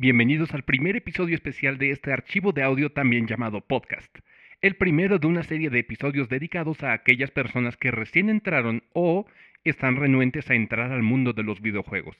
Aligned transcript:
Bienvenidos 0.00 0.54
al 0.54 0.62
primer 0.62 0.94
episodio 0.94 1.34
especial 1.34 1.76
de 1.76 1.90
este 1.90 2.12
archivo 2.12 2.52
de 2.52 2.62
audio 2.62 2.92
también 2.92 3.26
llamado 3.26 3.62
podcast. 3.62 4.16
El 4.60 4.76
primero 4.76 5.18
de 5.18 5.26
una 5.26 5.42
serie 5.42 5.70
de 5.70 5.80
episodios 5.80 6.28
dedicados 6.28 6.84
a 6.84 6.92
aquellas 6.92 7.32
personas 7.32 7.76
que 7.76 7.90
recién 7.90 8.30
entraron 8.30 8.84
o 8.92 9.26
están 9.64 9.96
renuentes 9.96 10.48
a 10.50 10.54
entrar 10.54 10.92
al 10.92 11.02
mundo 11.02 11.32
de 11.32 11.42
los 11.42 11.60
videojuegos. 11.60 12.16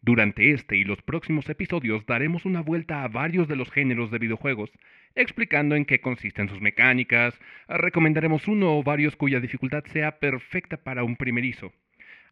Durante 0.00 0.52
este 0.52 0.78
y 0.78 0.84
los 0.84 1.02
próximos 1.02 1.46
episodios 1.50 2.06
daremos 2.06 2.46
una 2.46 2.62
vuelta 2.62 3.04
a 3.04 3.08
varios 3.08 3.48
de 3.48 3.56
los 3.56 3.70
géneros 3.70 4.10
de 4.10 4.18
videojuegos, 4.18 4.70
explicando 5.14 5.74
en 5.74 5.84
qué 5.84 6.00
consisten 6.00 6.48
sus 6.48 6.62
mecánicas, 6.62 7.38
recomendaremos 7.68 8.48
uno 8.48 8.78
o 8.78 8.82
varios 8.82 9.14
cuya 9.16 9.40
dificultad 9.40 9.84
sea 9.92 10.20
perfecta 10.20 10.78
para 10.78 11.04
un 11.04 11.16
primerizo, 11.16 11.70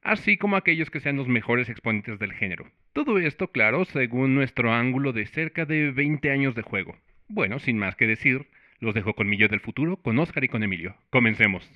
así 0.02 0.36
como 0.36 0.56
aquellos 0.56 0.90
que 0.90 1.00
sean 1.00 1.16
los 1.16 1.28
mejores 1.28 1.68
exponentes 1.68 2.18
del 2.18 2.32
género. 2.32 2.66
Todo 2.92 3.18
esto, 3.18 3.48
claro, 3.48 3.84
según 3.84 4.34
nuestro 4.34 4.72
ángulo 4.72 5.12
de 5.12 5.26
cerca 5.26 5.64
de 5.64 5.90
20 5.90 6.30
años 6.30 6.54
de 6.54 6.62
juego. 6.62 6.96
Bueno, 7.28 7.58
sin 7.58 7.78
más 7.78 7.96
que 7.96 8.06
decir, 8.06 8.46
los 8.80 8.94
dejo 8.94 9.14
con 9.14 9.28
mi 9.28 9.36
yo 9.36 9.48
del 9.48 9.60
futuro, 9.60 9.96
con 9.96 10.18
Oscar 10.18 10.44
y 10.44 10.48
con 10.48 10.62
Emilio. 10.62 10.96
Comencemos. 11.10 11.68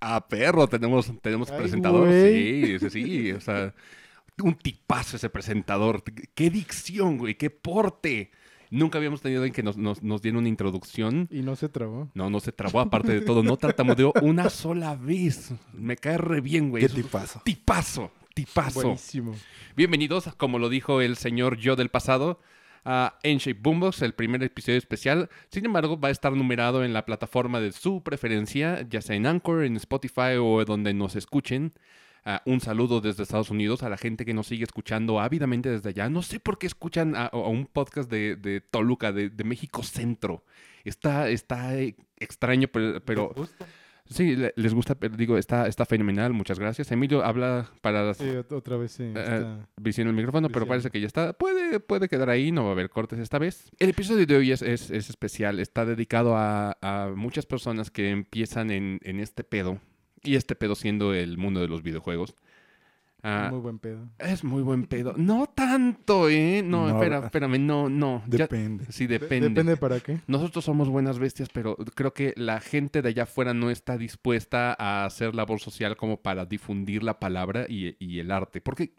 Ah, 0.00 0.26
perro, 0.28 0.66
tenemos, 0.66 1.12
tenemos 1.20 1.50
Ay, 1.50 1.58
presentador. 1.58 2.10
Sí, 2.10 2.78
sí, 2.78 2.90
sí. 2.90 3.32
O 3.32 3.40
sea, 3.40 3.74
un 4.42 4.54
tipazo 4.54 5.16
ese 5.16 5.30
presentador. 5.30 6.02
Qué 6.34 6.50
dicción, 6.50 7.18
güey, 7.18 7.34
qué 7.34 7.50
porte. 7.50 8.30
Nunca 8.70 8.98
habíamos 8.98 9.20
tenido 9.20 9.44
en 9.44 9.52
que 9.52 9.64
nos, 9.64 9.76
nos, 9.76 10.00
nos 10.00 10.22
diera 10.22 10.38
una 10.38 10.48
introducción. 10.48 11.26
Y 11.30 11.42
no 11.42 11.56
se 11.56 11.68
trabó. 11.68 12.08
No, 12.14 12.30
no 12.30 12.38
se 12.38 12.52
trabó, 12.52 12.78
aparte 12.78 13.12
de 13.12 13.20
todo. 13.20 13.42
No 13.42 13.56
tartamudeó 13.56 14.12
una 14.22 14.48
sola 14.48 14.94
vez. 14.94 15.52
Me 15.72 15.96
cae 15.96 16.18
re 16.18 16.40
bien, 16.40 16.70
güey. 16.70 16.86
¿Qué 16.86 16.88
tipazo? 16.88 17.42
Tipazo, 17.44 18.12
tipazo. 18.32 18.82
Buenísimo. 18.82 19.34
Bienvenidos, 19.76 20.32
como 20.36 20.60
lo 20.60 20.68
dijo 20.68 21.00
el 21.00 21.16
señor 21.16 21.56
yo 21.56 21.74
del 21.74 21.88
pasado, 21.88 22.40
a 22.84 23.18
N-Shape 23.24 23.58
Boombox, 23.60 24.02
el 24.02 24.14
primer 24.14 24.40
episodio 24.44 24.78
especial. 24.78 25.28
Sin 25.48 25.66
embargo, 25.66 25.98
va 25.98 26.08
a 26.08 26.12
estar 26.12 26.32
numerado 26.32 26.84
en 26.84 26.92
la 26.92 27.04
plataforma 27.04 27.60
de 27.60 27.72
su 27.72 28.04
preferencia, 28.04 28.86
ya 28.88 29.02
sea 29.02 29.16
en 29.16 29.26
Anchor, 29.26 29.64
en 29.64 29.76
Spotify 29.76 30.36
o 30.40 30.64
donde 30.64 30.94
nos 30.94 31.16
escuchen. 31.16 31.72
Ah, 32.24 32.42
un 32.44 32.60
saludo 32.60 33.00
desde 33.00 33.22
Estados 33.22 33.50
Unidos 33.50 33.82
a 33.82 33.88
la 33.88 33.96
gente 33.96 34.24
que 34.26 34.34
nos 34.34 34.46
sigue 34.46 34.64
escuchando 34.64 35.20
ávidamente 35.20 35.70
desde 35.70 35.88
allá. 35.90 36.08
No 36.10 36.22
sé 36.22 36.38
por 36.40 36.58
qué 36.58 36.66
escuchan 36.66 37.16
a, 37.16 37.26
a 37.26 37.36
un 37.48 37.66
podcast 37.66 38.10
de, 38.10 38.36
de 38.36 38.60
Toluca, 38.60 39.12
de, 39.12 39.30
de 39.30 39.44
México 39.44 39.82
Centro. 39.82 40.44
Está, 40.84 41.28
está 41.30 41.76
eh, 41.78 41.96
extraño, 42.18 42.68
pero, 42.68 43.02
pero 43.04 43.34
sí, 44.06 44.34
le- 44.36 44.52
les 44.56 44.74
gusta, 44.74 44.94
pero 44.96 45.16
digo, 45.16 45.38
está, 45.38 45.66
está 45.66 45.84
fenomenal. 45.86 46.32
Muchas 46.32 46.58
gracias. 46.58 46.90
Emilio 46.90 47.24
habla 47.24 47.70
para 47.80 48.02
las 48.04 48.16
Sí, 48.18 48.24
ot- 48.24 48.52
otra 48.52 48.76
vez 48.76 48.92
sí. 48.92 49.12
visión 49.76 50.08
el 50.08 50.14
micrófono, 50.14 50.48
pero 50.48 50.66
parece 50.66 50.90
que 50.90 51.00
ya 51.00 51.06
está. 51.06 51.32
Puede, 51.32 51.80
puede 51.80 52.08
quedar 52.08 52.28
ahí, 52.30 52.50
no 52.52 52.64
va 52.64 52.70
a 52.70 52.72
haber 52.72 52.90
cortes 52.90 53.18
esta 53.18 53.38
vez. 53.38 53.70
El 53.78 53.90
episodio 53.90 54.26
de 54.26 54.36
hoy 54.36 54.52
es, 54.52 54.62
es- 54.62 54.90
es 54.90 55.08
especial. 55.10 55.60
Está 55.60 55.84
dedicado 55.84 56.36
a, 56.36 56.76
a 56.82 57.12
muchas 57.14 57.46
personas 57.46 57.90
que 57.90 58.10
empiezan 58.10 58.70
en, 58.70 59.00
en 59.04 59.20
este 59.20 59.44
pedo. 59.44 59.80
Y 60.22 60.34
este 60.36 60.54
pedo 60.54 60.74
siendo 60.74 61.14
el 61.14 61.38
mundo 61.38 61.60
de 61.60 61.68
los 61.68 61.82
videojuegos. 61.82 62.34
Ah, 63.22 63.48
Muy 63.50 63.60
buen 63.60 63.78
pedo. 63.78 64.08
es 64.18 64.44
muy 64.44 64.62
buen 64.62 64.86
pedo. 64.86 65.12
No 65.18 65.46
tanto, 65.46 66.30
¿eh? 66.30 66.62
No, 66.64 66.88
No, 66.88 66.94
espera, 66.94 67.18
espérame, 67.26 67.58
no, 67.58 67.90
no. 67.90 68.22
Ya- 68.26 68.38
Depende. 68.46 68.86
sí, 68.88 69.06
De- 69.06 69.18
depende. 69.18 69.50
Depende 69.50 69.76
para 69.76 70.00
qué. 70.00 70.20
Nosotros 70.26 70.64
somos 70.64 70.88
buenas 70.88 71.18
bestias, 71.18 71.50
pero 71.52 71.76
creo 71.76 72.14
que 72.14 72.32
la 72.36 72.60
gente 72.60 73.02
de 73.02 73.10
allá 73.10 73.24
afuera 73.24 73.52
no 73.52 73.70
está 73.70 73.98
dispuesta 73.98 74.74
a 74.78 75.04
hacer 75.04 75.34
labor 75.34 75.60
social 75.60 75.96
como 75.98 76.22
para 76.22 76.46
difundir 76.46 77.02
la 77.02 77.18
palabra 77.20 77.66
y, 77.68 77.94
y 77.98 78.20
el 78.20 78.30
arte. 78.30 78.62
Porque, 78.62 78.94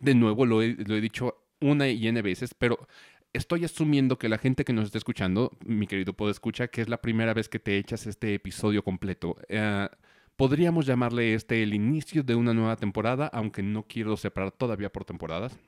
de 0.00 0.14
nuevo, 0.14 0.44
lo 0.44 0.60
he, 0.60 0.74
lo 0.74 0.94
he 0.94 1.00
dicho 1.00 1.42
una 1.62 1.88
y 1.88 2.06
n 2.08 2.20
veces, 2.20 2.52
pero 2.52 2.86
estoy 3.32 3.64
asumiendo 3.64 4.18
que 4.18 4.28
la 4.28 4.36
gente 4.36 4.66
que 4.66 4.74
nos 4.74 4.84
está 4.84 4.98
escuchando, 4.98 5.56
mi 5.64 5.86
querido 5.86 6.12
Podo 6.12 6.30
Escucha, 6.30 6.68
que 6.68 6.82
es 6.82 6.90
la 6.90 7.00
primera 7.00 7.32
vez 7.32 7.48
que 7.48 7.58
te 7.58 7.78
echas 7.78 8.06
este 8.06 8.34
episodio 8.34 8.84
completo. 8.84 9.36
eh, 9.48 9.88
podríamos 10.36 10.86
llamarle 10.86 11.34
este 11.34 11.62
el 11.62 11.74
inicio 11.74 12.22
de 12.22 12.34
una 12.34 12.54
nueva 12.54 12.76
temporada, 12.76 13.26
aunque 13.32 13.62
no 13.62 13.82
quiero 13.84 14.16
separar 14.16 14.52
todavía 14.52 14.90
por 14.92 15.04
temporadas. 15.04 15.58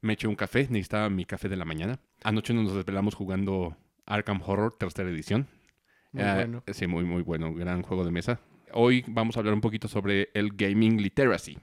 Me 0.00 0.14
eché 0.14 0.26
un 0.28 0.36
café, 0.36 0.66
necesitaba 0.70 1.08
mi 1.10 1.24
café 1.24 1.48
de 1.48 1.56
la 1.56 1.64
mañana. 1.64 1.98
Anoche 2.22 2.54
nos 2.54 2.74
desvelamos 2.74 3.14
jugando 3.14 3.76
Arkham 4.04 4.40
Horror, 4.44 4.76
tercera 4.78 5.10
edición. 5.10 5.46
Muy 6.12 6.22
Eh, 6.22 6.32
bueno. 6.34 6.62
Sí, 6.72 6.86
muy, 6.86 7.04
muy 7.04 7.22
bueno. 7.22 7.52
Gran 7.54 7.82
juego 7.82 8.04
de 8.04 8.10
mesa. 8.10 8.40
Hoy 8.72 9.04
vamos 9.06 9.36
a 9.36 9.40
hablar 9.40 9.54
un 9.54 9.60
poquito 9.60 9.88
sobre 9.88 10.30
el 10.34 10.50
gaming 10.54 11.00
literacy. 11.00 11.58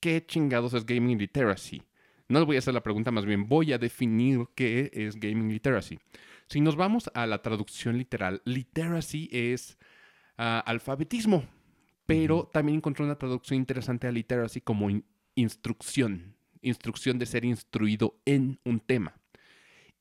¿Qué 0.00 0.24
chingados 0.24 0.74
es 0.74 0.84
gaming 0.86 1.18
literacy? 1.18 1.82
No 2.28 2.40
les 2.40 2.46
voy 2.46 2.56
a 2.56 2.58
hacer 2.58 2.74
la 2.74 2.82
pregunta, 2.82 3.10
más 3.10 3.24
bien 3.24 3.48
voy 3.48 3.72
a 3.72 3.78
definir 3.78 4.46
qué 4.54 4.90
es 4.92 5.16
gaming 5.18 5.48
literacy. 5.48 5.98
Si 6.46 6.60
nos 6.60 6.76
vamos 6.76 7.10
a 7.14 7.26
la 7.26 7.40
traducción 7.42 7.96
literal, 7.96 8.42
literacy 8.44 9.28
es 9.32 9.78
ah, 10.36 10.62
alfabetismo, 10.66 11.44
pero 12.08 12.48
también 12.50 12.78
encontré 12.78 13.04
una 13.04 13.18
traducción 13.18 13.58
interesante 13.58 14.06
a 14.06 14.12
literacy 14.12 14.62
como 14.62 14.88
in- 14.88 15.04
instrucción, 15.34 16.34
instrucción 16.62 17.18
de 17.18 17.26
ser 17.26 17.44
instruido 17.44 18.18
en 18.24 18.58
un 18.64 18.80
tema. 18.80 19.20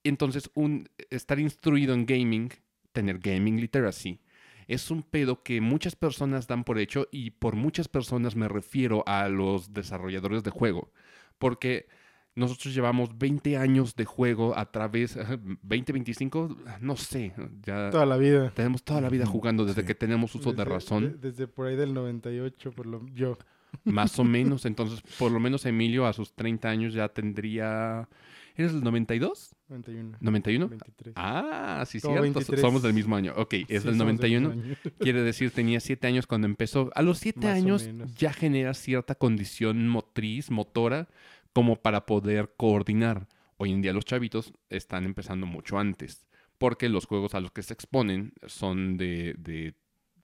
Entonces, 0.06 0.50
un, 0.54 0.88
estar 1.10 1.38
instruido 1.38 1.94
en 1.94 2.06
gaming, 2.06 2.50
tener 2.94 3.20
gaming 3.20 3.60
literacy, 3.60 4.22
es 4.70 4.90
un 4.90 5.04
pedo 5.04 5.44
que 5.44 5.60
muchas 5.60 5.98
personas 5.98 6.48
dan 6.48 6.64
por 6.64 6.80
hecho 6.80 7.10
y 7.12 7.32
por 7.32 7.58
muchas 7.58 7.90
personas 7.90 8.38
me 8.38 8.48
refiero 8.48 9.04
a 9.06 9.28
los 9.28 9.74
desarrolladores 9.74 10.44
de 10.44 10.52
juego, 10.52 10.94
porque 11.38 11.88
nosotros 12.38 12.74
llevamos 12.74 13.18
20 13.18 13.58
años 13.58 13.96
de 13.96 14.06
juego 14.06 14.58
a 14.58 14.72
través, 14.72 15.18
ajá, 15.18 15.38
20, 15.64 15.92
25, 15.92 16.56
no 16.82 16.96
sé, 16.96 17.34
ya 17.66 17.90
Toda 17.90 18.06
la 18.06 18.16
vida. 18.18 18.52
tenemos 18.56 18.84
toda 18.84 19.02
la 19.02 19.10
vida 19.10 19.26
jugando 19.26 19.66
desde 19.66 19.82
sí. 19.82 19.88
que 19.88 19.96
tenemos 19.96 20.34
uso 20.36 20.52
de 20.52 20.58
Desde- 20.58 20.70
razón, 20.72 21.04
de- 21.20 21.30
desde 21.32 21.48
por 21.48 21.68
ahí 21.68 21.76
del 21.76 21.94
98, 21.94 22.72
por 22.72 22.86
lo 22.86 23.06
yo. 23.14 23.38
más 23.84 24.18
o 24.20 24.24
menos, 24.64 24.66
entonces 24.66 25.02
por 25.20 25.32
lo 25.32 25.40
menos 25.40 25.66
Emilio 25.66 26.06
a 26.06 26.14
sus 26.14 26.34
30 26.34 26.70
años 26.70 26.94
ya 26.94 27.10
tendría, 27.10 28.08
¿eres 28.56 28.72
el 28.72 28.84
92? 28.84 29.56
91. 29.70 30.18
91? 30.22 30.70
23. 30.70 31.14
Ah, 31.18 31.84
sí. 31.86 32.00
23. 32.04 32.62
Somos 32.62 32.82
del 32.82 32.94
mismo 32.94 33.16
año. 33.18 33.34
Ok, 33.36 33.54
es 33.54 33.60
Sí, 33.68 33.74
del 33.74 33.82
somos 33.82 33.98
91. 33.98 34.50
mismo 34.50 34.64
año. 34.64 34.76
Quiere 35.00 35.22
decir, 35.24 35.52
tenía 35.52 35.80
7 35.82 36.08
años 36.08 36.26
cuando 36.28 36.48
empezó. 36.48 36.90
A 36.96 37.02
los 37.02 37.18
7 37.18 37.40
Más 37.42 37.48
o 37.50 37.58
años 37.58 37.90
ya 38.16 38.32
genera 38.32 38.74
cierta 38.74 39.16
condición 39.16 39.90
motriz, 39.90 40.50
motora, 40.50 41.10
como 41.54 41.78
para 41.78 42.06
poder 42.06 42.54
coordinar. 42.58 43.28
Hoy 43.58 43.72
en 43.72 43.82
día 43.82 43.94
los 43.94 44.06
chavitos 44.06 44.54
están 44.70 45.06
empezando 45.06 45.46
mucho 45.48 45.80
antes, 45.80 46.28
porque 46.58 46.90
los 46.90 47.06
juegos 47.06 47.34
a 47.36 47.40
los 47.40 47.52
que 47.52 47.64
se 47.64 47.74
exponen 47.74 48.34
son 48.46 48.98
de, 48.98 49.36
de 49.38 49.74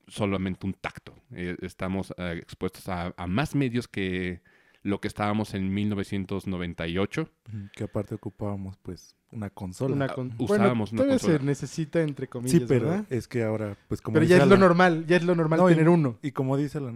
solamente 0.07 0.65
un 0.67 0.73
tacto. 0.73 1.15
Eh, 1.31 1.55
estamos 1.61 2.13
eh, 2.17 2.39
expuestos 2.41 2.87
a, 2.89 3.13
a 3.17 3.27
más 3.27 3.55
medios 3.55 3.87
que 3.87 4.41
lo 4.83 4.99
que 4.99 5.07
estábamos 5.07 5.53
en 5.53 5.73
1998. 5.73 7.21
Ujú, 7.21 7.57
Que 7.73 7.83
aparte 7.85 8.15
ocupábamos, 8.15 8.77
pues, 8.81 9.15
una 9.31 9.49
consola. 9.49 9.95
Una 9.95 10.09
con- 10.09 10.33
usábamos 10.37 10.91
una 10.91 11.01
bueno, 11.03 11.13
consola. 11.13 11.39
se 11.39 11.43
necesita 11.45 12.01
entre 12.01 12.27
comillas, 12.27 12.59
sí, 12.61 12.65
pero 12.67 12.87
¿verdad? 12.89 13.05
es 13.09 13.27
que 13.27 13.43
ahora, 13.43 13.77
pues, 13.87 14.01
como 14.01 14.15
Pero 14.15 14.25
ya 14.25 14.37
es 14.37 14.47
lo 14.47 14.57
normal, 14.57 15.05
ya 15.07 15.15
es 15.17 15.23
lo 15.23 15.35
normal 15.35 15.59
No, 15.59 15.69
y- 15.69 15.73
tener 15.73 15.89
uno. 15.89 16.19
Y 16.21 16.31
como 16.31 16.57
dice 16.57 16.79
la 16.81 16.91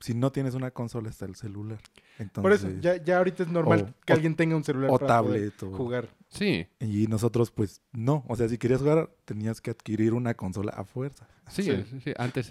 si 0.00 0.14
no 0.14 0.30
tienes 0.32 0.54
una 0.54 0.70
consola, 0.70 1.08
está 1.08 1.24
el 1.26 1.34
celular. 1.34 1.78
Entonces, 2.18 2.42
Por 2.42 2.52
eso, 2.52 2.68
ya, 2.80 3.02
ya 3.02 3.18
ahorita 3.18 3.42
es 3.44 3.48
normal 3.48 3.80
o- 3.94 4.04
que 4.04 4.12
o- 4.12 4.16
alguien 4.16 4.34
tenga 4.36 4.54
un 4.56 4.64
celular 4.64 4.90
o 4.90 4.98
para 4.98 5.22
poder 5.22 5.50
tablet. 5.52 5.62
O, 5.62 5.76
jugar. 5.76 6.08
Sí, 6.28 6.66
y 6.80 7.06
nosotros, 7.06 7.50
pues, 7.50 7.80
no. 7.92 8.24
O 8.28 8.36
sea, 8.36 8.48
si 8.48 8.58
querías 8.58 8.80
jugar, 8.80 9.10
tenías 9.24 9.60
que 9.60 9.70
adquirir 9.70 10.12
una 10.14 10.34
consola 10.34 10.72
a 10.72 10.84
fuerza. 10.84 11.26
Sí, 11.48 11.62
Sí. 11.62 11.84
sí, 11.90 12.00
sí. 12.04 12.12
Antes 12.16 12.50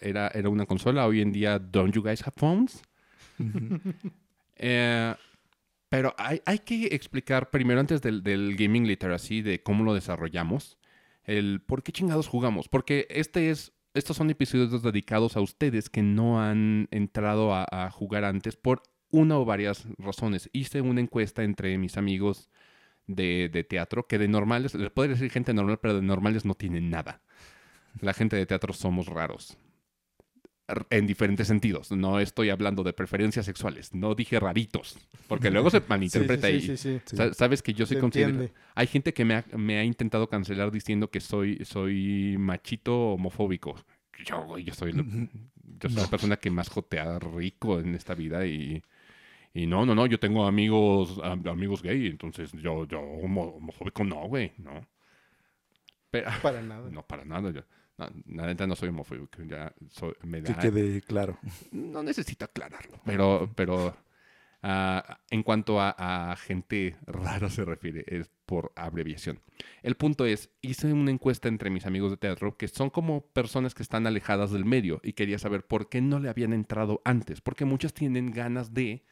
era, 0.00 0.28
era, 0.28 0.48
una 0.48 0.66
consola, 0.66 1.06
hoy 1.06 1.20
en 1.20 1.32
día, 1.32 1.58
¿don't 1.58 1.94
you 1.94 2.02
guys 2.02 2.22
have 2.26 2.34
phones? 2.36 2.82
Eh, 4.60 5.14
pero 5.88 6.14
hay, 6.18 6.42
hay 6.44 6.58
que 6.58 6.86
explicar 6.86 7.50
primero, 7.50 7.80
antes 7.80 8.02
del, 8.02 8.22
del 8.22 8.56
gaming 8.56 8.86
literacy, 8.86 9.40
de 9.42 9.62
cómo 9.62 9.84
lo 9.84 9.94
desarrollamos, 9.94 10.78
el 11.24 11.60
por 11.64 11.82
qué 11.82 11.92
chingados 11.92 12.26
jugamos. 12.26 12.68
Porque 12.68 13.06
este 13.10 13.50
es, 13.50 13.72
estos 13.98 14.16
son 14.16 14.30
episodios 14.30 14.82
dedicados 14.82 15.36
a 15.36 15.40
ustedes 15.40 15.90
que 15.90 16.02
no 16.02 16.40
han 16.40 16.88
entrado 16.90 17.54
a, 17.54 17.90
jugar 17.90 18.24
antes 18.24 18.56
por 18.56 18.82
una 19.10 19.38
o 19.38 19.44
varias 19.44 19.86
razones. 19.98 20.48
Hice 20.52 20.80
una 20.80 21.00
encuesta 21.00 21.42
entre 21.42 21.76
mis 21.78 21.96
amigos 21.96 22.48
de, 23.06 23.48
de 23.52 23.64
teatro, 23.64 24.06
que 24.06 24.18
de 24.18 24.28
normales, 24.28 24.74
les 24.74 24.90
puedo 24.90 25.08
decir 25.08 25.30
gente 25.30 25.54
normal, 25.54 25.78
pero 25.80 25.94
de 25.94 26.02
normales 26.02 26.44
no 26.44 26.54
tienen 26.54 26.90
nada. 26.90 27.22
La 28.00 28.12
gente 28.12 28.36
de 28.36 28.46
teatro 28.46 28.72
somos 28.72 29.06
raros. 29.06 29.58
En 30.90 31.06
diferentes 31.06 31.48
sentidos. 31.48 31.90
No 31.92 32.20
estoy 32.20 32.50
hablando 32.50 32.82
de 32.82 32.92
preferencias 32.92 33.46
sexuales. 33.46 33.94
No 33.94 34.14
dije 34.14 34.38
raritos. 34.38 34.98
Porque 35.26 35.50
luego 35.50 35.70
se 35.70 35.80
malinterpreta 35.88 36.48
sí, 36.48 36.60
sí, 36.60 36.76
sí. 36.76 37.00
Sí. 37.06 37.16
Sa- 37.16 37.32
Sabes 37.32 37.62
que 37.62 37.72
yo 37.72 37.86
soy 37.86 37.98
considerado. 37.98 38.50
Hay 38.74 38.86
gente 38.86 39.14
que 39.14 39.24
me 39.24 39.34
ha, 39.36 39.44
me 39.56 39.78
ha 39.78 39.84
intentado 39.84 40.28
cancelar 40.28 40.70
diciendo 40.70 41.10
que 41.10 41.20
soy, 41.20 41.64
soy 41.64 42.36
machito 42.38 43.12
homofóbico. 43.12 43.76
Yo, 44.26 44.44
güey, 44.44 44.64
yo 44.64 44.74
soy, 44.74 44.92
yo 44.92 45.88
soy 45.88 46.02
la 46.02 46.06
persona 46.08 46.36
que 46.36 46.50
más 46.50 46.68
jotea 46.68 47.18
rico 47.18 47.78
en 47.80 47.94
esta 47.94 48.14
vida 48.14 48.44
y, 48.46 48.82
Y 49.54 49.66
no, 49.66 49.86
no, 49.86 49.94
no, 49.94 50.04
yo 50.06 50.18
tengo 50.20 50.44
amigos 50.46 51.18
am- 51.22 51.46
amigos 51.48 51.82
gay, 51.82 52.08
entonces 52.08 52.52
yo, 52.52 52.84
yo 52.86 53.00
homo- 53.00 53.54
homofóbico 53.56 54.04
no, 54.04 54.26
güey, 54.28 54.52
no. 54.58 54.86
Pero, 56.10 56.28
Para 56.42 56.60
nada. 56.62 56.90
no, 56.90 57.02
para 57.06 57.24
nada. 57.24 57.50
Yo, 57.52 57.62
no, 57.98 58.06
la 58.36 58.46
neta 58.46 58.66
no 58.66 58.76
soy 58.76 58.88
homofóbico, 58.90 59.42
ya 59.42 59.72
soy, 59.90 60.14
me 60.22 60.42
Que 60.42 60.54
quede 60.54 61.02
claro. 61.02 61.38
no 61.72 62.02
necesito 62.02 62.44
aclararlo. 62.44 63.00
Pero, 63.04 63.50
pero 63.54 63.96
ah, 64.62 65.20
en 65.30 65.42
cuanto 65.42 65.80
a, 65.80 65.90
a 66.30 66.36
gente 66.36 66.96
rara 67.06 67.50
se 67.50 67.64
refiere, 67.64 68.04
es 68.06 68.30
por 68.46 68.72
abreviación. 68.76 69.40
El 69.82 69.96
punto 69.96 70.24
es, 70.24 70.50
hice 70.62 70.92
una 70.92 71.10
encuesta 71.10 71.48
entre 71.48 71.70
mis 71.70 71.86
amigos 71.86 72.10
de 72.10 72.16
teatro 72.16 72.56
que 72.56 72.68
son 72.68 72.88
como 72.88 73.20
personas 73.20 73.74
que 73.74 73.82
están 73.82 74.06
alejadas 74.06 74.50
del 74.52 74.64
medio 74.64 75.00
y 75.02 75.12
quería 75.12 75.38
saber 75.38 75.66
por 75.66 75.88
qué 75.88 76.00
no 76.00 76.18
le 76.18 76.28
habían 76.28 76.52
entrado 76.52 77.02
antes, 77.04 77.40
porque 77.40 77.64
muchas 77.64 77.92
tienen 77.92 78.30
ganas 78.30 78.72
de, 78.72 79.04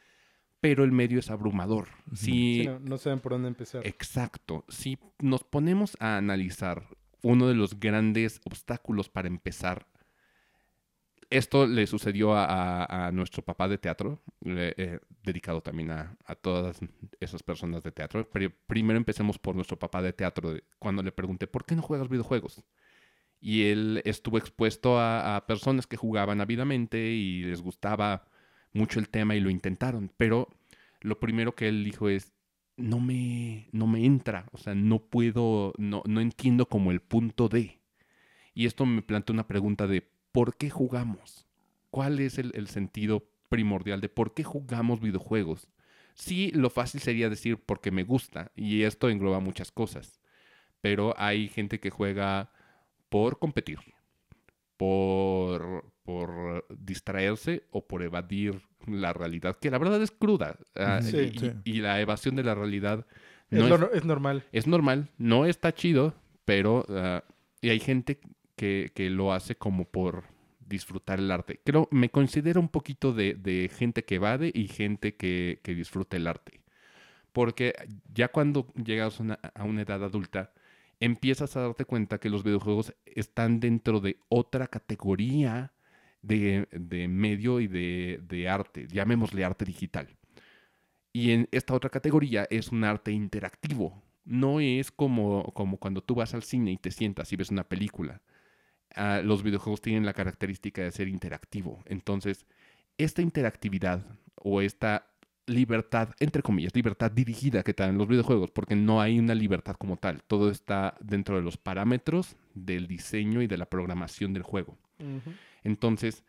pero 0.59 0.83
el 0.83 0.91
medio 0.91 1.19
es 1.19 1.29
abrumador. 1.29 1.89
Si, 2.13 2.61
Sí, 2.61 2.65
no, 2.65 2.79
no 2.79 2.97
saben 2.97 3.19
por 3.19 3.33
dónde 3.33 3.49
empezar. 3.49 3.85
Exacto. 3.85 4.65
Si 4.69 4.97
nos 5.19 5.43
ponemos 5.43 5.97
a 5.99 6.17
analizar 6.17 6.87
uno 7.21 7.47
de 7.47 7.55
los 7.55 7.79
grandes 7.79 8.41
obstáculos 8.45 9.09
para 9.09 9.27
empezar, 9.27 9.87
esto 11.29 11.67
le 11.67 11.87
sucedió 11.87 12.33
a, 12.35 13.11
nuestro 13.13 13.43
papá 13.43 13.67
de 13.67 13.77
teatro, 13.77 14.21
eh, 14.45 14.99
dedicado 15.23 15.61
también 15.61 15.91
a, 15.91 16.15
todas 16.41 16.79
esas 17.19 17.43
personas 17.43 17.83
de 17.83 17.91
teatro. 17.91 18.29
Pero 18.31 18.51
primero 18.67 18.97
empecemos 18.97 19.37
por 19.37 19.55
nuestro 19.55 19.77
papá 19.77 20.01
de 20.01 20.13
teatro, 20.13 20.55
cuando 20.79 21.03
le 21.03 21.11
pregunté, 21.11 21.47
¿por 21.47 21.65
qué 21.65 21.75
no 21.75 21.81
juegas 21.81 22.07
videojuegos? 22.07 22.63
Y 23.41 23.65
él 23.65 24.01
estuvo 24.05 24.37
expuesto 24.37 24.99
a 24.99 25.43
personas 25.47 25.85
que 25.85 25.97
jugaban 25.97 26.41
ávidamente 26.41 26.97
y 26.97 27.43
les 27.43 27.61
gustaba 27.61 28.25
mucho 28.73 28.99
el 28.99 29.09
tema 29.09 29.35
y 29.35 29.41
lo 29.41 29.49
intentaron. 29.49 30.11
Pero 30.17 30.47
lo 31.01 31.19
primero 31.19 31.55
que 31.55 31.67
él 31.67 31.83
dijo 31.83 32.09
es, 32.09 32.36
no 32.77 32.99
me, 32.99 33.67
no 33.71 33.87
me 33.87 34.05
entra, 34.05 34.45
o 34.51 34.57
sea, 34.57 34.75
no 34.75 34.99
puedo, 34.99 35.73
no, 35.77 36.03
no 36.05 36.21
entiendo 36.21 36.67
como 36.67 36.91
el 36.91 37.01
punto 37.01 37.49
de. 37.49 37.79
Y 38.53 38.65
esto 38.65 38.85
me 38.85 39.01
plantea 39.01 39.33
una 39.33 39.47
pregunta 39.47 39.87
de, 39.87 40.09
¿por 40.31 40.55
qué 40.57 40.69
jugamos? 40.69 41.47
¿Cuál 41.89 42.19
es 42.19 42.37
el, 42.37 42.51
el 42.55 42.67
sentido 42.67 43.29
primordial 43.49 44.01
de 44.01 44.09
por 44.09 44.33
qué 44.33 44.43
jugamos 44.43 45.01
videojuegos? 45.01 45.67
Sí, 46.13 46.51
lo 46.53 46.69
fácil 46.69 47.01
sería 47.01 47.29
decir 47.29 47.57
porque 47.57 47.91
me 47.91 48.03
gusta, 48.03 48.51
y 48.55 48.83
esto 48.83 49.09
engloba 49.09 49.39
muchas 49.39 49.71
cosas, 49.71 50.19
pero 50.81 51.13
hay 51.17 51.47
gente 51.49 51.79
que 51.79 51.91
juega 51.91 52.51
por 53.09 53.39
competir, 53.39 53.79
por, 54.77 55.85
por 56.03 56.65
distraerse 56.79 57.63
o 57.71 57.85
por 57.87 58.03
evadir 58.03 58.61
la 58.87 59.11
realidad, 59.13 59.57
que 59.59 59.71
la 59.71 59.77
verdad 59.79 60.01
es 60.01 60.11
cruda. 60.11 60.57
ah, 60.75 61.01
Sí. 61.01 61.17
y, 61.33 61.39
Sí. 61.39 61.51
y 61.65 61.73
la 61.81 61.99
evasión 61.99 62.35
de 62.35 62.43
la 62.43 62.55
realidad 62.55 63.05
Es, 63.49 63.59
no 63.59 63.73
es, 63.75 63.79
no- 63.81 63.89
es 63.93 64.05
normal. 64.05 64.43
es 64.51 64.67
normal, 64.67 65.09
no 65.17 65.45
está 65.45 65.73
chido, 65.73 66.13
pero 66.45 66.85
ah, 66.89 67.23
y 67.61 67.69
hay 67.69 67.79
gente 67.79 68.19
que, 68.55 68.91
que 68.95 69.09
lo 69.09 69.33
hace 69.33 69.55
como 69.55 69.85
por 69.85 70.23
disfrutar 70.65 71.19
el 71.19 71.31
arte. 71.31 71.59
Creo, 71.63 71.87
me 71.91 72.09
considero 72.09 72.59
un 72.59 72.69
poquito 72.69 73.13
de, 73.13 73.33
de 73.35 73.69
gente 73.73 74.03
que 74.03 74.15
evade 74.15 74.51
y 74.53 74.67
gente 74.67 75.15
que, 75.15 75.59
que 75.63 75.73
disfruta 75.75 76.17
el 76.17 76.27
arte. 76.27 76.61
Porque 77.31 77.73
ya 78.13 78.29
cuando 78.29 78.67
llegas 78.83 79.19
a 79.19 79.23
una, 79.23 79.39
a 79.53 79.63
una 79.63 79.83
edad 79.83 80.03
adulta, 80.03 80.51
empiezas 80.99 81.55
a 81.55 81.61
darte 81.61 81.85
cuenta 81.85 82.19
que 82.19 82.29
los 82.29 82.43
videojuegos 82.43 82.93
están 83.05 83.59
dentro 83.59 83.99
de 83.99 84.17
otra 84.29 84.67
categoría 84.67 85.73
de, 86.21 86.67
de 86.71 87.07
medio 87.07 87.59
y 87.59 87.67
de, 87.67 88.19
de 88.23 88.49
arte, 88.49 88.87
llamémosle 88.87 89.43
arte 89.43 89.65
digital. 89.65 90.17
Y 91.13 91.31
en 91.31 91.47
esta 91.51 91.73
otra 91.73 91.89
categoría 91.89 92.47
es 92.49 92.71
un 92.71 92.83
arte 92.83 93.11
interactivo. 93.11 94.03
No 94.23 94.59
es 94.59 94.91
como, 94.91 95.51
como 95.53 95.77
cuando 95.77 96.01
tú 96.01 96.15
vas 96.15 96.33
al 96.33 96.43
cine 96.43 96.71
y 96.71 96.77
te 96.77 96.91
sientas 96.91 97.31
y 97.31 97.37
ves 97.37 97.49
una 97.49 97.63
película. 97.63 98.21
Ah, 98.95 99.21
los 99.23 99.41
videojuegos 99.43 99.81
tienen 99.81 100.05
la 100.05 100.13
característica 100.13 100.83
de 100.83 100.91
ser 100.91 101.07
interactivo. 101.07 101.81
Entonces, 101.85 102.45
esta 102.97 103.21
interactividad 103.21 104.05
o 104.35 104.61
esta 104.61 105.07
libertad, 105.47 106.09
entre 106.19 106.43
comillas, 106.43 106.75
libertad 106.75 107.09
dirigida 107.09 107.63
que 107.63 107.73
te 107.73 107.83
dan 107.83 107.97
los 107.97 108.07
videojuegos, 108.07 108.51
porque 108.51 108.75
no 108.75 109.01
hay 109.01 109.17
una 109.17 109.33
libertad 109.33 109.75
como 109.75 109.97
tal. 109.97 110.21
Todo 110.23 110.51
está 110.51 110.95
dentro 110.99 111.37
de 111.37 111.41
los 111.41 111.57
parámetros 111.57 112.35
del 112.53 112.87
diseño 112.87 113.41
y 113.41 113.47
de 113.47 113.57
la 113.57 113.65
programación 113.65 114.33
del 114.33 114.43
juego. 114.43 114.77
Entonces, 115.63 116.23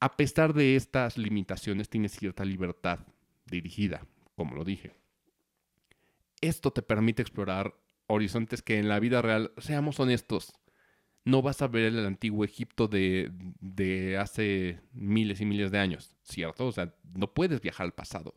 a 0.00 0.16
pesar 0.16 0.54
de 0.54 0.76
estas 0.76 1.18
limitaciones, 1.18 1.88
tienes 1.88 2.12
cierta 2.12 2.44
libertad 2.44 3.00
dirigida, 3.46 4.06
como 4.36 4.54
lo 4.54 4.64
dije. 4.64 4.92
Esto 6.40 6.70
te 6.70 6.82
permite 6.82 7.22
explorar 7.22 7.74
horizontes 8.06 8.62
que 8.62 8.78
en 8.78 8.88
la 8.88 9.00
vida 9.00 9.22
real, 9.22 9.52
seamos 9.58 9.98
honestos, 9.98 10.52
no 11.26 11.42
vas 11.42 11.62
a 11.62 11.68
ver 11.68 11.84
el 11.86 12.06
antiguo 12.06 12.44
Egipto 12.46 12.88
de, 12.88 13.32
de 13.60 14.18
hace 14.18 14.80
miles 14.94 15.42
y 15.42 15.46
miles 15.46 15.72
de 15.72 15.78
años, 15.80 16.16
¿cierto? 16.24 16.66
O 16.68 16.72
sea, 16.72 16.94
no 17.14 17.34
puedes 17.34 17.60
viajar 17.62 17.86
al 17.86 17.94
pasado. 17.94 18.34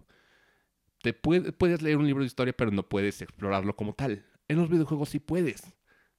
Te 1.02 1.14
puede- 1.14 1.52
puedes 1.54 1.82
leer 1.82 1.98
un 1.98 2.06
libro 2.08 2.24
de 2.24 2.28
historia, 2.28 2.54
pero 2.54 2.72
no 2.72 2.84
puedes 2.90 3.22
explorarlo 3.22 3.76
como 3.76 3.94
tal. 3.94 4.26
En 4.48 4.58
los 4.58 4.70
videojuegos 4.70 5.10
sí 5.10 5.20
puedes. 5.20 5.74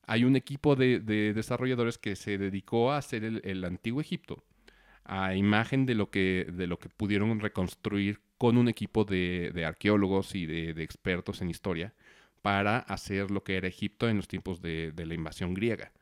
Hay 0.06 0.24
un 0.24 0.36
equipo 0.36 0.76
de, 0.76 1.00
de 1.00 1.34
desarrolladores 1.34 1.98
que 1.98 2.16
se 2.16 2.38
dedicó 2.38 2.92
a 2.92 2.98
hacer 2.98 3.24
el, 3.24 3.40
el 3.44 3.64
antiguo 3.64 4.00
Egipto 4.00 4.44
a 5.04 5.34
imagen 5.36 5.86
de 5.86 5.94
lo 5.96 6.10
que, 6.10 6.46
de 6.52 6.66
lo 6.68 6.78
que 6.78 6.88
pudieron 6.90 7.40
reconstruir 7.40 8.20
con 8.38 8.56
un 8.58 8.68
equipo 8.68 9.04
de, 9.04 9.52
de 9.54 9.64
arqueólogos 9.66 10.34
y 10.36 10.46
de, 10.46 10.74
de 10.74 10.82
expertos 10.84 11.42
en 11.42 11.50
historia 11.50 11.94
para 12.42 12.78
hacer 12.80 13.30
lo 13.30 13.44
que 13.44 13.56
era 13.56 13.68
Egipto 13.68 14.08
en 14.08 14.16
los 14.18 14.28
tiempos 14.28 14.62
de, 14.62 14.92
de 14.92 15.06
la 15.06 15.14
invasión 15.14 15.54
griega. 15.54 15.92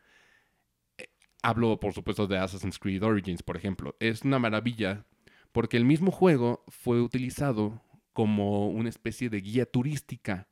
Hablo, 1.43 1.79
por 1.79 1.93
supuesto, 1.93 2.27
de 2.27 2.39
Assassin's 2.39 2.79
Creed 2.79 3.03
Origins, 3.03 3.43
por 3.43 3.57
ejemplo. 3.57 3.95
Es 4.01 4.23
una 4.23 4.39
maravilla 4.39 5.05
porque 5.53 5.77
el 5.77 5.85
mismo 5.85 6.11
juego 6.11 6.65
fue 6.69 7.01
utilizado 7.01 7.81
como 8.13 8.69
una 8.69 8.89
especie 8.89 9.31
de 9.31 9.41
guía 9.41 9.65
turística 9.65 10.49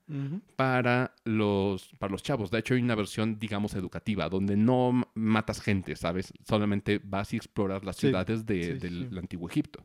para 0.54 1.14
los, 1.24 1.88
para 1.98 2.12
los 2.12 2.22
chavos. 2.22 2.50
De 2.52 2.60
hecho, 2.60 2.74
hay 2.74 2.80
una 2.82 2.94
versión, 2.94 3.38
digamos, 3.40 3.74
educativa, 3.74 4.28
donde 4.28 4.56
no 4.56 5.10
matas 5.14 5.60
gente, 5.60 5.96
¿sabes? 5.96 6.32
Solamente 6.46 7.00
vas 7.02 7.34
y 7.34 7.36
exploras 7.36 7.82
las 7.82 7.96
Sí, 7.96 8.06
ciudades 8.06 8.46
de- 8.46 8.62
sí, 8.62 8.78
del 8.78 9.08
sí. 9.10 9.18
antiguo 9.18 9.48
Egipto. 9.48 9.84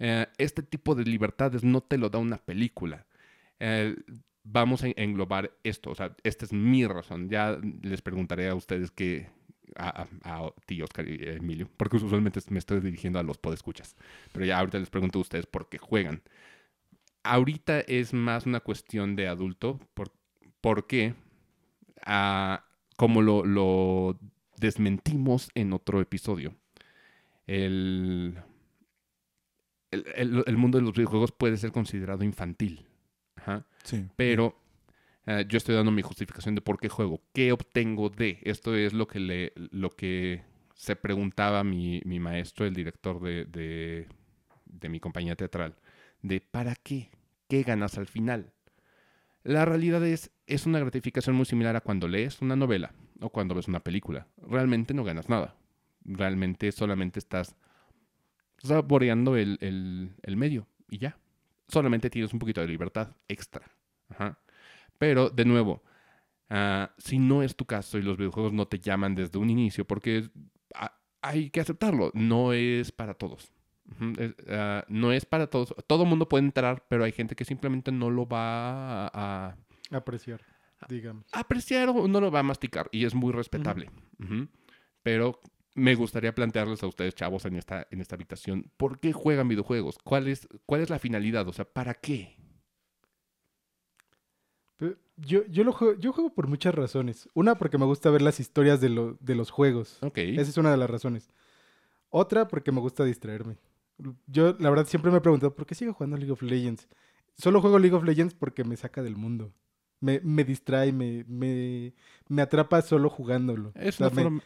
Eh, 0.00 0.26
este 0.38 0.64
tipo 0.64 0.96
de 0.96 1.04
libertades 1.04 1.62
no 1.62 1.80
te 1.82 1.98
lo 1.98 2.10
da 2.10 2.18
una 2.18 2.38
película. 2.38 3.06
Eh, 3.60 3.94
vamos 4.42 4.82
a 4.82 4.88
englobar 4.96 5.52
esto. 5.62 5.90
O 5.90 5.94
sea, 5.94 6.16
esta 6.24 6.44
es 6.44 6.52
mi 6.52 6.84
razón. 6.84 7.28
Ya 7.28 7.56
les 7.82 8.02
preguntaré 8.02 8.48
a 8.48 8.56
ustedes 8.56 8.90
que... 8.90 9.28
A, 9.76 10.06
a, 10.24 10.36
a 10.36 10.50
ti, 10.66 10.80
Oscar 10.82 11.08
y 11.08 11.18
Emilio, 11.22 11.68
porque 11.76 11.96
usualmente 11.96 12.40
me 12.50 12.58
estoy 12.58 12.80
dirigiendo 12.80 13.18
a 13.18 13.22
los 13.22 13.38
podescuchas. 13.38 13.96
Pero 14.32 14.44
ya 14.44 14.58
ahorita 14.58 14.78
les 14.78 14.90
pregunto 14.90 15.18
a 15.18 15.22
ustedes 15.22 15.46
por 15.46 15.68
qué 15.68 15.78
juegan 15.78 16.22
ahorita 17.24 17.80
es 17.80 18.12
más 18.12 18.46
una 18.46 18.60
cuestión 18.60 19.16
de 19.16 19.28
adulto, 19.28 19.80
por, 19.94 20.12
porque 20.60 21.14
ah, 22.04 22.64
como 22.96 23.22
lo, 23.22 23.44
lo 23.44 24.18
desmentimos 24.58 25.50
en 25.54 25.72
otro 25.72 26.00
episodio, 26.02 26.54
el, 27.46 28.38
el, 29.90 30.04
el- 30.14 30.44
el 30.46 30.56
mundo 30.56 30.78
de 30.78 30.84
los 30.84 30.92
videojuegos 30.92 31.32
puede 31.32 31.56
ser 31.56 31.72
considerado 31.72 32.24
infantil. 32.24 32.86
Ajá. 33.36 33.66
Sí. 33.84 34.06
Pero 34.16 34.56
eh, 35.26 35.44
yo 35.48 35.56
estoy 35.56 35.74
dando 35.74 35.90
mi 35.90 36.02
justificación 36.02 36.54
de 36.54 36.60
por 36.60 36.78
qué 36.78 36.88
juego, 36.88 37.22
qué 37.32 37.52
obtengo 37.52 38.10
de. 38.10 38.38
Esto 38.42 38.74
es 38.74 38.92
lo 38.92 39.06
que, 39.06 39.20
le, 39.20 39.52
lo 39.56 39.90
que 39.90 40.42
se 40.74 40.96
preguntaba 40.96 41.64
mi, 41.64 42.02
mi 42.04 42.20
maestro, 42.20 42.66
el 42.66 42.74
director 42.74 43.20
de, 43.20 43.46
de, 43.46 44.88
mi 44.88 45.00
compañía 45.00 45.34
teatral, 45.34 45.74
de 46.20 46.40
¿para 46.40 46.74
qué? 46.74 47.10
¿Qué 47.48 47.62
ganas 47.62 47.96
al 47.96 48.06
final? 48.06 48.52
La 49.44 49.64
realidad 49.64 50.04
es, 50.04 50.30
es 50.46 50.66
una 50.66 50.78
gratificación 50.78 51.36
muy 51.36 51.46
similar 51.46 51.74
a 51.76 51.80
cuando 51.80 52.06
lees 52.06 52.42
una 52.42 52.56
novela 52.56 52.92
o 53.20 53.30
cuando 53.30 53.54
ves 53.54 53.68
una 53.68 53.80
película. 53.80 54.26
Realmente 54.42 54.92
no 54.92 55.04
ganas 55.04 55.28
nada. 55.28 55.56
Realmente 56.04 56.70
solamente 56.72 57.18
estás 57.18 57.56
saboreando 58.58 59.36
el, 59.36 59.58
el, 59.60 60.12
el 60.22 60.36
medio 60.36 60.66
y 60.88 60.98
ya. 60.98 61.18
Solamente 61.68 62.10
tienes 62.10 62.32
un 62.32 62.38
poquito 62.38 62.60
de 62.60 62.68
libertad 62.68 63.16
extra. 63.28 63.70
Ajá. 64.10 64.38
Pero, 65.04 65.28
de 65.28 65.44
nuevo, 65.44 65.82
ah, 66.48 66.90
si 66.96 67.18
no 67.18 67.42
es 67.42 67.54
tu 67.56 67.66
caso 67.66 67.98
y 67.98 68.02
los 68.02 68.16
videojuegos 68.16 68.54
no 68.54 68.66
te 68.66 68.78
llaman 68.78 69.14
desde 69.14 69.38
un 69.38 69.50
inicio, 69.50 69.86
porque 69.86 70.30
ah, 70.74 70.98
hay 71.20 71.50
que 71.50 71.60
aceptarlo, 71.60 72.10
no 72.14 72.54
es 72.54 72.90
para 72.90 73.12
todos. 73.12 73.52
Ah, 74.48 74.82
no 74.88 75.12
es 75.12 75.26
para 75.26 75.48
todos. 75.48 75.74
Todo 75.86 76.06
mundo 76.06 76.26
puede 76.26 76.44
entrar, 76.46 76.86
pero 76.88 77.04
hay 77.04 77.12
gente 77.12 77.34
que 77.36 77.44
simplemente 77.44 77.92
no 77.92 78.08
lo 78.08 78.26
va 78.26 79.08
a, 79.08 79.10
a 79.48 79.56
Apreciar, 79.94 80.40
digamos. 80.88 81.26
apreciar 81.32 81.90
o 81.90 82.08
no 82.08 82.18
lo 82.22 82.30
va 82.30 82.40
a 82.40 82.42
masticar 82.42 82.88
y 82.90 83.04
es 83.04 83.14
muy 83.14 83.30
respetable. 83.30 83.90
Pero 85.02 85.38
me 85.74 85.94
gustaría 85.96 86.34
plantearles 86.34 86.82
a 86.82 86.86
ustedes, 86.86 87.14
chavos, 87.14 87.44
en 87.44 87.56
esta, 87.56 87.86
en 87.90 88.00
esta 88.00 88.14
habitación, 88.14 88.70
¿por 88.78 89.00
qué 89.00 89.12
juegan 89.12 89.48
videojuegos? 89.48 89.98
¿Cuál 90.02 90.28
es, 90.28 90.48
¿Cuál 90.64 90.80
es 90.80 90.88
la 90.88 90.98
finalidad? 90.98 91.46
O 91.46 91.52
sea, 91.52 91.66
¿para 91.66 91.92
qué? 91.92 92.38
Yo, 95.16 95.44
yo, 95.46 95.62
lo 95.64 95.72
juego, 95.72 95.94
yo 95.98 96.12
juego 96.12 96.34
por 96.34 96.48
muchas 96.48 96.74
razones. 96.74 97.28
Una, 97.34 97.54
porque 97.56 97.78
me 97.78 97.84
gusta 97.84 98.10
ver 98.10 98.22
las 98.22 98.40
historias 98.40 98.80
de, 98.80 98.88
lo- 98.88 99.16
de 99.20 99.34
los 99.34 99.50
juegos. 99.50 99.98
Ok. 100.02 100.18
Esa 100.18 100.50
es 100.50 100.56
una 100.56 100.70
de 100.70 100.76
las 100.76 100.90
razones. 100.90 101.30
Otra, 102.10 102.48
porque 102.48 102.72
me 102.72 102.80
gusta 102.80 103.04
distraerme. 103.04 103.56
Yo, 104.26 104.56
la 104.58 104.70
verdad, 104.70 104.86
siempre 104.86 105.10
me 105.12 105.18
he 105.18 105.20
preguntado, 105.20 105.54
¿por 105.54 105.66
qué 105.66 105.74
sigo 105.74 105.92
jugando 105.92 106.16
League 106.16 106.32
of 106.32 106.42
Legends? 106.42 106.88
Solo 107.36 107.60
juego 107.60 107.78
League 107.78 107.94
of 107.96 108.04
Legends 108.04 108.34
porque 108.34 108.64
me 108.64 108.76
saca 108.76 109.02
del 109.02 109.16
mundo. 109.16 109.52
Me, 110.00 110.20
me 110.24 110.44
distrae, 110.44 110.92
me, 110.92 111.24
me, 111.28 111.94
me 112.28 112.42
atrapa 112.42 112.82
solo 112.82 113.08
jugándolo. 113.08 113.72
Es, 113.76 113.94
O 113.94 113.98
sea, 113.98 114.08
una 114.08 114.22
forma, 114.22 114.42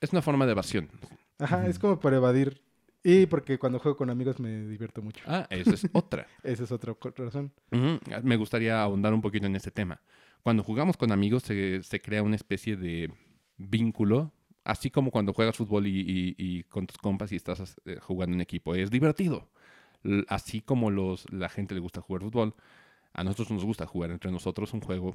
es 0.00 0.12
una 0.12 0.22
forma 0.22 0.46
de 0.46 0.52
evasión. 0.52 0.90
Ajá, 1.38 1.66
es 1.66 1.78
como 1.78 1.98
para 1.98 2.16
evadir. 2.18 2.62
Y 3.02 3.26
porque 3.26 3.58
cuando 3.58 3.78
juego 3.78 3.96
con 3.96 4.10
amigos 4.10 4.38
me 4.40 4.66
divierto 4.66 5.00
mucho. 5.02 5.22
Ah, 5.26 5.46
esa 5.50 5.70
es 5.74 5.88
otra. 5.92 6.26
Esa 6.42 6.64
es 6.64 6.72
otra 6.72 6.94
razón. 7.16 7.52
Me 8.22 8.36
gustaría 8.36 8.82
ahondar 8.82 9.14
un 9.14 9.22
poquito 9.22 9.46
en 9.46 9.56
este 9.56 9.70
tema. 9.70 10.00
Cuando 10.42 10.62
jugamos 10.62 10.96
con 10.96 11.10
amigos 11.12 11.42
se, 11.44 11.82
se 11.82 12.00
crea 12.00 12.22
una 12.22 12.36
especie 12.36 12.76
de 12.76 13.10
vínculo, 13.56 14.32
así 14.64 14.90
como 14.90 15.10
cuando 15.10 15.32
juegas 15.32 15.56
fútbol 15.56 15.86
y, 15.86 16.00
y- 16.00 16.34
y 16.38 16.62
con 16.64 16.86
tus 16.86 16.98
compas 16.98 17.32
y 17.32 17.36
estás 17.36 17.76
eh, 17.86 17.96
jugando 18.00 18.34
en 18.34 18.40
equipo. 18.42 18.74
Es 18.74 18.90
divertido. 18.90 19.48
Así 20.28 20.60
como 20.62 20.90
los, 20.90 21.30
la 21.32 21.48
gente 21.48 21.74
le 21.74 21.80
gusta 21.80 22.00
jugar 22.00 22.22
fútbol, 22.22 22.54
a 23.12 23.24
nosotros 23.24 23.50
nos 23.50 23.64
gusta 23.64 23.86
jugar 23.86 24.10
entre 24.10 24.30
nosotros 24.30 24.72
un 24.72 24.80
juego 24.80 25.14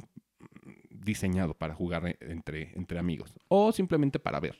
diseñado 0.89 1.54
para 1.56 1.74
jugar 1.75 2.08
e- 2.08 2.18
entre, 2.22 2.72
entre 2.75 3.00
amigos. 3.00 3.34
O 3.48 3.72
simplemente 3.72 4.20
para 4.20 4.39
ver 4.39 4.56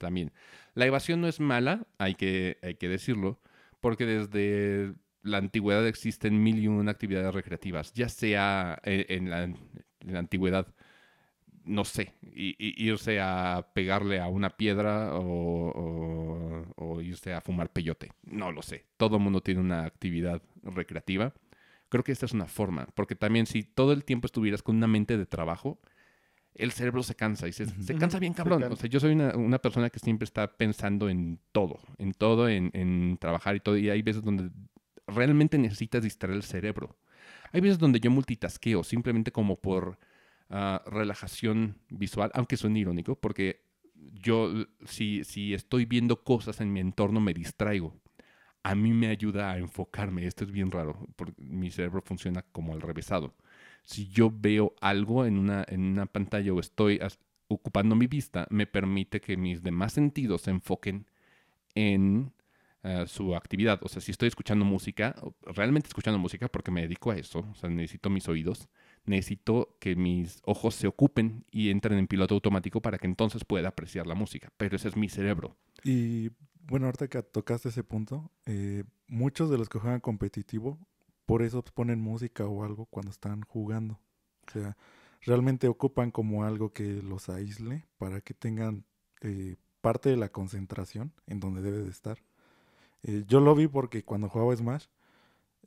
también. 0.00 0.32
La 0.74 0.86
evasión 0.86 1.20
no 1.20 1.28
es 1.28 1.40
mala, 1.40 1.86
hay 1.98 2.16
que, 2.16 2.58
hay 2.62 2.74
que 2.76 2.88
decirlo, 2.88 3.38
porque 3.80 4.06
desde 4.06 4.94
la 5.22 5.38
antigüedad 5.38 5.86
existen 5.86 6.42
mil 6.42 6.58
y 6.58 6.68
una 6.68 6.90
actividades 6.92 7.34
recreativas, 7.34 7.92
ya 7.94 8.08
sea 8.08 8.80
eh, 8.84 9.06
en 9.10 9.30
la, 9.30 10.18
antigüedad, 10.18 10.66
no 11.64 11.84
sé, 11.84 12.14
irse 12.34 13.20
a 13.20 13.66
pegarle 13.74 14.20
a 14.20 14.28
una 14.28 14.50
piedra 14.56 15.14
o, 15.14 15.70
o- 15.70 16.64
o 16.76 17.00
irse 17.02 17.32
a 17.34 17.40
fumar 17.40 17.70
peyote, 17.72 18.12
no 18.24 18.50
lo 18.52 18.62
sé. 18.62 18.86
Todo 18.96 19.16
el 19.16 19.22
mundo 19.22 19.42
tiene 19.42 19.60
una 19.60 19.84
actividad 19.84 20.42
recreativa. 20.62 21.32
Creo 21.88 22.04
que 22.04 22.12
esta 22.12 22.26
es 22.26 22.32
una 22.32 22.46
forma, 22.46 22.86
porque 22.94 23.16
también 23.16 23.46
si 23.46 23.62
todo 23.64 23.92
el 23.92 24.04
tiempo 24.04 24.26
estuvieras 24.26 24.62
con 24.62 24.76
una 24.76 24.86
mente 24.86 25.18
de 25.18 25.26
trabajo, 25.26 25.80
el 26.54 26.72
cerebro 26.72 27.02
se 27.02 27.14
cansa 27.14 27.48
y 27.48 27.52
se, 27.52 27.66
se 27.66 27.94
cansa 27.94 28.18
bien 28.18 28.34
cabrón. 28.34 28.62
O 28.64 28.76
sea, 28.76 28.88
yo 28.90 29.00
soy 29.00 29.12
una, 29.12 29.36
una 29.36 29.58
persona 29.58 29.90
que 29.90 29.98
siempre 29.98 30.24
está 30.24 30.56
pensando 30.56 31.08
en 31.08 31.38
todo, 31.52 31.78
en 31.98 32.12
todo, 32.12 32.48
en, 32.48 32.70
en 32.74 33.16
trabajar 33.18 33.56
y 33.56 33.60
todo. 33.60 33.76
Y 33.76 33.88
hay 33.90 34.02
veces 34.02 34.22
donde 34.22 34.50
realmente 35.06 35.58
necesitas 35.58 36.02
distraer 36.02 36.36
el 36.36 36.42
cerebro. 36.42 36.96
Hay 37.52 37.60
veces 37.60 37.78
donde 37.78 38.00
yo 38.00 38.10
multitasqueo 38.10 38.84
simplemente 38.84 39.32
como 39.32 39.60
por 39.60 39.98
ah, 40.48 40.82
relajación 40.86 41.78
visual, 41.88 42.30
aunque 42.34 42.56
suene 42.56 42.80
irónico, 42.80 43.16
porque 43.16 43.64
yo 43.94 44.52
si, 44.86 45.24
si 45.24 45.54
estoy 45.54 45.84
viendo 45.84 46.22
cosas 46.22 46.60
en 46.60 46.72
mi 46.72 46.80
entorno 46.80 47.20
me 47.20 47.34
distraigo. 47.34 48.00
A 48.62 48.74
mí 48.74 48.92
me 48.92 49.08
ayuda 49.08 49.52
a 49.52 49.58
enfocarme. 49.58 50.26
Esto 50.26 50.44
es 50.44 50.50
bien 50.50 50.70
raro, 50.70 51.08
porque 51.16 51.34
mi 51.38 51.70
cerebro 51.70 52.02
funciona 52.02 52.42
como 52.42 52.74
al 52.74 52.82
revésado. 52.82 53.34
Si 53.82 54.08
yo 54.08 54.32
veo 54.32 54.74
algo 54.80 55.26
en 55.26 55.38
una, 55.38 55.64
en 55.68 55.82
una 55.82 56.06
pantalla 56.06 56.52
o 56.52 56.60
estoy 56.60 57.00
ocupando 57.48 57.96
mi 57.96 58.06
vista, 58.06 58.46
me 58.50 58.66
permite 58.66 59.20
que 59.20 59.36
mis 59.36 59.62
demás 59.62 59.92
sentidos 59.92 60.42
se 60.42 60.50
enfoquen 60.50 61.06
en 61.74 62.32
eh, 62.82 63.04
su 63.06 63.34
actividad. 63.34 63.78
O 63.82 63.88
sea, 63.88 64.00
si 64.00 64.10
estoy 64.10 64.28
escuchando 64.28 64.64
música, 64.64 65.14
realmente 65.42 65.88
escuchando 65.88 66.18
música 66.18 66.48
porque 66.48 66.70
me 66.70 66.80
dedico 66.80 67.10
a 67.10 67.16
eso, 67.16 67.40
o 67.50 67.54
sea, 67.54 67.68
necesito 67.68 68.08
mis 68.08 68.26
oídos, 68.26 68.68
necesito 69.04 69.76
que 69.80 69.96
mis 69.96 70.40
ojos 70.44 70.76
se 70.76 70.86
ocupen 70.86 71.44
y 71.50 71.68
entren 71.68 71.98
en 71.98 72.06
piloto 72.06 72.34
automático 72.34 72.80
para 72.80 72.96
que 72.96 73.06
entonces 73.06 73.44
pueda 73.44 73.68
apreciar 73.68 74.06
la 74.06 74.14
música. 74.14 74.50
Pero 74.56 74.76
ese 74.76 74.88
es 74.88 74.96
mi 74.96 75.10
cerebro. 75.10 75.56
Y 75.84 76.30
bueno, 76.62 76.86
ahorita 76.86 77.08
que 77.08 77.22
tocaste 77.22 77.68
ese 77.68 77.84
punto, 77.84 78.30
eh, 78.46 78.84
muchos 79.08 79.50
de 79.50 79.58
los 79.58 79.68
que 79.68 79.78
juegan 79.78 80.00
competitivo, 80.00 80.78
por 81.30 81.42
eso 81.42 81.62
ponen 81.62 82.00
música 82.00 82.44
o 82.46 82.64
algo 82.64 82.86
cuando 82.86 83.10
están 83.12 83.42
jugando. 83.42 84.00
O 84.48 84.50
sea, 84.50 84.76
realmente 85.22 85.68
ocupan 85.68 86.10
como 86.10 86.44
algo 86.44 86.72
que 86.72 87.02
los 87.02 87.28
aísle 87.28 87.86
para 87.98 88.20
que 88.20 88.34
tengan 88.34 88.84
eh, 89.20 89.56
parte 89.80 90.08
de 90.10 90.16
la 90.16 90.30
concentración 90.30 91.12
en 91.26 91.38
donde 91.38 91.62
debe 91.62 91.78
de 91.84 91.90
estar. 91.90 92.18
Eh, 93.04 93.24
yo 93.28 93.40
lo 93.40 93.54
vi 93.54 93.68
porque 93.68 94.04
cuando 94.04 94.28
jugaba 94.28 94.56
Smash, 94.56 94.86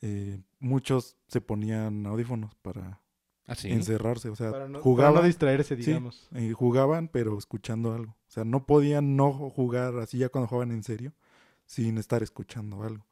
eh, 0.02 0.40
muchos 0.60 1.16
se 1.28 1.40
ponían 1.40 2.06
audífonos 2.06 2.56
para 2.56 3.00
Así. 3.48 3.72
encerrarse. 3.72 4.30
O 4.30 4.36
sea, 4.36 4.52
Para 4.52 4.66
no, 4.68 4.74
para 4.74 4.84
jugaban, 4.84 5.16
no 5.22 5.28
distraerse, 5.28 5.78
Sí. 5.78 5.86
digamos. 5.86 6.28
eh, 6.34 6.52
jugaban, 6.52 7.08
pero 7.08 7.38
escuchando 7.38 7.94
algo. 7.94 8.12
O 8.28 8.32
sea, 8.32 8.44
no 8.44 8.66
podían 8.66 9.16
no 9.16 9.32
jugar 9.32 9.98
así 10.00 10.18
ya 10.18 10.28
cuando 10.30 10.48
jugaban 10.50 10.72
en 10.72 10.84
serio, 10.84 11.14
sin 11.66 11.98
estar 11.98 12.22
escuchando 12.22 12.84
algo. 12.84 13.06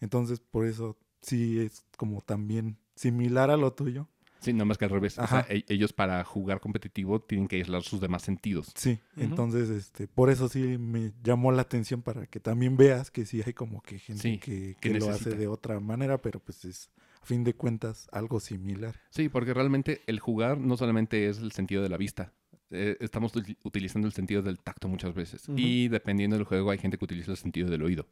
Entonces, 0.00 0.38
por 0.40 0.66
eso 0.66 0.96
sí 1.22 1.60
es 1.60 1.84
como 1.96 2.20
también 2.22 2.76
similar 2.94 3.50
a 3.50 3.56
lo 3.56 3.72
tuyo. 3.72 4.08
Sí, 4.38 4.52
nada 4.52 4.66
más 4.66 4.78
que 4.78 4.84
al 4.84 4.90
revés. 4.90 5.14
O 5.18 5.26
sea, 5.26 5.40
Ajá. 5.40 5.46
e- 5.48 5.64
ellos 5.68 5.92
para 5.92 6.22
jugar 6.22 6.60
competitivo 6.60 7.20
tienen 7.20 7.48
que 7.48 7.56
aislar 7.56 7.82
sus 7.82 8.00
demás 8.00 8.22
sentidos. 8.22 8.70
Sí, 8.76 9.00
entonces, 9.16 9.70
este, 9.70 10.06
por 10.08 10.30
eso 10.30 10.48
sí 10.48 10.76
me 10.78 11.12
llamó 11.24 11.52
la 11.52 11.62
atención 11.62 12.02
para 12.02 12.26
que 12.26 12.38
también 12.38 12.76
veas 12.76 13.10
que 13.10 13.24
sí 13.24 13.42
hay 13.44 13.54
como 13.54 13.80
que 13.82 13.98
gente 13.98 14.22
Sí, 14.22 14.38
que, 14.38 14.76
que 14.78 14.92
que 14.92 14.98
lo 15.00 15.10
hace 15.10 15.30
de 15.30 15.48
otra 15.48 15.80
manera, 15.80 16.20
pero 16.20 16.38
pues 16.38 16.64
es 16.66 16.90
a 17.22 17.26
fin 17.26 17.44
de 17.44 17.54
cuentas 17.54 18.08
algo 18.12 18.38
similar. 18.38 18.94
Sí, 19.10 19.28
porque 19.30 19.54
realmente 19.54 20.02
el 20.06 20.20
jugar 20.20 20.58
no 20.58 20.76
solamente 20.76 21.28
es 21.28 21.38
el 21.38 21.52
sentido 21.52 21.82
de 21.82 21.88
la 21.88 21.96
vista. 21.96 22.32
Eh, 22.70 22.96
estamos 23.00 23.34
util- 23.34 23.56
utilizando 23.62 24.06
el 24.06 24.12
sentido 24.12 24.42
del 24.42 24.58
tacto 24.60 24.86
muchas 24.86 25.14
veces. 25.14 25.48
Y 25.56 25.88
dependiendo 25.88 26.36
del 26.36 26.44
juego, 26.44 26.70
hay 26.70 26.78
gente 26.78 26.98
que 26.98 27.04
utiliza 27.04 27.30
el 27.30 27.36
sentido 27.38 27.70
del 27.70 27.82
oído. 27.82 28.06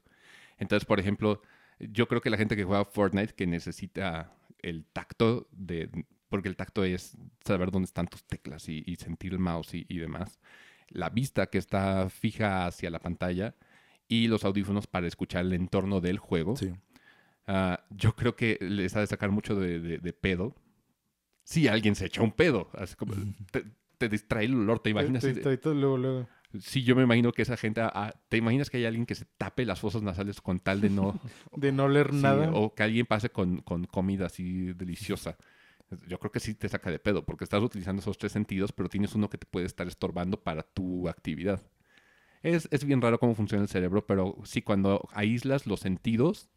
Entonces, 0.59 0.87
por 0.87 0.99
ejemplo, 1.01 1.43
yo 1.93 2.09
creo 2.09 2.21
que 2.21 2.31
la 2.31 2.37
gente 2.37 2.57
que 2.57 2.65
juega 2.65 2.85
Fortnite 2.85 3.35
que 3.35 3.47
necesita 3.47 4.33
el 4.63 4.85
tacto 4.87 5.49
de. 5.53 5.91
Porque 6.29 6.49
el 6.49 6.57
tacto 6.57 6.85
es 6.85 7.17
saber 7.45 7.71
dónde 7.71 7.87
están 7.87 8.07
tus 8.09 8.25
teclas 8.25 8.69
y, 8.69 8.83
y 8.87 8.97
sentir 8.97 9.33
el 9.33 9.39
mouse 9.39 9.75
y, 9.75 9.87
y 9.89 9.99
demás. 9.99 10.39
La 10.89 11.11
vista 11.11 11.47
que 11.47 11.59
está 11.59 12.09
fija 12.11 12.67
hacia 12.67 12.91
la 12.91 12.99
pantalla 12.99 13.55
y 14.09 14.27
los 14.29 14.45
audífonos 14.45 14.87
para 14.87 15.07
escuchar 15.07 15.45
el 15.45 15.53
entorno 15.53 16.01
del 16.01 16.19
juego. 16.19 16.57
Sí. 16.57 16.73
Ah, 17.47 17.85
yo 17.91 18.15
creo 18.17 18.37
que 18.37 18.59
les 18.61 18.97
ha 18.97 19.01
de 19.01 19.07
sacar 19.07 19.31
mucho 19.31 19.55
de, 19.55 19.79
de- 19.81 19.99
de 19.99 20.13
pedo. 20.13 20.55
Si 21.45 21.69
alguien 21.69 21.95
se 21.95 22.07
echa 22.07 22.23
un 22.23 22.33
pedo, 22.33 22.71
así 22.75 22.95
como 22.97 23.15
te, 23.53 23.65
te 23.99 24.09
distrae 24.09 24.47
el 24.47 24.55
olor, 24.55 24.81
te 24.81 24.91
imaginas. 24.91 25.23
Así 25.25 25.35
de- 25.35 25.41
estoy 25.41 25.59
todo 25.59 25.75
luego, 25.75 25.99
luego. 25.99 26.29
Sí, 26.61 26.83
yo 26.85 26.95
me 26.97 27.03
imagino 27.03 27.33
que 27.33 27.43
esa 27.43 27.57
gente, 27.57 27.81
ah, 27.83 28.13
te 28.29 28.37
imaginas 28.37 28.71
que 28.71 28.77
hay 28.79 28.85
alguien 28.85 29.07
que 29.07 29.15
se 29.15 29.25
tape 29.39 29.65
las 29.65 29.81
fosas 29.81 30.03
nasales 30.03 30.41
con 30.41 30.61
tal 30.61 30.81
de 30.81 30.91
no, 30.91 31.19
De 31.57 31.73
no 31.73 31.89
leer 31.89 32.11
sí, 32.13 32.21
nada. 32.23 32.51
o 32.53 32.75
que 32.75 32.83
alguien 32.83 33.07
pase 33.07 33.31
con, 33.31 33.59
con 33.63 33.85
comida 33.87 34.27
así 34.27 34.73
deliciosa. 34.75 35.37
Yo 36.09 36.19
creo 36.19 36.33
que 36.33 36.41
sí 36.41 36.55
te 36.55 36.69
saca 36.69 36.91
de 36.91 36.99
pedo, 36.99 37.25
porque 37.25 37.45
estás 37.45 37.63
utilizando 37.63 38.01
esos 38.01 38.19
tres 38.19 38.33
sentidos, 38.33 38.73
pero 38.73 38.89
tienes 38.89 39.15
uno 39.15 39.29
que 39.31 39.39
te 39.39 39.47
puede 39.47 39.67
estar 39.67 39.87
estorbando 39.87 40.43
para 40.43 40.63
tu 40.63 41.09
actividad. 41.09 41.61
Es, 42.43 42.69
es 42.71 42.85
bien 42.85 43.01
raro 43.01 43.19
cómo 43.19 43.35
funciona 43.35 43.63
el 43.63 43.69
cerebro, 43.69 44.07
pero 44.07 44.37
sí, 44.45 44.61
cuando 44.63 45.09
aíslas 45.13 45.67
los 45.67 45.81
sentidos 45.81 46.49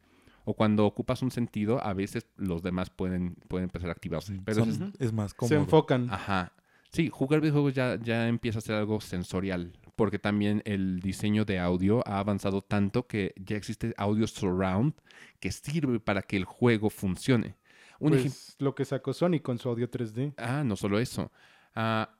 o 0.43 0.53
cuando 0.53 0.85
ocupas 0.85 1.21
un 1.21 1.31
sentido, 1.31 1.83
a 1.83 1.93
veces 1.93 2.25
los 2.35 2.61
demás 2.63 2.89
pueden, 2.89 3.35
pueden 3.47 3.65
empezar 3.65 3.89
a 3.89 3.93
activarse. 3.93 4.39
Pero 4.45 4.65
son- 4.65 4.93
es- 4.99 5.13
más 5.13 5.31
Se 5.31 5.37
cómodo. 5.37 5.59
enfocan. 5.59 6.09
Ajá. 6.09 6.53
Sí, 6.89 7.09
jugar 7.09 7.41
videojuegos 7.41 7.73
ya, 7.73 7.99
ya 8.01 8.27
empieza 8.29 8.59
a 8.59 8.61
ser 8.61 8.75
algo 8.75 8.99
sensorial, 9.01 9.73
porque 9.97 10.19
también 10.19 10.61
el 10.65 10.99
diseño 10.99 11.43
de 11.43 11.57
audio 11.57 12.07
ha 12.07 12.19
avanzado 12.19 12.61
tanto 12.61 13.07
que 13.07 13.33
ya 13.35 13.57
existe 13.57 13.95
audio 13.97 14.27
surround 14.27 14.93
que 15.39 15.51
sirve 15.51 15.99
para 15.99 16.21
que 16.21 16.37
el 16.37 16.45
juego 16.45 16.91
funcione. 16.91 17.57
Un. 17.99 18.11
Pues, 18.11 18.55
lo 18.59 18.75
que 18.75 18.85
sacó 18.85 19.11
Sony 19.11 19.39
con 19.41 19.57
su 19.57 19.67
audio 19.67 19.89
3D. 19.89 20.35
Ah, 20.37 20.63
no 20.63 20.75
solo 20.75 20.99
eso. 20.99 21.31
Ah, 21.73 22.15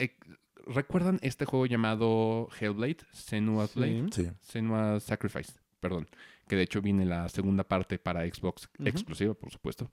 eh, 0.00 0.18
¿Recuerdan 0.66 1.20
este 1.22 1.44
juego 1.44 1.66
llamado 1.66 2.48
Hellblade? 2.60 2.98
Senua 3.12 3.68
Blade. 3.72 4.08
Sí. 4.10 4.24
Sí. 4.24 4.30
Senua 4.40 4.98
Sacrifice, 4.98 5.52
perdón. 5.78 6.08
Que 6.48 6.56
de 6.56 6.62
hecho 6.62 6.82
viene 6.82 7.06
la 7.06 7.28
segunda 7.28 7.62
parte 7.62 8.00
para 8.00 8.26
Xbox 8.26 8.68
exclusiva, 8.84 9.34
por 9.34 9.52
supuesto. 9.52 9.92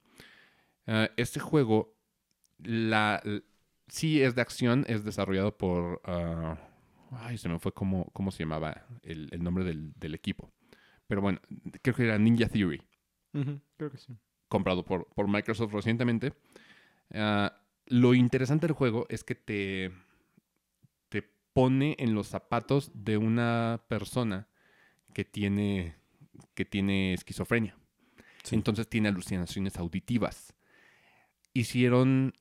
Ah, 0.88 1.12
este 1.16 1.40
juego, 1.40 1.96
la, 2.58 3.22
sí 3.88 4.20
es 4.20 4.34
de 4.34 4.42
acción, 4.42 4.84
es 4.88 5.04
desarrollado 5.04 5.56
por... 5.56 6.02
ay, 7.12 7.38
se 7.38 7.50
me 7.50 7.60
fue 7.60 7.74
cómo, 7.74 8.10
cómo 8.14 8.32
se 8.32 8.44
llamaba 8.44 8.86
el, 9.04 9.28
el 9.32 9.44
nombre 9.44 9.64
del, 9.64 9.94
del 9.96 10.16
equipo. 10.16 10.52
Pero 11.08 11.22
bueno, 11.22 11.40
creo 11.82 11.96
que 11.96 12.04
era 12.04 12.18
Ninja 12.18 12.48
Theory 12.50 12.82
Creo 13.78 13.92
que 13.92 13.98
sí. 13.98 14.14
comprado 14.48 14.84
por, 14.86 15.08
por 15.14 15.28
Microsoft 15.28 15.74
recientemente. 15.74 16.34
Ah, 17.14 17.62
lo 17.88 18.14
interesante 18.14 18.68
del 18.68 18.76
juego 18.76 19.06
es 19.10 19.24
que 19.24 19.36
te, 19.36 19.92
te 21.10 21.24
pone 21.54 21.96
en 22.00 22.14
los 22.14 22.28
zapatos 22.28 22.92
de 22.94 23.18
una 23.18 23.82
persona 23.88 24.48
que 25.14 25.26
tiene, 25.26 25.96
que 26.54 26.66
tiene 26.66 27.14
esquizofrenia. 27.14 27.76
Sí. 28.44 28.56
Entonces 28.56 28.88
tiene 28.88 29.10
alucinaciones 29.10 29.78
auditivas. 29.78 30.54
Hicieron, 31.54 32.34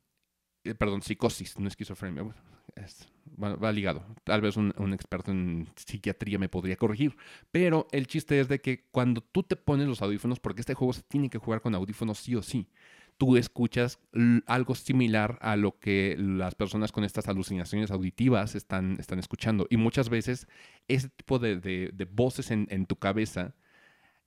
eh, 0.65 0.75
perdón, 0.75 1.03
psicosis, 1.03 1.59
no 1.59 1.69
esquizofrenia. 1.69 2.23
Bueno, 2.23 2.41
es- 2.77 3.09
va, 3.43 3.73
ligado. 3.73 4.05
Tal 4.25 4.41
vez 4.41 4.57
un, 4.57 4.73
experto 4.93 5.31
en 5.31 5.69
psiquiatría 5.77 6.39
me 6.39 6.49
podría 6.49 6.77
corregir. 6.77 7.17
Pero 7.51 7.87
el 7.93 8.07
chiste 8.07 8.41
es 8.41 8.49
de 8.49 8.61
que 8.61 8.85
cuando 8.91 9.21
tú 9.21 9.43
te 9.43 9.57
pones 9.57 9.87
los 9.89 10.03
audífonos, 10.03 10.41
porque 10.41 10.61
este 10.61 10.75
juego 10.75 10.93
se 10.93 11.03
tiene 11.03 11.31
que 11.31 11.39
jugar 11.39 11.61
con 11.61 11.75
audífonos 11.75 12.19
sí 12.19 12.35
o 12.35 12.43
sí, 12.43 12.69
tú 13.17 13.37
escuchas 13.37 13.99
algo 14.47 14.75
similar 14.75 15.39
a 15.43 15.57
lo 15.57 15.79
que 15.79 16.17
las 16.19 16.55
personas 16.55 16.93
con 16.93 17.05
estas 17.05 17.29
alucinaciones 17.29 17.91
auditivas 17.91 18.55
están, 18.55 18.97
están 19.01 19.19
escuchando. 19.19 19.67
Y 19.71 19.77
muchas 19.77 20.09
veces 20.09 20.47
ese 20.89 21.09
tipo 21.09 21.39
de, 21.39 21.59
de- 21.59 22.05
voces 22.11 22.51
en, 22.51 22.67
en 22.71 22.87
tu 22.87 22.97
cabeza 22.97 23.55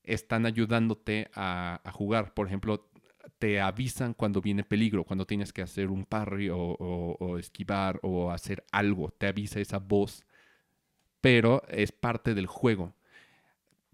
están 0.04 0.46
ayudándote 0.46 1.30
a 1.36 1.80
jugar. 1.94 2.34
Por 2.34 2.48
ejemplo, 2.48 2.91
te 3.40 3.60
avisan 3.60 4.14
cuando 4.14 4.42
viene 4.42 4.64
peligro, 4.64 5.04
cuando 5.04 5.26
tienes 5.26 5.54
que 5.54 5.62
hacer 5.62 5.90
un 5.90 6.06
parry 6.06 6.50
o, 6.52 7.38
esquivar 7.38 8.00
o 8.04 8.32
hacer 8.32 8.64
algo. 8.72 9.12
Te 9.12 9.28
avisa 9.28 9.60
esa 9.60 9.80
voz, 9.80 10.26
pero 11.22 11.64
es 11.68 11.92
parte 11.92 12.34
del 12.34 12.48
juego. 12.48 12.94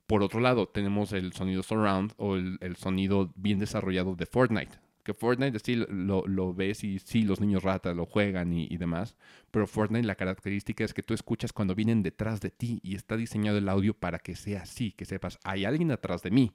Por 0.05 0.23
otro 0.23 0.39
lado, 0.39 0.67
tenemos 0.67 1.11
el 1.13 1.33
sonido 1.33 1.63
surround 1.63 2.13
o 2.17 2.35
el, 2.35 2.57
el 2.61 2.77
sonido 2.77 3.31
bien 3.35 3.59
desarrollado 3.59 4.15
de 4.15 4.25
Fortnite. 4.25 4.79
Que 5.03 5.13
Fortnite 5.13 5.59
sí 5.59 5.75
lo, 5.75 6.25
lo 6.27 6.53
ves 6.53 6.83
y 6.83 6.99
sí, 6.99 7.23
los 7.23 7.39
niños 7.39 7.63
ratas 7.63 7.95
lo 7.95 8.05
juegan 8.05 8.53
y, 8.53 8.67
y 8.69 8.77
demás. 8.77 9.15
Pero 9.51 9.67
Fortnite 9.67 10.05
la 10.05 10.15
característica 10.15 10.83
es 10.83 10.93
que 10.93 11.03
tú 11.03 11.13
escuchas 11.13 11.53
cuando 11.53 11.75
vienen 11.75 12.03
detrás 12.03 12.41
de 12.41 12.49
ti 12.49 12.79
y 12.83 12.95
está 12.95 13.15
diseñado 13.15 13.57
el 13.57 13.69
audio 13.69 13.93
para 13.93 14.19
que 14.19 14.35
sea 14.35 14.63
así, 14.63 14.91
que 14.91 15.05
sepas, 15.05 15.39
hay 15.43 15.65
alguien 15.65 15.91
atrás 15.91 16.23
de 16.23 16.31
mí. 16.31 16.53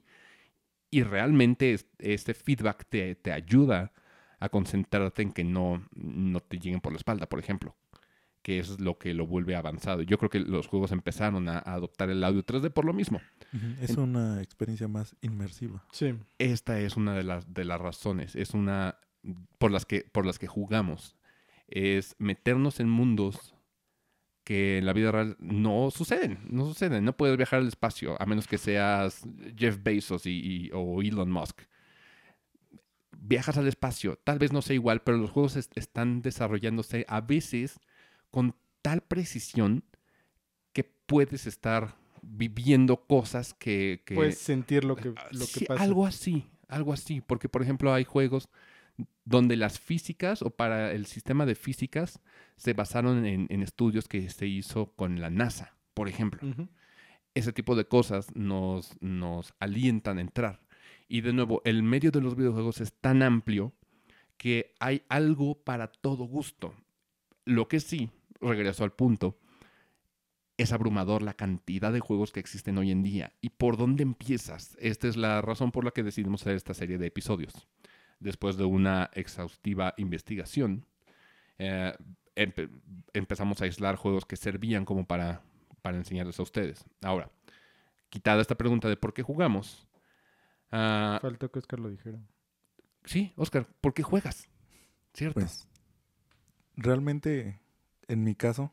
Y 0.93 1.03
realmente 1.03 1.73
es- 1.73 1.85
este 1.99 2.33
feedback 2.33 2.85
te, 2.87 3.15
te 3.15 3.31
ayuda 3.31 3.91
a 4.39 4.49
concentrarte 4.49 5.21
en 5.21 5.31
que 5.31 5.43
no, 5.43 5.83
no 5.95 6.39
te 6.39 6.59
lleguen 6.59 6.81
por 6.81 6.91
la 6.93 6.97
espalda, 6.97 7.27
por 7.27 7.39
ejemplo. 7.39 7.75
Que 8.41 8.59
es 8.59 8.79
lo 8.81 8.97
que 8.97 9.13
lo 9.13 9.25
vuelve 9.25 9.55
avanzado. 9.55 10.01
Yo 10.01 10.17
creo 10.17 10.29
que 10.29 10.39
los 10.39 10.67
juegos 10.67 10.91
empezaron 10.91 11.47
a, 11.47 11.59
a 11.59 11.73
adoptar 11.75 12.09
el 12.09 12.21
audio 12.23 12.43
3D 12.45 12.69
por 12.71 12.83
lo 12.83 12.91
mismo. 12.93 13.21
Es 13.79 13.95
una 13.97 14.41
experiencia 14.41 14.87
más 14.89 15.15
inmersiva. 15.21 15.83
Sí. 15.91 16.13
Esta 16.39 16.77
es 16.79 16.97
una 16.97 17.13
de 17.15 17.23
las, 17.23 17.53
de 17.53 17.63
las 17.63 17.79
razones, 17.79 18.35
es 18.35 18.53
una 18.53 18.97
por 19.59 19.71
las, 19.71 19.85
que, 19.85 20.01
por 20.11 20.25
las 20.25 20.39
que 20.39 20.47
jugamos. 20.47 21.15
Es 21.69 22.15
meternos 22.19 22.81
en 22.81 22.89
mundos 22.89 23.52
que 24.43 24.77
en 24.77 24.85
la 24.85 24.93
vida 24.93 25.11
real 25.11 25.37
no 25.39 25.89
suceden, 25.91 26.39
no 26.49 26.65
suceden. 26.65 27.05
No 27.05 27.15
puedes 27.15 27.37
viajar 27.37 27.59
al 27.59 27.67
espacio 27.67 28.21
a 28.21 28.25
menos 28.25 28.47
que 28.47 28.57
seas 28.57 29.21
Jeff 29.57 29.77
Bezos 29.81 30.25
y, 30.25 30.31
y- 30.65 30.69
o 30.73 31.01
Elon 31.01 31.31
Musk. 31.31 31.61
Viajas 33.17 33.57
al 33.57 33.67
espacio, 33.67 34.17
tal 34.23 34.37
vez 34.39 34.51
no 34.51 34.61
sea 34.61 34.73
igual, 34.73 35.01
pero 35.01 35.17
los 35.17 35.31
juegos 35.31 35.55
est- 35.55 35.77
están 35.77 36.21
desarrollándose 36.21 37.05
a 37.07 37.21
veces 37.21 37.79
con 38.31 38.55
tal 38.81 39.01
precisión 39.01 39.83
que 40.73 40.83
puedes 40.83 41.47
estar 41.47 41.95
viviendo 42.21 43.05
cosas 43.05 43.53
que... 43.53 44.01
que 44.05 44.15
Puedes 44.15 44.39
sentir 44.39 44.83
lo 44.83 44.95
que, 44.95 45.09
lo 45.09 45.15
que 45.31 45.59
Sí, 45.59 45.65
pasa. 45.65 45.83
Algo 45.83 46.05
así, 46.05 46.49
algo 46.67 46.91
así. 46.91 47.21
Porque, 47.21 47.47
por 47.47 47.61
ejemplo, 47.61 47.93
hay 47.93 48.03
juegos 48.03 48.49
donde 49.25 49.55
las 49.55 49.79
físicas 49.79 50.41
o 50.41 50.49
para 50.49 50.91
el 50.91 51.05
sistema 51.05 51.45
de 51.45 51.55
físicas 51.55 52.21
se 52.57 52.73
basaron 52.73 53.25
en, 53.25 53.47
en 53.49 53.63
estudios 53.63 54.07
que 54.07 54.29
se 54.29 54.47
hizo 54.47 54.93
con 54.95 55.21
la 55.21 55.29
NASA, 55.29 55.77
por 55.93 56.07
ejemplo. 56.07 56.41
Ese 57.33 57.53
tipo 57.53 57.75
de 57.75 57.85
cosas 57.85 58.35
nos, 58.35 59.01
nos 59.01 59.53
alientan 59.59 60.17
a 60.17 60.21
entrar. 60.21 60.61
Y 61.07 61.21
de 61.21 61.33
nuevo, 61.33 61.61
el 61.65 61.83
medio 61.83 62.11
de 62.11 62.21
los 62.21 62.35
videojuegos 62.35 62.81
es 62.81 62.93
tan 62.93 63.23
amplio 63.23 63.73
que 64.37 64.73
hay 64.79 65.03
algo 65.09 65.63
para 65.63 65.87
todo 65.87 66.25
gusto. 66.25 66.73
Lo 67.45 67.67
que 67.67 67.79
sí, 67.79 68.09
regreso 68.39 68.83
al 68.83 68.93
punto, 68.93 69.37
es 70.57 70.71
abrumador 70.71 71.23
la 71.23 71.33
cantidad 71.33 71.91
de 71.91 71.99
juegos 71.99 72.31
que 72.31 72.39
existen 72.39 72.77
hoy 72.77 72.91
en 72.91 73.03
día. 73.03 73.33
¿Y 73.41 73.49
por 73.49 73.77
dónde 73.77 74.03
empiezas? 74.03 74.77
Esta 74.79 75.07
es 75.07 75.17
la 75.17 75.41
razón 75.41 75.71
por 75.71 75.83
la 75.83 75.91
que 75.91 76.03
decidimos 76.03 76.41
hacer 76.41 76.55
esta 76.55 76.73
serie 76.73 76.97
de 76.97 77.07
episodios. 77.07 77.67
Después 78.23 78.55
de 78.57 78.63
una 78.65 79.09
exhaustiva 79.13 79.93
investigación, 79.97 80.85
eh, 81.57 81.93
empe- 82.35 82.69
empezamos 83.13 83.61
a 83.61 83.65
aislar 83.65 83.95
juegos 83.97 84.25
que 84.25 84.35
servían 84.37 84.85
como 84.85 85.05
para, 85.05 85.41
para 85.81 85.97
enseñarles 85.97 86.39
a 86.39 86.43
ustedes. 86.43 86.85
Ahora, 87.01 87.29
quitada 88.09 88.41
esta 88.41 88.55
pregunta 88.55 88.87
de 88.87 88.95
por 88.95 89.13
qué 89.13 89.23
jugamos, 89.23 89.85
ah, 90.71 91.19
Faltó 91.21 91.51
que 91.51 91.59
Oscar 91.59 91.79
lo 91.79 91.89
dijera. 91.89 92.19
sí, 93.03 93.33
Oscar, 93.35 93.67
¿por 93.81 93.93
qué 93.93 94.03
juegas? 94.03 94.47
¿Cierto? 95.13 95.39
Pues 95.41 95.67
realmente, 96.75 97.59
en 98.07 98.23
mi 98.23 98.35
caso, 98.35 98.71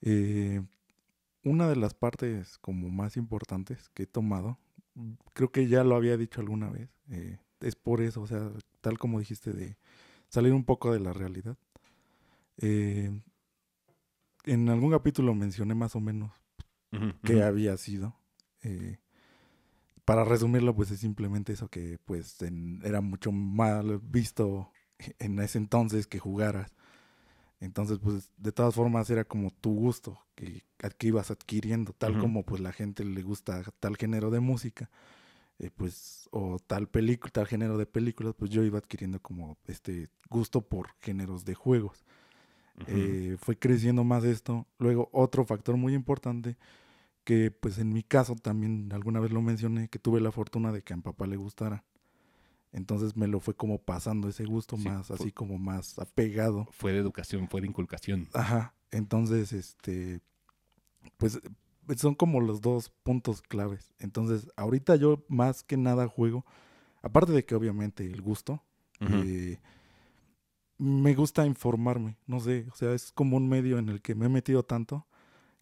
eh, 0.00 0.62
una 1.42 1.68
de 1.68 1.76
las 1.76 1.94
partes 1.94 2.56
como 2.58 2.88
más 2.88 3.16
importantes 3.16 3.88
que 3.90 4.04
he 4.04 4.06
tomado, 4.06 4.58
creo 5.34 5.50
que 5.50 5.66
ya 5.66 5.82
lo 5.84 5.96
había 5.96 6.16
dicho 6.16 6.40
alguna 6.40 6.70
vez, 6.70 6.88
eh, 7.10 7.38
es 7.64 7.76
por 7.76 8.02
eso, 8.02 8.22
o 8.22 8.26
sea, 8.26 8.50
tal 8.80 8.98
como 8.98 9.18
dijiste, 9.20 9.52
de 9.52 9.76
salir 10.28 10.52
un 10.52 10.64
poco 10.64 10.92
de 10.92 11.00
la 11.00 11.12
realidad. 11.12 11.56
Eh, 12.58 13.10
en 14.44 14.68
algún 14.68 14.90
capítulo 14.90 15.34
mencioné 15.34 15.74
más 15.74 15.96
o 15.96 16.00
menos 16.00 16.32
Ujú, 16.92 17.12
qué 17.24 17.42
había 17.42 17.76
sido. 17.76 18.16
eh, 18.62 18.98
para 20.04 20.24
resumirlo, 20.24 20.74
pues 20.74 20.90
es 20.90 21.00
simplemente 21.00 21.52
eso 21.54 21.68
que 21.68 21.98
pues 22.04 22.40
en- 22.42 22.80
era 22.84 23.00
mucho 23.00 23.32
mal 23.32 23.98
visto 24.00 24.70
en 25.18 25.38
ese 25.38 25.58
entonces 25.58 26.06
que 26.06 26.18
jugaras. 26.18 26.72
Entonces, 27.60 27.98
pues 28.00 28.30
de 28.38 28.52
todas 28.52 28.74
formas 28.74 29.10
era 29.10 29.24
como 29.24 29.50
tu 29.52 29.74
gusto 29.74 30.20
que, 30.34 30.64
que 30.98 31.08
ibas 31.08 31.30
adquiriendo, 31.30 31.92
tal 31.94 32.18
como 32.18 32.44
pues 32.44 32.60
la 32.60 32.72
gente 32.72 33.04
le 33.04 33.22
gusta 33.22 33.62
tal 33.80 33.96
género 33.96 34.30
de 34.30 34.40
música, 34.40 34.90
eh, 35.58 35.70
pues 35.74 36.28
o 36.32 36.58
tal 36.58 36.88
película, 36.88 37.30
tal 37.32 37.46
género 37.46 37.78
de 37.78 37.86
películas, 37.86 38.34
pues 38.36 38.50
yo 38.50 38.62
iba 38.64 38.78
adquiriendo 38.78 39.20
como 39.20 39.56
este 39.66 40.08
gusto 40.28 40.60
por 40.62 40.94
géneros 41.00 41.44
de 41.44 41.54
juegos 41.54 42.04
eh, 42.88 43.36
fue 43.38 43.56
creciendo 43.56 44.02
más 44.04 44.24
esto. 44.24 44.66
Luego, 44.78 45.08
otro 45.12 45.44
factor 45.44 45.76
muy 45.76 45.94
importante, 45.94 46.56
que 47.22 47.50
pues 47.52 47.78
en 47.78 47.92
mi 47.92 48.02
caso 48.02 48.34
también 48.34 48.92
alguna 48.92 49.20
vez 49.20 49.30
lo 49.30 49.40
mencioné, 49.42 49.88
que 49.88 49.98
tuve 50.00 50.20
la 50.20 50.32
fortuna 50.32 50.72
de 50.72 50.82
que 50.82 50.92
a 50.92 50.96
mi 50.96 51.02
papá 51.02 51.26
le 51.26 51.36
gustara. 51.36 51.84
Entonces 52.72 53.16
me 53.16 53.28
lo 53.28 53.38
fue 53.38 53.54
como 53.54 53.78
pasando 53.78 54.28
ese 54.28 54.44
gusto 54.44 54.76
Sí, 54.76 54.88
más, 54.88 55.06
fue- 55.06 55.16
así 55.16 55.32
como 55.32 55.56
más 55.58 55.98
apegado. 56.00 56.66
Fue 56.72 56.92
de 56.92 56.98
educación, 56.98 57.48
fue 57.48 57.60
de 57.60 57.68
inculcación. 57.68 58.28
Ajá. 58.34 58.74
Entonces, 58.90 59.52
este, 59.52 60.20
pues 61.16 61.40
son 61.96 62.14
como 62.14 62.40
los 62.40 62.60
dos 62.60 62.90
puntos 63.02 63.42
claves. 63.42 63.92
Entonces, 63.98 64.48
ahorita 64.56 64.96
yo 64.96 65.24
más 65.28 65.62
que 65.62 65.76
nada 65.76 66.08
juego, 66.08 66.44
aparte 67.02 67.32
de 67.32 67.44
que 67.44 67.54
obviamente 67.54 68.04
el 68.06 68.22
gusto, 68.22 68.62
eh, 69.00 69.58
me 70.78 71.14
gusta 71.14 71.46
informarme, 71.46 72.16
no 72.26 72.40
sé, 72.40 72.66
o 72.72 72.76
sea, 72.76 72.94
es 72.94 73.12
como 73.12 73.36
un 73.36 73.48
medio 73.48 73.78
en 73.78 73.88
el 73.88 74.00
que 74.00 74.14
me 74.14 74.26
he 74.26 74.28
metido 74.28 74.62
tanto 74.62 75.06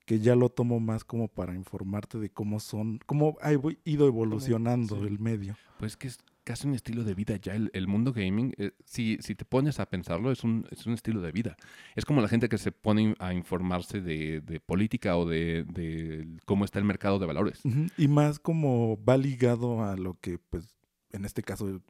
que 0.05 0.19
ya 0.19 0.35
lo 0.35 0.49
tomo 0.49 0.81
más 0.81 1.05
como 1.05 1.29
para 1.29 1.55
informarte 1.55 2.19
de 2.19 2.31
cómo 2.31 2.61
son, 2.61 3.01
cómo 3.07 3.37
ha 3.41 3.53
ido 3.85 4.07
evolucionando 4.07 4.97
sí. 4.97 5.07
el 5.07 5.19
medio. 5.19 5.57
Pues 5.79 5.97
que 5.97 6.09
es 6.09 6.19
casi 6.45 6.67
un 6.67 6.75
estilo 6.75 7.05
de 7.05 7.15
vida 7.15 7.37
ya. 7.37 7.55
El, 7.55 7.71
el 7.73 7.87
mundo 7.87 8.13
gaming, 8.13 8.55
eh, 8.59 8.73
si, 8.85 9.19
si 9.21 9.35
te 9.35 9.45
pones 9.45 9.81
a 9.81 9.87
pensarlo, 9.87 10.31
es 10.33 10.45
un, 10.45 10.67
es 10.71 10.87
un 10.87 10.95
estilo 10.95 11.21
de 11.21 11.33
vida. 11.33 11.57
Es 11.95 12.05
como 12.05 12.21
la 12.21 12.29
gente 12.29 12.49
que 12.49 12.59
se 12.59 12.73
pone 12.73 13.15
a 13.19 13.33
informarse 13.35 14.01
de, 14.01 14.41
de 14.41 14.61
política 14.61 15.17
o 15.17 15.27
de, 15.27 15.65
de 15.65 16.27
cómo 16.45 16.65
está 16.65 16.79
el 16.79 16.85
mercado 16.85 17.19
de 17.19 17.27
valores. 17.27 17.61
Y 17.97 18.09
más 18.09 18.39
como 18.39 19.03
va 19.05 19.17
ligado 19.17 19.85
a 19.85 19.97
lo 19.97 20.19
que, 20.21 20.39
pues, 20.39 20.77
en 21.11 21.25
este 21.25 21.43
caso 21.43 21.81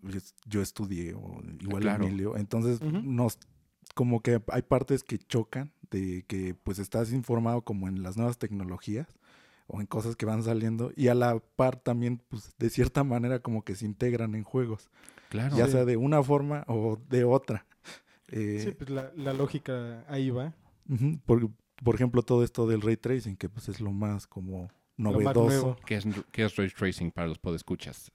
yo, 0.46 0.62
estudié, 0.62 1.14
o 1.14 1.40
igual 1.60 1.82
Claro. 1.82 2.04
Emilio. 2.06 2.36
Entonces, 2.36 2.80
nos, 2.82 3.38
como 3.94 4.20
que 4.20 4.42
hay 4.48 4.62
partes 4.62 5.04
que 5.04 5.18
chocan 5.18 5.72
de 5.90 6.24
que, 6.26 6.54
pues, 6.54 6.78
estás 6.78 7.12
informado 7.12 7.62
como 7.62 7.88
en 7.88 8.02
las 8.02 8.16
nuevas 8.16 8.38
tecnologías 8.38 9.06
o 9.66 9.80
en 9.80 9.86
cosas 9.86 10.16
que 10.16 10.26
van 10.26 10.42
saliendo 10.42 10.92
y 10.96 11.08
a 11.08 11.14
la 11.14 11.38
par 11.56 11.76
también, 11.76 12.18
pues, 12.28 12.54
de 12.58 12.70
cierta 12.70 13.04
manera 13.04 13.40
como 13.40 13.64
que 13.64 13.74
se 13.74 13.84
integran 13.86 14.34
en 14.34 14.42
juegos, 14.44 14.90
Claro. 15.30 15.56
ya 15.56 15.66
Sí. 15.66 15.72
sea 15.72 15.84
de 15.84 15.96
una 15.96 16.22
forma 16.22 16.64
o 16.68 16.98
de 17.08 17.24
otra. 17.24 17.66
Eh, 18.28 18.60
Sí, 18.64 18.70
pues 18.72 18.88
la, 18.90 19.12
la 19.16 19.32
lógica 19.32 20.04
ahí 20.08 20.30
va. 20.30 20.54
por, 21.26 21.50
por 21.82 21.94
ejemplo, 21.94 22.22
todo 22.22 22.44
esto 22.44 22.66
del 22.66 22.80
ray 22.80 22.96
tracing, 22.96 23.36
que 23.36 23.48
pues 23.48 23.68
es 23.68 23.80
lo 23.80 23.92
más 23.92 24.26
como 24.26 24.70
novedoso. 24.96 25.76
¿Qué 25.86 25.96
es, 25.96 26.06
qué 26.30 26.44
es 26.44 26.56
ray 26.56 26.70
tracing 26.70 27.10
para 27.10 27.28
los 27.28 27.38
podescuchas? 27.38 28.10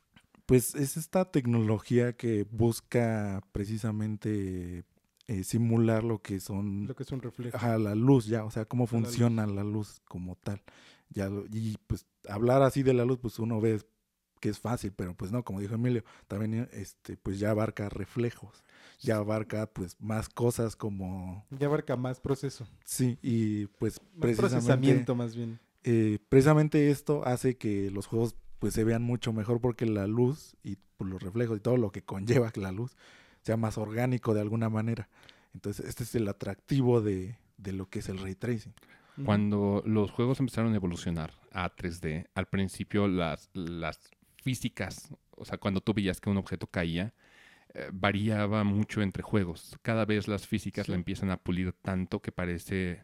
Pues 0.46 0.76
es 0.76 0.96
esta 0.98 1.26
tecnología 1.26 2.14
que 2.14 2.46
busca 2.50 3.42
precisamente 3.52 4.84
eh, 5.28 5.44
simular 5.44 6.04
lo 6.04 6.22
que 6.22 6.40
son 6.40 6.88
Lo 6.88 6.96
que 6.96 7.04
es 7.04 7.12
un 7.12 7.22
reflejo. 7.22 7.58
Ajá, 7.58 7.78
la 7.78 7.96
luz 7.96 8.28
ya, 8.28 8.44
o 8.46 8.52
sea, 8.52 8.66
cómo 8.66 8.84
luz. 8.84 8.90
funciona 8.92 9.46
la 9.46 9.64
luz 9.64 10.02
como 10.08 10.36
tal. 10.36 10.62
Ya, 11.10 11.30
lo- 11.30 11.46
y 11.52 11.78
pues 11.88 12.06
hablar 12.28 12.62
así 12.63 12.84
de 12.84 12.93
la 12.93 13.06
luz, 13.06 13.20
pues 13.20 13.39
uno 13.39 13.60
ve 13.62 13.82
que 14.39 14.50
es 14.50 14.60
fácil, 14.60 14.91
pero 14.96 15.15
pues 15.15 15.32
no, 15.32 15.43
como 15.43 15.60
dijo 15.60 15.76
Emilio, 15.76 16.04
también 16.28 16.70
este, 16.72 17.17
pues 17.17 17.39
ya 17.39 17.52
abarca 17.52 17.89
reflejos, 17.89 18.63
ya 19.02 19.17
abarca 19.17 19.65
pues 19.67 19.96
más 20.00 20.30
cosas 20.30 20.76
como, 20.76 21.46
Ya 21.50 21.67
abarca 21.67 21.96
más 21.96 22.20
proceso. 22.20 22.67
sí, 22.86 23.17
y 23.22 23.65
pues 23.67 24.00
Más 24.00 24.20
precisamente, 24.22 24.41
procesamiento 24.41 25.15
más 25.15 25.36
bien. 25.36 25.60
eh, 25.84 26.20
precisamente 26.30 26.91
esto 26.91 27.26
hace 27.26 27.58
que 27.58 27.89
los 27.91 28.06
juegos 28.08 28.36
pues 28.60 28.74
se 28.74 28.84
vean 28.84 29.04
mucho 29.04 29.34
mejor 29.34 29.62
porque 29.62 29.86
la 29.86 30.08
luz 30.08 30.56
y 30.63 30.78
pues, 30.98 31.10
los 31.10 31.22
reflejos 31.22 31.58
y 31.58 31.62
todo 31.62 31.78
lo 31.78 31.91
que 31.91 32.02
conlleva 32.04 32.52
la 32.56 32.72
luz 32.72 32.96
sea 33.43 33.58
más 33.58 33.78
orgánico 33.78 34.34
de 34.34 34.41
alguna 34.41 34.70
manera. 34.70 35.10
Entonces, 35.54 35.86
este 35.88 36.04
es 36.04 36.13
el 36.15 36.28
atractivo 36.28 37.02
de, 37.02 37.38
de 37.58 37.72
lo 37.72 37.89
que 37.89 38.00
es 38.00 38.10
el 38.10 38.20
ray 38.20 38.36
tracing. 38.36 38.74
Cuando 39.25 39.82
los 39.86 40.12
juegos 40.12 40.39
empezaron 40.39 40.73
a 40.73 40.75
evolucionar 40.75 41.34
a 41.51 41.75
3D, 41.75 42.27
al 42.36 42.45
principio 42.47 43.08
las, 43.08 43.49
las 43.53 44.12
físicas, 44.43 45.13
o 45.32 45.43
sea, 45.45 45.58
cuando 45.58 45.82
tú 45.82 45.93
veías 45.93 46.21
que 46.21 46.30
un 46.30 46.38
objeto 46.38 46.67
caía, 46.67 47.13
eh, 47.73 47.89
variaba 47.91 48.63
mucho 48.63 49.01
entre 49.01 49.23
juegos. 49.23 49.77
Cada 49.82 50.06
vez 50.06 50.27
las 50.27 50.47
físicas 50.47 50.86
Sí. 50.86 50.91
la 50.91 50.97
empiezan 50.97 51.32
a 51.32 51.38
pulir 51.38 51.73
tanto 51.73 52.21
que 52.21 52.32
parece 52.32 53.03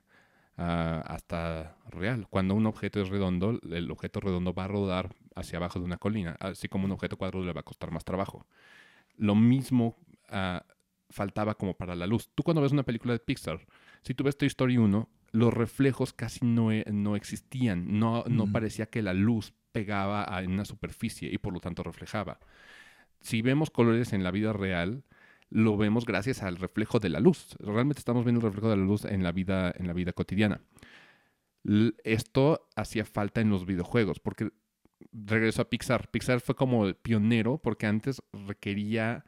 ah, 0.57 1.01
hasta 1.07 1.77
real. 1.89 2.27
Cuando 2.29 2.53
un 2.53 2.65
objeto 2.67 3.01
es 3.01 3.09
redondo, 3.09 3.59
el 3.71 3.89
objeto 3.91 4.19
redondo 4.19 4.53
va 4.53 4.65
a 4.65 4.67
rodar 4.67 5.15
hacia 5.35 5.57
abajo 5.57 5.79
de 5.79 5.85
una 5.85 5.97
colina, 5.97 6.37
así 6.39 6.67
como 6.69 6.85
un 6.85 6.91
objeto 6.91 7.17
cuadrado 7.17 7.43
le 7.43 7.53
va 7.53 7.61
a 7.61 7.63
costar 7.63 7.91
más 7.91 8.05
trabajo. 8.05 8.45
Lo 9.17 9.35
mismo 9.35 9.97
ah, 10.29 10.63
faltaba 11.09 11.55
como 11.55 11.73
para 11.75 11.95
la 11.95 12.07
luz. 12.07 12.29
Tú 12.35 12.43
cuando 12.43 12.61
ves 12.61 12.71
una 12.71 12.83
película 12.83 13.13
de 13.13 13.19
Pixar, 13.19 13.65
si 14.03 14.13
tú 14.13 14.23
ves 14.23 14.37
Toy 14.37 14.47
Story 14.47 14.77
1, 14.77 15.09
los 15.33 15.53
reflejos 15.53 16.13
casi 16.13 16.45
no, 16.45 16.71
e- 16.71 16.85
no 16.91 17.17
existían. 17.17 17.99
No, 17.99 18.23
no 18.29 18.43
Ujú. 18.43 18.51
parecía 18.53 18.85
que 18.85 19.01
la 19.01 19.13
luz 19.13 19.53
pegaba 19.73 20.23
a- 20.33 20.41
en 20.43 20.51
una 20.51 20.63
superficie 20.63 21.29
y 21.33 21.37
por 21.39 21.51
lo 21.53 21.59
tanto 21.59 21.83
reflejaba. 21.83 22.39
Si 23.19 23.41
vemos 23.41 23.69
colores 23.69 24.13
en 24.13 24.23
la 24.23 24.31
vida 24.31 24.53
real, 24.53 25.03
lo 25.49 25.75
vemos 25.77 26.05
gracias 26.05 26.43
al 26.43 26.55
reflejo 26.57 26.99
de 26.99 27.09
la 27.09 27.19
luz. 27.19 27.55
Realmente 27.59 27.99
estamos 27.99 28.23
viendo 28.23 28.39
el 28.39 28.45
reflejo 28.47 28.69
de 28.69 28.77
la 28.77 28.83
luz 28.83 29.05
en 29.05 29.23
la 29.23 29.31
vida, 29.31 29.73
en 29.77 29.87
la 29.87 29.93
vida 29.93 30.13
cotidiana. 30.13 30.61
L- 31.63 31.93
Esto 32.03 32.69
hacía 32.75 33.05
falta 33.05 33.41
en 33.41 33.49
los 33.49 33.65
videojuegos, 33.65 34.19
porque 34.19 34.51
regreso 35.11 35.61
a 35.61 35.69
Pixar. 35.69 36.09
Pixar 36.11 36.41
fue 36.41 36.55
como 36.55 36.85
el 36.85 36.95
pionero 36.95 37.57
porque 37.57 37.85
antes 37.87 38.21
requería 38.33 39.25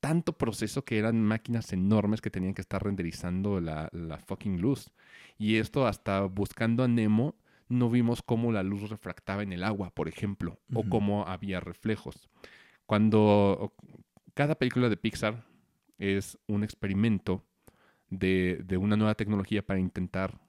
tanto 0.00 0.36
proceso 0.36 0.84
que 0.84 0.98
eran 0.98 1.22
máquinas 1.22 1.72
enormes 1.72 2.20
que 2.20 2.30
tenían 2.30 2.54
que 2.54 2.62
estar 2.62 2.82
renderizando 2.82 3.60
la, 3.60 3.88
la 3.92 4.18
fucking 4.18 4.60
luz. 4.60 4.90
Y 5.38 5.56
esto 5.56 5.86
hasta 5.86 6.22
buscando 6.22 6.82
a 6.82 6.88
Nemo 6.88 7.36
no 7.68 7.88
vimos 7.88 8.22
cómo 8.22 8.50
la 8.52 8.62
luz 8.62 8.90
refractaba 8.90 9.42
en 9.42 9.52
el 9.52 9.62
agua, 9.62 9.94
por 9.94 10.08
ejemplo, 10.08 10.58
o 10.74 10.82
cómo 10.88 11.26
había 11.26 11.60
reflejos. 11.60 12.28
Cuando 12.84 13.72
cada 14.34 14.56
película 14.56 14.88
de 14.88 14.96
Pixar 14.96 15.46
es 15.96 16.36
un 16.48 16.64
experimento 16.64 17.44
de, 18.08 18.60
de 18.66 18.76
una 18.76 18.96
nueva 18.96 19.14
tecnología 19.14 19.64
para 19.64 19.78
intentar, 19.78 20.40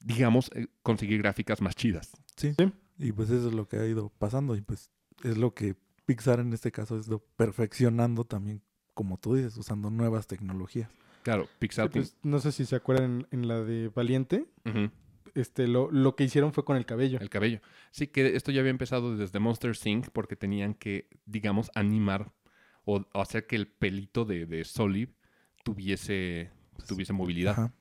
digamos, 0.00 0.50
eh, 0.54 0.68
conseguir 0.82 1.20
gráficas 1.20 1.60
más 1.60 1.76
chidas. 1.76 2.12
Sí. 2.36 2.54
Sí. 2.58 2.72
Y 2.98 3.12
pues 3.12 3.28
eso 3.30 3.48
es 3.48 3.54
lo 3.54 3.68
que 3.68 3.76
ha 3.76 3.86
ido 3.86 4.10
pasando 4.18 4.56
y 4.56 4.62
pues 4.62 4.90
es 5.24 5.36
lo 5.36 5.54
que 5.54 5.76
Pixar 6.06 6.40
en 6.40 6.52
este 6.52 6.72
caso 6.72 6.98
es 6.98 7.06
lo 7.06 7.20
perfeccionando 7.36 8.24
también, 8.24 8.62
como 8.94 9.18
tú 9.18 9.34
dices, 9.34 9.56
usando 9.56 9.90
nuevas 9.90 10.26
tecnologías. 10.26 10.90
Claro, 11.22 11.44
Sí, 11.44 11.50
Pixar... 11.60 11.90
pues, 11.90 12.16
no 12.22 12.40
sé 12.40 12.52
si 12.52 12.64
se 12.66 12.76
acuerdan 12.76 13.26
en, 13.30 13.40
en 13.42 13.48
la 13.48 13.62
de 13.62 13.88
Valiente. 13.88 14.46
Este, 15.34 15.66
lo, 15.66 15.90
lo 15.90 16.14
que 16.14 16.24
hicieron 16.24 16.52
fue 16.52 16.64
con 16.64 16.76
el 16.76 16.84
cabello. 16.84 17.18
El 17.20 17.30
cabello. 17.30 17.60
Sí, 17.90 18.06
que 18.08 18.36
esto 18.36 18.50
ya 18.50 18.60
había 18.60 18.70
empezado 18.70 19.16
desde 19.16 19.38
Monster 19.38 19.72
Inc. 19.84 20.08
porque 20.10 20.36
tenían 20.36 20.74
que, 20.74 21.08
digamos, 21.24 21.70
animar 21.74 22.32
o, 22.84 23.06
o 23.12 23.20
hacer 23.20 23.46
que 23.46 23.56
el 23.56 23.66
pelito 23.68 24.24
de, 24.24 24.46
de 24.46 24.64
Solid 24.64 25.08
tuviese, 25.64 26.50
tuviese 26.86 27.12
movilidad. 27.12 27.52
Ajá. 27.52 27.74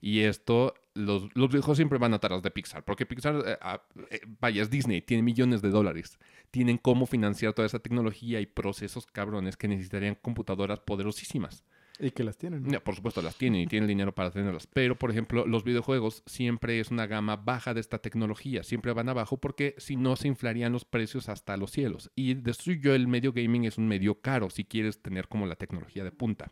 Y 0.00 0.20
esto, 0.20 0.74
los, 0.94 1.24
los 1.34 1.48
videojuegos 1.48 1.76
siempre 1.76 1.98
van 1.98 2.14
atrás 2.14 2.42
de 2.42 2.50
Pixar, 2.50 2.84
porque 2.84 3.06
Pixar, 3.06 3.42
eh, 3.46 3.58
ah, 3.60 3.82
eh, 4.10 4.20
vaya, 4.40 4.62
es 4.62 4.70
Disney, 4.70 5.02
tiene 5.02 5.22
millones 5.22 5.60
de 5.62 5.70
dólares. 5.70 6.18
Tienen 6.50 6.78
cómo 6.78 7.06
financiar 7.06 7.52
toda 7.52 7.66
esa 7.66 7.80
tecnología 7.80 8.40
y 8.40 8.46
procesos 8.46 9.06
cabrones 9.06 9.56
que 9.56 9.68
necesitarían 9.68 10.14
computadoras 10.14 10.80
poderosísimas. 10.80 11.64
Y 12.02 12.12
que 12.12 12.24
las 12.24 12.38
tienen. 12.38 12.62
¿no? 12.64 12.80
Por 12.80 12.96
supuesto, 12.96 13.20
las 13.20 13.36
tienen 13.36 13.60
y 13.60 13.66
tienen 13.66 13.86
dinero 13.86 14.14
para 14.14 14.30
tenerlas. 14.30 14.66
Pero, 14.66 14.96
por 14.96 15.10
ejemplo, 15.10 15.46
los 15.46 15.64
videojuegos 15.64 16.22
siempre 16.24 16.80
es 16.80 16.90
una 16.90 17.06
gama 17.06 17.36
baja 17.36 17.74
de 17.74 17.80
esta 17.80 17.98
tecnología. 17.98 18.62
Siempre 18.62 18.92
van 18.94 19.10
abajo 19.10 19.36
porque 19.36 19.74
si 19.76 19.96
no 19.96 20.16
se 20.16 20.28
inflarían 20.28 20.72
los 20.72 20.86
precios 20.86 21.28
hasta 21.28 21.58
los 21.58 21.70
cielos. 21.72 22.10
Y 22.16 22.34
de 22.34 22.54
suyo 22.54 22.94
el 22.94 23.06
medio 23.06 23.32
gaming 23.32 23.64
es 23.64 23.76
un 23.76 23.86
medio 23.86 24.20
caro 24.20 24.48
si 24.48 24.64
quieres 24.64 25.02
tener 25.02 25.28
como 25.28 25.46
la 25.46 25.56
tecnología 25.56 26.02
de 26.02 26.10
punta. 26.10 26.50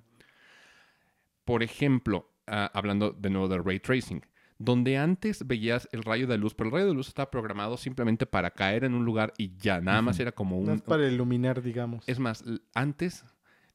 Por 1.46 1.62
ejemplo, 1.62 2.30
ah, 2.48 2.70
hablando 2.74 3.12
de 3.12 3.30
nuevo 3.30 3.48
de 3.48 3.58
ray 3.58 3.80
tracing, 3.80 4.22
donde 4.58 4.98
antes 4.98 5.46
veías 5.46 5.88
el 5.92 6.02
rayo 6.02 6.26
de 6.26 6.38
luz, 6.38 6.54
pero 6.54 6.68
el 6.68 6.74
rayo 6.74 6.86
de 6.88 6.94
luz 6.94 7.08
estaba 7.08 7.30
programado 7.30 7.76
simplemente 7.76 8.26
para 8.26 8.50
caer 8.50 8.84
en 8.84 8.94
un 8.94 9.04
lugar 9.04 9.32
y 9.38 9.56
ya, 9.56 9.80
nada 9.80 10.02
más 10.02 10.18
era 10.18 10.32
como 10.32 10.58
un... 10.58 10.66
más 10.66 10.82
para 10.82 11.06
iluminar, 11.06 11.62
digamos. 11.62 12.08
Es 12.08 12.18
más, 12.18 12.44
antes 12.74 13.24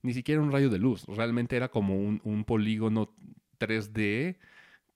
ni 0.02 0.14
siquiera 0.14 0.42
un 0.42 0.52
rayo 0.52 0.70
de 0.70 0.80
luz, 0.80 1.06
realmente 1.08 1.56
era 1.56 1.70
como 1.70 1.96
un, 1.96 2.20
un 2.24 2.44
polígono 2.44 3.16
3D 3.60 4.38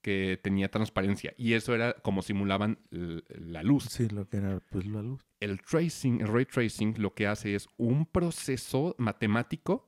que 0.01 0.39
tenía 0.41 0.69
transparencia 0.69 1.33
y 1.37 1.53
eso 1.53 1.73
era 1.73 1.93
como 1.93 2.21
simulaban 2.21 2.79
la 2.89 3.63
luz. 3.63 3.85
Sí, 3.89 4.07
lo 4.09 4.27
que 4.27 4.37
era 4.37 4.59
pues 4.69 4.85
la 4.85 5.01
luz. 5.01 5.21
El 5.39 5.61
tracing, 5.61 6.21
el 6.21 6.27
ray 6.27 6.45
tracing 6.45 6.95
lo 6.97 7.13
que 7.13 7.27
hace 7.27 7.55
es 7.55 7.67
un 7.77 8.05
proceso 8.05 8.95
matemático 8.97 9.87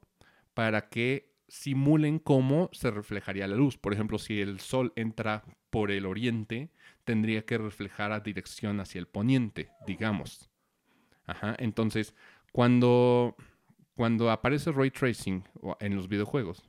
para 0.54 0.90
que 0.90 1.29
simulen 1.50 2.20
cómo 2.20 2.70
se 2.72 2.92
reflejaría 2.92 3.48
la 3.48 3.56
luz. 3.56 3.78
Por 3.78 3.94
ejemplo, 3.94 4.18
si 4.20 4.40
el 4.40 4.60
sol 4.60 4.94
entra 4.96 5.44
por 5.70 5.92
el 5.92 6.06
oriente, 6.06 6.70
tendría 7.04 7.46
que 7.46 7.58
reflejar 7.58 8.12
a 8.12 8.22
dirección 8.22 8.80
hacia 8.80 9.00
el 9.00 9.08
poniente, 9.08 9.70
digamos. 9.86 10.50
Ajá, 11.26 11.56
entonces, 11.60 12.16
cuando, 12.52 13.36
cuando 13.96 14.32
aparece 14.32 14.72
ray 14.72 14.92
tracing 14.92 15.44
en 15.80 15.96
los 15.96 16.08
videojuegos, 16.08 16.64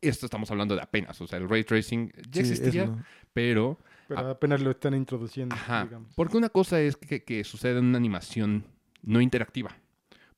esto 0.00 0.26
estamos 0.26 0.50
hablando 0.50 0.76
de 0.76 0.82
apenas, 0.82 1.20
o 1.20 1.26
sea, 1.26 1.38
el 1.38 1.48
ray 1.48 1.64
tracing 1.64 2.12
ya 2.30 2.44
Sí, 2.44 2.50
existía, 2.52 3.04
pero 3.32 3.78
Pero 4.06 4.20
apenas 4.28 4.60
lo 4.60 4.70
están 4.70 4.94
introduciendo, 4.94 5.54
Ajá. 5.54 5.84
digamos. 5.84 6.14
Porque 6.14 6.36
una 6.36 6.48
cosa 6.48 6.80
es 6.80 6.96
que, 6.96 7.24
que 7.24 7.42
sucede 7.44 7.78
en 7.78 7.86
una 7.86 7.98
animación 7.98 8.64
no 9.02 9.20
interactiva. 9.20 9.76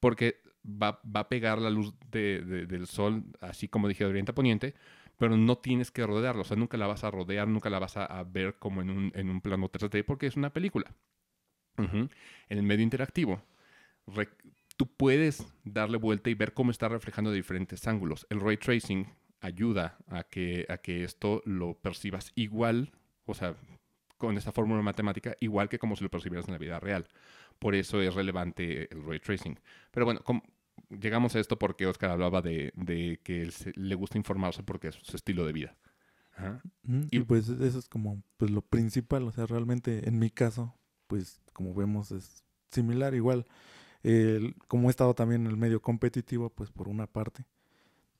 Porque 0.00 0.40
va, 0.64 1.00
va 1.04 1.20
a 1.20 1.28
pegar 1.28 1.58
la 1.58 1.70
luz 1.70 1.94
de- 2.10 2.40
de- 2.42 2.66
del 2.66 2.86
sol, 2.86 3.24
así 3.40 3.68
como 3.68 3.88
dije, 3.88 4.04
de 4.04 4.10
oriente 4.10 4.32
a 4.32 4.34
poniente, 4.34 4.74
pero 5.18 5.36
no 5.36 5.58
tienes 5.58 5.90
que 5.90 6.06
rodearla. 6.06 6.42
O 6.42 6.44
sea, 6.44 6.56
nunca 6.56 6.76
la 6.78 6.86
vas 6.86 7.04
a 7.04 7.10
rodear, 7.10 7.48
nunca 7.48 7.70
la 7.70 7.78
vas 7.78 7.96
a, 7.96 8.22
ver 8.24 8.56
como 8.58 8.80
en 8.82 8.90
un, 8.90 9.12
en 9.14 9.30
un 9.30 9.40
plano 9.40 9.68
3D 9.70 10.04
porque 10.04 10.26
es 10.26 10.36
una 10.36 10.52
película. 10.52 10.94
En 12.48 12.58
el 12.58 12.62
medio 12.62 12.82
interactivo, 12.82 13.42
tú 14.76 14.86
puedes 14.86 15.46
darle 15.64 15.96
vuelta 15.98 16.30
y 16.30 16.34
ver 16.34 16.52
cómo 16.52 16.70
está 16.70 16.88
reflejando 16.88 17.30
de 17.30 17.36
diferentes 17.36 17.86
ángulos. 17.86 18.26
El 18.30 18.40
ray 18.40 18.56
tracing 18.56 19.06
ayuda 19.40 19.96
a 20.08 20.24
que, 20.24 20.66
a 20.68 20.78
que 20.78 21.04
esto 21.04 21.42
lo 21.44 21.74
percibas 21.74 22.32
igual, 22.34 22.92
o 23.24 23.34
sea, 23.34 23.54
con 24.18 24.36
esta 24.36 24.52
fórmula 24.52 24.82
matemática, 24.82 25.34
igual 25.40 25.68
que 25.68 25.78
como 25.78 25.96
si 25.96 26.04
lo 26.04 26.10
percibieras 26.10 26.46
en 26.48 26.52
la 26.52 26.58
vida 26.58 26.78
real. 26.80 27.06
Por 27.60 27.76
eso 27.76 28.02
es 28.02 28.14
relevante 28.14 28.92
el 28.92 29.04
ray 29.04 29.20
tracing. 29.20 29.60
Pero 29.92 30.06
bueno, 30.06 30.22
llegamos 30.90 31.36
a 31.36 31.40
esto 31.40 31.58
porque 31.58 31.86
Oscar 31.86 32.10
hablaba 32.10 32.42
de, 32.42 32.72
de 32.74 33.20
que 33.22 33.42
él 33.42 33.52
se- 33.52 33.72
le 33.76 33.94
gusta 33.94 34.18
informarse 34.18 34.64
porque 34.64 34.88
es 34.88 34.96
su 34.96 35.16
estilo 35.16 35.46
de 35.46 35.52
vida. 35.52 35.76
Ajá. 36.36 36.60
Ujú, 36.88 37.06
Y- 37.10 37.18
Y 37.18 37.20
pues 37.20 37.48
eso 37.48 37.78
es 37.78 37.88
como 37.88 38.22
pues 38.36 38.50
lo 38.50 38.62
principal, 38.62 39.24
o 39.24 39.32
sea, 39.32 39.46
realmente 39.46 40.08
en 40.08 40.18
mi 40.18 40.30
caso, 40.30 40.74
pues 41.06 41.40
como 41.52 41.74
vemos 41.74 42.10
es 42.12 42.44
similar, 42.70 43.14
igual, 43.14 43.46
como 44.68 44.88
he 44.88 44.90
estado 44.90 45.14
también 45.14 45.42
en 45.42 45.48
el 45.48 45.56
medio 45.56 45.80
competitivo, 45.82 46.50
pues 46.50 46.70
por 46.70 46.88
una 46.88 47.06
parte, 47.06 47.44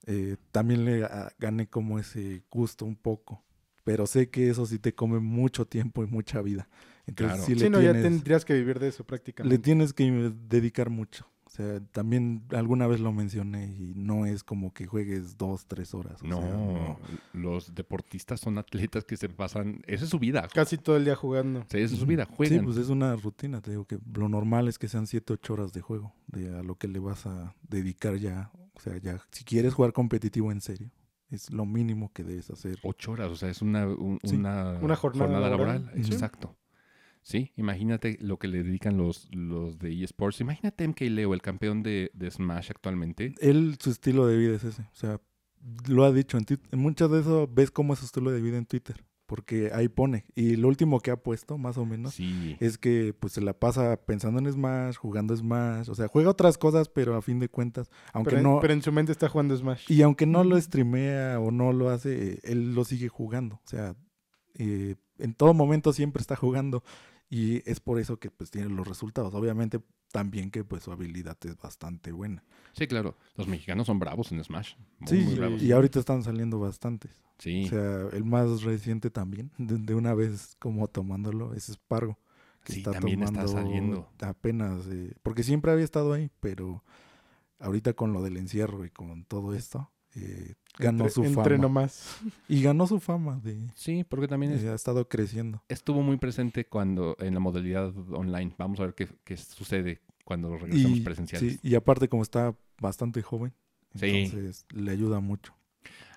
eh, 0.07 0.37
también 0.53 0.85
le 0.85 1.05
ah, 1.05 1.33
gané 1.39 1.69
como 1.69 1.99
ese 1.99 2.43
gusto 2.51 2.85
un 2.85 2.97
poco, 2.97 3.45
pero 3.85 4.07
sé 4.07 4.31
que 4.31 4.51
eso 4.51 4.67
sí 4.67 4.79
te 4.79 4.95
come 4.95 5.21
mucho 5.21 5.67
tiempo 5.67 6.05
y 6.05 6.07
mucha 6.07 6.43
vida, 6.43 6.69
entonces 7.11 7.37
Claro. 7.37 7.47
sí 7.47 7.55
le 7.55 7.61
Sí, 7.61 7.71
no, 7.71 7.81
ya 7.81 7.93
tienes, 7.93 8.03
tendrías 8.13 8.45
que 8.45 8.55
vivir 8.55 8.79
de 8.79 8.89
eso 8.89 9.05
prácticamente. 9.05 9.55
le 9.55 9.63
tienes 9.63 9.93
que 9.93 10.33
dedicar 10.49 10.91
mucho. 10.91 11.27
O 11.45 11.53
sea, 11.53 11.81
también 11.91 12.45
alguna 12.51 12.87
vez 12.87 13.01
lo 13.01 13.11
mencioné 13.13 13.67
y 13.77 13.93
no 13.97 14.25
es 14.25 14.45
como 14.45 14.73
que 14.73 14.87
juegues 14.87 15.37
dos, 15.37 15.67
tres 15.67 15.95
horas. 15.95 16.23
o 16.23 16.27
No, 16.27 16.41
sea, 16.41 16.51
no. 16.53 16.99
los 17.33 17.75
deportistas 17.75 18.39
son 18.39 18.57
atletas 18.57 19.05
que 19.05 19.17
se 19.17 19.29
pasan. 19.29 19.83
Esa 19.89 20.05
es 20.05 20.11
su 20.11 20.21
vida. 20.21 20.47
Casi 20.55 20.79
todo 20.79 20.97
el 20.97 21.05
día 21.05 21.17
jugando. 21.17 21.65
Sí, 21.69 21.79
esa 21.79 21.95
es 21.95 22.01
su 22.01 22.07
vida. 22.07 22.25
Sí, 22.27 22.35
Juegan. 22.37 22.65
pues 22.65 22.77
es 22.77 22.89
una 22.89 23.17
rutina, 23.17 23.61
te 23.61 23.73
digo 23.73 23.85
que 23.85 23.99
lo 24.15 24.29
normal 24.29 24.69
es 24.69 24.79
que 24.79 24.87
sean 24.87 25.09
7, 25.09 25.33
8 25.33 25.53
horas 25.55 25.73
de 25.73 25.81
juego, 25.81 26.15
de 26.29 26.57
a 26.57 26.63
lo 26.63 26.77
que 26.77 26.87
le 26.87 27.01
vas 27.01 27.27
a 27.27 27.53
dedicar 27.69 28.15
ya, 28.17 28.53
o 28.75 28.81
sea, 28.81 28.97
ya 28.99 29.21
si 29.33 29.43
quieres 29.43 29.75
jugar 29.75 29.93
competitivo 29.93 30.53
en 30.53 30.61
serio, 30.61 30.91
Es 31.33 31.49
lo 31.53 31.65
mínimo 31.65 32.13
que 32.13 32.25
debes 32.25 32.51
hacer. 32.51 32.79
Ocho 32.83 33.13
horas, 33.13 33.29
o 33.31 33.37
sea, 33.37 33.51
es 33.51 33.61
una, 33.63 33.87
un- 33.87 34.19
Sí, 34.25 34.35
una, 34.37 34.79
una 34.83 34.97
jornada 34.97 35.39
laboral. 35.41 35.83
laboral. 35.85 36.05
Sí. 36.05 36.13
Exacto. 36.13 36.57
Sí, 37.23 37.53
imagínate 37.57 38.17
lo 38.21 38.39
que 38.39 38.49
le 38.49 38.63
dedican 38.63 38.97
los, 38.97 39.29
los 39.33 39.79
de 39.79 40.03
eSports. 40.03 40.41
Imagínate 40.41 40.87
MK 40.89 41.01
Leo, 41.03 41.35
el 41.35 41.43
campeón 41.43 41.83
de, 41.83 42.11
de 42.15 42.31
Smash 42.31 42.71
actualmente. 42.71 43.35
Él, 43.41 43.77
su 43.79 43.91
estilo 43.91 44.27
de 44.27 44.37
vida 44.39 44.57
es 44.57 44.65
ese. 44.65 44.83
O 44.83 44.95
sea, 44.95 45.21
lo 45.87 46.05
ha 46.05 46.13
dicho 46.13 46.39
en 46.39 46.45
Twitter. 46.47 46.77
Muchas 46.79 47.11
de 47.11 47.21
eso 47.21 47.49
ves 47.53 47.71
cómo 47.71 47.93
es 47.93 47.99
su 48.01 48.07
estilo 48.07 48.31
de 48.31 48.41
vida 48.41 48.57
en 48.59 48.67
Twitter. 48.67 49.05
Porque 49.27 49.71
ahí 49.73 49.87
pone. 49.89 50.25
Y 50.35 50.57
lo 50.57 50.67
último 50.67 50.99
que 50.99 51.13
ha 51.13 51.17
puesto, 51.17 51.57
más 51.57 51.79
o 51.79 51.87
menos, 51.87 52.15
Sí. 52.15 52.57
es 52.59 52.79
que 52.79 53.15
pues 53.17 53.35
se 53.35 53.41
la 53.41 53.53
pasa 53.53 53.97
pensando 54.05 54.41
en 54.41 54.51
Smash, 54.51 54.97
jugando 54.97 55.37
Smash. 55.37 55.89
O 55.89 55.95
sea, 55.95 56.09
juega 56.09 56.31
otras 56.31 56.59
cosas, 56.59 56.89
pero 56.89 57.15
a 57.15 57.23
fin 57.23 57.39
de 57.39 57.49
cuentas, 57.49 57.91
aunque 58.13 58.31
Pero, 58.37 58.43
no... 58.43 58.59
pero 58.61 58.73
en 58.73 58.83
su 58.83 58.91
mente 58.91 59.13
está 59.13 59.29
jugando 59.29 59.57
Smash. 59.57 59.85
Y 59.89 60.03
aunque 60.03 60.27
no 60.27 60.43
lo 60.43 60.61
streamea 60.61 61.39
o 61.39 61.53
no 61.53 61.73
lo 61.73 61.91
hace, 61.91 62.33
eh, 62.33 62.41
él 62.43 62.75
lo 62.75 62.85
sigue 62.85 63.09
jugando. 63.09 63.57
O 63.65 63.69
sea, 63.69 63.95
eh, 64.55 64.97
en 65.19 65.35
todo 65.35 65.55
momento 65.55 65.93
siempre 65.93 66.21
está 66.21 66.35
jugando. 66.35 66.83
Y 67.31 67.63
es 67.71 67.79
por 67.81 67.99
eso 68.01 68.19
que 68.19 68.31
pues 68.31 68.51
tiene 68.51 68.69
los 68.69 68.87
resultados. 68.87 69.33
Obviamente 69.35 69.81
también 70.11 70.51
que 70.51 70.65
pues 70.65 70.83
su 70.83 70.91
habilidad 70.91 71.39
es 71.45 71.57
bastante 71.57 72.11
buena. 72.11 72.43
Sí, 72.73 72.87
claro. 72.89 73.17
Los 73.37 73.47
mexicanos 73.47 73.87
son 73.87 74.01
bravos 74.01 74.33
en 74.33 74.43
Smash. 74.43 74.75
Muy, 74.99 75.09
Sí, 75.09 75.17
muy 75.25 75.35
bravos. 75.37 75.63
y 75.63 75.71
ahorita 75.71 76.01
están 76.01 76.25
saliendo 76.25 76.59
bastantes. 76.59 77.23
Sí. 77.39 77.65
O 77.67 77.69
sea, 77.69 78.09
el 78.13 78.25
más 78.25 78.63
reciente 78.63 79.11
también, 79.11 79.53
de, 79.59 79.79
de 79.79 79.95
una 79.95 80.13
vez 80.15 80.57
como 80.59 80.89
tomándolo, 80.89 81.55
es 81.55 81.69
Spargo. 81.71 82.19
Que 82.65 82.73
Sí, 82.75 82.79
está 82.81 82.91
también 82.91 83.23
está 83.23 83.47
saliendo. 83.49 84.11
Apenas, 84.21 84.87
eh, 84.91 85.15
porque 85.23 85.43
siempre 85.45 85.71
había 85.73 85.85
estado 85.85 86.13
ahí, 86.13 86.31
pero 86.41 86.85
ahorita 87.61 87.95
con 87.95 88.13
lo 88.13 88.23
del 88.23 88.37
encierro 88.37 88.85
y 88.85 88.91
con 88.91 89.25
todo 89.25 89.55
esto, 89.55 89.91
eh, 90.17 90.55
ganó 90.79 91.05
Entre- 91.05 91.11
su 91.11 91.25
entre 91.25 91.43
fama. 91.57 91.59
nomás. 91.59 92.19
Y 92.49 92.63
ganó 92.63 92.87
su 92.87 92.99
fama, 93.01 93.41
de, 93.43 93.69
Sí, 93.75 94.05
porque 94.05 94.27
también 94.29 94.53
es- 94.53 94.63
eh, 94.63 94.69
ha 94.71 94.75
estado 94.75 95.09
creciendo. 95.09 95.63
estuvo 95.69 96.03
muy 96.03 96.17
presente 96.17 96.65
cuando 96.67 97.17
en 97.21 97.35
la 97.35 97.41
modalidad 97.41 97.93
online. 98.13 98.55
Vamos 98.59 98.81
a 98.81 98.85
ver 98.85 98.95
qué, 98.95 99.09
qué 99.25 99.37
sucede 99.37 100.01
cuando 100.25 100.57
regresemos 100.57 100.99
Y, 100.99 101.01
presenciales. 101.03 101.53
sí, 101.55 101.61
y 101.63 101.75
aparte 101.75 102.09
como 102.09 102.23
está 102.23 102.55
bastante 102.81 103.23
joven, 103.23 103.53
Sí. 103.95 104.07
entonces 104.07 104.65
le 104.73 104.91
ayuda 104.93 105.21
mucho. 105.21 105.55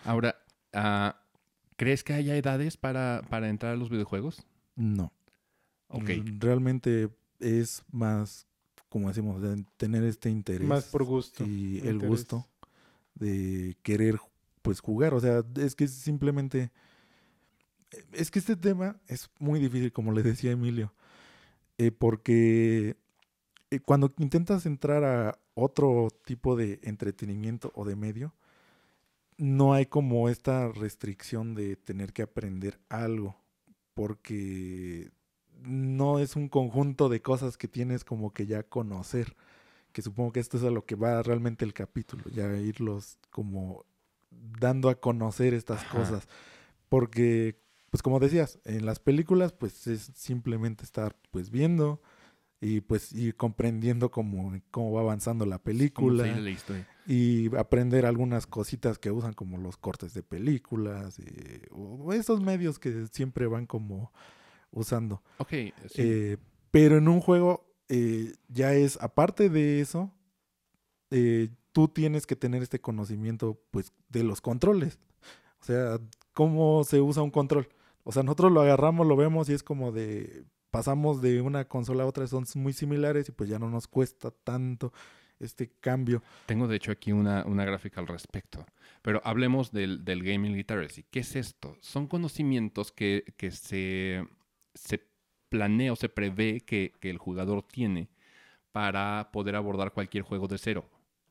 Ahora, 0.05 0.35
ah, 0.73 1.19
¿crees 1.75 2.03
que 2.03 2.13
haya 2.13 2.35
edades 2.35 2.77
para, 2.77 3.21
para 3.29 3.49
entrar 3.49 3.73
a 3.73 3.75
los 3.77 3.89
videojuegos? 3.89 4.45
No. 4.75 5.11
Ok. 5.87 6.09
Realmente 6.39 7.09
es 7.39 7.83
más, 7.91 8.47
como 8.89 9.07
decimos, 9.09 9.41
de 9.41 9.63
tener 9.77 10.03
este 10.03 10.29
interés. 10.29 10.67
Más 10.67 10.85
por 10.85 11.03
gusto. 11.03 11.43
y 11.45 11.79
el 11.79 11.95
interés. 11.95 12.07
gusto 12.09 12.47
de 13.15 13.77
querer 13.83 14.19
pues 14.61 14.79
jugar. 14.79 15.13
O 15.13 15.19
sea, 15.19 15.43
es 15.55 15.75
que 15.75 15.87
simplemente... 15.87 16.71
Es 18.11 18.31
que 18.31 18.39
este 18.39 18.55
tema 18.55 18.99
es 19.07 19.29
muy 19.37 19.59
difícil, 19.59 19.91
como 19.91 20.13
le 20.13 20.23
decía 20.23 20.51
Emilio, 20.51 20.93
eh, 21.77 21.91
porque 21.91 22.97
eh, 23.69 23.79
cuando 23.79 24.13
intentas 24.17 24.65
entrar 24.65 25.03
a 25.03 25.37
otro 25.53 26.07
tipo 26.25 26.55
de 26.55 26.79
entretenimiento 26.83 27.71
o 27.75 27.85
de 27.85 27.95
medio, 27.95 28.33
no 29.37 29.73
hay 29.73 29.85
como 29.85 30.29
esta 30.29 30.69
restricción 30.69 31.55
de 31.55 31.75
tener 31.75 32.13
que 32.13 32.21
aprender 32.21 32.79
algo, 32.89 33.35
porque 33.93 35.11
no 35.61 36.19
es 36.19 36.35
un 36.35 36.49
conjunto 36.49 37.09
de 37.09 37.21
cosas 37.21 37.57
que 37.57 37.67
tienes 37.67 38.03
como 38.03 38.33
que 38.33 38.45
ya 38.45 38.63
conocer, 38.63 39.35
que 39.93 40.01
supongo 40.01 40.33
que 40.33 40.39
esto 40.41 40.57
es 40.57 40.63
a 40.63 40.69
lo 40.69 40.85
que 40.85 40.95
va 40.95 41.23
realmente 41.23 41.63
el 41.63 41.73
capítulo, 41.73 42.23
ya 42.29 42.51
irlos 42.57 43.17
como 43.29 43.85
dando 44.59 44.89
a 44.89 44.95
conocer 44.99 45.53
estas 45.53 45.83
Ajá. 45.83 45.97
cosas, 45.97 46.27
porque 46.89 47.61
pues 47.91 48.01
como 48.01 48.19
decías, 48.19 48.59
en 48.65 48.85
las 48.85 48.99
películas 48.99 49.53
pues 49.53 49.87
es 49.87 50.11
simplemente 50.15 50.83
estar 50.83 51.15
pues 51.31 51.51
viendo 51.51 52.01
y 52.59 52.81
pues 52.81 53.13
ir 53.13 53.35
comprendiendo 53.35 54.09
cómo, 54.09 54.53
cómo 54.71 54.91
va 54.91 55.01
avanzando 55.01 55.45
la 55.45 55.57
¿Cómo 55.57 55.63
película 55.65 56.25
la 56.25 56.41
y 57.05 57.55
aprender 57.55 58.05
algunas 58.05 58.47
cositas 58.47 58.97
que 58.97 59.11
usan 59.11 59.33
como 59.33 59.57
los 59.57 59.77
cortes 59.77 60.13
de 60.13 60.23
películas 60.23 61.19
eh, 61.19 61.67
o 61.71 62.13
esos 62.13 62.41
medios 62.41 62.79
que 62.79 63.07
siempre 63.11 63.45
van 63.45 63.67
como 63.67 64.11
usando. 64.71 65.21
Ok, 65.37 65.49
sí. 65.49 65.73
Eh, 65.97 66.37
pero 66.71 66.97
en 66.97 67.07
un 67.07 67.19
juego 67.19 67.72
eh, 67.95 68.33
ya 68.47 68.73
es, 68.73 68.97
aparte 69.01 69.49
de 69.49 69.79
eso, 69.79 70.11
eh, 71.11 71.49
tú 71.73 71.87
tienes 71.87 72.25
que 72.25 72.35
tener 72.35 72.63
este 72.63 72.81
conocimiento 72.81 73.61
pues 73.69 73.93
de 74.09 74.23
los 74.23 74.41
controles. 74.41 74.97
O 75.61 75.65
sea, 75.65 75.99
cómo 76.33 76.83
se 76.85 77.01
usa 77.01 77.21
un 77.21 77.29
control. 77.29 77.69
O 78.03 78.11
sea, 78.11 78.23
nosotros 78.23 78.51
lo 78.51 78.61
agarramos, 78.61 79.05
lo 79.05 79.15
vemos 79.15 79.47
y 79.47 79.53
es 79.53 79.61
como 79.61 79.91
de, 79.91 80.43
pasamos 80.71 81.21
de 81.21 81.41
una 81.41 81.65
consola 81.67 82.01
a 82.01 82.07
otra, 82.07 82.25
son 82.25 82.45
muy 82.55 82.73
similares 82.73 83.29
y 83.29 83.31
pues 83.31 83.47
ya 83.47 83.59
no 83.59 83.69
nos 83.69 83.87
cuesta 83.87 84.31
tanto 84.31 84.91
este 85.39 85.69
cambio. 85.79 86.23
Tengo 86.47 86.67
de 86.67 86.77
hecho 86.77 86.91
aquí 86.91 87.11
una, 87.11 87.45
una 87.45 87.63
gráfica 87.63 88.01
al 88.01 88.07
respecto. 88.07 88.65
Pero 89.03 89.21
hablemos 89.23 89.71
del, 89.71 90.03
del 90.03 90.23
gaming 90.23 90.53
literacy. 90.53 91.05
¿Qué 91.11 91.19
es 91.19 91.35
esto? 91.35 91.77
Son 91.79 92.07
conocimientos 92.07 92.91
que, 92.91 93.35
que 93.37 93.51
se, 93.51 94.25
se 94.73 95.12
planea 95.53 95.93
o 95.93 95.95
se 95.95 96.09
prevé 96.09 96.61
que, 96.61 96.93
que 96.99 97.11
el 97.11 97.19
jugador 97.19 97.61
tiene 97.61 98.09
para 98.71 99.29
poder 99.31 99.55
abordar 99.55 99.93
cualquier 99.93 100.23
juego 100.23 100.47
de 100.47 100.57
cero. 100.57 100.89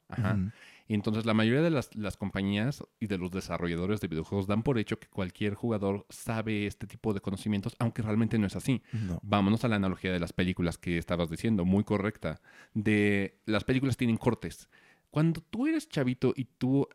Ajá. 0.09 0.39
Entonces 0.87 1.27
la 1.27 1.35
mayoría 1.35 1.61
de 1.61 1.71
las, 1.71 1.93
las 1.97 2.17
compañías 2.17 2.85
y 3.01 3.09
de 3.09 3.19
los 3.19 3.33
desarrolladores 3.33 4.01
de 4.01 4.07
videojuegos 4.07 4.47
dan 4.47 4.63
por 4.63 4.79
hecho 4.79 5.01
que 5.01 5.09
cualquier 5.09 5.55
jugador 5.55 6.07
sabe 6.09 6.67
este 6.67 6.87
tipo 6.87 7.13
de 7.13 7.21
conocimientos, 7.21 7.75
aunque 7.81 8.03
realmente 8.03 8.39
no 8.39 8.47
es 8.47 8.55
así. 8.55 8.81
No. 8.93 9.19
Vámonos 9.25 9.65
a 9.65 9.69
la 9.69 9.77
analogía 9.77 10.13
de 10.13 10.21
las 10.21 10.33
películas 10.33 10.79
que 10.79 10.99
estabas 10.99 11.29
diciendo, 11.29 11.65
muy 11.65 11.83
correcta. 11.83 12.41
De 12.75 13.41
las 13.45 13.65
películas 13.65 13.97
tienen 13.97 14.19
cortes. 14.19 14.69
Cuando 15.11 15.41
tú 15.41 15.67
eres 15.67 15.89
chavito 15.89 16.33
y 16.37 16.45
tú 16.45 16.87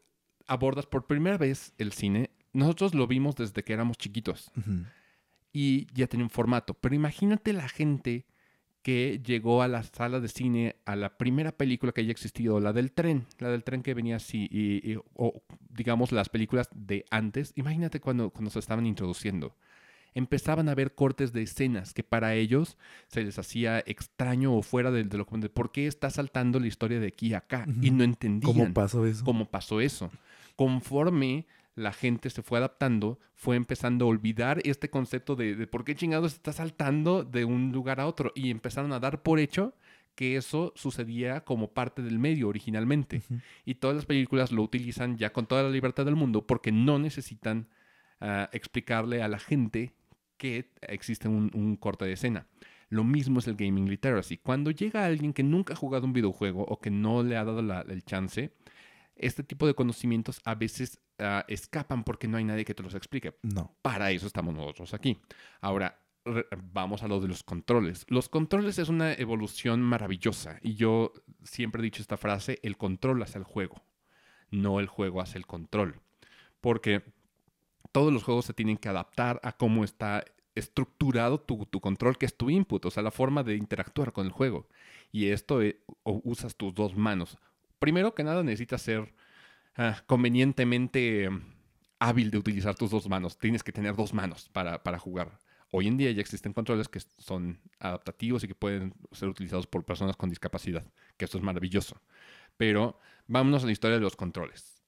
abordas 0.47 0.85
por 0.85 1.07
primera 1.07 1.37
vez 1.37 1.73
el 1.77 1.91
cine, 1.91 2.29
nosotros 2.53 2.93
lo 2.93 3.05
vimos 3.05 3.35
desde 3.35 3.63
que 3.63 3.73
éramos 3.73 3.97
chiquitos 3.97 4.49
Ujú. 4.55 4.85
Y 5.59 5.87
ya 5.93 6.05
tenía 6.07 6.25
un 6.25 6.29
formato. 6.29 6.75
Pero 6.75 6.93
imagínate 6.93 7.51
la 7.51 7.67
gente 7.67 8.25
que 8.83 9.19
llegó 9.25 9.63
a 9.63 9.67
la 9.67 9.81
sala 9.83 10.19
de 10.19 10.27
cine 10.27 10.75
a 10.85 10.95
la 10.95 11.17
primera 11.17 11.51
película 11.51 11.91
que 11.91 12.01
haya 12.01 12.11
existido, 12.11 12.59
la 12.59 12.73
del 12.73 12.91
tren, 12.91 13.25
la 13.39 13.49
del 13.49 13.63
tren 13.63 13.81
que 13.81 13.93
venía 13.95 14.17
así, 14.17 14.47
y, 14.51 14.91
y- 14.91 14.99
o 15.15 15.41
digamos 15.69 16.11
las 16.11 16.29
películas 16.29 16.69
de 16.75 17.03
antes. 17.09 17.53
Imagínate 17.55 17.99
cuando, 17.99 18.29
cuando 18.29 18.51
se 18.51 18.59
estaban 18.59 18.85
introduciendo. 18.85 19.55
Empezaban 20.13 20.69
a 20.69 20.75
ver 20.75 20.95
cortes 20.95 21.31
de 21.33 21.41
escenas 21.43 21.93
que 21.93 22.03
para 22.03 22.33
ellos 22.35 22.77
se 23.07 23.23
les 23.23 23.37
hacía 23.37 23.79
extraño 23.85 24.53
o 24.55 24.61
fuera 24.61 24.89
de, 24.91 25.03
de 25.03 25.17
lo 25.17 25.25
común. 25.25 25.49
¿Por 25.53 25.71
qué 25.71 25.85
está 25.87 26.09
saltando 26.09 26.59
la 26.59 26.67
historia 26.67 26.99
de 26.99 27.07
aquí 27.07 27.33
a 27.33 27.39
acá? 27.39 27.65
Y 27.81 27.91
no 27.91 28.03
entendían 28.03 28.53
¿Cómo 28.53 28.73
pasó 28.73 29.05
eso? 29.05 29.23
cómo 29.25 29.45
pasó 29.45 29.81
eso. 29.81 30.09
Conforme 30.55 31.45
la 31.77 31.93
gente 31.93 32.29
se 32.29 32.41
fue 32.41 32.57
adaptando, 32.57 33.19
fue 33.35 33.55
empezando 33.55 34.05
a 34.05 34.07
olvidar 34.09 34.59
este 34.65 34.89
concepto 34.89 35.35
de, 35.35 35.55
de 35.55 35.67
por 35.67 35.85
qué 35.85 35.95
chingados 35.95 36.33
está 36.33 36.51
saltando 36.51 37.23
de 37.23 37.45
un 37.45 37.71
lugar 37.71 37.99
a 37.99 38.07
otro 38.07 38.33
y 38.35 38.49
empezaron 38.49 38.91
a 38.93 38.99
dar 38.99 39.21
por 39.21 39.39
hecho 39.39 39.73
que 40.15 40.35
eso 40.35 40.73
sucedía 40.75 41.41
como 41.45 41.71
parte 41.73 42.01
del 42.01 42.17
medio 42.17 42.47
originalmente. 42.49 43.21
Y 43.63 43.75
todas 43.75 43.95
las 43.95 44.05
películas 44.05 44.51
lo 44.51 44.63
utilizan 44.63 45.15
ya 45.17 45.31
con 45.31 45.45
toda 45.45 45.61
la 45.61 45.69
libertad 45.69 46.05
del 46.05 46.15
mundo 46.15 46.47
porque 46.47 46.71
no 46.71 46.97
necesitan 46.97 47.67
ah, 48.19 48.49
explicarle 48.51 49.21
a 49.21 49.27
la 49.27 49.37
gente 49.37 49.93
que 50.37 50.71
existe 50.81 51.27
un, 51.27 51.51
un 51.53 51.75
corte 51.75 52.05
de 52.05 52.13
escena. 52.13 52.47
Lo 52.89 53.03
mismo 53.03 53.37
es 53.39 53.47
el 53.47 53.55
gaming 53.55 53.87
literacy. 53.89 54.37
Cuando 54.37 54.71
llega 54.71 55.05
alguien 55.05 55.33
que 55.33 55.43
nunca 55.43 55.73
ha 55.73 55.77
jugado 55.77 56.05
un 56.07 56.13
videojuego 56.13 56.63
o 56.63 56.79
que 56.79 56.89
no 56.89 57.21
le 57.21 57.37
ha 57.37 57.43
dado 57.45 57.61
la- 57.61 57.81
el 57.81 58.03
chance, 58.03 58.51
este 59.15 59.43
tipo 59.43 59.67
de 59.67 59.75
conocimientos 59.75 60.41
a 60.45 60.55
veces 60.55 60.99
ah, 61.19 61.45
escapan 61.47 62.03
porque 62.03 62.27
no 62.27 62.37
hay 62.37 62.43
nadie 62.43 62.65
que 62.65 62.73
te 62.73 62.83
los 62.83 62.95
explique. 62.95 63.37
No. 63.41 63.75
Para 63.81 64.11
eso 64.11 64.27
estamos 64.27 64.53
nosotros 64.53 64.93
aquí. 64.93 65.19
Ahora, 65.61 65.99
vamos 66.73 67.03
a 67.03 67.07
lo 67.07 67.19
de 67.19 67.27
los 67.27 67.43
controles. 67.43 68.05
Los 68.09 68.29
controles 68.29 68.79
es 68.79 68.89
una 68.89 69.13
evolución 69.13 69.81
maravillosa 69.81 70.59
y 70.61 70.75
yo 70.75 71.13
siempre 71.43 71.81
he 71.81 71.83
dicho 71.83 72.01
esta 72.01 72.17
frase, 72.17 72.59
el 72.63 72.77
control 72.77 73.21
hace 73.23 73.37
el 73.37 73.43
juego, 73.43 73.83
no 74.51 74.79
el 74.79 74.87
juego 74.87 75.21
hace 75.21 75.37
el 75.37 75.45
control. 75.45 76.01
Porque 76.61 77.03
todos 77.91 78.11
los 78.11 78.23
juegos 78.23 78.45
se 78.45 78.53
tienen 78.53 78.77
que 78.77 78.89
adaptar 78.89 79.39
a 79.43 79.53
cómo 79.53 79.83
está 79.83 80.23
estructurado 80.55 81.39
tu, 81.39 81.65
tu 81.67 81.79
control, 81.79 82.17
que 82.17 82.25
es 82.25 82.35
tu 82.35 82.49
input, 82.49 82.85
o 82.85 82.91
sea, 82.91 83.03
la 83.03 83.11
forma 83.11 83.43
de 83.43 83.55
interactuar 83.55 84.11
con 84.11 84.25
el 84.25 84.31
juego. 84.31 84.67
Y 85.11 85.27
esto 85.27 85.61
eh, 85.61 85.81
o 86.03 86.21
usas 86.23 86.55
tus 86.55 86.73
dos 86.73 86.95
manos. 86.95 87.37
Primero 87.79 88.15
que 88.15 88.23
nada 88.23 88.43
necesitas 88.43 88.81
ser 88.81 89.13
ah, 89.77 90.03
convenientemente 90.05 91.25
eh, 91.25 91.29
hábil 91.99 92.31
de 92.31 92.37
utilizar 92.37 92.75
tus 92.75 92.91
dos 92.91 93.07
manos. 93.09 93.37
Tienes 93.37 93.63
que 93.63 93.71
tener 93.71 93.95
dos 93.95 94.13
manos 94.13 94.49
para, 94.49 94.83
para 94.83 94.99
jugar. 94.99 95.39
Hoy 95.71 95.87
en 95.87 95.97
día 95.97 96.11
ya 96.11 96.21
existen 96.21 96.53
controles 96.53 96.87
que 96.87 97.01
son 97.17 97.59
adaptativos 97.79 98.43
y 98.43 98.47
que 98.47 98.55
pueden 98.55 98.93
ser 99.11 99.27
utilizados 99.29 99.67
por 99.67 99.83
personas 99.85 100.15
con 100.15 100.29
discapacidad, 100.29 100.85
que 101.17 101.25
esto 101.25 101.37
es 101.37 101.43
maravilloso. 101.43 102.01
Pero 102.55 102.99
vámonos 103.27 103.63
a 103.63 103.65
la 103.65 103.71
historia 103.73 103.97
de 103.97 104.01
los 104.03 104.15
controles. 104.15 104.83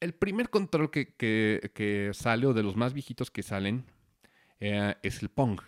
El 0.00 0.14
primer 0.14 0.50
control 0.50 0.90
que, 0.90 1.14
que- 1.14 1.70
que 1.74 2.10
sale, 2.14 2.46
o 2.46 2.54
de 2.54 2.62
los 2.62 2.76
más 2.76 2.92
viejitos 2.94 3.30
que 3.30 3.42
salen, 3.42 3.84
eh, 4.60 4.94
es 5.02 5.22
el 5.22 5.28
Pong. 5.28 5.60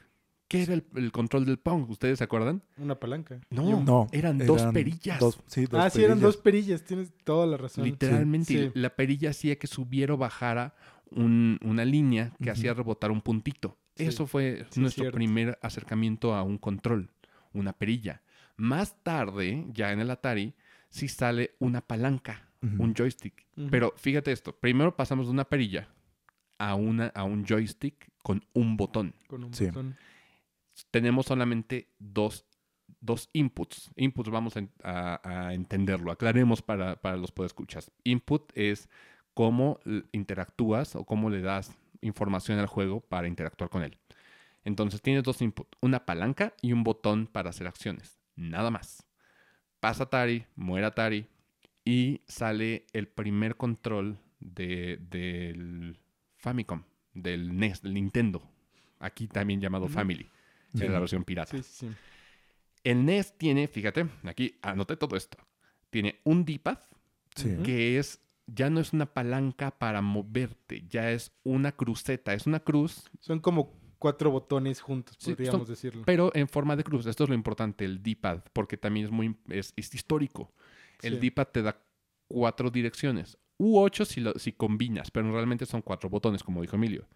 ¿Qué 0.48 0.62
era 0.62 0.74
el, 0.74 0.85
el 0.94 1.11
control 1.12 1.44
del 1.44 1.59
Pong? 1.59 1.90
¿Ustedes 1.90 2.18
se 2.18 2.24
acuerdan? 2.24 2.62
Una 2.78 2.94
palanca. 3.00 3.40
No, 3.50 3.82
No, 3.82 4.06
eran, 4.12 4.38
dos 4.38 4.62
perillas. 4.72 5.18
dos- 5.18 5.40
sí, 5.46 5.66
dos 5.66 5.80
ah, 5.82 5.90
sí, 5.90 5.98
eran 6.04 6.18
perillas. 6.18 6.22
dos 6.22 6.37
perillas. 6.37 6.82
Tienes 6.85 7.12
toda 7.24 7.46
la 7.46 7.56
razón. 7.56 7.85
Literalmente, 7.85 8.46
Sí. 8.52 8.70
la 8.74 8.90
perilla 8.94 9.30
hacía 9.30 9.59
que 9.59 9.66
subiera 9.66 10.14
o 10.14 10.16
bajara 10.16 10.74
un- 11.11 11.59
una 11.64 11.85
línea 11.85 12.32
que 12.42 12.50
hacía 12.50 12.74
rebotar 12.74 13.11
un 13.11 13.22
puntito. 13.22 13.76
Sí, 13.96 14.04
Eso 14.04 14.26
fue 14.26 14.66
sí, 14.70 14.80
nuestro 14.80 15.04
cierto. 15.04 15.16
primer 15.16 15.59
acercamiento 15.62 16.35
a 16.35 16.42
un 16.42 16.59
control, 16.59 17.11
una 17.52 17.72
perilla. 17.72 18.22
Más 18.56 19.02
tarde, 19.02 19.66
ya 19.72 19.90
en 19.92 20.00
el 20.00 20.11
Atari, 20.11 20.54
sí 20.90 21.09
sale 21.09 21.56
una 21.59 21.80
palanca, 21.80 22.48
un 22.62 22.94
joystick. 22.94 23.46
Pero 23.70 23.94
fíjate 23.96 24.32
esto, 24.32 24.54
primero 24.56 24.94
pasamos 24.96 25.26
de 25.26 25.32
una 25.32 25.44
perilla 25.44 25.88
a, 26.59 26.74
una, 26.74 27.06
a 27.09 27.24
un 27.24 27.44
joystick 27.44 28.11
con 28.22 28.44
un 28.54 28.76
botón. 28.76 29.14
Con 29.28 29.44
un 29.44 29.54
Sí. 29.54 29.66
botón. 29.66 29.94
Tenemos 30.91 31.27
solamente 31.27 31.89
dos, 31.99 32.45
dos 33.01 33.29
inputs. 33.33 33.91
Inputs 33.97 34.31
vamos 34.31 34.57
a, 34.57 34.61
en- 34.61 34.71
a- 34.83 35.21
a 35.49 35.55
entenderlo. 35.55 36.11
Aclaremos 36.12 36.62
para, 36.62 36.97
para 37.01 37.17
los 37.17 37.33
podescuchas. 37.33 37.91
Input 38.05 38.51
es 38.55 38.89
cómo 39.35 39.81
interactúas 40.12 40.97
o 40.97 41.05
cómo 41.05 41.31
le 41.31 41.41
das 41.41 41.73
información 42.01 42.59
al 42.59 42.67
juego 42.67 43.01
para 43.01 43.29
interactuar 43.29 43.71
con 43.71 43.83
él. 43.83 43.97
Entonces 44.65 45.01
tienes 45.01 45.23
dos 45.23 45.41
inputs, 45.43 45.71
una 45.81 46.05
palanca 46.07 46.55
y 46.61 46.73
un 46.73 46.83
botón 46.85 47.27
para 47.27 47.51
hacer 47.51 47.67
acciones. 47.67 48.19
Nada 48.35 48.71
más. 48.71 49.07
Pasa 49.81 50.05
Atari, 50.05 50.45
muere 50.57 50.87
Atari 50.87 51.27
y 51.85 52.23
sale 52.27 52.87
el 52.93 53.07
primer 53.09 53.57
control 53.57 54.19
de- 54.41 54.99
del 55.01 55.99
Famicom, 56.37 56.83
del 57.15 57.57
NES, 57.57 57.83
del 57.83 57.95
Nintendo. 57.95 58.43
Aquí 58.99 59.29
también 59.29 59.61
llamado. 59.61 59.89
Family. 59.89 60.29
Es 60.85 60.91
la 60.91 60.99
versión 61.01 61.25
pirata. 61.25 61.57
Sí, 61.57 61.62
sí, 61.62 61.87
sí. 61.89 61.95
El 62.85 63.05
NES 63.05 63.37
tiene, 63.39 63.67
fíjate, 63.67 64.07
aquí 64.25 64.59
anoté 64.62 64.97
todo 64.97 65.17
esto. 65.17 65.39
Tiene 65.91 66.21
un 66.25 66.45
D-pad 66.45 66.79
Sí. 67.35 67.55
Que 67.65 67.99
es, 67.99 68.21
ya 68.47 68.71
no 68.71 68.81
es 68.81 68.93
una 68.95 69.05
palanca 69.12 69.71
para 69.71 70.01
moverte, 70.01 70.85
ya 70.89 71.11
es 71.11 71.33
una 71.45 71.73
cruceta, 71.73 72.33
es 72.33 72.47
una 72.47 72.61
cruz, 72.61 73.11
Son 73.21 73.41
como 73.41 73.75
cuatro 73.99 74.31
botones 74.31 74.81
juntos, 74.81 75.17
Sí, 75.19 75.33
podríamos 75.35 75.62
son- 75.62 75.69
decirlo. 75.69 76.03
pero 76.07 76.31
en 76.35 76.49
forma 76.49 76.77
de 76.77 76.85
cruz. 76.85 77.05
Esto 77.07 77.25
es 77.25 77.29
lo 77.29 77.35
importante, 77.35 77.85
el 77.85 78.03
D-pad, 78.03 78.41
porque 78.55 78.77
también 78.79 79.07
es 79.07 79.12
muy, 79.12 79.37
es, 79.49 79.75
es 79.77 79.95
histórico. 79.95 80.51
El 81.03 81.15
Sí. 81.15 81.21
D-pad 81.21 81.49
te 81.49 81.61
da 81.62 81.79
cuatro 82.29 82.71
direcciones, 82.71 83.37
u 83.59 83.79
ocho 83.79 84.05
si, 84.07 84.21
lo- 84.21 84.39
si 84.39 84.53
combinas, 84.53 85.11
pero 85.11 85.31
realmente 85.31 85.67
son 85.67 85.83
cuatro 85.83 86.09
botones, 86.09 86.43
como 86.43 86.62
dijo 86.62 86.77
Emilio. 86.77 87.07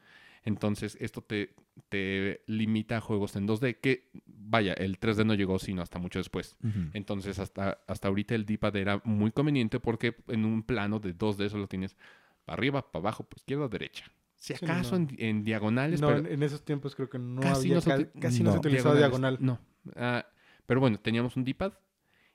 Entonces, 0.44 0.96
esto 1.00 1.22
te, 1.22 1.54
te 1.88 2.42
limita 2.46 2.96
a 2.96 3.00
juegos 3.00 3.36
en 3.36 3.46
2D, 3.46 3.78
que 3.80 4.10
vaya, 4.26 4.72
el 4.72 4.98
3D 4.98 5.26
no 5.26 5.34
llegó 5.34 5.58
sino 5.58 5.82
hasta 5.82 5.98
mucho 5.98 6.18
después. 6.18 6.56
Entonces, 6.94 7.38
hasta, 7.38 7.80
hasta 7.86 8.08
ahorita 8.08 8.34
el 8.34 8.46
D-pad 8.46 8.76
era 8.76 9.02
muy 9.04 9.32
conveniente 9.32 9.80
porque 9.80 10.16
en 10.28 10.44
un 10.44 10.62
plano 10.62 10.98
de 10.98 11.14
2D 11.16 11.48
solo 11.50 11.68
tienes 11.68 11.96
para 12.44 12.54
arriba, 12.54 12.90
para 12.90 13.02
abajo, 13.02 13.24
para 13.24 13.38
izquierda, 13.38 13.68
derecha. 13.68 14.04
Si 14.36 14.54
Sí, 14.54 14.64
acaso 14.64 14.98
no. 14.98 15.08
en, 15.10 15.16
en 15.18 15.44
diagonales, 15.44 16.00
No, 16.00 16.06
pero 16.08 16.20
en, 16.20 16.26
en 16.26 16.42
esos 16.42 16.64
tiempos 16.64 16.94
creo 16.96 17.10
que 17.10 17.18
no 17.18 17.42
casi 17.42 17.60
había, 17.72 17.74
no 17.74 17.80
se 17.82 18.10
casi 18.18 18.42
no, 18.42 18.52
se 18.52 18.58
utilizaba 18.58 18.96
diagonal. 18.96 19.36
No. 19.40 19.60
Ah, 19.96 20.24
pero 20.64 20.80
bueno, 20.80 20.98
teníamos 20.98 21.36
un 21.36 21.44
D-pad 21.44 21.74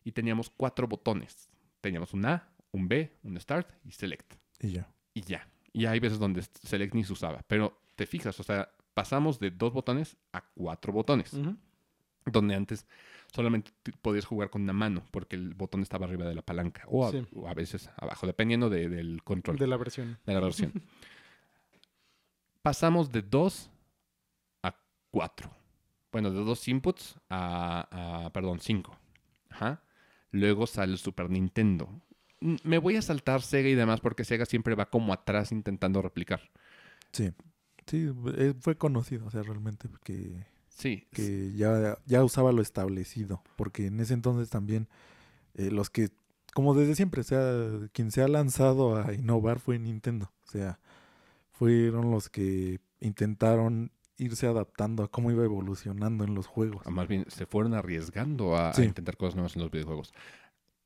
y 0.04 0.12
teníamos 0.12 0.52
cuatro 0.52 0.88
botones. 0.88 1.50
Teníamos 1.82 2.14
un 2.14 2.26
A, 2.28 2.48
un 2.72 2.88
B, 2.88 3.18
un 3.24 3.40
Start 3.40 3.68
y 3.84 3.92
Select. 3.92 4.36
Y 4.60 4.74
ya. 4.74 4.88
Y 5.16 5.22
ya. 5.22 5.50
Y 5.74 5.88
hay 5.88 6.00
veces 6.00 6.20
donde 6.20 6.44
Select 6.44 6.94
ni 6.94 7.04
se 7.04 7.14
usaba. 7.14 7.44
Pero 7.48 7.82
te 7.96 8.06
fijas, 8.06 8.40
o 8.40 8.44
sea, 8.44 8.70
pasamos 8.94 9.40
de 9.40 9.52
dos 9.52 9.74
botones 9.74 10.18
a 10.34 10.42
cuatro 10.54 10.94
botones. 10.94 11.32
Donde 12.26 12.56
antes 12.56 12.88
solamente 13.34 13.72
podías 14.02 14.26
jugar 14.26 14.50
con 14.50 14.64
una 14.64 14.74
mano 14.74 15.04
porque 15.12 15.36
el 15.36 15.54
botón 15.54 15.82
estaba 15.84 16.06
arriba 16.08 16.26
de 16.26 16.34
la 16.36 16.42
palanca. 16.42 16.84
O 16.88 17.06
a, 17.06 17.12
Sí. 17.12 17.24
o 17.36 17.48
a 17.48 17.54
veces 17.54 17.90
abajo, 17.98 18.26
dependiendo 18.26 18.70
de- 18.70 18.90
del 18.90 19.22
control 19.24 19.58
De 19.58 19.68
la 19.68 19.78
versión. 19.78 20.18
de 20.26 20.34
la 20.34 20.40
versión. 20.40 20.72
Pasamos 22.62 23.12
de 23.12 23.22
2 23.22 23.70
a 24.64 24.76
4. 25.12 25.52
Bueno, 26.12 26.32
de 26.32 26.40
dos 26.44 26.68
inputs 26.68 27.16
a, 27.30 28.26
a, 28.26 28.30
perdón, 28.34 28.60
5. 28.60 28.98
Ajá. 29.50 29.82
Luego 30.32 30.66
sale 30.66 30.94
el 30.94 30.98
Super 30.98 31.30
Nintendo. 31.30 31.90
Mm, 32.40 32.56
Me 32.64 32.78
voy 32.78 32.96
a 32.96 33.02
saltar 33.02 33.42
Sega 33.42 33.70
y 33.70 33.76
demás 33.76 34.00
porque 34.02 34.24
Sega 34.24 34.46
siempre 34.46 34.76
va 34.76 34.90
como 34.90 35.14
atrás 35.14 35.52
intentando 35.52 36.02
replicar. 36.02 36.50
Sí. 37.12 37.32
Sí, 37.88 38.12
eh, 38.38 38.54
fue 38.60 38.78
conocido, 38.78 39.26
o 39.26 39.32
sea, 39.32 39.44
realmente 39.44 39.88
que, 40.04 40.46
Sí, 40.76 41.08
que 41.12 41.54
ya, 41.54 41.98
ya 42.06 42.24
usaba 42.24 42.52
lo 42.52 42.62
establecido, 42.62 43.42
porque 43.56 43.88
en 43.88 44.00
ese 44.02 44.14
entonces 44.14 44.50
también 44.50 44.90
eh, 45.54 45.72
los 45.72 45.90
que, 45.90 46.10
como 46.54 46.74
desde 46.74 46.96
siempre, 46.96 47.22
o 47.22 47.24
sea, 47.24 47.90
quien 47.94 48.12
se 48.12 48.22
ha 48.22 48.28
lanzado 48.28 48.98
a 48.98 49.14
innovar 49.14 49.60
fue 49.60 49.80
Nintendo, 49.80 50.34
o 50.44 50.52
sea, 50.52 50.80
fueron 51.52 52.12
los 52.12 52.30
que 52.30 52.82
intentaron 53.00 53.92
irse 54.18 54.48
adaptando 54.48 55.04
a 55.04 55.08
cómo 55.08 55.32
iba 55.32 55.46
evolucionando 55.46 56.26
en 56.26 56.36
los 56.36 56.48
juegos. 56.48 56.86
más 56.90 57.08
bien 57.08 57.26
se 57.30 57.46
fueron 57.46 57.74
arriesgando 57.74 58.58
a, 58.58 58.72
intentar 58.78 59.16
cosas 59.16 59.36
nuevas 59.36 59.56
en 59.56 59.62
los 59.62 59.72
videojuegos. 59.72 60.14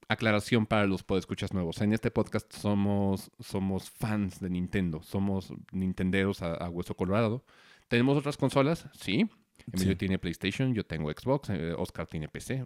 Aclaración 0.10 0.66
para 0.66 0.88
los 0.88 1.04
podescuchas 1.04 1.54
nuevos. 1.54 1.80
En 1.82 1.94
este 1.94 2.10
podcast 2.10 2.52
somos, 2.52 3.30
somos 3.40 3.92
fans 3.92 4.40
de 4.40 4.50
Nintendo. 4.50 5.04
Somos 5.04 5.54
nintenderos 5.72 6.42
a, 6.42 6.54
a 6.56 6.68
hueso 6.70 6.96
colorado. 6.96 7.44
¿Tenemos 7.88 8.18
otras 8.18 8.36
consolas? 8.36 8.88
Sí. 9.00 9.30
Emilio 9.72 9.92
Sí. 9.94 9.98
tiene 9.98 10.18
PlayStation, 10.18 10.74
yo 10.74 10.84
tengo 10.84 11.12
Xbox, 11.12 11.50
eh, 11.52 11.74
Oscar 11.78 12.08
tiene 12.08 12.28
PC. 12.28 12.66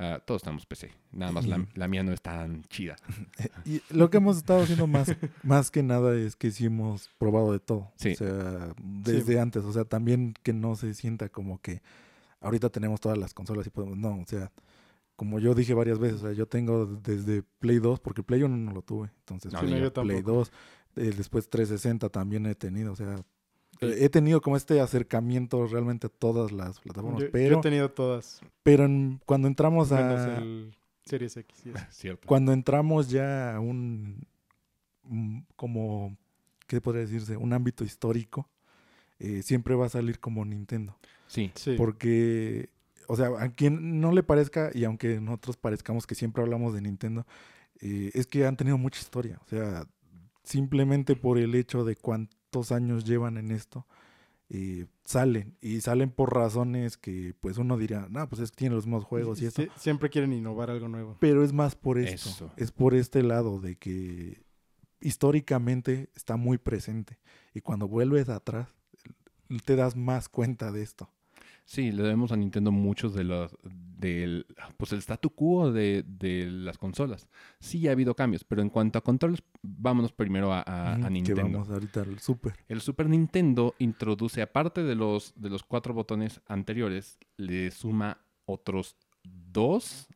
Ah, 0.00 0.20
todos 0.26 0.42
tenemos 0.42 0.66
PC. 0.66 0.90
Nada 1.12 1.30
más 1.30 1.46
la, 1.46 1.64
la 1.74 1.86
mía 1.86 2.02
no 2.02 2.12
es 2.12 2.20
tan 2.20 2.64
chida. 2.64 2.96
Y 3.64 3.80
lo 3.90 4.10
que 4.10 4.16
hemos 4.16 4.36
estado 4.38 4.62
haciendo 4.64 4.88
más, 4.88 5.14
más 5.44 5.70
que 5.70 5.84
nada 5.84 6.12
es 6.16 6.34
que 6.34 6.50
sí 6.50 6.66
hemos 6.66 7.08
probado 7.18 7.52
de 7.52 7.60
todo. 7.60 7.92
Sí. 7.96 8.12
O 8.12 8.16
sea, 8.16 8.74
desde 8.82 9.38
antes. 9.38 9.62
O 9.64 9.72
sea, 9.72 9.84
también 9.84 10.34
que 10.42 10.52
no 10.52 10.74
se 10.74 10.92
sienta 10.94 11.28
como 11.28 11.60
que 11.60 11.82
ahorita 12.40 12.68
tenemos 12.70 13.00
todas 13.00 13.16
las 13.16 13.32
consolas 13.32 13.64
y 13.68 13.70
podemos. 13.70 13.96
No, 13.96 14.16
o 14.18 14.24
sea, 14.26 14.50
como 15.16 15.38
yo 15.38 15.54
dije 15.54 15.74
varias 15.74 15.98
veces, 15.98 16.18
o 16.22 16.26
sea, 16.26 16.32
yo 16.32 16.46
tengo 16.46 16.86
desde 16.86 17.42
Play 17.60 17.78
2, 17.78 18.00
porque 18.00 18.22
Play 18.22 18.42
1 18.42 18.56
no 18.56 18.72
lo 18.72 18.82
tuve. 18.82 19.10
Entonces, 19.20 19.52
No, 19.52 19.60
yo 19.62 19.66
Play 19.68 19.90
tampoco. 19.90 20.32
2, 20.38 20.52
eh, 20.96 21.12
después 21.16 21.48
360 21.48 22.08
también 22.08 22.46
he 22.46 22.54
tenido. 22.54 22.92
O 22.92 22.96
sea, 22.96 23.16
eh, 23.80 23.96
he 24.00 24.08
tenido 24.08 24.40
como 24.40 24.56
este 24.56 24.80
acercamiento 24.80 25.66
realmente 25.66 26.06
a 26.08 26.10
todas 26.10 26.52
las 26.52 26.80
plataformas. 26.80 27.20
Yo, 27.20 27.26
yo 27.26 27.32
pero 27.32 27.58
he 27.58 27.62
tenido 27.62 27.90
todas, 27.90 28.40
pero 28.62 28.84
en- 28.84 29.20
cuando 29.26 29.46
entramos 29.48 29.90
menos 29.90 30.20
a 30.20 30.38
el 30.38 30.74
Series 31.04 31.36
X. 31.36 31.66
y 31.66 31.68
eso. 31.70 31.78
Cierto. 31.90 32.26
cuando 32.26 32.52
entramos 32.52 33.08
ya 33.10 33.54
a 33.56 33.60
un, 33.60 34.26
un- 35.04 35.46
como, 35.56 36.16
¿qué 36.66 36.80
podría 36.80 37.02
decirse? 37.02 37.36
Un 37.36 37.52
ámbito 37.52 37.84
histórico, 37.84 38.48
eh, 39.18 39.42
siempre 39.42 39.74
va 39.74 39.86
a 39.86 39.90
salir 39.90 40.18
como 40.18 40.44
Nintendo. 40.44 40.96
Sí. 41.26 41.50
Sí. 41.54 41.74
Porque, 41.76 42.70
o 43.08 43.16
sea, 43.16 43.28
a 43.38 43.48
quien 43.50 44.00
no 44.00 44.12
le 44.12 44.22
parezca, 44.22 44.70
y 44.74 44.84
aunque 44.84 45.20
nosotros 45.20 45.56
parezcamos 45.56 46.06
que 46.06 46.14
siempre 46.14 46.42
hablamos 46.42 46.74
de 46.74 46.80
Nintendo, 46.82 47.26
eh, 47.80 48.10
es 48.14 48.26
que 48.26 48.46
han 48.46 48.56
tenido 48.56 48.78
mucha 48.78 49.00
historia. 49.00 49.40
O 49.44 49.48
sea, 49.48 49.86
simplemente 50.42 51.16
por 51.16 51.38
el 51.38 51.54
hecho 51.54 51.84
de 51.84 51.96
cuántos 51.96 52.72
años 52.72 53.04
llevan 53.04 53.36
en 53.38 53.50
esto, 53.50 53.86
eh, 54.50 54.86
salen. 55.04 55.56
Y 55.60 55.80
salen 55.80 56.10
por 56.10 56.34
razones 56.34 56.96
que 56.96 57.34
pues 57.40 57.56
uno 57.58 57.76
dirá, 57.78 58.06
no, 58.10 58.28
pues 58.28 58.42
es 58.42 58.50
que 58.50 58.56
tiene 58.56 58.74
los 58.74 58.86
mismos 58.86 59.04
juegos 59.04 59.40
y 59.40 59.46
esto. 59.46 59.62
Sie- 59.62 59.70
siempre 59.76 60.10
quieren 60.10 60.32
innovar 60.32 60.70
algo 60.70 60.86
nuevo. 60.88 61.16
Pero 61.18 61.42
es 61.42 61.52
más 61.52 61.74
por 61.74 61.98
esto. 61.98 62.28
Eso. 62.28 62.50
Es 62.56 62.70
por 62.70 62.94
este 62.94 63.22
lado 63.22 63.58
de 63.60 63.76
que 63.76 64.42
históricamente 65.00 66.10
está 66.14 66.36
muy 66.36 66.58
presente. 66.58 67.18
Y 67.54 67.60
cuando 67.60 67.88
vuelves 67.88 68.28
atrás, 68.28 68.68
te 69.64 69.76
das 69.76 69.96
más 69.96 70.28
cuenta 70.28 70.72
de 70.72 70.82
esto. 70.82 71.10
Sí, 71.66 71.92
le 71.92 72.02
debemos 72.02 72.30
a 72.30 72.36
Nintendo 72.36 72.70
muchos 72.70 73.14
de 73.14 73.24
los 73.24 73.56
del 73.62 74.44
pues 74.76 74.92
el 74.92 74.98
statu 74.98 75.30
quo 75.30 75.72
de, 75.72 76.04
de 76.06 76.46
las 76.50 76.76
consolas. 76.76 77.26
Sí 77.58 77.88
ha 77.88 77.92
habido 77.92 78.14
cambios, 78.14 78.44
pero 78.44 78.60
en 78.60 78.68
cuanto 78.68 78.98
a 78.98 79.02
controles, 79.02 79.42
vámonos 79.62 80.12
primero 80.12 80.52
a, 80.52 80.60
a- 80.60 80.94
a 80.94 80.98
Que 81.04 81.10
Nintendo. 81.10 81.42
vamos 81.42 81.70
ahorita 81.70 82.02
al 82.02 82.18
super. 82.18 82.52
El 82.68 82.82
Super 82.82 83.08
Nintendo 83.08 83.74
introduce, 83.78 84.42
aparte 84.42 84.82
de 84.82 84.94
los, 84.94 85.32
de 85.36 85.48
los 85.48 85.62
cuatro 85.62 85.94
botones 85.94 86.42
anteriores, 86.48 87.18
le 87.38 87.70
suma 87.70 88.18
otros 88.44 88.96
dos. 89.22 90.06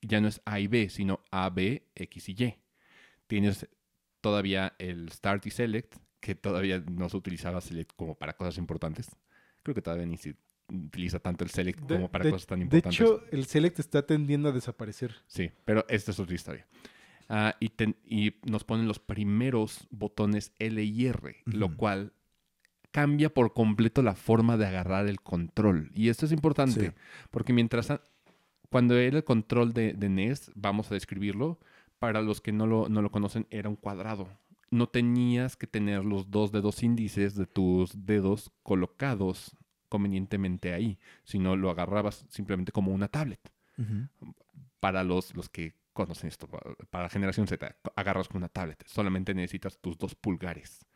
Ya 0.00 0.20
no 0.22 0.28
es 0.28 0.40
A 0.46 0.58
y 0.58 0.66
B, 0.68 0.88
sino 0.88 1.20
A, 1.30 1.50
B, 1.50 1.86
X 1.94 2.28
y 2.30 2.32
Y. 2.44 2.54
Tienes 3.26 3.68
todavía 4.22 4.74
el 4.78 5.10
Start 5.10 5.46
y 5.46 5.50
Select, 5.50 5.96
que 6.18 6.34
todavía 6.34 6.82
no 6.90 7.08
se 7.10 7.16
utilizaba 7.18 7.60
Select 7.60 7.92
como 7.94 8.14
para 8.14 8.32
cosas 8.38 8.56
importantes. 8.56 9.10
Creo 9.62 9.74
que 9.74 9.82
todavía 9.82 10.06
ni 10.06 10.16
utiliza 10.72 11.18
tanto 11.20 11.44
el 11.44 11.50
Select 11.50 11.80
De, 11.80 11.94
como 11.96 12.10
para 12.10 12.24
de- 12.24 12.30
cosas 12.30 12.46
tan 12.46 12.58
de 12.60 12.64
importantes. 12.64 13.00
hecho, 13.00 13.24
el 13.30 13.44
Select 13.46 13.78
está 13.80 14.06
tendiendo 14.06 14.48
a 14.48 14.52
desaparecer. 14.52 15.14
Sí, 15.26 15.50
pero 15.64 15.84
esta 15.88 16.10
es 16.10 16.18
otra 16.20 16.34
historia. 16.34 16.66
Ah, 17.28 17.54
y, 17.60 17.70
ten- 17.70 17.96
y 18.04 18.34
nos 18.44 18.64
ponen 18.64 18.86
los 18.88 18.98
primeros 18.98 19.86
botones 19.90 20.52
L 20.58 20.82
y 20.82 21.06
R, 21.06 21.36
lo 21.46 21.76
cual 21.76 22.12
cambia 22.90 23.32
por 23.32 23.54
completo 23.54 24.02
la 24.02 24.14
forma 24.14 24.56
de 24.56 24.66
agarrar 24.66 25.06
el 25.06 25.20
control. 25.22 25.90
Y 25.94 26.08
esto 26.10 26.26
es 26.26 26.32
importante, 26.32 26.88
Sí. 26.88 26.92
porque 27.30 27.52
mientras... 27.52 27.92
Cuando 28.68 28.96
era 28.96 29.18
el 29.18 29.24
control 29.24 29.74
de, 29.74 29.92
de 29.92 30.08
NES, 30.08 30.50
vamos 30.54 30.90
a 30.90 30.94
describirlo, 30.94 31.58
para 31.98 32.22
los 32.22 32.40
que 32.40 32.52
no 32.52 32.66
lo, 32.66 32.88
no 32.88 33.02
lo 33.02 33.10
conocen, 33.10 33.46
era 33.50 33.68
un 33.68 33.76
cuadrado. 33.76 34.28
No 34.70 34.88
tenías 34.88 35.56
que 35.56 35.66
tener 35.66 36.04
los 36.06 36.30
dos 36.30 36.52
dedos 36.52 36.82
índices 36.82 37.34
de 37.34 37.44
tus 37.46 38.06
dedos 38.06 38.50
colocados 38.62 39.54
convenientemente 39.92 40.72
ahí, 40.72 40.98
sino 41.22 41.54
lo 41.56 41.68
agarrabas 41.70 42.24
simplemente 42.30 42.72
como 42.72 42.92
una 42.92 43.08
tablet 43.08 43.40
para 44.80 45.04
los, 45.04 45.34
los 45.36 45.48
que 45.48 45.74
conocen 45.92 46.28
esto, 46.28 46.46
para, 46.48 46.74
para 46.90 47.04
la 47.04 47.10
generación 47.10 47.46
Z, 47.46 47.76
agarras 47.96 48.28
con 48.28 48.38
una 48.38 48.48
tablet. 48.48 48.82
Solamente 48.86 49.34
necesitas 49.34 49.78
tus 49.78 49.98
dos 49.98 50.14
pulgares. 50.14 50.86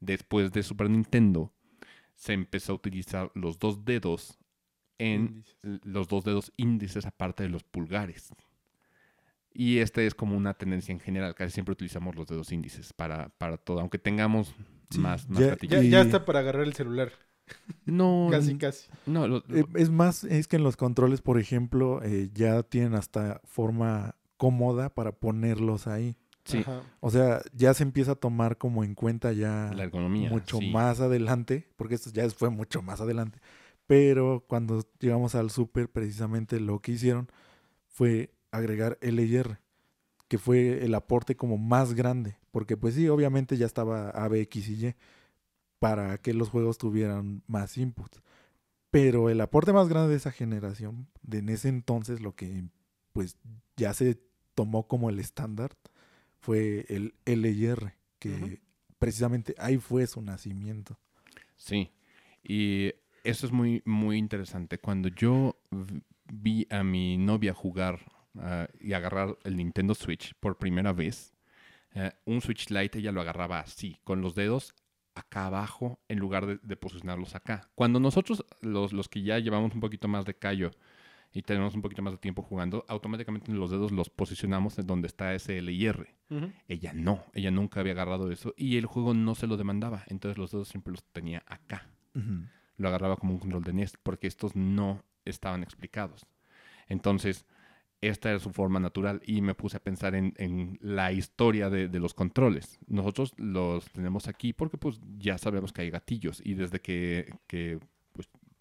Después 0.00 0.50
de 0.52 0.62
Super 0.62 0.90
Nintendo, 0.90 1.52
se 2.16 2.32
empezó 2.32 2.72
a 2.72 2.76
utilizar 2.76 3.30
los 3.34 3.58
dos 3.58 3.84
dedos 3.84 4.38
en 4.98 5.20
Índices. 5.22 5.56
los 5.84 6.08
dos 6.08 6.24
dedos 6.24 6.52
índices 6.56 7.06
aparte 7.06 7.42
de 7.44 7.48
los 7.50 7.62
pulgares. 7.64 8.30
Y 9.52 9.78
esta 9.78 10.02
es 10.02 10.14
como 10.14 10.36
una 10.36 10.54
tendencia 10.54 10.92
en 10.92 11.00
general. 11.00 11.34
Casi 11.34 11.52
siempre 11.52 11.72
utilizamos 11.72 12.14
los 12.16 12.26
dedos 12.26 12.52
índices 12.52 12.92
para, 12.92 13.28
para 13.38 13.56
todo, 13.56 13.80
aunque 13.80 13.98
tengamos 13.98 14.54
Sí, 14.90 14.98
más, 14.98 15.28
más 15.28 15.40
ya- 15.40 15.82
ya 15.90 16.00
está 16.00 16.24
para 16.24 16.40
agarrar 16.40 16.62
el 16.64 16.74
celular. 16.74 17.12
No, 17.84 18.28
Casi, 18.30 18.56
casi. 18.58 18.88
no, 19.06 19.26
lo- 19.26 19.44
Eh, 19.48 19.64
Es 19.74 19.90
más, 19.90 20.24
es 20.24 20.46
que 20.48 20.56
en 20.56 20.62
los 20.64 20.76
controles, 20.76 21.20
por 21.22 21.38
ejemplo, 21.38 22.00
eh, 22.02 22.30
ya 22.34 22.62
tienen 22.62 22.94
hasta 22.94 23.40
forma 23.44 24.14
cómoda 24.36 24.88
para 24.94 25.12
ponerlos 25.12 25.86
ahí. 25.86 26.16
sí, 26.44 26.58
Ajá. 26.60 26.82
O 27.00 27.10
sea, 27.10 27.42
ya 27.52 27.74
se 27.74 27.82
empieza 27.82 28.12
a 28.12 28.14
tomar 28.16 28.56
como 28.58 28.82
en 28.84 28.94
cuenta 28.94 29.32
ya 29.32 29.70
la 29.74 29.82
ergonomía. 29.84 30.30
mucho 30.30 30.58
sí. 30.58 30.70
más 30.70 31.00
adelante, 31.00 31.68
porque 31.76 31.94
esto 31.96 32.10
ya 32.12 32.28
fue 32.30 32.50
mucho 32.50 32.82
más 32.82 33.00
adelante. 33.00 33.38
Pero 33.86 34.44
cuando 34.48 34.84
llegamos 34.98 35.34
al 35.34 35.50
Super, 35.50 35.90
precisamente 35.90 36.58
lo 36.60 36.78
que 36.80 36.92
hicieron 36.92 37.28
fue 37.88 38.32
agregar 38.52 38.98
L 39.00 39.22
y 39.22 39.36
R, 39.36 39.58
que 40.28 40.38
fue 40.38 40.84
el 40.84 40.94
aporte 40.94 41.36
como 41.36 41.58
más 41.58 41.94
grande, 41.94 42.36
porque 42.52 42.76
pues 42.76 42.94
sí, 42.94 43.08
obviamente 43.08 43.56
ya 43.56 43.66
estaba 43.66 44.10
A, 44.10 44.28
B, 44.28 44.40
X 44.42 44.68
y 44.68 44.86
Y 44.86 44.94
para 45.80 46.18
que 46.18 46.34
los 46.34 46.50
juegos 46.50 46.78
tuvieran 46.78 47.42
más 47.48 47.76
inputs. 47.76 48.22
Pero 48.92 49.30
el 49.30 49.40
aporte 49.40 49.72
más 49.72 49.88
grande 49.88 50.10
de 50.10 50.16
esa 50.16 50.30
generación, 50.30 51.08
de 51.22 51.38
en 51.38 51.48
ese 51.48 51.68
entonces 51.68 52.20
lo 52.20 52.36
que 52.36 52.64
pues 53.12 53.36
ya 53.76 53.92
se 53.94 54.20
tomó 54.54 54.86
como 54.86 55.10
el 55.10 55.18
estándar, 55.18 55.76
fue 56.38 56.86
el 56.88 57.14
L 57.24 57.50
y 57.50 57.66
R, 57.66 57.94
que 58.18 58.60
precisamente 58.98 59.54
ahí 59.58 59.78
fue 59.78 60.06
su 60.06 60.20
nacimiento. 60.22 60.98
Sí, 61.56 61.92
y 62.42 62.92
eso 63.24 63.46
es 63.46 63.52
muy, 63.52 63.82
muy 63.84 64.18
interesante. 64.18 64.78
Cuando 64.78 65.08
yo 65.08 65.56
vi 66.32 66.66
a 66.70 66.82
mi 66.82 67.16
novia 67.16 67.54
jugar 67.54 68.00
ah, 68.36 68.68
y 68.78 68.92
agarrar 68.92 69.38
el 69.44 69.56
Nintendo 69.56 69.94
Switch 69.94 70.34
por 70.40 70.58
primera 70.58 70.92
vez, 70.92 71.32
eh, 71.92 72.12
un 72.24 72.40
Switch 72.40 72.70
Lite 72.70 72.98
ella 72.98 73.12
lo 73.12 73.20
agarraba 73.20 73.60
así, 73.60 73.98
con 74.04 74.20
los 74.20 74.34
dedos 74.34 74.74
acá 75.20 75.46
abajo 75.46 76.00
en 76.08 76.18
lugar 76.18 76.46
de, 76.46 76.58
de 76.62 76.76
posicionarlos 76.76 77.34
acá. 77.34 77.68
Cuando 77.74 78.00
nosotros, 78.00 78.44
los, 78.60 78.92
los 78.92 79.08
que 79.08 79.22
ya 79.22 79.38
llevamos 79.38 79.74
un 79.74 79.80
poquito 79.80 80.08
más 80.08 80.24
de 80.24 80.34
callo 80.34 80.70
y 81.32 81.42
tenemos 81.42 81.74
un 81.74 81.82
poquito 81.82 82.02
más 82.02 82.12
de 82.12 82.18
tiempo 82.18 82.42
jugando, 82.42 82.84
automáticamente 82.88 83.52
los 83.52 83.70
dedos 83.70 83.92
los 83.92 84.10
posicionamos 84.10 84.78
en 84.78 84.86
donde 84.86 85.06
está 85.06 85.34
ese 85.34 85.58
L 85.58 85.70
y 85.72 85.86
R. 85.86 86.14
Ella 86.68 86.92
no, 86.92 87.24
ella 87.34 87.50
nunca 87.50 87.80
había 87.80 87.92
agarrado 87.92 88.30
eso 88.30 88.54
y 88.56 88.76
el 88.76 88.86
juego 88.86 89.14
no 89.14 89.34
se 89.34 89.46
lo 89.46 89.56
demandaba, 89.56 90.04
entonces 90.08 90.38
los 90.38 90.50
dedos 90.50 90.68
siempre 90.68 90.92
los 90.92 91.04
tenía 91.04 91.42
acá. 91.46 91.86
Lo 92.76 92.88
agarraba 92.88 93.16
como 93.16 93.34
un 93.34 93.38
control 93.38 93.62
de 93.62 93.72
NES 93.72 93.96
porque 94.02 94.26
estos 94.26 94.56
no 94.56 95.04
estaban 95.24 95.62
explicados. 95.62 96.26
Entonces, 96.88 97.46
esta 98.00 98.30
era 98.30 98.38
su 98.38 98.50
forma 98.50 98.80
natural 98.80 99.20
y 99.26 99.42
me 99.42 99.54
puse 99.54 99.76
a 99.76 99.80
pensar 99.82 100.14
en, 100.14 100.32
en 100.36 100.78
la 100.80 101.12
historia 101.12 101.68
de, 101.70 101.88
de 101.88 102.00
los 102.00 102.14
controles. 102.14 102.78
Nosotros 102.86 103.34
los 103.36 103.84
tenemos 103.92 104.26
aquí 104.28 104.52
porque 104.52 104.78
pues 104.78 105.00
ya 105.18 105.36
sabemos 105.38 105.72
que 105.72 105.82
hay 105.82 105.90
gatillos 105.90 106.40
y 106.44 106.54
desde 106.54 106.80
que, 106.80 107.34
que 107.46 107.78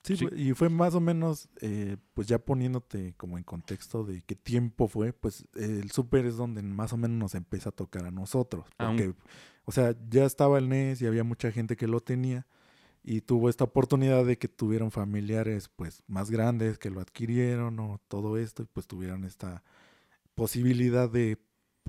Sí, 0.02 0.16
Sí. 0.16 0.28
y 0.34 0.54
fue 0.54 0.70
más 0.70 0.96
o 0.96 1.02
menos, 1.02 1.50
eh, 1.62 1.98
pues 2.14 2.26
ya 2.28 2.40
poniéndote 2.40 3.14
como 3.18 3.38
en 3.38 3.44
contexto 3.44 4.06
de 4.06 4.22
qué 4.22 4.34
tiempo 4.34 4.88
fue, 4.88 5.12
pues 5.12 5.42
eh, 5.56 5.82
el 5.84 5.92
Super 5.92 6.26
es 6.26 6.38
donde 6.38 6.64
más 6.64 6.94
o 6.94 6.98
menos 6.98 7.18
nos 7.18 7.36
empieza 7.36 7.70
a 7.70 7.72
tocar 7.74 8.06
a 8.06 8.10
nosotros. 8.12 8.66
Porque, 8.78 9.14
o 9.66 9.72
sea, 9.74 9.94
ya 10.10 10.24
estaba 10.26 10.58
el 10.58 10.70
NES 10.70 11.02
y 11.02 11.06
había 11.06 11.26
mucha 11.26 11.52
gente 11.52 11.76
que 11.76 11.86
lo 11.86 12.00
tenía 12.00 12.48
y 13.04 13.22
tuvo 13.22 13.50
esta 13.50 13.64
oportunidad 13.64 14.26
de 14.26 14.38
que 14.38 14.48
tuvieron 14.48 14.92
familiares 14.92 15.70
pues 15.76 16.04
más 16.08 16.30
grandes 16.30 16.78
que 16.78 16.90
lo 16.90 17.00
adquirieron 17.00 17.80
o 17.80 18.00
todo 18.08 18.38
esto 18.38 18.64
y 18.64 18.66
pues 18.66 18.88
tuvieron 18.88 19.24
esta 19.24 19.64
posibilidad 20.36 21.10
de 21.10 21.38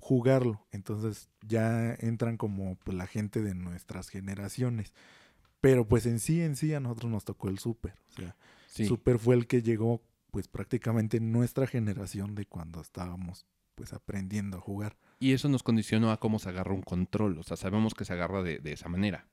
jugarlo. 0.00 0.66
Entonces 0.72 1.28
ya 1.46 1.94
entran 1.94 2.36
como 2.36 2.76
pues, 2.76 2.96
la 2.96 3.06
gente 3.06 3.42
de 3.42 3.54
nuestras 3.54 4.08
generaciones. 4.08 4.92
Pero 5.60 5.86
pues 5.86 6.06
en 6.06 6.20
sí, 6.20 6.40
en 6.40 6.56
sí 6.56 6.72
a 6.74 6.80
nosotros 6.80 7.10
nos 7.10 7.24
tocó 7.24 7.48
el 7.48 7.58
Super. 7.58 7.94
O 8.10 8.12
sea, 8.12 8.36
sí, 8.66 8.86
Super 8.86 9.18
fue 9.18 9.34
el 9.34 9.46
que 9.46 9.62
llegó 9.62 10.02
pues 10.30 10.48
prácticamente 10.48 11.18
en 11.18 11.32
nuestra 11.32 11.66
generación 11.66 12.34
de 12.34 12.46
cuando 12.46 12.80
estábamos 12.80 13.46
pues 13.74 13.92
aprendiendo 13.92 14.58
a 14.58 14.60
jugar. 14.60 14.96
Y 15.18 15.32
eso 15.32 15.48
nos 15.48 15.62
condicionó 15.62 16.12
a 16.12 16.20
cómo 16.20 16.38
se 16.38 16.48
agarra 16.48 16.72
un 16.72 16.82
control. 16.82 17.38
O 17.38 17.42
sea, 17.42 17.56
sabemos 17.56 17.94
que 17.94 18.04
se 18.04 18.14
agarra 18.14 18.42
de, 18.42 18.58
de 18.58 18.72
esa 18.72 18.88
manera. 18.88 19.26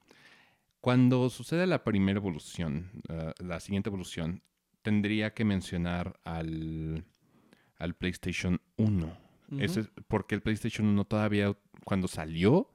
Cuando 0.87 1.29
sucede 1.29 1.67
la 1.67 1.83
primera 1.83 2.15
evolución, 2.17 2.89
eh, 3.09 3.33
la 3.39 3.59
siguiente 3.59 3.89
evolución, 3.89 4.41
tendría 4.83 5.33
que 5.33 5.43
mencionar 5.43 6.17
al, 6.23 7.03
al 7.77 7.93
PlayStation 7.95 8.61
1. 8.77 9.05
Ujú. 9.05 9.59
Ese 9.61 9.81
es 9.81 9.89
porque 10.07 10.33
el 10.35 10.41
PlayStation 10.41 10.87
1 10.87 11.03
todavía, 11.03 11.53
cuando 11.83 12.07
salió, 12.07 12.69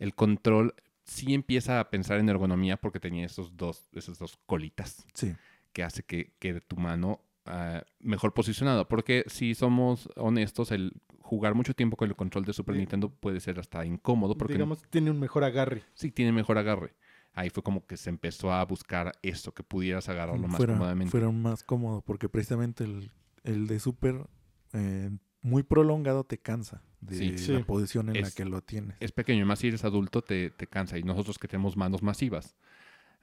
el 0.00 0.16
control 0.16 0.74
sí 1.04 1.32
empieza 1.32 1.78
a 1.78 1.90
pensar 1.90 2.18
en 2.18 2.28
ergonomía 2.28 2.76
porque 2.76 2.98
tenía 2.98 3.24
esos 3.24 3.56
dos, 3.56 3.88
esas 3.92 4.18
dos 4.18 4.36
colitas 4.46 5.06
Sí. 5.14 5.32
que 5.72 5.84
hace 5.84 6.02
que 6.02 6.32
quede 6.40 6.60
tu 6.60 6.74
mano 6.74 7.20
ah, 7.46 7.84
mejor 8.00 8.34
posicionada. 8.34 8.88
Porque 8.88 9.22
si 9.28 9.54
somos 9.54 10.08
honestos, 10.16 10.72
el 10.72 10.90
jugar 11.20 11.54
mucho 11.54 11.72
tiempo 11.72 11.96
con 11.96 12.08
el 12.08 12.16
control 12.16 12.44
de 12.46 12.52
Super 12.52 12.74
Sí. 12.74 12.80
Nintendo 12.80 13.10
puede 13.10 13.38
ser 13.38 13.60
hasta 13.60 13.86
incómodo 13.86 14.36
porque 14.36 14.54
Digamos, 14.54 14.82
tiene 14.90 15.12
un 15.12 15.20
mejor 15.20 15.44
agarre. 15.44 15.84
sí 15.94 16.10
tiene 16.10 16.32
mejor 16.32 16.58
agarre. 16.58 16.94
Ahí 17.34 17.50
fue 17.50 17.62
como 17.62 17.84
que 17.86 17.96
se 17.96 18.10
empezó 18.10 18.52
a 18.52 18.64
buscar 18.64 19.12
esto, 19.22 19.52
que 19.52 19.62
pudieras 19.64 20.08
agarrarlo 20.08 20.46
más 20.46 20.56
fuera, 20.56 20.74
cómodamente. 20.74 21.10
fuera 21.10 21.30
más 21.30 21.62
cómodo 21.64 22.00
porque 22.00 22.28
precisamente 22.28 22.84
el, 22.84 23.10
el 23.42 23.66
de 23.66 23.80
Super 23.80 24.26
eh, 24.72 25.10
muy 25.42 25.62
prolongado 25.64 26.24
te 26.24 26.38
cansa 26.38 26.80
de 27.00 27.16
Sí. 27.16 27.52
la 27.52 27.58
Sí. 27.58 27.64
posición 27.64 28.08
en 28.08 28.22
la 28.22 28.28
Es- 28.28 28.34
que 28.34 28.44
lo 28.44 28.60
tienes. 28.62 28.96
es 29.00 29.12
pequeño, 29.12 29.44
más 29.46 29.58
si 29.58 29.68
eres 29.68 29.84
adulto 29.84 30.22
te, 30.22 30.50
te 30.50 30.66
cansa. 30.68 30.96
Y 30.96 31.02
nosotros 31.02 31.38
que 31.38 31.48
tenemos 31.48 31.76
manos 31.76 32.02
masivas, 32.02 32.56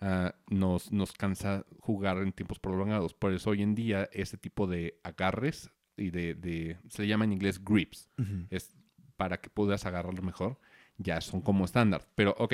ah, 0.02 0.36
nos, 0.50 0.92
nos 0.92 1.14
cansa 1.14 1.66
jugar 1.80 2.18
en 2.18 2.32
tiempos 2.34 2.60
prolongados. 2.60 3.14
Por 3.14 3.34
eso 3.34 3.52
hoy 3.52 3.62
en 3.62 3.76
día 3.76 4.10
ese 4.12 4.38
tipo 4.38 4.68
de 4.68 5.00
agarres 5.04 5.70
y 5.98 6.10
de, 6.12 6.36
de 6.36 6.78
se 6.90 7.08
llama 7.08 7.26
en 7.26 7.34
inglés 7.34 7.64
grips, 7.64 8.10
Ujú. 8.20 8.46
es 8.50 8.74
para 9.16 9.40
que 9.40 9.50
puedas 9.50 9.86
agarrarlo 9.86 10.22
mejor, 10.22 10.60
ya 10.98 11.22
son 11.22 11.42
como 11.42 11.64
estándar. 11.66 12.08
Pero 12.16 12.36
ok, 12.40 12.54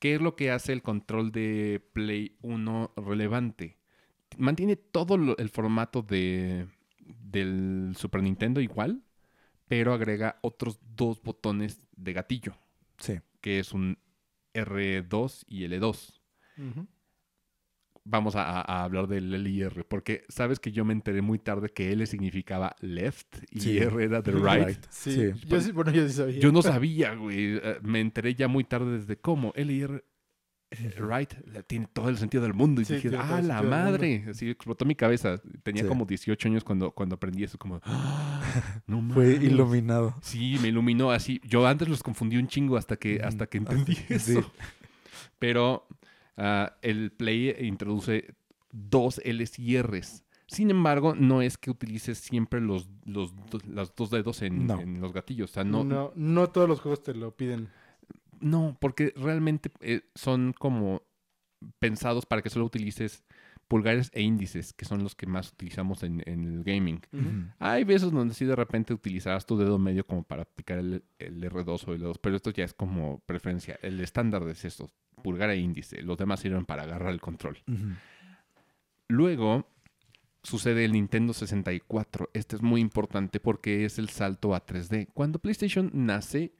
¿qué 0.00 0.16
es 0.16 0.20
lo 0.20 0.34
que 0.34 0.50
hace 0.50 0.72
el 0.72 0.82
control 0.82 1.30
de 1.30 1.80
Play 1.92 2.36
1 2.42 2.92
relevante? 2.96 3.78
Mantiene 4.36 4.74
todo 4.76 5.16
lo- 5.16 5.36
el 5.38 5.48
formato 5.48 6.02
de, 6.02 6.66
del 6.98 7.94
Super 7.96 8.22
Nintendo 8.22 8.60
igual, 8.60 9.02
pero 9.68 9.92
agrega 9.92 10.38
otros 10.42 10.80
dos 10.96 11.22
botones 11.22 11.80
de 11.96 12.12
gatillo 12.12 12.56
Sí. 12.98 13.20
que 13.40 13.58
es 13.60 13.72
un 13.72 13.98
R2 14.54 15.44
y 15.48 15.64
L2. 15.64 16.20
Ujú. 16.58 16.86
Vamos 18.04 18.34
a, 18.34 18.60
a- 18.62 18.82
hablar 18.84 19.06
del 19.08 19.32
L 19.34 19.48
y 19.50 19.60
R, 19.62 19.84
porque 19.84 20.24
sabes 20.30 20.58
que 20.58 20.72
yo 20.72 20.84
me 20.86 20.92
enteré 20.94 21.20
muy 21.20 21.38
tarde 21.38 21.68
que 21.68 21.92
L 21.92 22.06
significaba 22.06 22.74
left 22.80 23.36
y 23.50 23.60
Sí. 23.60 23.78
R 23.78 24.02
era 24.04 24.22
the 24.22 24.32
right. 24.32 24.78
Sí. 24.88 25.12
Sí. 25.12 25.46
Yo 25.46 25.60
sí, 25.60 25.70
bueno, 25.72 25.90
yo 25.92 26.08
sí 26.08 26.14
sabía. 26.14 26.38
Yo 26.40 26.50
no 26.50 26.62
sabía, 26.62 27.14
güey. 27.14 27.56
Eh, 27.62 27.78
Me 27.82 28.00
enteré 28.00 28.34
ya 28.34 28.48
muy 28.48 28.64
tarde 28.64 28.98
desde 28.98 29.16
cómo. 29.18 29.52
L 29.54 29.70
y 29.72 29.82
R, 29.82 30.02
eh, 30.70 30.94
right, 30.98 31.30
tiene 31.66 31.88
todo 31.92 32.08
el 32.08 32.16
sentido 32.16 32.42
del 32.42 32.54
mundo. 32.54 32.80
Y 32.80 32.86
Sí, 32.86 32.94
dije, 32.94 33.08
ah, 33.08 33.12
la 33.12 33.18
sentido 33.18 33.42
del 33.42 33.52
mundo". 33.64 33.70
madre. 33.70 34.24
Así 34.30 34.48
explotó 34.48 34.84
mi 34.86 34.94
cabeza. 34.94 35.38
Tenía 35.62 35.82
Sí. 35.82 35.88
como 35.88 36.06
18 36.06 36.48
años 36.48 36.64
cuando, 36.64 36.92
cuando 36.92 37.16
aprendí 37.16 37.44
eso. 37.44 37.58
Como, 37.58 37.80
"Ah, 37.84 38.40
no 38.86 39.02
Fue 39.12 39.34
mames". 39.34 39.42
iluminado. 39.42 40.14
Sí, 40.22 40.56
me 40.62 40.68
iluminó 40.68 41.10
así. 41.10 41.38
Yo 41.44 41.66
antes 41.66 41.86
los 41.88 42.02
confundí 42.02 42.38
un 42.38 42.48
chingo 42.48 42.78
hasta 42.78 42.96
que, 42.96 43.20
hasta 43.22 43.46
que 43.46 43.58
entendí 43.58 43.94
Sí. 43.94 44.04
eso. 44.08 44.52
Pero 45.38 45.86
ah, 46.40 46.76
el 46.82 47.12
Play 47.12 47.54
introduce 47.60 48.34
dos 48.72 49.20
L's 49.24 49.58
y 49.58 49.76
R's. 49.80 50.24
Sin 50.46 50.70
embargo, 50.70 51.14
no 51.14 51.42
es 51.42 51.56
que 51.56 51.70
utilices 51.70 52.18
siempre 52.18 52.60
los, 52.60 52.88
los, 53.04 53.32
los 53.68 53.94
dos 53.94 54.10
dedos 54.10 54.42
en, 54.42 54.66
No. 54.66 54.80
en 54.80 55.00
los 55.00 55.12
gatillos. 55.12 55.50
O 55.50 55.54
sea, 55.54 55.64
no, 55.64 55.84
No, 55.84 56.12
no 56.16 56.50
todos 56.50 56.68
los 56.68 56.80
juegos 56.80 57.02
te 57.04 57.14
lo 57.14 57.36
piden. 57.36 57.68
no, 58.40 58.76
porque 58.80 59.12
realmente 59.16 59.70
eh, 59.80 60.00
son 60.16 60.52
como 60.58 61.02
pensados 61.78 62.26
para 62.26 62.42
que 62.42 62.50
solo 62.50 62.64
utilices 62.64 63.22
pulgares 63.70 64.10
e 64.12 64.20
índices, 64.20 64.72
que 64.72 64.84
son 64.84 65.04
los 65.04 65.14
que 65.14 65.28
más 65.28 65.52
utilizamos 65.52 66.02
en, 66.02 66.24
en 66.26 66.42
el 66.42 66.64
gaming. 66.64 67.00
Hay 67.60 67.84
veces 67.84 68.10
donde 68.10 68.34
sí 68.34 68.44
de 68.44 68.56
repente 68.56 68.92
utilizarás 68.92 69.46
tu 69.46 69.56
dedo 69.56 69.78
medio 69.78 70.04
como 70.04 70.24
para 70.24 70.44
picar 70.44 70.78
el, 70.78 71.04
el 71.20 71.40
R2 71.44 71.86
o 71.86 71.92
el 71.92 72.00
2, 72.00 72.18
pero 72.18 72.34
esto 72.34 72.50
ya 72.50 72.64
es 72.64 72.74
como 72.74 73.20
preferencia. 73.26 73.78
El 73.80 74.00
estándar 74.00 74.42
es 74.48 74.64
esto, 74.64 74.90
pulgar 75.22 75.50
e 75.50 75.56
índice. 75.58 76.02
Los 76.02 76.18
demás 76.18 76.40
sirven 76.40 76.66
para 76.66 76.82
agarrar 76.82 77.12
el 77.12 77.20
control. 77.20 77.58
Luego 79.06 79.68
sucede 80.42 80.84
el 80.84 80.90
Nintendo 80.90 81.32
64. 81.32 82.30
Este 82.34 82.56
es 82.56 82.62
muy 82.62 82.80
importante 82.80 83.38
porque 83.38 83.84
es 83.84 84.00
el 84.00 84.08
salto 84.08 84.52
a 84.52 84.66
3D. 84.66 85.10
Cuando 85.14 85.38
PlayStation 85.38 85.92
nace, 85.94 86.52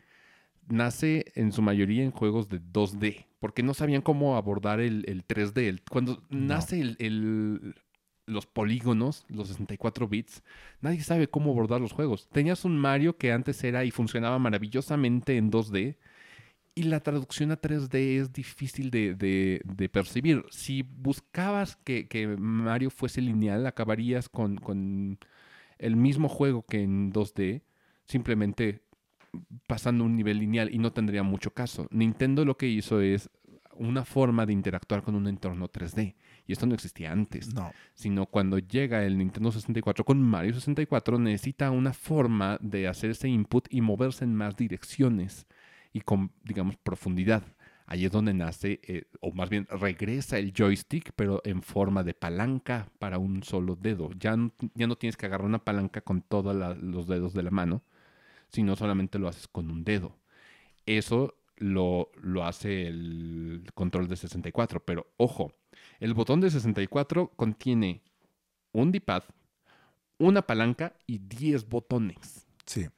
nace 0.68 1.24
en 1.34 1.50
su 1.50 1.60
mayoría 1.60 2.04
en 2.04 2.12
juegos 2.12 2.48
de 2.48 2.60
2D, 2.60 3.26
porque 3.40 3.62
no 3.64 3.74
sabían 3.74 4.02
cómo 4.02 4.36
abordar 4.36 4.78
el, 4.80 5.04
el 5.08 5.26
3D. 5.26 5.66
El- 5.68 5.82
cuando 5.82 6.22
No. 6.30 6.46
nace 6.54 6.80
el, 6.80 6.96
el- 7.00 7.74
los 8.26 8.46
polígonos, 8.46 9.24
los 9.28 9.48
64 9.48 10.06
bits, 10.06 10.44
nadie 10.80 11.02
sabe 11.02 11.26
cómo 11.28 11.50
abordar 11.50 11.80
los 11.80 11.90
juegos. 11.92 12.28
Tenías 12.30 12.64
un 12.64 12.78
Mario 12.78 13.16
que 13.16 13.32
antes 13.32 13.64
era 13.64 13.84
y 13.84 13.90
funcionaba 13.90 14.38
maravillosamente 14.38 15.36
en 15.36 15.50
2D. 15.50 15.96
Y 16.76 16.84
la 16.84 17.00
traducción 17.00 17.50
a 17.50 17.60
3D 17.60 18.20
es 18.20 18.32
difícil 18.32 18.90
de, 18.92 19.14
de- 19.16 19.60
de 19.64 19.88
percibir. 19.88 20.44
Si 20.50 20.82
buscabas 20.82 21.74
que, 21.76 22.06
que 22.06 22.28
Mario 22.28 22.90
fuese 22.90 23.20
lineal, 23.20 23.66
acabarías 23.66 24.28
con, 24.28 24.56
con 24.56 25.18
el 25.78 25.96
mismo 25.96 26.28
juego 26.28 26.62
que 26.64 26.82
en 26.82 27.12
2D, 27.12 27.62
simplemente 28.04 28.82
pasando 29.66 30.04
un 30.04 30.16
nivel 30.16 30.38
lineal 30.38 30.72
y 30.74 30.78
no 30.78 30.92
tendría 30.92 31.22
mucho 31.22 31.52
caso. 31.52 31.86
Nintendo 31.90 32.44
lo 32.44 32.56
que 32.56 32.68
hizo 32.68 33.00
es 33.00 33.30
una 33.76 34.04
forma 34.04 34.44
de 34.46 34.52
interactuar 34.52 35.02
con 35.02 35.14
un 35.14 35.26
entorno 35.26 35.68
3D. 35.68 36.14
Y 36.46 36.52
esto 36.52 36.66
no 36.66 36.74
existía 36.74 37.12
antes 37.12 37.54
No. 37.54 37.72
sino 37.94 38.26
cuando 38.26 38.58
llega 38.58 39.04
el 39.04 39.16
Nintendo 39.16 39.52
64 39.52 40.04
con 40.04 40.20
Mario 40.20 40.52
64 40.52 41.18
necesita 41.18 41.70
una 41.70 41.92
forma 41.92 42.58
de 42.60 42.88
hacer 42.88 43.10
ese 43.10 43.28
input 43.28 43.68
y 43.70 43.80
moverse 43.80 44.24
en 44.24 44.34
más 44.34 44.56
direcciones 44.56 45.46
y 45.92 46.00
con, 46.00 46.32
digamos, 46.44 46.76
profundidad. 46.76 47.42
Ahí 47.86 48.04
es 48.04 48.12
donde 48.12 48.34
nace, 48.34 48.80
eh, 48.84 49.04
o 49.20 49.32
más 49.32 49.48
bien 49.50 49.66
regresa 49.70 50.38
el 50.38 50.52
joystick, 50.56 51.12
pero 51.16 51.40
en 51.44 51.62
forma 51.62 52.04
de 52.04 52.14
palanca 52.14 52.88
para 52.98 53.18
un 53.18 53.42
solo 53.42 53.74
dedo. 53.76 54.10
Ya, 54.18 54.36
no- 54.36 54.52
ya 54.74 54.86
no 54.86 54.96
tienes 54.96 55.16
que 55.16 55.26
agarrar 55.26 55.46
una 55.46 55.64
palanca 55.64 56.00
con 56.00 56.20
todos 56.22 56.54
los 56.80 57.06
dedos 57.08 57.32
de 57.34 57.42
la 57.44 57.50
mano, 57.50 57.82
sino 58.52 58.76
solamente 58.76 59.18
lo 59.18 59.28
haces 59.28 59.48
con 59.48 59.70
un 59.70 59.84
dedo. 59.84 60.16
Eso 60.86 61.34
lo, 61.56 62.10
lo 62.20 62.44
hace 62.44 62.86
el 62.86 63.64
control 63.74 64.08
de 64.08 64.16
64, 64.16 64.84
pero 64.84 65.06
ojo, 65.16 65.52
el 66.00 66.14
botón 66.14 66.40
de 66.40 66.50
64 66.50 67.32
contiene 67.36 68.02
un 68.72 68.92
D-pad, 68.92 69.24
una 70.18 70.42
palanca 70.42 70.94
y 71.06 71.18
10 71.18 71.68
botones. 71.68 72.46
Sí. 72.66 72.88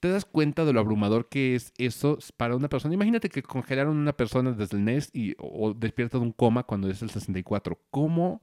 ¿Te 0.00 0.08
das 0.08 0.24
cuenta 0.24 0.64
de 0.64 0.72
lo 0.72 0.80
abrumador 0.80 1.28
que 1.28 1.54
es 1.54 1.74
eso 1.76 2.18
para 2.38 2.56
una 2.56 2.70
persona? 2.70 2.94
Imagínate 2.94 3.28
que 3.28 3.42
congelaron 3.42 3.98
a 3.98 4.00
una 4.00 4.16
persona 4.16 4.52
desde 4.52 4.78
el 4.78 4.84
NES 4.84 5.10
y, 5.12 5.34
o 5.38 5.74
despierta 5.74 6.16
de 6.16 6.24
un 6.24 6.32
coma 6.32 6.62
cuando 6.62 6.88
es 6.88 7.02
el 7.02 7.10
64. 7.10 7.78
¿Cómo 7.90 8.40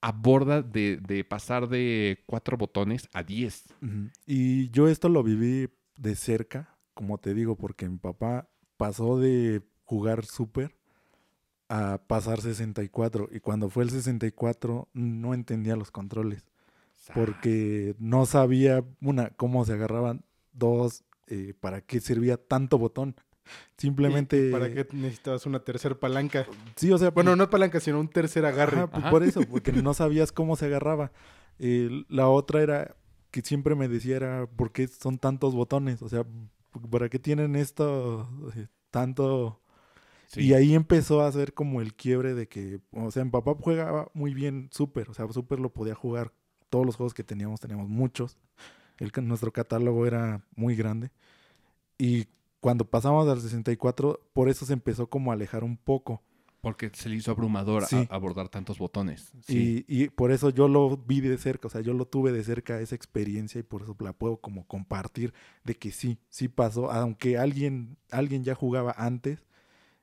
aborda 0.00 0.62
de, 0.62 0.96
de 0.96 1.24
pasar 1.24 1.68
de 1.68 2.22
cuatro 2.26 2.56
botones 2.56 3.08
a 3.12 3.22
10? 3.22 3.64
Ujú. 3.82 4.10
Y 4.26 4.70
yo 4.70 4.88
esto 4.88 5.08
lo 5.08 5.22
viví 5.22 5.68
de 5.96 6.16
cerca, 6.16 6.76
como 6.94 7.18
te 7.18 7.34
digo, 7.34 7.56
porque 7.56 7.88
mi 7.88 7.98
papá 7.98 8.48
pasó 8.76 9.18
de 9.18 9.62
jugar 9.84 10.24
Super 10.24 10.74
a 11.68 12.02
pasar 12.06 12.40
64. 12.40 13.28
Y 13.30 13.40
cuando 13.40 13.70
fue 13.70 13.84
el 13.84 13.90
64 13.90 14.88
no 14.92 15.34
entendía 15.34 15.76
los 15.76 15.90
controles. 15.90 16.44
Porque 17.14 17.94
no 17.98 18.26
sabía, 18.26 18.84
una, 19.00 19.30
cómo 19.30 19.64
se 19.64 19.72
agarraban, 19.72 20.22
dos, 20.52 21.04
eh, 21.28 21.54
para 21.58 21.80
qué 21.80 22.00
servía 22.00 22.36
tanto 22.36 22.76
botón. 22.76 23.14
Simplemente... 23.76 24.48
¿Y 24.48 24.52
¿Para 24.52 24.72
qué 24.72 24.86
necesitabas 24.92 25.46
una 25.46 25.60
tercera 25.60 25.94
palanca? 25.94 26.46
Sí, 26.76 26.92
o 26.92 26.98
sea, 26.98 27.10
Bueno, 27.10 27.34
no 27.36 27.50
palanca, 27.50 27.80
sino 27.80 27.98
un 27.98 28.08
tercer 28.08 28.44
agarre. 28.44 28.78
Ajá, 28.78 28.86
pues 28.90 29.02
Ajá. 29.02 29.10
por 29.10 29.22
eso, 29.22 29.40
porque 29.50 29.72
no 29.72 29.94
sabías 29.94 30.32
cómo 30.32 30.56
se 30.56 30.66
agarraba. 30.66 31.12
Eh, 31.58 32.04
la 32.08 32.28
otra 32.28 32.62
era 32.62 32.96
que 33.30 33.42
siempre 33.42 33.74
me 33.74 33.88
decía 33.88 34.16
era 34.16 34.46
por 34.46 34.72
qué 34.72 34.88
son 34.88 35.18
tantos 35.18 35.54
botones, 35.54 36.02
o 36.02 36.08
sea, 36.08 36.24
para 36.90 37.08
qué 37.08 37.18
tienen 37.18 37.56
esto 37.56 38.28
eh, 38.56 38.66
tanto. 38.90 39.60
Sí. 40.26 40.42
Y 40.42 40.54
ahí 40.54 40.74
empezó 40.74 41.22
a 41.22 41.28
hacer 41.28 41.54
como 41.54 41.80
el 41.80 41.94
quiebre 41.94 42.34
de 42.34 42.48
que, 42.48 42.80
o 42.92 43.10
sea, 43.10 43.24
mi 43.24 43.30
papá 43.30 43.54
jugaba 43.58 44.08
muy 44.14 44.32
bien 44.32 44.68
Super, 44.70 45.10
o 45.10 45.14
sea, 45.14 45.26
Super 45.32 45.58
lo 45.58 45.72
podía 45.72 45.94
jugar 45.94 46.32
todos 46.68 46.86
los 46.86 46.96
juegos 46.96 47.14
que 47.14 47.24
teníamos, 47.24 47.60
teníamos 47.60 47.88
muchos. 47.88 48.38
El, 48.98 49.10
nuestro 49.26 49.52
catálogo 49.52 50.06
era 50.06 50.42
muy 50.54 50.76
grande. 50.76 51.10
Y 51.98 52.28
cuando 52.60 52.84
pasamos 52.84 53.26
al 53.28 53.40
64, 53.40 54.20
por 54.32 54.48
eso 54.48 54.66
se 54.66 54.72
empezó 54.74 55.08
como 55.08 55.30
a 55.30 55.34
alejar 55.34 55.64
un 55.64 55.76
poco. 55.76 56.22
Porque 56.60 56.90
se 56.92 57.08
le 57.08 57.16
hizo 57.16 57.30
abrumador 57.30 57.84
a- 57.84 57.86
abordar 58.10 58.50
tantos 58.50 58.76
botones. 58.78 59.32
Sí. 59.46 59.84
Y, 59.88 60.02
y 60.04 60.08
por 60.10 60.30
eso 60.30 60.50
yo 60.50 60.68
lo 60.68 60.94
vi 60.98 61.20
de 61.22 61.38
cerca, 61.38 61.68
o 61.68 61.70
sea, 61.70 61.80
yo 61.80 61.94
lo 61.94 62.06
tuve 62.06 62.32
de 62.32 62.44
cerca 62.44 62.78
esa 62.80 62.94
experiencia 62.94 63.58
y 63.58 63.62
por 63.62 63.80
eso 63.82 63.96
la 64.00 64.12
puedo 64.12 64.36
como 64.36 64.66
compartir 64.66 65.32
de 65.64 65.74
que 65.74 65.90
sí, 65.90 66.18
sí 66.28 66.48
pasó, 66.48 66.90
aunque 66.92 67.38
alguien, 67.38 67.96
alguien 68.10 68.44
ya 68.44 68.54
jugaba 68.54 68.94
antes, 68.98 69.46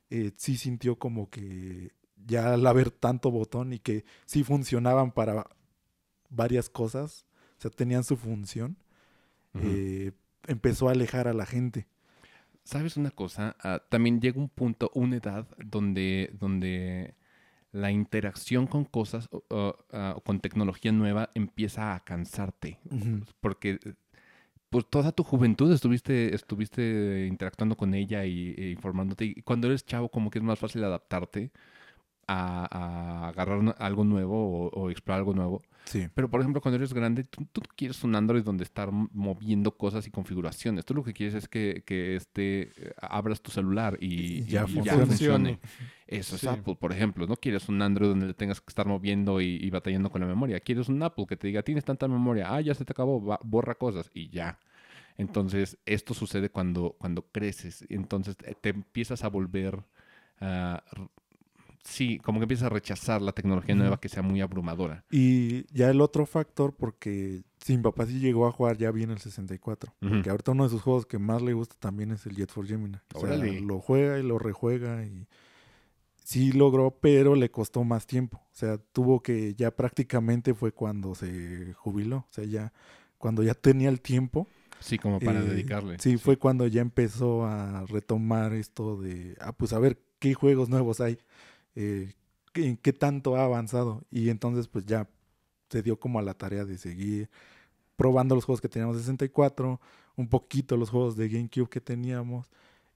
eh, 0.09 0.31
sí 0.35 0.57
sintió 0.57 0.97
como 0.97 1.29
que 1.29 1.91
ya 2.25 2.55
al 2.55 2.65
haber 2.65 2.89
tanto 2.89 3.29
botón 3.29 3.71
y 3.73 3.77
que 3.79 4.03
sí 4.25 4.43
funcionaban 4.43 5.11
para 5.11 5.45
varias 6.29 6.69
cosas, 6.69 7.27
o 7.59 7.61
sea, 7.61 7.69
tenían 7.71 8.03
su 8.03 8.17
función, 8.17 8.77
eh, 9.61 10.11
empezó 10.47 10.87
a 10.89 10.91
alejar 10.93 11.27
a 11.27 11.33
la 11.33 11.45
gente. 11.45 11.87
¿Sabes 12.67 12.97
una 12.97 13.11
cosa? 13.11 13.55
Ah, 13.63 13.81
también 13.89 14.19
llega 14.19 14.41
un 14.41 14.49
punto, 14.49 14.91
una 14.93 15.15
edad 15.15 15.47
donde, 15.57 16.31
donde 16.37 17.15
la 17.71 17.91
interacción 17.91 18.67
con 18.67 18.83
cosas 18.83 19.29
o, 19.31 19.77
ah, 19.93 20.17
con 20.25 20.41
tecnología 20.41 20.91
nueva 20.91 21.29
empieza 21.33 21.95
a 21.95 22.01
cansarte. 22.03 22.77
Porque 23.39 23.79
pues 24.69 24.85
toda 24.89 25.13
tu 25.13 25.23
juventud 25.23 25.71
estuviste, 25.71 26.35
estuviste 26.35 27.27
interactuando 27.29 27.77
con 27.77 27.93
ella 27.93 28.25
y, 28.25 28.53
e 28.57 28.71
informándote. 28.71 29.23
Y 29.25 29.41
cuando 29.43 29.67
eres 29.67 29.85
chavo, 29.85 30.09
como 30.09 30.29
que 30.29 30.39
es 30.39 30.43
más 30.43 30.59
fácil 30.59 30.83
adaptarte 30.83 31.51
a, 32.27 32.67
a 33.25 33.29
agarrar 33.29 33.75
algo 33.79 34.03
nuevo 34.03 34.67
o, 34.67 34.81
o 34.81 34.89
explorar 34.91 35.19
algo 35.19 35.33
nuevo. 35.33 35.63
Sí. 35.87 36.07
Pero, 36.13 36.29
por 36.29 36.41
ejemplo, 36.41 36.61
cuando 36.61 36.75
eres 36.75 36.93
grande, 36.93 37.23
tú, 37.23 37.45
tú 37.51 37.61
no 37.61 37.69
quieres 37.75 38.03
un 38.03 38.13
Android 38.13 38.43
donde 38.43 38.65
estar 38.65 38.91
moviendo 38.91 39.71
cosas 39.77 40.05
y 40.05 40.11
configuraciones. 40.11 40.83
Tú 40.83 40.93
lo 40.93 41.01
que 41.03 41.13
quieres 41.13 41.33
es 41.33 41.47
que, 41.47 41.81
que 41.85 42.17
este, 42.17 42.71
abras 43.01 43.41
tu 43.41 43.51
celular 43.51 43.97
y, 44.01 44.39
Y 44.39 44.45
ya 44.45 44.65
y 44.65 44.67
funcione. 44.73 45.05
funcione. 45.05 45.59
Eso 46.07 46.35
es. 46.35 46.43
Apple, 46.45 46.75
por 46.75 46.91
ejemplo. 46.91 47.25
No 47.25 47.37
quieres 47.37 47.69
un 47.69 47.81
Android 47.81 48.09
donde 48.09 48.27
le 48.27 48.33
tengas 48.33 48.59
que 48.59 48.69
estar 48.69 48.85
moviendo 48.85 49.39
y, 49.39 49.57
y 49.61 49.69
batallando 49.69 50.09
con 50.09 50.19
la 50.19 50.27
memoria. 50.27 50.59
Quieres 50.59 50.89
un 50.89 51.01
Apple 51.03 51.25
que 51.25 51.37
te 51.37 51.47
diga, 51.47 51.63
tienes 51.63 51.85
tanta 51.85 52.07
memoria, 52.09 52.53
ah, 52.53 52.59
ya 52.59 52.73
se 52.75 52.83
te 52.83 52.91
acabó, 52.91 53.23
va- 53.25 53.39
borra 53.43 53.75
cosas 53.75 54.11
y 54.13 54.29
ya. 54.29 54.59
Entonces, 55.17 55.77
esto 55.85 56.13
sucede 56.13 56.49
cuando, 56.49 56.95
cuando 56.99 57.21
creces. 57.31 57.85
Entonces, 57.89 58.35
te, 58.35 58.69
empiezas 58.69 59.23
a 59.23 59.29
volver... 59.29 59.83
r- 60.39 60.81
sí, 61.87 62.19
como 62.19 62.39
que 62.39 62.43
empiezas 62.43 62.65
a 62.65 62.69
rechazar 62.69 63.21
la 63.21 63.31
tecnología 63.31 63.75
nueva 63.75 63.99
que 63.99 64.09
sea 64.09 64.21
muy 64.21 64.41
abrumadora. 64.41 65.03
Y 65.09 65.65
ya 65.73 65.89
el 65.89 66.01
otro 66.01 66.25
factor, 66.25 66.75
porque 66.75 67.43
sí, 67.63 67.77
mi 67.77 67.83
papá 67.83 68.05
sí 68.05 68.19
llegó 68.19 68.47
a 68.47 68.51
jugar 68.51 68.77
ya 68.77 68.91
bien 68.91 69.11
el 69.11 69.19
64. 69.19 69.93
Ujú. 70.01 70.09
Porque 70.09 70.29
ahorita 70.29 70.51
uno 70.51 70.65
de 70.65 70.69
sus 70.69 70.81
juegos 70.81 71.05
que 71.05 71.17
más 71.17 71.41
le 71.41 71.53
gusta 71.53 71.75
también 71.79 72.11
es 72.11 72.25
el 72.25 72.35
Jet 72.35 72.51
for 72.51 72.67
Gemini. 72.67 72.97
O 73.13 73.21
sea, 73.21 73.35
lo 73.37 73.79
juega 73.79 74.19
y 74.19 74.23
lo 74.23 74.37
rejuega 74.37 75.05
y 75.05 75.27
sí 76.23 76.51
logró, 76.51 76.91
pero 76.91 77.35
le 77.35 77.49
costó 77.49 77.83
más 77.83 78.05
tiempo. 78.05 78.37
O 78.37 78.55
sea, 78.55 78.77
tuvo 78.77 79.21
que 79.21 79.55
ya 79.55 79.71
prácticamente 79.71 80.53
fue 80.53 80.73
cuando 80.73 81.15
se 81.15 81.73
jubiló. 81.73 82.17
O 82.17 82.31
sea, 82.31 82.43
ya 82.43 82.73
cuando 83.17 83.43
ya 83.43 83.53
tenía 83.53 83.89
el 83.89 84.01
tiempo. 84.01 84.47
Sí, 84.79 84.97
como 84.97 85.19
para 85.19 85.39
eh, 85.39 85.43
dedicarle. 85.43 85.97
Sí, 85.99 86.17
fue 86.17 86.37
cuando 86.37 86.67
ya 86.67 86.81
empezó 86.81 87.45
a 87.45 87.85
retomar 87.85 88.53
esto 88.53 88.99
de, 89.01 89.35
ah, 89.39 89.53
pues 89.53 89.73
a 89.73 89.79
ver 89.79 89.99
qué 90.19 90.33
juegos 90.33 90.69
nuevos 90.69 91.01
hay, 91.01 91.17
eh, 91.77 92.13
qué- 92.53 92.67
en 92.67 92.77
qué 92.77 92.93
tanto 92.93 93.35
ha 93.37 93.45
avanzado. 93.45 94.03
Y 94.11 94.29
entonces 94.29 94.67
pues 94.67 94.85
ya 94.85 95.07
se 95.69 95.81
dio 95.83 95.99
como 95.99 96.19
a 96.19 96.21
la 96.23 96.33
tarea 96.33 96.65
de 96.65 96.77
seguir 96.77 97.29
probando 97.95 98.35
los 98.35 98.45
juegos 98.45 98.61
que 98.61 98.69
teníamos 98.69 98.95
de 98.97 99.03
64, 99.03 99.79
un 100.15 100.27
poquito 100.27 100.77
los 100.77 100.89
juegos 100.89 101.15
de 101.17 101.29
GameCube 101.29 101.69
que 101.69 101.81
teníamos. 101.81 102.47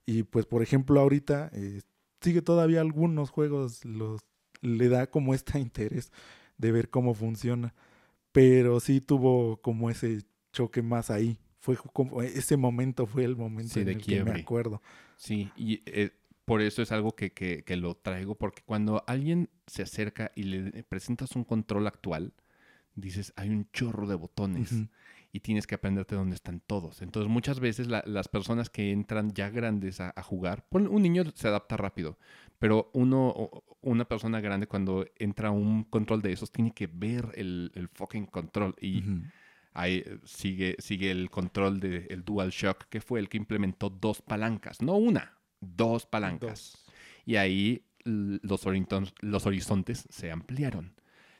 Y 0.06 0.24
pues 0.24 0.46
por 0.46 0.62
ejemplo 0.64 1.00
ahorita 1.00 1.50
eh, 1.54 1.82
sigue 2.22 2.42
todavía 2.42 2.82
algunos 2.82 3.30
juegos, 3.30 3.86
los 3.86 4.22
le 4.62 4.90
da 4.90 5.08
como 5.08 5.34
este 5.34 5.60
interés 5.60 6.12
de 6.58 6.72
ver 6.72 6.90
cómo 6.90 7.14
funciona. 7.14 7.74
Pero 8.32 8.80
sí 8.80 9.02
tuvo 9.02 9.58
como 9.58 9.90
ese 9.90 10.22
choque 10.54 10.82
más 10.82 11.10
ahí. 11.12 11.38
Fue 11.60 11.76
como 11.94 12.22
ese 12.24 12.58
momento 12.58 13.06
fue 13.06 13.24
el 13.26 13.36
momento 13.36 13.74
Sí, 13.74 13.82
en 13.82 13.86
de 13.88 13.92
el 13.94 14.02
que 14.02 14.24
me 14.24 14.32
acuerdo. 14.42 14.82
Sí, 15.18 15.52
y 15.56 15.82
eh, 15.86 16.12
por 16.52 16.62
eso 16.62 16.82
es 16.82 16.92
algo 16.92 17.16
que, 17.16 17.32
que- 17.32 17.64
que 17.64 17.78
lo 17.78 17.96
traigo, 17.96 18.36
porque 18.36 18.62
cuando 18.66 19.04
alguien 19.08 19.50
se 19.68 19.84
acerca 19.84 20.32
y 20.36 20.44
le 20.44 20.84
presentas 20.84 21.36
un 21.38 21.46
control 21.46 21.88
actual, 21.88 22.34
dices, 22.96 23.32
hay 23.38 23.50
un 23.50 23.70
chorro 23.72 24.06
de 24.06 24.16
botones 24.16 24.70
y 25.32 25.40
tienes 25.40 25.66
que 25.66 25.76
aprenderte 25.76 26.16
dónde 26.16 26.36
están 26.36 26.60
todos. 26.60 27.02
Entonces 27.02 27.32
muchas 27.32 27.62
veces 27.62 27.88
la- 27.88 28.04
las 28.06 28.28
personas 28.28 28.70
que 28.70 28.92
entran 28.92 29.32
ya 29.34 29.50
grandes 29.50 30.02
a, 30.02 30.12
a 30.14 30.22
jugar, 30.22 30.66
un 30.72 31.02
niño 31.02 31.24
se 31.34 31.48
adapta 31.48 31.78
rápido, 31.78 32.18
pero 32.60 32.90
uno, 32.94 33.50
una 33.80 34.04
persona 34.04 34.42
grande 34.42 34.68
cuando 34.68 35.06
entra 35.18 35.48
a 35.48 35.52
un 35.52 35.86
control 35.86 36.22
de 36.22 36.34
esos 36.34 36.52
tiene 36.52 36.74
que 36.74 36.88
ver 36.88 37.32
el, 37.36 37.72
el 37.76 37.88
fucking 37.88 38.26
control 38.26 38.76
y 38.82 39.04
ahí 39.74 40.04
sigue, 40.26 40.76
sigue 40.80 41.12
el 41.12 41.30
control 41.30 41.80
del 41.80 42.24
DualShock, 42.26 42.90
que 42.90 43.00
fue 43.00 43.22
el 43.22 43.30
que 43.30 43.38
implementó 43.38 43.90
dos 43.90 44.22
palancas, 44.22 44.82
no 44.82 44.96
una, 44.98 45.38
dos 45.62 46.06
palancas. 46.06 46.74
Dos. 46.74 46.86
Y 47.26 47.36
ahí 47.38 47.86
los, 48.04 48.66
los 49.22 49.46
horizontes 49.46 50.06
se 50.10 50.32
ampliaron. 50.32 50.94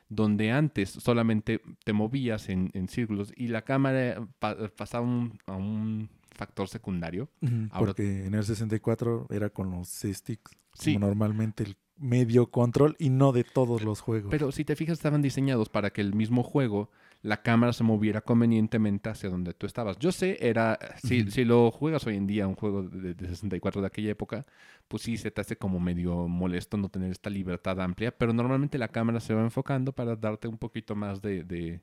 Donde 0.08 0.50
antes 0.50 0.90
solamente 0.90 1.60
te 1.84 1.92
movías 1.94 2.48
en, 2.50 2.70
en 2.74 2.88
círculos 2.88 3.32
y 3.36 3.48
la 3.48 3.62
cámara 3.62 4.26
pa- 4.38 4.68
pasaba 4.76 5.06
un- 5.06 5.38
a 5.46 5.52
un 5.56 6.10
factor 6.30 6.68
secundario. 6.68 7.30
Ahora- 7.70 7.86
Porque 7.92 8.26
en 8.26 8.34
el 8.34 8.44
64 8.44 9.26
era 9.30 9.48
con 9.50 9.70
los 9.70 9.88
sticks. 9.88 10.52
Sí. 10.74 10.94
Como 10.94 11.06
normalmente 11.06 11.64
el 11.64 11.76
medio 11.96 12.50
control 12.50 12.94
y 12.98 13.08
no 13.10 13.32
de 13.32 13.44
todos 13.44 13.82
los 13.82 14.00
juegos. 14.00 14.30
Pero 14.30 14.52
si 14.52 14.64
te 14.64 14.76
fijas, 14.76 14.98
estaban 14.98 15.22
diseñados 15.22 15.68
para 15.68 15.90
que 15.92 16.00
el 16.02 16.14
mismo 16.14 16.42
juego, 16.42 16.90
la 17.22 17.42
cámara 17.42 17.72
se 17.72 17.84
moviera 17.84 18.20
convenientemente 18.20 19.08
hacia 19.08 19.30
donde 19.30 19.54
tú 19.54 19.66
estabas. 19.66 19.98
Yo 19.98 20.10
sé, 20.12 20.38
era. 20.40 20.78
Si, 21.02 21.30
si 21.30 21.44
lo 21.44 21.70
juegas 21.70 22.06
hoy 22.06 22.16
en 22.16 22.26
día, 22.26 22.48
un 22.48 22.56
juego 22.56 22.82
de, 22.82 23.14
de 23.14 23.28
64 23.28 23.80
de 23.80 23.86
aquella 23.86 24.10
época, 24.10 24.44
pues 24.88 25.02
sí 25.04 25.16
se 25.16 25.30
te 25.30 25.40
hace 25.40 25.56
como 25.56 25.78
medio 25.80 26.26
molesto 26.28 26.76
no 26.76 26.88
tener 26.88 27.10
esta 27.12 27.30
libertad 27.30 27.80
amplia, 27.80 28.16
pero 28.16 28.32
normalmente 28.32 28.76
la 28.78 28.88
cámara 28.88 29.20
se 29.20 29.34
va 29.34 29.42
enfocando 29.42 29.92
para 29.92 30.16
darte 30.16 30.48
un 30.48 30.58
poquito 30.58 30.94
más 30.96 31.22
de. 31.22 31.44
de 31.44 31.80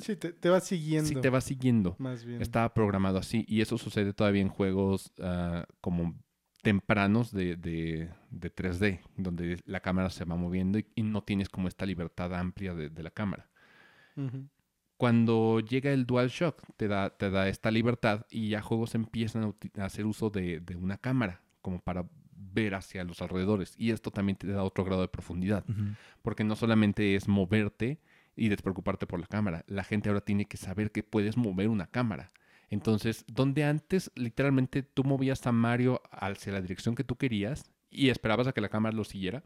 Sí, 0.00 0.14
te, 0.14 0.32
te 0.32 0.48
va 0.48 0.60
siguiendo. 0.60 1.08
sí, 1.08 1.16
te 1.16 1.28
va 1.28 1.40
siguiendo. 1.40 1.96
Más 1.98 2.24
bien. 2.24 2.40
Estaba 2.40 2.72
programado 2.72 3.18
así 3.18 3.44
y 3.48 3.62
eso 3.62 3.78
sucede 3.78 4.12
todavía 4.14 4.42
en 4.42 4.48
juegos 4.48 5.12
ah, 5.20 5.66
como 5.80 6.14
tempranos 6.62 7.32
de, 7.32 7.56
de- 7.56 8.08
de 8.30 8.50
3D, 8.54 9.00
donde 9.16 9.58
la 9.66 9.80
cámara 9.80 10.08
se 10.10 10.24
va 10.24 10.36
moviendo 10.36 10.78
y, 10.78 10.86
y 10.94 11.02
no 11.02 11.22
tienes 11.24 11.48
como 11.48 11.66
esta 11.66 11.84
libertad 11.84 12.32
amplia 12.34 12.74
de, 12.74 12.88
de 12.90 13.02
la 13.02 13.10
cámara. 13.10 13.48
Ujú. 14.16 14.48
Cuando 14.96 15.60
llega 15.60 15.90
el 15.92 16.06
DualShock, 16.06 16.62
te 16.76 16.86
da, 16.86 17.10
te 17.10 17.30
da 17.30 17.48
esta 17.48 17.70
libertad 17.70 18.26
y 18.30 18.50
ya 18.50 18.62
juegos 18.62 18.94
empiezan 18.94 19.54
a, 19.78 19.84
hacer 19.84 20.06
uso 20.06 20.30
de, 20.30 20.60
de 20.60 20.76
una 20.76 20.96
cámara, 20.96 21.42
como 21.60 21.80
para 21.80 22.06
ver 22.34 22.74
hacia 22.74 23.02
los 23.04 23.20
alrededores. 23.22 23.74
Y 23.78 23.90
esto 23.90 24.10
también 24.10 24.36
te 24.36 24.46
da 24.46 24.62
otro 24.62 24.84
grado 24.84 25.00
de 25.00 25.08
profundidad, 25.08 25.64
Ujú. 25.68 25.94
porque 26.22 26.44
no 26.44 26.54
solamente 26.54 27.16
es 27.16 27.26
moverte 27.26 27.98
y 28.36 28.48
despreocuparte 28.48 29.06
por 29.06 29.20
la 29.20 29.26
cámara, 29.26 29.64
la 29.66 29.84
gente 29.84 30.08
ahora 30.08 30.20
tiene 30.20 30.46
que 30.46 30.56
saber 30.56 30.90
que 30.90 31.02
puedes 31.02 31.36
mover 31.36 31.68
una 31.68 31.86
cámara. 31.86 32.30
Entonces, 32.70 33.24
donde 33.26 33.64
antes 33.64 34.10
literalmente 34.14 34.82
tú 34.82 35.04
movías 35.04 35.46
a 35.46 35.52
Mario 35.52 36.00
hacia 36.10 36.52
la 36.52 36.62
dirección 36.62 36.94
que 36.94 37.04
tú 37.04 37.16
querías 37.16 37.70
y 37.90 38.08
esperabas 38.08 38.46
a 38.46 38.52
que 38.52 38.62
la 38.62 38.70
cámara 38.70 38.96
lo 38.96 39.04
siguiera, 39.04 39.42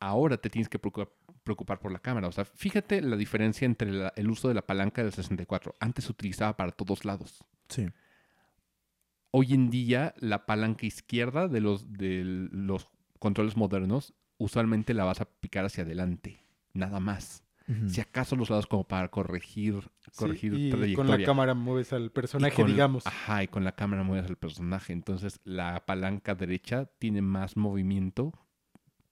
ahora 0.00 0.36
te 0.36 0.50
tienes 0.50 0.68
que 0.68 0.78
preocupa- 0.78 1.10
preocupar 1.44 1.78
por 1.80 1.92
la 1.92 1.98
cámara. 1.98 2.28
O 2.28 2.32
sea, 2.32 2.44
fíjate 2.44 3.00
la 3.02 3.16
diferencia 3.16 3.66
entre 3.66 3.90
la- 3.92 4.12
el 4.16 4.30
uso 4.30 4.48
de 4.48 4.54
la 4.54 4.62
palanca 4.66 5.02
del 5.02 5.12
64. 5.12 5.74
Antes 5.80 6.04
se 6.06 6.12
utilizaba 6.12 6.56
para 6.56 6.72
todos 6.72 7.04
lados. 7.04 7.44
Sí. 7.68 7.88
Hoy 9.30 9.54
en 9.54 9.70
día, 9.70 10.14
la 10.18 10.44
palanca 10.46 10.84
izquierda 10.86 11.48
de 11.48 11.60
los, 11.60 11.92
de 11.92 12.22
los 12.24 12.88
controles 13.18 13.56
modernos, 13.56 14.14
usualmente 14.36 14.92
la 14.94 15.04
vas 15.04 15.20
a 15.20 15.24
picar 15.24 15.64
hacia 15.64 15.84
adelante. 15.84 16.40
Nada 16.74 17.00
más. 17.00 17.44
Si 17.86 18.02
acaso 18.02 18.36
los 18.36 18.50
lados 18.50 18.66
como 18.66 18.84
para 18.86 19.08
corregir, 19.08 19.80
Sí, 20.00 20.10
corregir 20.16 20.52
y 20.52 20.68
trayectoria. 20.70 20.96
con 20.96 21.08
la 21.20 21.24
cámara 21.24 21.54
mueves 21.54 21.92
al 21.94 22.06
Y 22.06 22.08
personaje, 22.10 22.54
con- 22.56 22.66
digamos. 22.66 23.06
Ajá, 23.06 23.44
y 23.44 23.48
con 23.48 23.64
la 23.64 23.72
cámara 23.72 24.02
mueves 24.02 24.28
al 24.28 24.36
personaje. 24.36 24.92
Entonces, 24.92 25.40
la 25.44 25.86
palanca 25.86 26.34
derecha 26.34 26.86
tiene 26.98 27.22
más 27.22 27.56
movimiento 27.56 28.32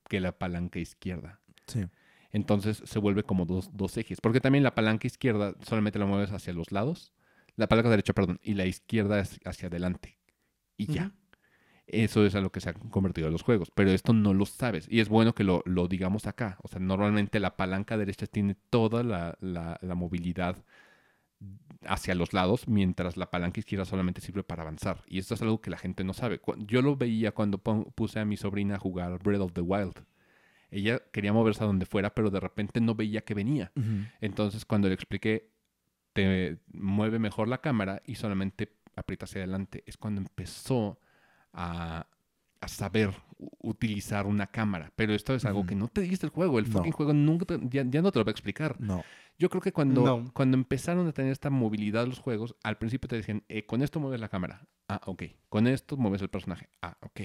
que 0.08 0.20
la 0.20 0.32
palanca 0.36 0.78
izquierda. 0.78 1.40
Sí. 1.68 1.86
Entonces 2.32 2.82
se 2.84 2.98
vuelve 2.98 3.22
como 3.24 3.44
dos, 3.46 3.70
dos 3.76 3.96
ejes. 3.96 4.20
Porque 4.20 4.40
también 4.40 4.64
la 4.64 4.74
palanca 4.74 5.06
izquierda 5.06 5.54
solamente 5.62 5.98
la 5.98 6.06
mueves 6.06 6.32
hacia 6.32 6.52
los 6.52 6.72
lados. 6.72 7.12
La 7.56 7.68
palanca 7.68 7.90
derecha, 7.90 8.12
perdón. 8.12 8.38
Y 8.42 8.54
la 8.54 8.66
izquierda 8.66 9.20
es 9.20 9.40
hacia 9.44 9.68
adelante. 9.68 10.18
Y 10.76 10.86
ya. 10.86 11.12
Eso 11.86 12.24
es 12.24 12.36
a 12.36 12.40
lo 12.40 12.52
que 12.52 12.60
se 12.60 12.70
han 12.70 12.76
convertido 12.90 13.30
los 13.30 13.42
juegos. 13.42 13.70
Pero 13.74 13.90
esto 13.90 14.12
no 14.12 14.32
lo 14.32 14.46
sabes. 14.46 14.86
Y 14.88 15.00
es 15.00 15.08
bueno 15.08 15.34
que 15.34 15.42
lo, 15.44 15.62
lo 15.66 15.88
digamos 15.88 16.26
acá. 16.26 16.56
O 16.62 16.68
sea, 16.68 16.78
normalmente 16.80 17.40
la 17.40 17.56
palanca 17.56 17.96
derecha 17.98 18.26
tiene 18.26 18.54
toda 18.70 19.02
la, 19.02 19.36
la- 19.40 19.78
la 19.82 19.94
movilidad 19.96 20.64
hacia 21.86 22.14
los 22.14 22.32
lados, 22.32 22.68
mientras 22.68 23.16
la 23.16 23.30
palanca 23.30 23.60
izquierda 23.60 23.84
solamente 23.86 24.20
sirve 24.20 24.42
para 24.44 24.62
avanzar. 24.62 25.02
Y 25.06 25.18
esto 25.18 25.34
es 25.34 25.42
algo 25.42 25.60
que 25.60 25.70
la 25.70 25.78
gente 25.78 26.04
no 26.04 26.12
sabe. 26.12 26.40
Yo 26.66 26.82
lo 26.82 26.96
veía 26.96 27.32
cuando 27.32 27.58
puse 27.58 28.20
a 28.20 28.24
mi 28.24 28.36
sobrina 28.36 28.76
a 28.76 28.78
jugar 28.78 29.18
Breath 29.22 29.40
of 29.40 29.52
the 29.54 29.62
Wild. 29.62 30.04
Ella 30.70 31.00
quería 31.12 31.32
moverse 31.32 31.62
a 31.64 31.66
donde 31.66 31.86
fuera, 31.86 32.14
pero 32.14 32.30
de 32.30 32.40
repente 32.40 32.80
no 32.80 32.94
veía 32.94 33.22
que 33.22 33.34
venía. 33.34 33.72
Entonces, 34.20 34.64
cuando 34.64 34.88
le 34.88 34.94
expliqué, 34.94 35.50
te 36.12 36.58
mueve 36.72 37.18
mejor 37.18 37.48
la 37.48 37.60
cámara 37.60 38.02
y 38.04 38.14
solamente 38.16 38.76
aprieta 38.96 39.24
hacia 39.24 39.38
adelante, 39.42 39.82
es 39.86 39.96
cuando 39.96 40.20
empezó 40.20 40.98
a, 41.52 42.06
a 42.60 42.68
saber 42.68 43.10
utilizar 43.58 44.26
una 44.26 44.46
cámara. 44.48 44.92
Pero 44.96 45.14
esto 45.14 45.34
es 45.34 45.44
algo 45.44 45.64
que 45.66 45.74
no 45.74 45.88
te 45.88 46.02
dice 46.02 46.26
el 46.26 46.30
juego. 46.32 46.58
El 46.58 46.66
No. 46.66 46.72
fucking 46.78 46.92
juego 46.92 47.12
nunca 47.14 47.44
te- 47.46 47.60
ya, 47.68 47.84
ya 47.88 48.02
no 48.02 48.12
te 48.12 48.18
lo 48.18 48.24
va 48.24 48.30
a 48.30 48.32
explicar. 48.32 48.78
No. 48.80 49.02
Yo 49.38 49.48
creo 49.48 49.62
que 49.62 49.72
cuando, 49.72 50.04
No. 50.04 50.30
cuando 50.34 50.56
empezaron 50.58 51.06
a 51.08 51.12
tener 51.12 51.32
esta 51.32 51.48
movilidad 51.48 52.06
los 52.06 52.18
juegos, 52.18 52.54
al 52.62 52.76
principio 52.76 53.08
te 53.08 53.16
decían, 53.16 53.42
eh, 53.48 53.64
con 53.64 53.82
esto 53.82 53.98
mueves 54.00 54.20
la 54.20 54.28
cámara. 54.28 54.66
Ah, 54.88 55.00
ok. 55.06 55.22
Con 55.48 55.66
esto 55.66 55.96
mueves 55.96 56.20
el 56.22 56.28
personaje. 56.28 56.68
Ah, 56.82 56.96
ok. 57.00 57.20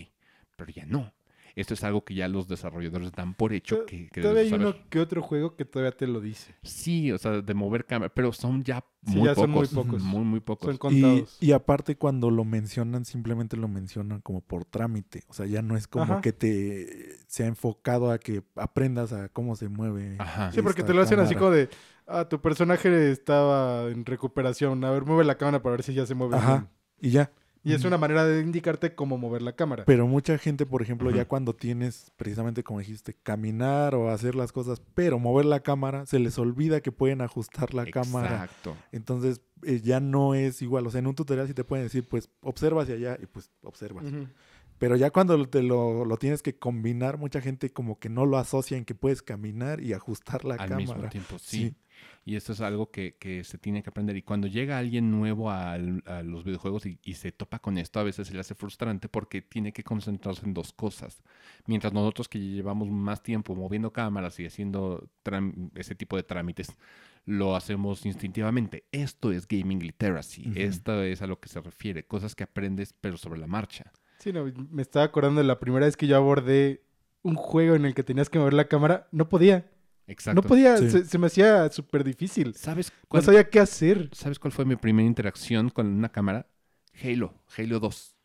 Pero 0.56 0.72
ya 0.72 0.86
no. 0.86 1.14
Esto 1.56 1.74
es 1.74 1.84
algo 1.86 2.03
que 2.03 2.14
ya 2.16 2.28
los 2.28 2.47
desarrolladores 2.49 3.14
dan 3.14 3.34
por 3.34 3.53
hecho 3.53 3.86
que, 3.86 4.10
que 4.10 4.22
Todavía 4.22 4.41
hay 4.43 4.49
saber. 4.49 4.68
uno 4.68 4.76
que 4.89 4.99
otro 4.99 5.22
juego 5.22 5.56
que 5.56 5.64
todavía 5.64 5.95
te 5.95 6.06
lo 6.06 6.20
dice. 6.20 6.53
Sí, 6.64 7.12
o 7.14 7.18
sea, 7.18 7.41
de 7.41 7.53
mover 7.53 7.86
cámara, 7.86 8.14
pero 8.14 8.34
son 8.34 8.64
ya 8.64 8.84
Sí, 9.08 9.16
muy 9.18 9.28
ya 9.28 9.36
pocos. 9.36 9.41
son 9.41 9.51
muy 9.51 9.68
pocos. 9.86 10.03
Muy, 10.03 10.24
muy 10.26 10.39
pocos. 10.39 10.66
Son 10.66 10.76
Y, 10.76 10.78
contados. 11.01 11.38
y 11.39 11.51
aparte 11.53 11.95
cuando 11.95 12.30
lo 12.32 12.43
mencionan, 12.43 13.06
simplemente 13.06 13.56
lo 13.56 13.68
mencionan 13.68 14.20
como 14.20 14.41
por 14.41 14.66
trámite. 14.66 15.24
O 15.28 15.34
sea, 15.34 15.45
ya 15.45 15.62
no 15.62 15.78
es 15.78 15.88
como 15.88 16.03
Ajá. 16.06 16.22
que 16.22 16.34
te 16.34 17.16
se 17.28 17.43
ha 17.43 17.47
enfocado 17.47 18.12
a 18.12 18.18
que 18.18 18.41
aprendas 18.56 19.14
a 19.14 19.30
cómo 19.30 19.56
se 19.56 19.70
mueve. 19.70 20.16
Ajá. 20.20 20.51
Sí, 20.51 20.62
porque 20.62 20.84
te 20.84 20.93
lo 20.93 21.01
hacen 21.03 21.20
así 21.20 21.36
como 21.36 21.51
de, 21.51 21.70
ah, 22.08 22.28
tu 22.28 22.41
personaje 22.41 23.12
estaba 23.12 23.88
en 23.89 24.06
recuperación. 24.06 24.84
A 24.84 24.91
ver, 24.91 25.06
mueve 25.06 25.24
la 25.24 25.38
cámara 25.38 25.62
para 25.62 25.76
ver 25.78 25.84
si 25.84 25.93
ya 25.93 26.06
se 26.06 26.16
mueve. 26.16 26.36
Ajá. 26.36 26.53
bien". 26.58 26.70
Y 26.99 27.10
ya. 27.12 27.32
Y 27.66 27.74
es 27.74 27.84
una 27.84 27.97
manera 27.97 28.26
de 28.26 28.41
indicarte 28.41 28.93
cómo 28.95 29.18
mover 29.18 29.41
la 29.41 29.53
cámara. 29.53 29.84
Pero 29.86 30.07
mucha 30.07 30.38
gente, 30.38 30.66
por 30.66 30.82
ejemplo, 30.82 31.09
ya 31.11 31.28
cuando 31.28 31.53
tienes, 31.55 32.11
precisamente 32.16 32.63
como 32.63 32.80
dijiste, 32.80 33.16
caminar 33.16 33.95
o 33.95 34.09
hacer 34.11 34.36
las 34.36 34.51
cosas, 34.51 34.82
pero 34.93 35.18
mover 35.20 35.45
la 35.45 35.61
cámara, 35.61 36.05
se 36.05 36.20
les 36.20 36.38
olvida 36.38 36.82
que 36.82 36.91
pueden 36.91 37.22
ajustar 37.22 37.74
la 37.74 37.86
cámara. 37.86 38.43
Exacto. 38.45 38.78
Entonces 38.91 39.41
eh, 39.63 39.82
ya 39.84 39.99
no 39.99 40.36
es 40.36 40.61
igual. 40.61 40.86
O 40.86 40.91
sea, 40.91 40.99
en 40.99 41.07
un 41.07 41.16
tutorial 41.16 41.47
sí 41.47 41.53
te 41.53 41.63
pueden 41.63 41.86
decir, 41.86 42.07
pues 42.07 42.30
observa 42.41 42.84
hacia 42.84 42.95
allá 42.95 43.18
y 43.22 43.26
pues 43.26 43.49
observas. 43.63 44.05
Ujú. 44.05 44.28
Pero 44.78 44.97
ya 44.97 45.09
cuando 45.09 45.47
te 45.47 45.63
lo, 45.63 46.05
lo 46.05 46.18
tienes 46.18 46.41
que 46.41 46.59
combinar, 46.59 47.18
mucha 47.18 47.39
gente 47.41 47.72
como 47.72 47.97
que 47.97 48.09
no 48.09 48.26
lo 48.26 48.38
asocia 48.38 48.78
en 48.78 48.84
que 48.86 48.93
puedes 48.93 49.22
caminar 49.22 49.80
y 49.82 49.93
ajustar 49.93 50.43
la 50.43 50.55
Al 50.55 50.70
cámara. 50.70 50.78
mismo 50.78 51.09
tiempo, 51.09 51.39
sí. 51.39 51.57
Sí. 51.70 51.76
Y 52.28 52.36
esto 52.36 52.54
es 52.54 52.62
algo 52.62 52.90
que, 52.90 53.18
que 53.18 53.44
se 53.44 53.60
tiene 53.60 53.84
que 53.84 53.92
aprender. 53.92 54.18
Y 54.18 54.24
cuando 54.24 54.48
llega 54.48 54.80
alguien 54.80 55.12
nuevo 55.12 55.52
a, 55.52 55.78
los 55.78 56.44
videojuegos 56.44 56.88
y, 56.88 57.00
y 57.04 57.14
se 57.14 57.32
topa 57.32 57.60
con 57.60 57.78
esto, 57.78 58.00
a 58.00 58.04
veces 58.04 58.28
se 58.28 58.34
le 58.34 58.40
hace 58.40 58.56
frustrante 58.56 59.08
porque 59.08 59.44
tiene 59.44 59.72
que 59.72 59.84
concentrarse 59.84 60.44
en 60.44 60.56
dos 60.56 60.74
cosas. 60.74 61.22
Mientras 61.68 61.94
nosotros 61.94 62.28
que 62.28 62.40
llevamos 62.40 62.90
más 62.90 63.22
tiempo 63.22 63.56
moviendo 63.56 63.94
cámaras 63.94 64.40
y 64.40 64.46
haciendo 64.48 65.08
ese 65.76 65.94
tipo 65.94 66.18
de 66.18 66.24
trámites, 66.24 66.76
lo 67.26 67.56
hacemos 67.56 68.08
instintivamente. 68.08 68.86
Esto 68.92 69.32
es 69.32 69.48
gaming 69.48 69.80
literacy. 69.80 70.52
Esto 70.56 71.04
es 71.04 71.22
a 71.22 71.28
lo 71.28 71.40
que 71.40 71.50
se 71.50 71.62
refiere. 71.62 72.08
Cosas 72.08 72.34
que 72.34 72.44
aprendes 72.44 72.94
pero 73.00 73.18
sobre 73.18 73.40
la 73.40 73.48
marcha. 73.48 73.92
Sí, 74.18 74.34
no, 74.34 74.46
me 74.72 74.82
estaba 74.82 75.06
acordando 75.06 75.42
de 75.42 75.48
la 75.48 75.60
primera 75.60 75.86
vez 75.86 75.96
que 75.96 76.08
yo 76.08 76.18
abordé 76.18 76.82
un 77.22 77.36
juego 77.36 77.76
en 77.76 77.86
el 77.86 77.94
que 77.94 78.04
tenías 78.04 78.30
que 78.30 78.40
mover 78.40 78.54
la 78.54 78.68
cámara. 78.68 79.08
No 79.12 79.30
podía. 79.30 79.66
Exacto. 80.08 80.41
No 80.41 80.47
podía. 80.47 80.78
Sí. 80.78 80.89
Se, 80.89 81.06
se 81.06 81.18
me 81.18 81.28
hacía 81.28 81.70
súper 81.72 82.03
difícil. 82.03 82.53
¿Sabes 82.56 82.91
No 83.12 83.22
sabía 83.22 83.49
qué 83.49 83.60
hacer. 83.60 84.10
¿Sabes 84.14 84.38
cuál 84.39 84.51
fue 84.51 84.66
mi 84.66 84.76
primera 84.76 85.08
interacción 85.08 85.70
con 85.70 85.88
una 85.88 86.10
cámara? 86.10 86.47
Halo, 87.03 87.34
Halo 87.58 87.80
2. 87.80 88.16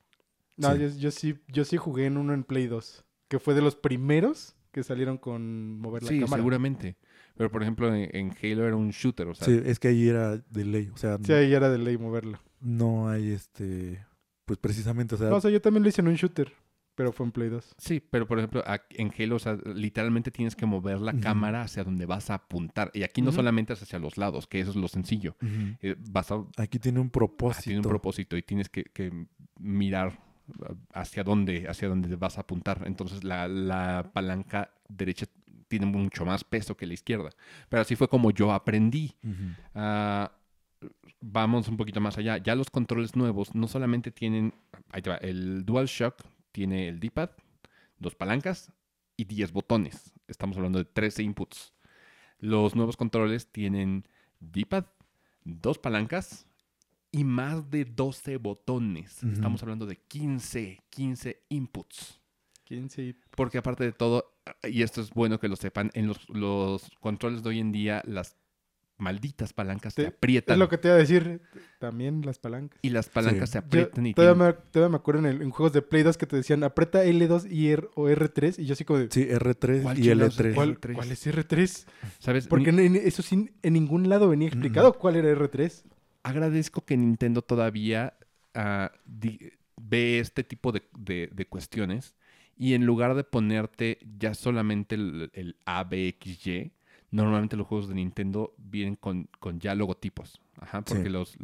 No, 0.59 0.73
Sí. 0.75 0.79
Yo, 0.81 0.89
yo 0.89 1.11
sí, 1.11 1.39
yo 1.49 1.65
sí 1.65 1.77
jugué 1.77 2.07
en 2.07 2.17
uno 2.19 2.35
en 2.35 2.45
Play 2.45 2.67
2. 2.67 3.05
Que 3.29 3.39
fue 3.39 3.55
de 3.55 3.63
los 3.63 3.77
primeros 3.77 4.55
que 4.73 4.83
salieron 4.83 5.17
con 5.19 5.79
mover 5.81 6.03
la 6.03 6.09
Sí, 6.11 6.21
cámara. 6.21 6.41
seguramente. 6.41 6.97
Pero 7.37 7.51
por 7.51 7.63
ejemplo, 7.63 7.93
en, 7.95 8.09
en 8.15 8.31
Halo 8.43 8.67
era 8.67 8.77
un 8.77 8.91
shooter, 8.91 9.27
o 9.29 9.35
sea, 9.35 9.47
Sí, 9.47 9.61
es 9.65 9.79
que 9.79 9.89
ahí 9.89 10.09
era 10.09 10.37
de 10.37 10.65
ley. 10.65 10.91
O 10.93 10.97
sea, 10.99 11.19
Sí, 11.25 11.33
ahí 11.33 11.53
era 11.55 11.71
de 11.71 11.79
ley 11.79 11.97
moverla. 11.97 12.41
no 12.61 13.09
hay 13.09 13.33
este. 13.33 14.05
Pues 14.45 14.59
precisamente, 14.59 15.15
o 15.15 15.19
sea, 15.19 15.29
No, 15.31 15.37
o 15.37 15.41
sea, 15.41 15.51
yo 15.51 15.61
también 15.61 15.83
lo 15.85 15.89
hice 15.89 16.01
en 16.03 16.09
un 16.09 16.15
shooter, 16.15 16.53
pero 17.01 17.13
fue 17.13 17.25
en 17.25 17.33
Play 17.33 17.49
2. 17.49 17.77
Sí, 17.79 17.99
pero 17.99 18.27
por 18.27 18.37
ejemplo, 18.37 18.63
en 18.91 19.11
Halo, 19.19 19.37
o 19.37 19.39
sea, 19.39 19.57
literalmente 19.75 20.31
tienes 20.31 20.55
que 20.55 20.67
mover 20.67 21.01
la 21.01 21.15
cámara 21.15 21.63
hacia 21.63 21.83
donde 21.83 22.05
vas 22.05 22.29
a 22.29 22.35
apuntar. 22.35 22.91
Y 22.93 23.05
aquí 23.05 23.23
no 23.23 23.33
solamente 23.33 23.73
es 23.73 23.83
hacia 23.83 23.99
los 23.99 24.19
lados, 24.19 24.47
que 24.47 24.61
eso 24.61 24.69
es 24.69 24.77
lo 24.77 24.87
sencillo. 24.87 25.35
Eh, 25.81 25.97
vas 26.11 26.31
a, 26.31 26.45
aquí 26.59 26.79
tiene 26.79 27.01
un 27.01 27.07
ah, 27.07 27.13
propósito. 27.13 27.65
tiene 27.65 27.79
un 27.79 27.89
propósito 27.89 28.37
y 28.37 28.43
tienes 28.43 28.69
que, 28.69 28.85
que 28.85 29.11
mirar 29.59 30.21
ah, 30.63 30.75
hacia 30.93 31.25
dónde, 31.25 31.67
hacia 31.71 31.89
dónde 31.89 32.15
vas 32.17 32.37
a 32.37 32.43
apuntar. 32.43 32.83
Entonces 32.85 33.25
la, 33.25 33.49
la 33.49 34.11
palanca 34.13 34.71
derecha 34.87 35.25
tiene 35.69 35.87
mucho 35.87 36.27
más 36.27 36.45
peso 36.45 36.77
que 36.77 36.87
la 36.87 36.93
izquierda. 36.93 37.31
Pero 37.71 37.81
así 37.81 37.97
fue 37.97 38.09
como 38.09 38.31
yo 38.31 38.53
aprendí. 38.53 39.17
Ah, 39.75 40.31
vamos 41.23 41.67
un 41.67 41.79
poquito 41.79 42.03
más 42.03 42.19
allá. 42.19 42.37
Ya 42.37 42.55
los 42.55 42.69
controles 42.69 43.17
nuevos 43.17 43.55
no 43.55 43.69
solamente 43.69 44.11
tienen, 44.11 44.53
ahí 44.91 45.01
te 45.01 45.09
va, 45.09 45.17
el 45.17 45.65
DualShock 45.65 46.27
tiene 46.53 46.89
el 46.89 47.01
D-pad, 47.01 47.31
dos 47.99 48.15
palancas 48.15 48.73
y 49.17 49.25
10 49.25 49.53
botones. 49.53 50.13
Estamos 50.29 50.57
hablando 50.57 50.79
de 50.79 50.85
13 50.85 51.23
inputs. 51.23 51.75
Los 52.39 52.75
nuevos 52.75 52.97
controles 52.97 53.51
tienen 53.53 54.07
D-pad, 54.41 54.87
dos 55.45 55.79
palancas 55.79 56.47
y 57.13 57.25
más 57.25 57.71
de 57.71 57.85
12 57.85 58.39
botones. 58.39 59.23
Estamos 59.25 59.63
hablando 59.63 59.87
de 59.87 59.97
15, 59.97 60.81
15 60.89 61.43
inputs. 61.49 62.21
15 62.65 63.03
y... 63.03 63.17
Porque 63.37 63.59
aparte 63.59 63.85
de 63.85 63.93
todo, 63.93 64.33
y 64.63 64.83
esto 64.83 65.01
es 65.01 65.11
bueno 65.11 65.41
que 65.41 65.49
lo 65.49 65.57
sepan, 65.57 65.91
en 65.95 66.07
los, 66.07 66.29
los 66.29 66.91
controles 67.01 67.43
de 67.43 67.49
hoy 67.51 67.59
en 67.59 67.73
día 67.73 68.03
las 68.07 68.37
malditas 69.01 69.53
palancas 69.53 69.95
Te- 69.95 70.03
se 70.03 70.09
aprietan. 70.09 70.55
Es 70.55 70.59
lo 70.59 70.69
que 70.69 70.79
te 70.79 70.89
iba 70.89 70.95
a 70.95 70.99
decir. 70.99 71.41
También 71.79 72.23
las 72.25 72.39
palancas. 72.39 72.79
Y 72.83 72.91
las 72.91 73.09
palancas 73.09 73.49
Sí. 73.49 73.53
se 73.55 73.59
Yo 73.61 73.67
aprietan 73.67 74.07
y 74.07 74.15
todavía, 74.15 74.35
tienen- 74.45 74.55
me, 74.57 74.71
todavía 74.71 74.91
me 74.91 74.97
acuerdo 74.97 75.21
en, 75.21 75.27
el- 75.27 75.43
en 75.43 75.51
juegos 75.51 75.73
de 75.73 75.83
Play 75.83 76.03
2 76.03 76.17
que 76.19 76.27
te 76.27 76.37
decían 76.37 76.63
aprieta 76.65 77.05
L2 77.05 77.47
y 77.51 77.69
R, 77.71 77.89
o 77.95 78.09
R3 78.09 78.59
y 78.59 78.67
yo 78.67 78.75
así 78.75 78.85
como 78.85 78.99
de... 78.99 79.09
Sí, 79.11 79.27
R3 79.29 79.83
¿Cuál 79.83 79.99
y 79.99 80.03
chingados 80.03 80.39
L3. 80.39 80.47
es 80.49 80.55
¿Cuál, 80.55 80.81
R3? 80.81 80.95
cuál 80.95 81.11
es 81.13 81.27
R3? 81.27 81.87
¿Sabes? 82.19 82.47
Porque 82.47 82.73
Ni- 82.73 82.87
en- 82.87 82.97
en- 82.97 83.07
eso 83.07 83.23
sí, 83.23 83.51
en 83.63 83.73
ningún 83.73 84.09
lado 84.09 84.29
venía 84.29 84.49
explicado 84.49 84.93
cuál 84.99 85.17
era 85.17 85.31
R3. 85.33 85.85
agradezco 86.23 86.85
que 86.85 86.97
Nintendo 86.97 87.43
todavía 87.43 88.15
di- 89.07 89.53
ve 89.81 90.19
este 90.21 90.45
tipo 90.45 90.73
de, 90.73 90.83
de- 90.99 91.31
de 91.33 91.47
cuestiones 91.47 92.15
y 92.59 92.75
en 92.75 92.85
lugar 92.85 93.15
de 93.15 93.25
ponerte 93.25 93.99
ya 94.19 94.35
solamente 94.35 94.95
el, 94.95 95.31
el 95.33 95.57
A, 95.65 95.85
B, 95.85 96.09
X, 96.09 96.47
Y, 96.47 96.73
normalmente 97.11 97.57
los 97.57 97.67
juegos 97.67 97.89
de 97.89 97.95
Nintendo 97.95 98.55
vienen 98.59 98.97
con, 98.97 99.29
con 99.39 99.59
ya 99.61 99.75
logotipos. 99.75 100.41
Ajá, 100.61 100.83
porque 100.83 101.05
Sí. 101.05 101.09
los 101.09 101.37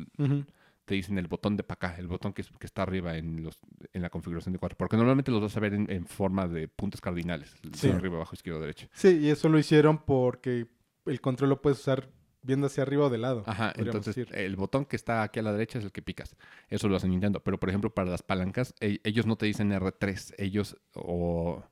te 0.85 0.95
dicen 0.95 1.19
el 1.19 1.27
botón 1.27 1.57
de 1.57 1.65
para 1.65 1.89
acá, 1.89 1.97
el 1.99 2.07
botón 2.07 2.33
que, 2.33 2.45
que 2.45 2.67
está 2.67 2.83
arriba 2.83 3.17
en, 3.17 3.43
los, 3.43 3.59
en 3.93 4.03
la 4.03 4.09
configuración 4.11 4.53
de 4.53 4.61
cuatro. 4.61 4.79
Porque 4.79 4.97
normalmente 4.97 5.33
los 5.33 5.41
vas 5.43 5.57
a 5.57 5.61
ver 5.61 5.75
en, 5.75 5.91
en 5.91 6.07
forma 6.07 6.47
de 6.47 6.69
puntos 6.69 7.01
cardinales. 7.01 7.57
Sí. 7.73 7.89
Arriba, 7.91 8.17
abajo, 8.17 8.35
izquierda, 8.37 8.61
derecha. 8.61 8.89
Sí, 8.93 9.19
y 9.21 9.29
eso 9.31 9.49
lo 9.49 9.59
hicieron 9.59 9.99
porque 9.99 10.69
el 11.07 11.21
control 11.21 11.51
lo 11.51 11.61
puedes 11.61 11.81
usar 11.81 12.09
viendo 12.43 12.69
hacia 12.69 12.85
arriba 12.85 13.07
o 13.07 13.11
de 13.11 13.19
lado. 13.19 13.43
Ajá, 13.47 13.73
entonces 13.77 14.15
decir. 14.15 14.33
el 14.37 14.55
botón 14.55 14.85
que 14.85 14.95
está 14.95 15.25
aquí 15.25 15.41
a 15.41 15.43
la 15.43 15.51
derecha 15.53 15.81
es 15.81 15.85
el 15.85 15.91
que 15.91 16.03
picas. 16.03 16.37
Eso 16.69 16.89
lo 16.89 16.95
hace 16.95 17.09
Nintendo. 17.09 17.41
Pero 17.41 17.59
por 17.59 17.69
ejemplo, 17.69 17.93
para 17.93 18.09
las 18.11 18.23
palancas, 18.23 18.73
e- 18.79 19.01
ellos 19.03 19.27
no 19.27 19.35
te 19.35 19.47
dicen 19.47 19.73
R3, 19.73 20.35
ellos 20.39 20.77
o... 20.95 21.65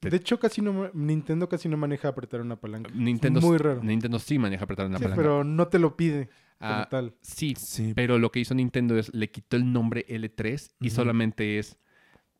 te- 0.00 0.10
De 0.10 0.16
hecho, 0.16 0.38
casi 0.38 0.60
no, 0.62 0.90
Nintendo 0.94 1.48
casi 1.48 1.68
no 1.68 1.76
maneja 1.76 2.08
apretar 2.08 2.40
una 2.40 2.56
palanca. 2.56 2.90
Nintendo, 2.94 3.40
muy 3.40 3.58
raro. 3.58 3.82
Nintendo 3.82 4.18
sí 4.18 4.38
maneja 4.38 4.64
apretar 4.64 4.86
una 4.86 4.98
Sí, 4.98 5.04
palanca. 5.04 5.20
pero 5.22 5.44
no 5.44 5.68
te 5.68 5.78
lo 5.78 5.96
pide 5.96 6.28
como 6.58 6.72
Ah, 6.74 6.88
tal. 6.90 7.14
sí, 7.20 7.54
Sí, 7.58 7.92
pero 7.94 8.18
lo 8.18 8.30
que 8.30 8.40
hizo 8.40 8.54
Nintendo 8.54 8.96
es 8.98 9.12
le 9.14 9.30
quitó 9.30 9.56
el 9.56 9.72
nombre 9.72 10.06
L3 10.08 10.74
y 10.80 10.90
solamente 10.90 11.58
es 11.58 11.76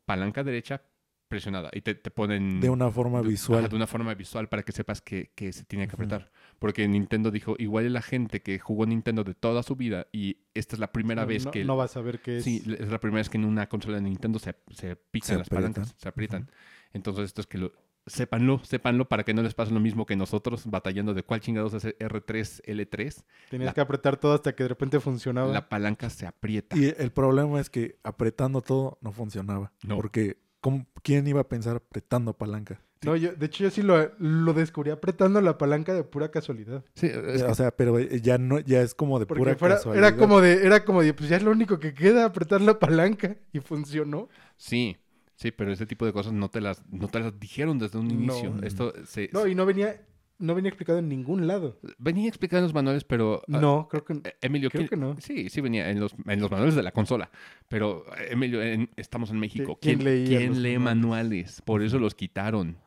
palanca 0.05 0.43
derecha 0.43 0.81
presionada. 1.27 1.71
Y 1.73 1.81
te, 1.81 1.95
te 1.95 2.11
ponen... 2.11 2.59
de 2.61 2.69
una 2.69 2.91
forma 2.91 3.21
de- 3.23 3.29
visual. 3.29 3.59
ajá, 3.61 3.67
de 3.69 3.75
una 3.75 3.87
forma 3.87 4.13
visual 4.13 4.49
para 4.49 4.61
que 4.61 4.71
sepas 4.71 5.01
que, 5.01 5.31
que 5.33 5.51
se 5.51 5.63
tiene 5.65 5.87
que 5.87 5.95
apretar. 5.95 6.31
Porque 6.59 6.87
Nintendo 6.87 7.31
dijo, 7.31 7.55
igual 7.57 7.91
la 7.91 8.03
gente 8.03 8.41
que 8.43 8.59
jugó 8.59 8.85
Nintendo 8.85 9.23
de 9.23 9.33
toda 9.33 9.63
su 9.63 9.75
vida 9.75 10.05
y 10.11 10.37
esta 10.53 10.75
es 10.75 10.79
la 10.79 10.91
primera 10.91 11.23
no, 11.23 11.27
vez 11.27 11.45
no- 11.45 11.51
que... 11.51 11.65
no 11.65 11.75
vas 11.75 11.97
a 11.97 12.01
ver 12.01 12.19
qué 12.21 12.37
es. 12.37 12.43
Sí, 12.43 12.61
es 12.79 12.87
la 12.87 12.99
primera 12.99 13.19
vez 13.21 13.29
que 13.29 13.37
en 13.37 13.45
una 13.45 13.67
consola 13.67 13.95
de 13.97 14.03
Nintendo 14.03 14.37
se, 14.37 14.55
se 14.69 14.95
pican 14.95 15.27
Se 15.29 15.37
las 15.39 15.49
palancas, 15.49 15.89
aprietan. 15.89 16.01
se 16.01 16.07
aprietan. 16.09 16.51
Entonces 16.93 17.25
esto 17.25 17.41
es 17.41 17.47
que 17.47 17.57
lo... 17.57 17.71
Sépanlo, 18.05 18.59
sépanlo 18.65 19.07
para 19.07 19.23
que 19.23 19.33
no 19.33 19.41
les 19.43 19.53
pase 19.53 19.71
lo 19.71 19.79
mismo 19.79 20.05
que 20.05 20.17
nosotros 20.17 20.63
batallando 20.65 21.13
de 21.13 21.23
cuál 21.23 21.39
chingados 21.39 21.73
es 21.73 21.85
R3, 21.85 22.61
L3. 22.65 23.23
Tenías 23.49 23.67
la- 23.67 23.73
que 23.73 23.79
apretar 23.79 24.17
todo 24.17 24.33
hasta 24.33 24.53
que 24.53 24.63
de 24.63 24.69
repente 24.69 24.99
funcionaba. 24.99 25.53
La 25.53 25.69
palanca 25.69 26.09
se 26.09 26.25
aprieta. 26.27 26.75
Y 26.77 26.93
el 26.97 27.11
problema 27.13 27.61
es 27.61 27.69
que 27.69 27.97
apretando 28.03 28.61
todo 28.61 28.97
no 28.99 29.13
funcionaba. 29.13 29.71
No. 29.87 29.95
Porque 29.95 30.35
¿cómo- 30.59 30.85
¿quién 31.01 31.25
iba 31.27 31.39
a 31.39 31.47
pensar 31.47 31.77
apretando 31.77 32.33
palanca? 32.33 32.81
No, 33.05 33.15
yo, 33.15 33.33
de 33.35 33.45
hecho 33.45 33.63
yo 33.65 33.69
sí 33.69 33.81
lo, 33.81 34.11
lo 34.17 34.53
descubrí 34.53 34.89
apretando 34.91 35.39
la 35.39 35.57
palanca 35.57 35.93
de 35.93 36.03
pura 36.03 36.29
casualidad. 36.29 36.83
Sí, 36.95 37.07
es 37.07 37.41
que- 37.43 37.49
o 37.49 37.55
sea, 37.55 37.71
pero 37.71 37.99
eh, 37.99 38.19
ya 38.21 38.37
no, 38.37 38.59
ya 38.59 38.81
es 38.81 38.95
como 38.95 39.17
de 39.19 39.25
pura 39.27 39.55
fuera- 39.55 39.75
casualidad. 39.75 40.07
era 40.09 40.17
como 40.17 40.41
de, 40.41 40.65
era 40.65 40.83
como 40.83 41.01
de, 41.03 41.13
pues 41.13 41.29
ya 41.29 41.37
es 41.37 41.43
lo 41.43 41.51
único 41.51 41.79
que 41.79 41.93
queda, 41.93 42.25
apretar 42.25 42.59
la 42.59 42.79
palanca. 42.79 43.37
Y 43.53 43.59
funcionó. 43.61 44.27
sí, 44.57 44.97
sí, 45.43 45.51
pero 45.51 45.71
ese 45.71 45.85
tipo 45.85 46.05
de 46.05 46.13
cosas 46.13 46.33
no 46.33 46.49
te 46.49 46.59
las, 46.61 46.83
no 46.91 47.07
te 47.07 47.19
las 47.19 47.39
dijeron 47.39 47.77
desde 47.77 47.99
un 47.99 48.07
No. 48.07 48.13
inicio. 48.13 48.55
Esto 48.63 48.93
se, 49.05 49.29
No, 49.33 49.45
y 49.45 49.53
no 49.55 49.65
venía, 49.65 50.01
no 50.39 50.55
venía 50.55 50.69
explicado 50.69 50.97
en 50.99 51.07
ningún 51.09 51.45
lado. 51.47 51.79
venía 51.99 52.27
explicado 52.27 52.59
en 52.59 52.63
los 52.63 52.73
manuales, 52.73 53.03
pero... 53.03 53.41
ah, 53.51 53.59
No, 53.59 53.87
creo 53.89 54.03
que 54.03 54.13
eh, 54.13 54.33
Emilio, 54.41 54.69
creo 54.69 54.81
¿quién- 54.81 54.89
que 54.89 54.97
no. 54.97 55.15
Sí, 55.19 55.49
sí 55.49 55.61
venía 55.61 55.89
en 55.91 55.99
los, 55.99 56.15
en 56.25 56.39
los 56.41 56.49
manuales 56.49 56.75
de 56.75 56.81
la 56.83 56.91
consola. 56.91 57.29
Pero, 57.67 58.05
eh, 58.17 58.29
Emilio, 58.31 58.61
en- 58.63 58.89
estamos 58.95 59.29
en 59.29 59.39
México. 59.39 59.77
¿Quién 59.81 59.99
¿Quién, 59.99 60.05
leía 60.05 60.37
quién 60.39 60.63
lee 60.63 60.77
manuales? 60.79 60.81
manuales? 60.81 61.61
Por 61.61 61.83
eso 61.83 61.99
los 61.99 62.15
quitaron. 62.15 62.77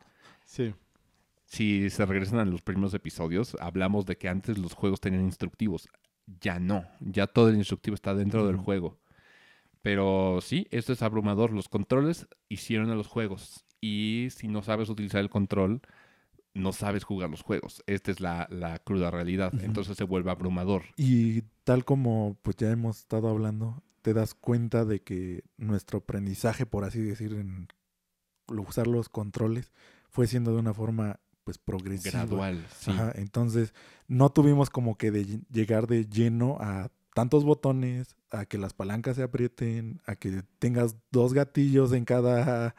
Sí. 0.45 0.73
Si 1.45 1.89
se 1.89 2.05
regresan 2.05 2.39
a 2.39 2.45
los 2.45 2.61
primeros 2.61 2.93
episodios, 2.93 3.55
hablamos 3.61 4.05
de 4.05 4.17
que 4.17 4.27
antes 4.27 4.57
los 4.57 4.73
juegos 4.73 4.99
tenían 4.99 5.23
instructivos. 5.23 5.87
Ya 6.41 6.59
no. 6.59 6.83
Ya 6.99 7.25
todo 7.27 7.47
el 7.49 7.55
instructivo 7.55 7.95
está 7.95 8.13
dentro 8.13 8.45
del 8.45 8.57
juego. 8.57 8.97
Pero 9.87 10.39
sí, 10.41 10.67
esto 10.69 10.91
es 10.91 11.01
abrumador. 11.01 11.53
Los 11.53 11.69
controles 11.69 12.27
hicieron 12.49 12.89
a 12.89 12.95
los 12.95 13.07
juegos. 13.07 13.63
Y 13.79 14.27
si 14.31 14.49
no 14.49 14.61
sabes 14.61 14.89
utilizar 14.89 15.21
el 15.21 15.29
control, 15.29 15.79
no 16.53 16.73
sabes 16.73 17.05
jugar 17.05 17.29
los 17.29 17.41
juegos. 17.41 17.83
Esta 17.87 18.11
es 18.11 18.19
la, 18.19 18.47
la 18.51 18.79
cruda 18.79 19.11
realidad. 19.11 19.53
Entonces 19.61 19.95
se 19.95 20.03
vuelve 20.03 20.29
abrumador. 20.29 20.83
Y 20.97 21.43
tal 21.63 21.85
como 21.85 22.35
pues 22.41 22.57
ya 22.57 22.69
hemos 22.69 22.99
estado 22.99 23.29
hablando, 23.29 23.81
te 24.01 24.13
das 24.13 24.33
cuenta 24.33 24.83
de 24.83 24.99
que 25.03 25.45
nuestro 25.55 25.99
aprendizaje, 25.99 26.65
por 26.65 26.83
así 26.83 26.99
decir, 26.99 27.31
en 27.35 27.69
usar 28.47 28.87
los 28.87 29.07
controles, 29.07 29.71
fue 30.09 30.27
siendo 30.27 30.51
de 30.51 30.59
una 30.59 30.73
forma 30.73 31.21
pues 31.45 31.57
progresiva. 31.59 32.25
Gradual. 32.25 32.65
Sí. 32.77 32.91
Ajá, 32.91 33.13
entonces 33.15 33.73
no 34.09 34.31
tuvimos 34.33 34.69
como 34.69 34.97
que 34.97 35.11
de 35.11 35.25
ll- 35.25 35.45
llegar 35.49 35.87
de 35.87 36.05
lleno 36.09 36.57
a 36.59 36.89
tantos 37.17 37.43
botones, 37.45 38.15
a 38.29 38.45
que 38.45 38.59
las 38.59 38.75
palancas 38.75 39.15
se 39.15 39.23
aprieten, 39.23 39.99
a 40.05 40.15
que 40.15 40.43
tengas 40.59 40.95
dos 41.09 41.33
gatillos 41.33 41.91
en 41.91 42.05
cada 42.05 42.75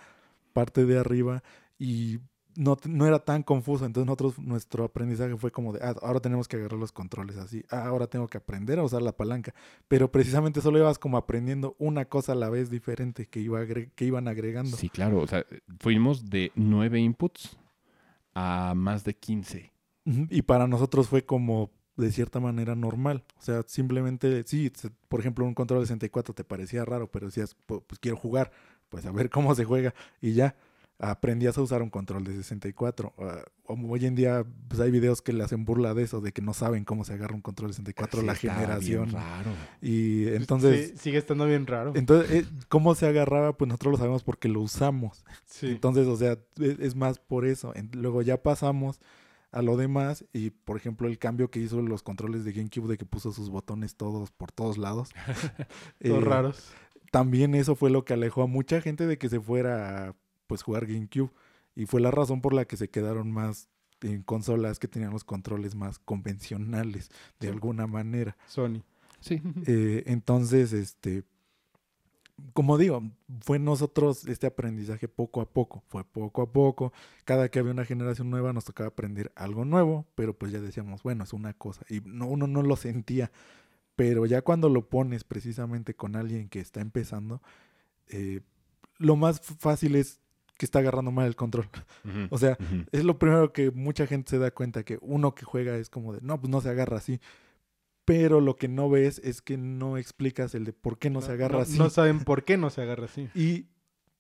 parte 0.52 0.86
de 0.86 0.96
arriba 0.96 1.42
y 1.76 2.20
no, 2.54 2.78
no 2.88 3.04
era 3.04 3.18
tan 3.18 3.42
confuso. 3.42 3.84
Entonces 3.84 4.06
nosotros, 4.06 4.38
nuestro 4.38 4.84
aprendizaje 4.84 5.36
fue 5.36 5.50
como 5.50 5.72
de, 5.72 5.80
ah, 5.82 5.96
ahora 6.02 6.20
tenemos 6.20 6.46
que 6.46 6.54
agarrar 6.54 6.78
los 6.78 6.92
controles 6.92 7.36
así, 7.36 7.64
ah, 7.68 7.86
ahora 7.86 8.06
tengo 8.06 8.28
que 8.28 8.38
aprender 8.38 8.78
a 8.78 8.84
usar 8.84 9.02
la 9.02 9.10
palanca. 9.10 9.52
Pero 9.88 10.12
precisamente 10.12 10.60
solo 10.60 10.78
ibas 10.78 11.00
como 11.00 11.16
aprendiendo 11.16 11.74
una 11.80 12.04
cosa 12.04 12.30
a 12.30 12.36
la 12.36 12.48
vez 12.48 12.70
diferente 12.70 13.26
que, 13.26 13.40
iba 13.40 13.66
que 13.66 14.04
iban 14.04 14.28
agregando. 14.28 14.76
Sí, 14.76 14.88
claro. 14.88 15.18
O 15.18 15.26
sea, 15.26 15.44
fuimos 15.80 16.30
de 16.30 16.52
nueve 16.54 17.00
inputs 17.00 17.58
a 18.34 18.74
más 18.76 19.02
de 19.02 19.14
15. 19.14 19.72
Ujú, 20.04 20.28
Y 20.30 20.42
para 20.42 20.68
nosotros 20.68 21.08
fue 21.08 21.24
como 21.24 21.72
de 21.98 22.12
cierta 22.12 22.40
manera 22.40 22.74
normal. 22.74 23.24
O 23.38 23.42
sea, 23.42 23.62
simplemente, 23.66 24.44
sí, 24.46 24.72
por 25.08 25.20
ejemplo, 25.20 25.44
un 25.44 25.54
control 25.54 25.80
de 25.80 25.86
64 25.86 26.34
te 26.34 26.44
parecía 26.44 26.84
raro, 26.84 27.10
pero 27.10 27.26
decías, 27.26 27.56
"Pu- 27.66 27.82
pues 27.86 27.98
quiero 27.98 28.16
jugar, 28.16 28.50
pues 28.88 29.04
a 29.06 29.10
ver 29.12 29.28
cómo 29.30 29.54
se 29.54 29.64
juega. 29.64 29.94
Y 30.20 30.32
ya, 30.32 30.54
aprendías 31.00 31.56
a 31.56 31.62
usar 31.62 31.80
un 31.82 31.90
control 31.90 32.24
de 32.24 32.32
64. 32.34 33.14
Ah, 33.18 33.44
hoy 33.66 34.04
en 34.06 34.16
día, 34.16 34.44
pues 34.66 34.80
hay 34.80 34.90
videos 34.90 35.22
que 35.22 35.32
le 35.32 35.44
hacen 35.44 35.64
burla 35.64 35.94
de 35.94 36.02
eso, 36.02 36.20
de 36.20 36.32
que 36.32 36.42
no 36.42 36.54
saben 36.54 36.84
cómo 36.84 37.04
se 37.04 37.12
agarra 37.12 37.36
un 37.36 37.40
control 37.40 37.68
de 37.70 37.74
64, 37.74 38.20
Sí, 38.20 38.26
la 38.26 38.32
bien 38.32 38.52
generación. 38.54 39.10
raro. 39.12 39.50
Y 39.80 40.26
entonces, 40.28 40.90
Sí, 40.90 40.98
sigue 40.98 41.18
estando 41.18 41.46
bien 41.46 41.68
raro. 41.68 41.92
entonces 41.94 42.30
eh, 42.32 42.46
¿cómo 42.68 42.96
se 42.96 43.06
agarraba? 43.06 43.56
Pues 43.56 43.68
nosotros 43.68 43.92
lo 43.92 43.98
sabemos 43.98 44.24
porque 44.24 44.48
lo 44.48 44.60
usamos. 44.60 45.24
Sí. 45.46 45.68
Entonces, 45.68 46.08
o 46.08 46.16
sea, 46.16 46.32
es, 46.58 46.80
es 46.80 46.96
más 46.96 47.20
por 47.20 47.44
eso. 47.46 47.72
Luego 47.92 48.22
ya 48.22 48.42
pasamos 48.42 49.00
a 49.50 49.62
lo 49.62 49.76
demás 49.76 50.24
y, 50.32 50.50
por 50.50 50.76
ejemplo, 50.76 51.08
el 51.08 51.18
cambio 51.18 51.50
que 51.50 51.60
hizo 51.60 51.80
los 51.82 52.02
controles 52.02 52.44
de 52.44 52.52
GameCube 52.52 52.88
de 52.88 52.98
que 52.98 53.06
puso 53.06 53.32
sus 53.32 53.50
botones 53.50 53.96
todos 53.96 54.30
por 54.30 54.52
todos 54.52 54.78
lados. 54.78 55.10
Todos 56.02 56.22
eh, 56.22 56.24
raros. 56.24 56.72
También 57.10 57.54
eso 57.54 57.74
fue 57.74 57.88
lo 57.90 58.04
que 58.04 58.12
alejó 58.12 58.42
a 58.42 58.46
mucha 58.46 58.80
gente 58.82 59.06
de 59.06 59.16
que 59.16 59.28
se 59.30 59.40
fuera 59.40 60.08
a 60.08 60.14
pues 60.46 60.62
jugar 60.62 60.86
GameCube. 60.86 61.30
Y 61.74 61.86
fue 61.86 62.00
la 62.00 62.10
razón 62.10 62.40
por 62.40 62.52
la 62.52 62.64
que 62.66 62.76
se 62.76 62.90
quedaron 62.90 63.30
más 63.30 63.68
en 64.02 64.22
consolas 64.22 64.78
que 64.78 64.88
tenían 64.88 65.12
los 65.12 65.24
controles 65.24 65.74
más 65.74 65.98
convencionales, 65.98 67.08
de 67.40 67.46
Sí. 67.48 67.52
alguna 67.52 67.86
manera. 67.86 68.36
Sony. 68.46 68.82
Sí. 69.20 69.40
Eh, 69.66 70.04
entonces, 70.06 70.72
este, 70.72 71.24
como 72.52 72.78
digo, 72.78 73.02
fue 73.40 73.58
nosotros 73.58 74.26
este 74.26 74.46
aprendizaje 74.46 75.08
poco 75.08 75.40
a 75.40 75.46
poco, 75.46 75.82
fue 75.88 76.04
poco 76.04 76.42
a 76.42 76.52
poco. 76.52 76.92
Cada 77.24 77.48
que 77.48 77.58
había 77.58 77.72
una 77.72 77.84
generación 77.84 78.30
nueva 78.30 78.52
nos 78.52 78.64
tocaba 78.64 78.88
aprender 78.88 79.32
algo 79.34 79.64
nuevo, 79.64 80.06
pero 80.14 80.34
pues 80.34 80.52
ya 80.52 80.60
decíamos, 80.60 81.02
bueno, 81.02 81.24
es 81.24 81.32
una 81.32 81.52
cosa. 81.52 81.84
Y 81.88 82.00
no, 82.04 82.26
uno 82.26 82.46
no 82.46 82.62
lo 82.62 82.76
sentía, 82.76 83.30
pero 83.96 84.26
ya 84.26 84.42
cuando 84.42 84.68
lo 84.68 84.88
pones 84.88 85.24
precisamente 85.24 85.94
con 85.94 86.16
alguien 86.16 86.48
que 86.48 86.60
está 86.60 86.80
empezando, 86.80 87.42
eh, 88.08 88.40
lo 88.98 89.16
más 89.16 89.40
fácil 89.40 89.96
es 89.96 90.20
que 90.56 90.66
está 90.66 90.80
agarrando 90.80 91.10
mal 91.10 91.26
el 91.26 91.36
control. 91.36 91.68
O 92.30 92.38
sea, 92.38 92.58
es 92.92 93.04
lo 93.04 93.18
primero 93.18 93.52
que 93.52 93.70
mucha 93.70 94.06
gente 94.06 94.30
se 94.30 94.38
da 94.38 94.50
cuenta 94.50 94.82
que 94.82 94.98
uno 95.00 95.34
que 95.34 95.44
juega 95.44 95.76
es 95.76 95.90
como 95.90 96.12
de, 96.12 96.20
no, 96.22 96.40
pues 96.40 96.50
no 96.50 96.60
se 96.60 96.68
agarra 96.68 96.98
así. 96.98 97.20
Pero 98.08 98.40
lo 98.40 98.56
que 98.56 98.68
no 98.68 98.88
ves 98.88 99.20
es 99.22 99.42
que 99.42 99.58
no 99.58 99.98
explicas 99.98 100.54
el 100.54 100.64
de 100.64 100.72
por 100.72 100.98
qué 100.98 101.10
no, 101.10 101.20
se 101.20 101.32
agarra 101.32 101.56
no, 101.58 101.62
así. 101.62 101.78
No 101.78 101.90
saben 101.90 102.20
por 102.24 102.42
qué 102.44 102.56
no 102.56 102.70
se 102.70 102.80
agarra 102.80 103.04
así. 103.04 103.28
Y 103.34 103.66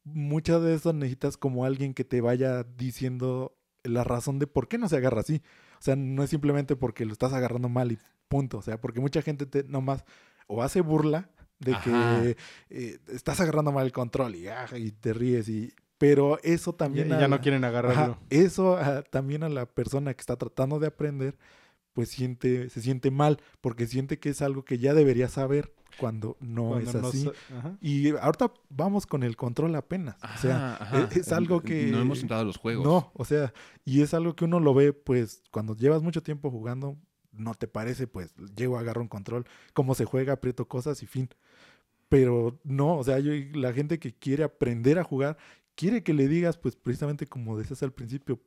muchas 0.04 0.62
de 0.62 0.74
eso 0.74 0.92
necesitas 0.92 1.38
como 1.38 1.64
alguien 1.64 1.94
que 1.94 2.04
te 2.04 2.20
vaya 2.20 2.64
diciendo 2.64 3.56
la 3.84 4.04
razón 4.04 4.38
de 4.38 4.46
por 4.46 4.68
qué 4.68 4.76
no 4.76 4.88
se 4.90 4.98
agarra 4.98 5.20
así. 5.22 5.42
O 5.78 5.82
sea, 5.82 5.96
no 5.96 6.22
es 6.22 6.28
simplemente 6.28 6.76
porque 6.76 7.06
lo 7.06 7.12
estás 7.12 7.32
agarrando 7.32 7.70
mal 7.70 7.90
y 7.90 7.98
punto. 8.28 8.58
O 8.58 8.62
sea, 8.62 8.78
porque 8.78 9.00
mucha 9.00 9.22
gente 9.22 9.46
te 9.46 9.64
nomás 9.64 10.04
o 10.46 10.62
hace 10.62 10.82
burla 10.82 11.30
de 11.58 11.72
Ajá. 11.72 12.20
que 12.22 12.36
eh, 12.70 12.98
estás 13.08 13.40
agarrando 13.40 13.72
mal 13.72 13.86
el 13.86 13.92
control 13.92 14.34
y, 14.34 14.48
ah, 14.48 14.66
y 14.76 14.92
te 14.92 15.12
ríes 15.14 15.48
y... 15.48 15.72
Pero 15.96 16.38
eso 16.44 16.74
también... 16.74 17.12
a 17.12 17.18
ya 17.18 17.26
no 17.26 17.36
la- 17.36 17.40
quieren 17.40 17.64
agarrarlo. 17.64 18.12
Ajá, 18.12 18.20
eso 18.30 18.78
también 19.10 19.42
a 19.42 19.48
la 19.48 19.66
persona 19.66 20.14
que 20.14 20.20
está 20.20 20.36
tratando 20.36 20.78
de 20.78 20.86
aprender, 20.86 21.36
pues 21.98 22.10
siente, 22.10 22.70
se 22.70 22.80
siente 22.80 23.10
mal, 23.10 23.40
porque 23.60 23.88
siente 23.88 24.20
que 24.20 24.28
es 24.28 24.40
algo 24.40 24.64
que 24.64 24.78
ya 24.78 24.94
debería 24.94 25.26
saber 25.28 25.74
cuando 25.98 26.36
no 26.38 26.68
Cuando 26.68 26.90
es 26.90 26.94
no 26.94 27.08
así. 27.08 27.30
Y 27.80 28.10
ahorita 28.10 28.52
vamos 28.70 29.04
con 29.04 29.24
el 29.24 29.34
control 29.34 29.74
apenas. 29.74 30.14
o 30.22 30.38
sea, 30.40 30.74
Ajá, 30.76 30.84
ajá. 30.84 31.08
es- 31.10 31.16
es 31.16 31.32
algo 31.32 31.60
que- 31.60 31.88
No 31.90 31.98
hemos 32.00 32.20
entrado 32.20 32.42
a 32.42 32.44
los 32.44 32.56
juegos. 32.56 32.84
no, 32.86 33.10
o 33.14 33.24
sea, 33.24 33.52
y 33.84 34.02
es 34.02 34.14
algo 34.14 34.36
que 34.36 34.44
uno 34.44 34.60
lo 34.60 34.74
ve, 34.74 34.92
pues, 34.92 35.42
cuando 35.50 35.74
llevas 35.74 36.00
mucho 36.04 36.22
tiempo 36.22 36.52
jugando, 36.52 36.96
no 37.32 37.54
te 37.54 37.66
parece, 37.66 38.06
pues, 38.06 38.32
llego, 38.56 38.78
agarro 38.78 39.02
un 39.02 39.08
control, 39.08 39.44
cómo 39.72 39.96
se 39.96 40.04
juega, 40.04 40.34
aprieto 40.34 40.68
cosas 40.68 41.02
y 41.02 41.06
fin. 41.08 41.28
Pero 42.08 42.60
no, 42.62 42.96
o 42.96 43.02
sea, 43.02 43.18
yo, 43.18 43.32
la 43.54 43.72
gente 43.72 43.98
que 43.98 44.14
quiere 44.14 44.44
aprender 44.44 45.00
a 45.00 45.02
jugar, 45.04 45.36
quiere 45.74 46.04
que 46.04 46.14
le 46.14 46.28
digas, 46.28 46.58
pues, 46.58 46.76
precisamente 46.76 47.26
como 47.26 47.58
decías 47.58 47.82
al 47.82 47.92
principio, 47.92 48.40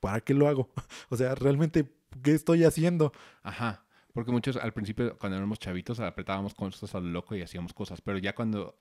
¿para 0.00 0.20
qué 0.20 0.34
lo 0.34 0.48
hago? 0.48 0.70
O 1.08 1.16
sea, 1.16 1.36
realmente, 1.36 1.88
¿qué 2.22 2.32
estoy 2.32 2.64
haciendo? 2.64 3.12
Ajá. 3.42 3.84
Porque 4.12 4.32
muchos 4.32 4.56
al 4.56 4.72
principio, 4.72 5.16
cuando 5.18 5.36
éramos 5.36 5.58
chavitos, 5.58 6.00
apretábamos 6.00 6.54
cosas 6.54 6.94
a 6.94 7.00
lo 7.00 7.08
loco 7.10 7.36
y 7.36 7.42
hacíamos 7.42 7.74
cosas. 7.74 8.00
Pero 8.00 8.18
ya 8.18 8.34
cuando 8.34 8.78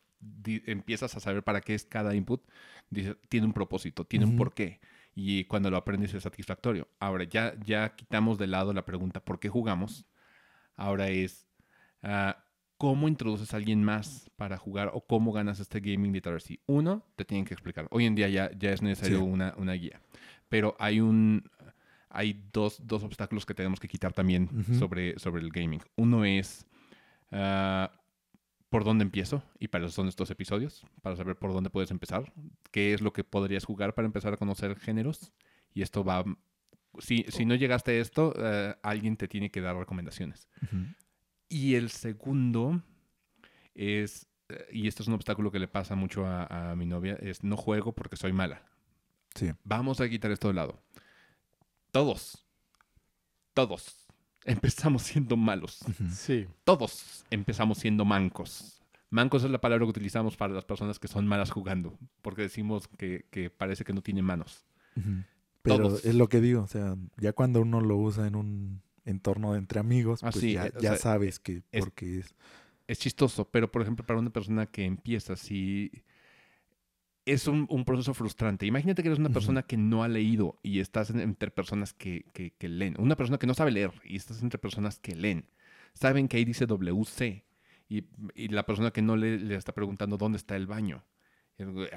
empiezas 0.65 1.15
a 1.15 1.19
saber 1.19 1.43
para 1.43 1.59
qué 1.61 1.73
es 1.73 1.85
cada 1.85 2.15
input, 2.15 2.41
dices, 2.89 3.17
tiene 3.27 3.45
un 3.45 3.53
propósito, 3.53 4.05
tiene 4.05 4.25
un 4.25 4.31
Ujú. 4.31 4.37
porqué. 4.37 4.79
Y 5.13 5.43
cuando 5.45 5.69
lo 5.69 5.77
aprendes 5.77 6.13
es 6.13 6.23
satisfactorio. 6.23 6.87
Ahora, 6.99 7.25
ya, 7.25 7.53
ya 7.65 7.95
quitamos 7.95 8.37
de 8.37 8.47
lado 8.47 8.73
la 8.73 8.85
pregunta 8.85 9.23
¿por 9.23 9.39
qué 9.39 9.49
jugamos? 9.49 10.05
Ahora 10.75 11.09
es 11.09 11.47
ah, 12.03 12.45
¿cómo 12.77 13.07
introduces 13.07 13.53
a 13.53 13.57
alguien 13.57 13.83
más 13.83 14.29
para 14.35 14.57
jugar 14.57 14.91
o 14.93 15.01
cómo 15.05 15.31
ganas 15.31 15.59
este 15.59 15.79
gaming 15.79 16.13
literacy? 16.13 16.59
Uno, 16.65 17.05
te 17.15 17.25
tienen 17.25 17.45
que 17.45 17.53
explicar. 17.53 17.87
Hoy 17.91 18.05
en 18.05 18.15
día 18.15 18.29
ya, 18.29 18.51
ya 18.57 18.71
es 18.71 18.81
necesario 18.81 19.17
Sí. 19.19 19.23
una, 19.23 19.53
una 19.57 19.73
guía. 19.73 20.01
Pero 20.49 20.75
hay 20.79 20.99
un 21.01 21.49
hay 22.15 22.47
dos, 22.53 22.79
dos 22.81 23.03
obstáculos 23.03 23.45
que 23.45 23.53
tenemos 23.53 23.79
que 23.79 23.87
quitar 23.87 24.13
también 24.13 24.49
sobre, 24.79 25.19
sobre 25.19 25.41
el 25.41 25.51
gaming. 25.51 25.81
Uno 25.97 26.23
es 26.23 26.65
ah, 27.31 27.91
por 28.69 28.83
dónde 28.85 29.03
empiezo, 29.03 29.43
y 29.59 29.67
para 29.67 29.85
eso 29.85 29.93
son 29.93 30.07
estos 30.07 30.31
episodios, 30.31 30.85
para 31.01 31.15
saber 31.15 31.35
por 31.35 31.53
dónde 31.53 31.69
puedes 31.69 31.91
empezar, 31.91 32.31
qué 32.71 32.93
es 32.93 33.01
lo 33.01 33.11
que 33.11 33.23
podrías 33.23 33.65
jugar 33.65 33.93
para 33.93 34.05
empezar 34.05 34.33
a 34.33 34.37
conocer 34.37 34.77
géneros. 34.77 35.33
Y 35.73 35.81
esto 35.81 36.03
va... 36.03 36.23
Si, 36.99 37.25
si 37.27 37.45
no 37.45 37.55
llegaste 37.55 37.91
a 37.91 38.01
esto, 38.01 38.33
eh, 38.37 38.73
alguien 38.81 39.17
te 39.17 39.27
tiene 39.27 39.51
que 39.51 39.59
dar 39.59 39.75
recomendaciones. 39.75 40.47
Y 41.49 41.75
el 41.75 41.89
segundo 41.89 42.81
es, 43.73 44.27
eh, 44.47 44.67
y 44.71 44.87
esto 44.87 45.03
es 45.03 45.09
un 45.09 45.15
obstáculo 45.15 45.51
que 45.51 45.59
le 45.59 45.67
pasa 45.67 45.95
mucho 45.95 46.25
a, 46.25 46.71
a 46.71 46.75
mi 46.77 46.85
novia, 46.85 47.15
es 47.15 47.43
no 47.43 47.57
juego 47.57 47.93
porque 47.93 48.15
soy 48.15 48.31
mala. 48.31 48.63
Sí. 49.35 49.51
Vamos 49.65 49.99
a 49.99 50.07
quitar 50.07 50.31
esto 50.31 50.47
de 50.47 50.53
lado. 50.53 50.81
Todos, 51.95 52.45
todos 53.53 53.95
empezamos 54.43 55.01
siendo 55.03 55.37
malos. 55.37 55.79
Sí. 56.11 56.45
Todos 56.65 57.23
empezamos 57.31 57.77
siendo 57.77 58.03
mancos. 58.03 58.81
Mancos 59.09 59.45
es 59.45 59.49
la 59.49 59.61
palabra 59.61 59.85
que 59.85 59.91
utilizamos 59.91 60.35
para 60.35 60.53
las 60.53 60.65
personas 60.65 60.99
que 60.99 61.07
son 61.07 61.25
malas 61.25 61.51
jugando, 61.51 61.97
porque 62.21 62.41
decimos 62.41 62.89
que, 62.89 63.25
que 63.31 63.49
parece 63.49 63.85
que 63.85 63.93
no 63.93 64.01
tiene 64.01 64.21
manos. 64.21 64.65
Pero 65.61 65.77
Todos. 65.77 66.03
es 66.03 66.15
lo 66.15 66.27
que 66.27 66.41
digo, 66.41 66.63
o 66.63 66.67
sea, 66.67 66.97
ya 67.15 67.31
cuando 67.31 67.61
uno 67.61 67.79
lo 67.79 67.95
usa 67.95 68.27
en 68.27 68.35
un 68.35 68.81
entorno 69.05 69.53
de 69.53 69.59
entre 69.59 69.79
amigos, 69.79 70.21
Ah, 70.21 70.31
pues 70.31 70.41
sí, 70.41 70.51
ya, 70.51 70.65
eh, 70.67 70.73
o 70.75 70.79
ya 70.81 70.89
sea, 70.89 70.97
sabes 70.97 71.39
que 71.39 71.63
es- 71.71 71.79
porque 71.79 72.19
es... 72.19 72.35
es 72.87 72.99
chistoso, 72.99 73.49
pero 73.49 73.71
por 73.71 73.81
ejemplo, 73.81 74.05
para 74.05 74.19
una 74.19 74.31
persona 74.31 74.65
que 74.65 74.83
empieza, 74.83 75.37
si 75.37 76.03
es 77.25 77.47
un, 77.47 77.65
un 77.69 77.85
proceso 77.85 78.13
frustrante. 78.13 78.65
Imagínate 78.65 79.01
que 79.01 79.07
eres 79.09 79.19
una 79.19 79.29
persona 79.29 79.63
que 79.63 79.77
no 79.77 80.03
ha 80.03 80.07
leído 80.07 80.59
y 80.63 80.79
estás 80.79 81.09
en- 81.09 81.19
entre 81.19 81.49
personas 81.51 81.93
que, 81.93 82.25
que- 82.33 82.51
que 82.51 82.69
leen. 82.69 82.95
Una 82.99 83.15
persona 83.15 83.37
que 83.39 83.47
no 83.47 83.53
sabe 83.53 83.71
leer 83.71 83.91
y 84.03 84.15
estás 84.15 84.41
entre 84.43 84.59
personas 84.59 84.99
que 84.99 85.15
leen. 85.15 85.45
Saben 85.93 86.27
que 86.27 86.37
ahí 86.37 86.45
dice 86.45 86.65
WC 86.67 87.43
y, 87.89 88.03
y 88.35 88.47
la 88.49 88.65
persona 88.65 88.91
que 88.91 89.01
no 89.01 89.15
lee 89.15 89.39
le 89.39 89.55
está 89.55 89.73
preguntando 89.73 90.17
dónde 90.17 90.37
está 90.37 90.55
el 90.55 90.67
baño. 90.67 91.03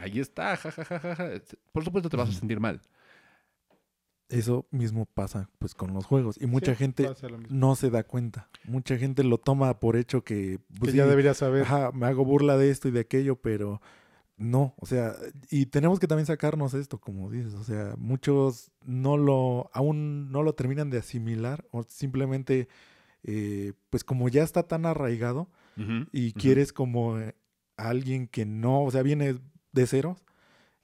Ahí 0.01 0.21
está, 0.21 0.57
jajajaja. 0.57 1.31
Por 1.73 1.85
supuesto 1.85 2.09
te 2.09 2.17
vas 2.17 2.29
a 2.31 2.33
sentir 2.33 2.61
mal. 2.61 2.81
Eso 4.29 4.67
mismo 4.71 5.07
pasa 5.07 5.49
pues 5.59 5.75
con 5.75 5.95
los 5.95 6.05
juegos 6.05 6.37
y 6.39 6.47
mucha 6.47 6.73
Sí, 6.73 6.79
gente 6.79 7.09
no 7.49 7.75
se 7.77 7.89
da 7.89 8.03
cuenta. 8.05 8.51
Mucha 8.65 8.99
gente 8.99 9.25
lo 9.25 9.39
toma 9.39 9.81
por 9.81 9.97
hecho 9.97 10.23
que, 10.23 10.61
pues, 10.79 10.93
que 10.93 10.99
ya 10.99 11.05
sí, 11.05 11.09
debería 11.11 11.33
saber. 11.33 11.63
ajá, 11.63 11.93
me 11.93 12.05
hago 12.07 12.27
burla 12.27 12.59
de 12.59 12.71
esto 12.71 12.89
y 12.89 12.91
de 12.91 13.01
aquello, 13.01 13.37
pero 13.41 13.81
no, 14.39 14.75
o 14.79 14.87
sea, 14.87 15.15
y 15.51 15.67
tenemos 15.67 15.99
que 15.99 16.07
también 16.07 16.27
sacarnos 16.27 16.73
esto, 16.75 16.99
como 17.01 17.31
dices, 17.31 17.55
o 17.55 17.65
sea, 17.65 17.95
muchos 17.99 18.71
no 18.85 19.17
lo, 19.17 19.69
aún 19.75 20.31
no 20.31 20.43
lo 20.43 20.55
terminan 20.55 20.91
de 20.91 20.99
asimilar 20.99 21.67
o 21.73 21.83
simplemente, 21.83 22.69
eh, 23.25 23.73
pues 23.91 24.05
como 24.05 24.29
ya 24.29 24.45
está 24.45 24.63
tan 24.63 24.87
arraigado 24.87 25.49
y 26.13 26.33
quieres 26.33 26.73
como 26.73 27.19
eh, 27.21 27.37
a 27.77 27.89
alguien 27.91 28.27
que 28.27 28.45
no, 28.47 28.83
o 28.83 28.91
sea, 28.91 29.03
viene 29.03 29.39
de 29.73 29.87
ceros, 29.87 30.25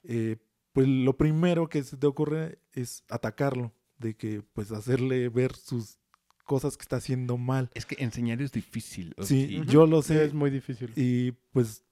eh, 0.04 0.36
pues 0.72 0.86
lo 0.86 1.16
primero 1.16 1.68
que 1.68 1.82
se 1.82 1.96
te 1.96 2.06
ocurre 2.06 2.58
es 2.72 3.02
atacarlo, 3.08 3.72
de 3.98 4.14
que 4.14 4.42
pues 4.52 4.70
hacerle 4.72 5.28
ver 5.28 5.54
sus 5.54 5.98
cosas 6.44 6.76
que 6.76 6.82
está 6.82 6.96
haciendo 6.96 7.38
mal. 7.38 7.70
Es 7.74 7.86
que 7.86 7.96
enseñar 8.02 8.42
es 8.42 8.52
difícil. 8.52 9.14
Sí, 9.22 9.62
yo 9.66 9.86
lo 9.86 10.02
Sí, 10.02 10.08
sé. 10.14 10.24
es 10.26 10.34
muy 10.34 10.50
difícil. 10.50 10.92
Y 10.94 11.32
pues 11.52 11.82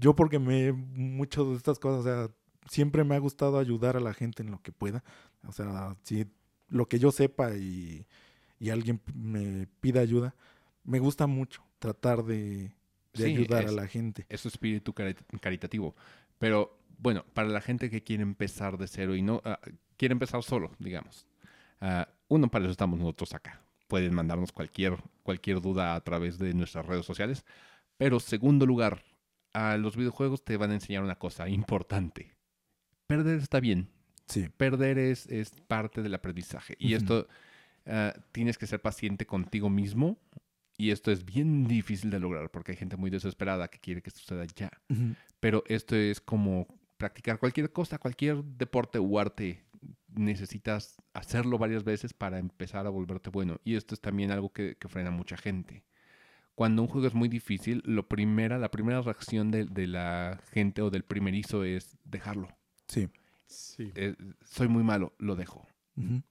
yo 0.00 0.14
porque 0.16 0.38
me 0.38 0.72
muchas 0.72 1.46
de 1.46 1.54
estas 1.54 1.78
cosas, 1.78 2.00
o 2.00 2.04
sea, 2.04 2.30
siempre 2.70 3.04
me 3.04 3.14
ha 3.14 3.18
gustado 3.18 3.58
ayudar 3.58 3.96
a 3.96 4.00
la 4.00 4.14
gente 4.14 4.42
en 4.42 4.50
lo 4.50 4.60
que 4.62 4.72
pueda. 4.72 5.04
O 5.46 5.52
sea, 5.52 5.96
si 6.02 6.26
lo 6.68 6.88
que 6.88 6.98
yo 6.98 7.12
sepa 7.12 7.56
y, 7.56 8.06
y 8.58 8.70
alguien 8.70 9.00
me 9.14 9.66
pida 9.80 10.00
ayuda, 10.00 10.34
me 10.84 10.98
gusta 11.00 11.26
mucho 11.26 11.62
tratar 11.78 12.24
de, 12.24 12.72
de 13.14 13.24
Sí, 13.24 13.24
ayudar 13.24 13.66
a 13.66 13.72
es- 13.72 13.72
la 13.72 13.86
gente. 13.86 14.26
es 14.28 14.40
su 14.40 14.48
espíritu 14.48 14.92
cari- 14.94 15.16
caritativo. 15.40 15.94
Pero 16.38 16.78
bueno, 16.98 17.24
para 17.34 17.48
la 17.48 17.60
gente 17.60 17.90
que 17.90 18.02
quiere 18.02 18.22
empezar 18.22 18.76
de 18.78 18.86
cero 18.88 19.14
y 19.16 19.22
no 19.22 19.40
ah, 19.44 19.58
quiere 19.96 20.12
empezar 20.12 20.42
solo, 20.42 20.72
digamos. 20.78 21.26
ah, 21.80 22.08
uno, 22.28 22.48
para 22.50 22.64
eso 22.66 22.72
estamos 22.72 22.98
nosotros 22.98 23.34
acá. 23.34 23.62
Pueden 23.88 24.14
mandarnos 24.14 24.52
cualquier, 24.52 24.98
cualquier 25.22 25.60
duda 25.60 25.94
a 25.94 26.00
través 26.02 26.38
de 26.38 26.52
nuestras 26.54 26.86
redes 26.86 27.06
sociales. 27.06 27.44
Pero 27.96 28.20
segundo 28.20 28.66
lugar, 28.66 29.02
a 29.58 29.76
los 29.76 29.96
videojuegos 29.96 30.44
te 30.44 30.56
van 30.56 30.70
a 30.70 30.74
enseñar 30.74 31.02
una 31.02 31.18
cosa 31.18 31.48
importante. 31.48 32.30
Perder 33.08 33.40
está 33.40 33.58
bien. 33.58 33.88
Sí. 34.26 34.48
Perder 34.56 34.98
es, 34.98 35.26
es 35.26 35.50
parte 35.66 36.02
del 36.02 36.14
aprendizaje. 36.14 36.76
Y 36.78 36.94
esto 36.94 37.26
ah, 37.86 38.14
tienes 38.30 38.56
que 38.56 38.68
ser 38.68 38.80
paciente 38.80 39.26
contigo 39.26 39.68
mismo. 39.68 40.16
Y 40.76 40.92
esto 40.92 41.10
es 41.10 41.24
bien 41.24 41.66
difícil 41.66 42.10
de 42.10 42.20
lograr 42.20 42.52
porque 42.52 42.72
hay 42.72 42.78
gente 42.78 42.96
muy 42.96 43.10
desesperada 43.10 43.66
que 43.66 43.80
quiere 43.80 44.00
que 44.00 44.10
suceda 44.12 44.44
ya. 44.44 44.70
Pero 45.40 45.64
esto 45.66 45.96
es 45.96 46.20
como 46.20 46.68
practicar 46.96 47.40
cualquier 47.40 47.72
cosa, 47.72 47.98
cualquier 47.98 48.44
deporte 48.44 48.98
o 48.98 49.18
arte. 49.18 49.64
Necesitas 50.14 51.02
hacerlo 51.14 51.58
varias 51.58 51.82
veces 51.82 52.12
para 52.12 52.38
empezar 52.38 52.86
a 52.86 52.90
volverte 52.90 53.30
bueno. 53.30 53.60
Y 53.64 53.74
esto 53.74 53.96
es 53.96 54.00
también 54.00 54.30
algo 54.30 54.52
que, 54.52 54.76
que 54.76 54.88
frena 54.88 55.08
a 55.08 55.12
mucha 55.12 55.36
gente. 55.36 55.82
Cuando 56.58 56.82
un 56.82 56.88
juego 56.88 57.06
es 57.06 57.14
muy 57.14 57.28
difícil, 57.28 57.84
lo 57.84 58.08
primera, 58.08 58.58
la 58.58 58.72
primera 58.72 59.00
reacción 59.00 59.52
de, 59.52 59.64
de 59.66 59.86
la 59.86 60.40
gente 60.50 60.82
o 60.82 60.90
del 60.90 61.04
primerizo 61.04 61.62
es 61.62 61.96
dejarlo. 62.04 62.48
Sí. 62.88 63.08
Sí. 63.46 63.92
eh, 63.94 64.16
soy 64.44 64.66
muy 64.66 64.82
malo, 64.82 65.14
lo 65.18 65.36
dejo. 65.36 65.68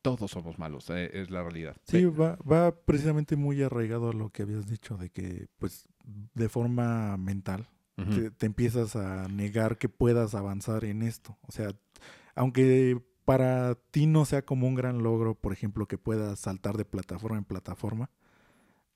Todos 0.01 0.29
somos 0.31 0.59
malos, 0.59 0.89
eh, 0.89 1.11
es 1.13 1.29
la 1.29 1.43
realidad. 1.43 1.77
Sí, 1.85 2.03
va, 2.03 2.35
va 2.39 2.75
precisamente 2.75 3.37
muy 3.37 3.61
arraigado 3.63 4.09
a 4.09 4.13
lo 4.13 4.29
que 4.29 4.41
habías 4.41 4.67
dicho, 4.67 4.97
de 4.97 5.11
que, 5.11 5.47
pues, 5.59 5.87
de 6.03 6.49
forma 6.49 7.15
mental, 7.15 7.69
te, 7.95 8.29
te 8.29 8.47
empiezas 8.47 8.97
a 8.97 9.29
negar 9.29 9.77
que 9.77 9.87
puedas 9.87 10.35
avanzar 10.35 10.83
en 10.83 11.03
esto. 11.03 11.37
O 11.43 11.53
sea, 11.53 11.69
aunque 12.35 13.01
para 13.23 13.75
ti 13.91 14.07
no 14.07 14.25
sea 14.25 14.41
como 14.41 14.67
un 14.67 14.75
gran 14.75 15.03
logro, 15.03 15.35
por 15.35 15.53
ejemplo, 15.53 15.85
que 15.87 15.97
puedas 15.97 16.37
saltar 16.39 16.75
de 16.75 16.83
plataforma 16.83 17.37
en 17.37 17.45
plataforma, 17.45 18.09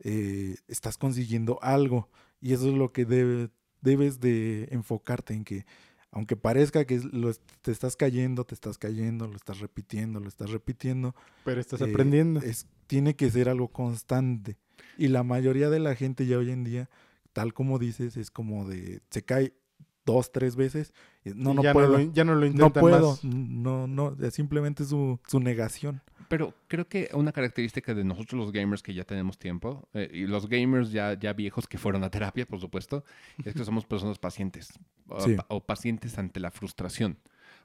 eh, 0.04 0.56
estás 0.68 0.98
consiguiendo 0.98 1.60
algo. 1.62 2.10
Y 2.40 2.54
eso 2.54 2.70
es 2.70 2.76
lo 2.76 2.92
que 2.92 3.06
debe- 3.08 3.50
debes 3.82 4.20
de 4.20 4.68
enfocarte 4.72 5.34
en 5.34 5.44
que, 5.44 5.66
aunque 6.12 6.36
parezca 6.36 6.86
que 6.86 7.00
lo 7.12 7.34
te 7.62 7.72
estás 7.72 7.96
cayendo, 7.96 8.44
te 8.46 8.54
estás 8.56 8.78
cayendo, 8.78 9.28
lo 9.28 9.36
estás 9.36 9.60
repitiendo, 9.60 10.20
lo 10.20 10.28
estás 10.28 10.50
repitiendo, 10.52 11.16
Pero 11.46 11.62
estás 11.62 11.82
eh, 11.82 11.86
aprendiendo. 11.86 12.42
es, 12.42 12.68
tiene 12.88 13.16
que 13.16 13.30
ser 13.32 13.48
algo 13.48 13.70
constante. 13.70 14.58
Y 14.98 15.08
la 15.08 15.24
mayoría 15.24 15.70
de 15.70 15.80
la 15.80 15.96
gente 15.96 16.26
ya 16.26 16.38
hoy 16.38 16.52
en 16.52 16.64
día, 16.64 16.90
tal 17.34 17.54
como 17.54 17.80
dices, 17.80 18.18
es 18.18 18.30
como 18.30 18.68
de, 18.68 19.02
se 19.10 19.24
cae 19.24 19.54
dos, 20.06 20.32
tres 20.32 20.56
veces, 20.56 20.94
no, 21.24 21.54
no 21.54 21.64
ya 21.64 21.74
puedo, 21.74 21.92
No 21.92 21.98
lo, 22.06 22.14
ya 22.14 22.24
no 22.24 22.34
lo 22.34 22.40
no 22.42 22.46
intentan 22.48 22.82
puedo, 22.82 23.10
más. 23.12 23.24
no, 23.24 23.88
no, 23.88 24.16
es 24.22 24.34
simplemente 24.34 24.84
su, 24.86 25.20
su 25.28 25.40
negación. 25.40 26.02
Pero 26.28 26.54
creo 26.68 26.88
que 26.88 27.10
una 27.14 27.32
característica 27.34 27.94
de 27.94 28.04
nosotros 28.06 28.40
los 28.40 28.52
gamers 28.52 28.82
que 28.82 28.94
ya 28.94 29.04
tenemos 29.04 29.38
tiempo, 29.38 29.88
eh, 29.94 30.10
y 30.14 30.28
los 30.28 30.48
gamers 30.48 30.92
ya, 30.92 31.14
ya 31.20 31.34
viejos 31.34 31.68
que 31.68 31.78
fueron 31.78 32.04
a 32.04 32.10
terapia, 32.10 32.46
por 32.46 32.60
supuesto, 32.60 33.04
es 33.44 33.54
que 33.54 33.64
somos 33.66 33.86
personas 33.86 34.18
pacientes 34.18 34.70
o, 35.08 35.20
Sí. 35.20 35.36
o 35.50 35.60
pacientes 35.66 36.18
ante 36.18 36.40
la 36.40 36.52
frustración. 36.52 37.18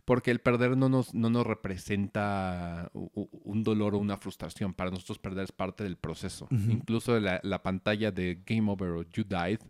Porque 0.05 0.31
el 0.31 0.39
perder 0.41 0.77
no 0.77 0.89
nos, 0.89 1.15
no 1.15 1.31
nos 1.31 1.45
representa 1.45 2.91
un 2.93 3.63
dolor 3.65 3.95
o 3.95 3.99
una 3.99 4.17
frustración. 4.17 4.73
Para 4.73 4.91
nosotros 4.91 5.19
perder 5.19 5.45
es 5.45 5.53
parte 5.53 5.83
del 5.83 5.97
proceso. 5.97 6.45
Ujú. 6.51 6.71
Incluso 6.71 7.19
la, 7.19 7.41
la 7.43 7.63
pantalla 7.63 8.13
de 8.13 8.41
Game 8.47 8.71
Over 8.71 8.91
o 8.91 9.03
You 9.03 9.25
Died 9.25 9.61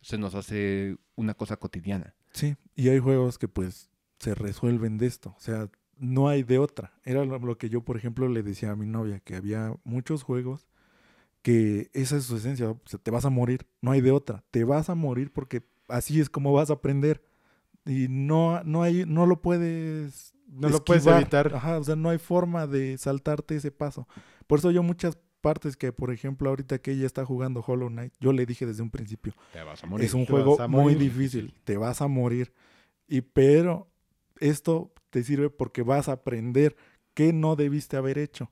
se 0.00 0.18
nos 0.18 0.34
hace 0.34 0.96
una 1.14 1.34
cosa 1.34 1.56
cotidiana. 1.56 2.14
Sí, 2.32 2.56
y 2.74 2.88
hay 2.88 2.98
juegos 2.98 3.38
que 3.38 3.48
pues 3.48 3.90
se 4.18 4.34
resuelven 4.34 4.98
de 4.98 5.06
esto, 5.06 5.34
o 5.36 5.40
sea, 5.40 5.68
no 6.00 6.28
hay 6.28 6.42
de 6.42 6.58
otra. 6.58 6.94
Era 7.04 7.24
lo, 7.24 7.58
que 7.58 7.68
yo, 7.68 7.82
por 7.82 7.96
ejemplo, 7.96 8.28
le 8.28 8.42
decía 8.42 8.70
a 8.70 8.76
mi 8.76 8.86
novia, 8.86 9.20
que 9.20 9.36
había 9.36 9.74
muchos 9.84 10.22
juegos 10.22 10.66
que 11.42 11.90
esa 11.94 12.16
es 12.16 12.24
su 12.24 12.36
esencia, 12.36 12.70
o 12.70 12.80
sea, 12.84 12.98
te 12.98 13.10
vas 13.10 13.24
a 13.24 13.30
morir, 13.30 13.66
no 13.80 13.92
hay 13.92 14.00
de 14.00 14.10
otra, 14.10 14.44
te 14.50 14.64
vas 14.64 14.90
a 14.90 14.94
morir 14.94 15.32
porque 15.32 15.62
así 15.88 16.20
es 16.20 16.28
como 16.28 16.52
vas 16.52 16.70
a 16.70 16.74
aprender. 16.74 17.22
Y 17.86 18.08
no, 18.08 18.62
no 18.64 18.82
hay, 18.82 19.04
no 19.06 19.24
lo 19.26 19.40
puedes 19.40 20.34
No 20.48 20.68
lo 20.68 20.84
puedes 20.84 21.06
evitar. 21.06 21.54
Ajá, 21.54 21.78
o 21.78 21.84
sea, 21.84 21.96
no 21.96 22.10
hay 22.10 22.18
forma 22.18 22.66
de 22.66 22.98
saltarte 22.98 23.56
ese 23.56 23.70
paso. 23.70 24.06
Por 24.46 24.58
eso 24.58 24.70
yo 24.70 24.82
muchas 24.82 25.18
partes 25.40 25.76
que, 25.76 25.92
por 25.92 26.12
ejemplo, 26.12 26.48
ahorita 26.50 26.78
que 26.78 26.92
ella 26.92 27.06
está 27.06 27.24
jugando 27.24 27.62
Hollow 27.66 27.88
Knight, 27.88 28.12
yo 28.20 28.32
le 28.32 28.46
dije 28.46 28.66
desde 28.66 28.82
un 28.82 28.90
principio, 28.90 29.32
Te 29.52 29.62
vas 29.62 29.82
a 29.82 29.86
morir. 29.86 30.06
es 30.06 30.14
un 30.14 30.26
Te 30.26 30.32
juego 30.32 30.68
muy 30.68 30.94
difícil, 30.94 31.54
te 31.64 31.76
vas 31.76 32.00
a 32.02 32.08
morir. 32.08 32.52
Y 33.08 33.22
pero 33.22 33.88
esto 34.38 34.92
te 35.10 35.22
sirve 35.24 35.50
porque 35.50 35.82
vas 35.82 36.08
a 36.08 36.12
aprender 36.12 36.76
qué 37.14 37.32
no 37.32 37.56
debiste 37.56 37.96
haber 37.96 38.18
hecho. 38.18 38.50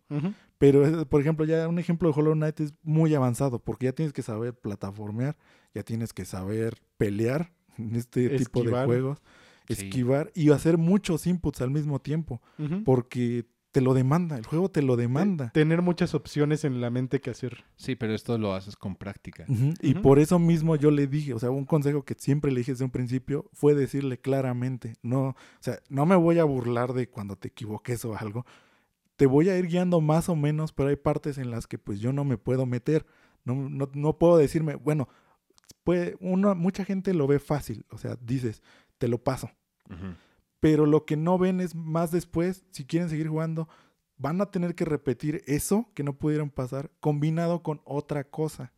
Pero, 0.59 0.85
eh, 1.03 1.07
por 1.07 1.21
ejemplo, 1.21 1.45
ya 1.45 1.69
un 1.69 1.79
ejemplo 1.79 2.11
de 2.13 2.19
Hollow 2.21 2.35
Knight 2.35 2.59
es 2.61 2.75
muy 2.83 3.15
avanzado, 3.15 3.61
porque 3.61 3.87
ya 3.87 3.93
tienes 3.93 4.13
que 4.13 4.23
saber 4.23 4.55
plataformear, 4.55 5.37
ya 5.75 5.85
tienes 5.85 6.13
que 6.13 6.25
saber 6.25 6.75
pelear 6.97 7.53
en 7.79 7.95
este 7.95 8.29
tipo 8.31 8.61
de 8.61 8.67
Esquivar. 8.67 8.87
juegos, 8.87 9.23
Sí. 9.69 9.75
esquivar 9.75 10.33
y 10.35 10.51
hacer 10.51 10.79
muchos 10.79 11.27
inputs 11.27 11.61
al 11.61 11.71
mismo 11.71 12.01
tiempo, 12.01 12.41
porque 12.85 13.45
te 13.79 13.85
lo 13.85 13.95
demanda, 13.95 14.37
el 14.37 14.45
juego 14.45 14.69
te 14.69 14.83
lo 14.83 14.97
demanda. 14.97 15.51
Tener 15.51 15.83
muchas 15.83 16.13
opciones 16.13 16.65
en 16.65 16.81
la 16.81 16.91
mente 16.91 17.21
que 17.21 17.31
hacer. 17.31 17.65
Sí, 17.77 17.95
pero 17.95 18.13
esto 18.13 18.37
lo 18.37 18.53
haces 18.53 18.75
con 18.75 18.97
práctica. 18.97 19.47
Y 19.81 19.95
por 19.95 20.19
eso 20.19 20.41
mismo 20.41 20.75
yo 20.75 20.91
le 20.91 21.07
dije, 21.07 21.33
o 21.33 21.39
sea, 21.39 21.53
un 21.53 21.65
consejo 21.65 22.03
que 22.03 22.17
siempre 22.19 22.51
le 22.51 22.59
dije 22.59 22.73
desde 22.73 22.85
un 22.85 22.91
principio 22.91 23.49
fue 23.53 23.77
decirle 23.77 24.19
claramente, 24.19 24.97
no, 25.03 25.29
o 25.29 25.37
sea, 25.61 25.79
no 25.89 26.07
me 26.07 26.17
voy 26.17 26.41
a 26.41 26.45
burlar 26.45 26.93
de 26.93 27.09
cuando 27.09 27.37
te 27.37 27.47
equivoques 27.47 28.05
o 28.05 28.17
algo, 28.17 28.45
te 29.15 29.27
voy 29.27 29.49
a 29.49 29.57
ir 29.57 29.69
guiando 29.69 30.01
más 30.01 30.29
o 30.29 30.35
menos, 30.35 30.73
pero 30.73 30.89
hay 30.89 30.97
partes 30.97 31.39
en 31.39 31.53
las 31.53 31.69
que 31.69 31.79
pues 31.79 32.01
yo 32.01 32.13
no 32.13 32.25
me 32.25 32.37
puedo 32.37 32.67
meter, 32.67 33.07
no, 33.45 33.55
no, 33.55 33.89
no 33.95 34.19
puedo 34.19 34.39
decirme, 34.39 34.75
bueno, 34.75 35.09
puede, 35.85 36.17
uno, 36.19 36.57
mucha 36.57 36.85
gente 36.85 37.15
lo 37.15 37.29
ve 37.29 37.39
fácil, 37.39 37.87
o 37.91 37.99
sea, 37.99 38.19
dices, 38.21 38.61
te 38.99 39.07
lo 39.07 39.23
paso, 39.23 39.53
Ujú. 39.89 40.17
Pero 40.61 40.87
lo 40.87 41.05
que 41.05 41.17
no 41.17 41.39
ven 41.39 41.61
es 41.61 41.75
más 41.75 42.11
después, 42.11 42.65
si 42.71 42.85
quieren 42.85 43.09
seguir 43.09 43.29
jugando, 43.29 43.69
van 44.17 44.41
a 44.41 44.51
tener 44.51 44.75
que 44.75 44.85
repetir 44.85 45.43
eso 45.47 45.91
que 45.95 46.03
no 46.03 46.19
pudieron 46.19 46.51
pasar 46.51 46.91
combinado 47.01 47.63
con 47.63 47.81
otra 47.85 48.25
cosa. 48.25 48.73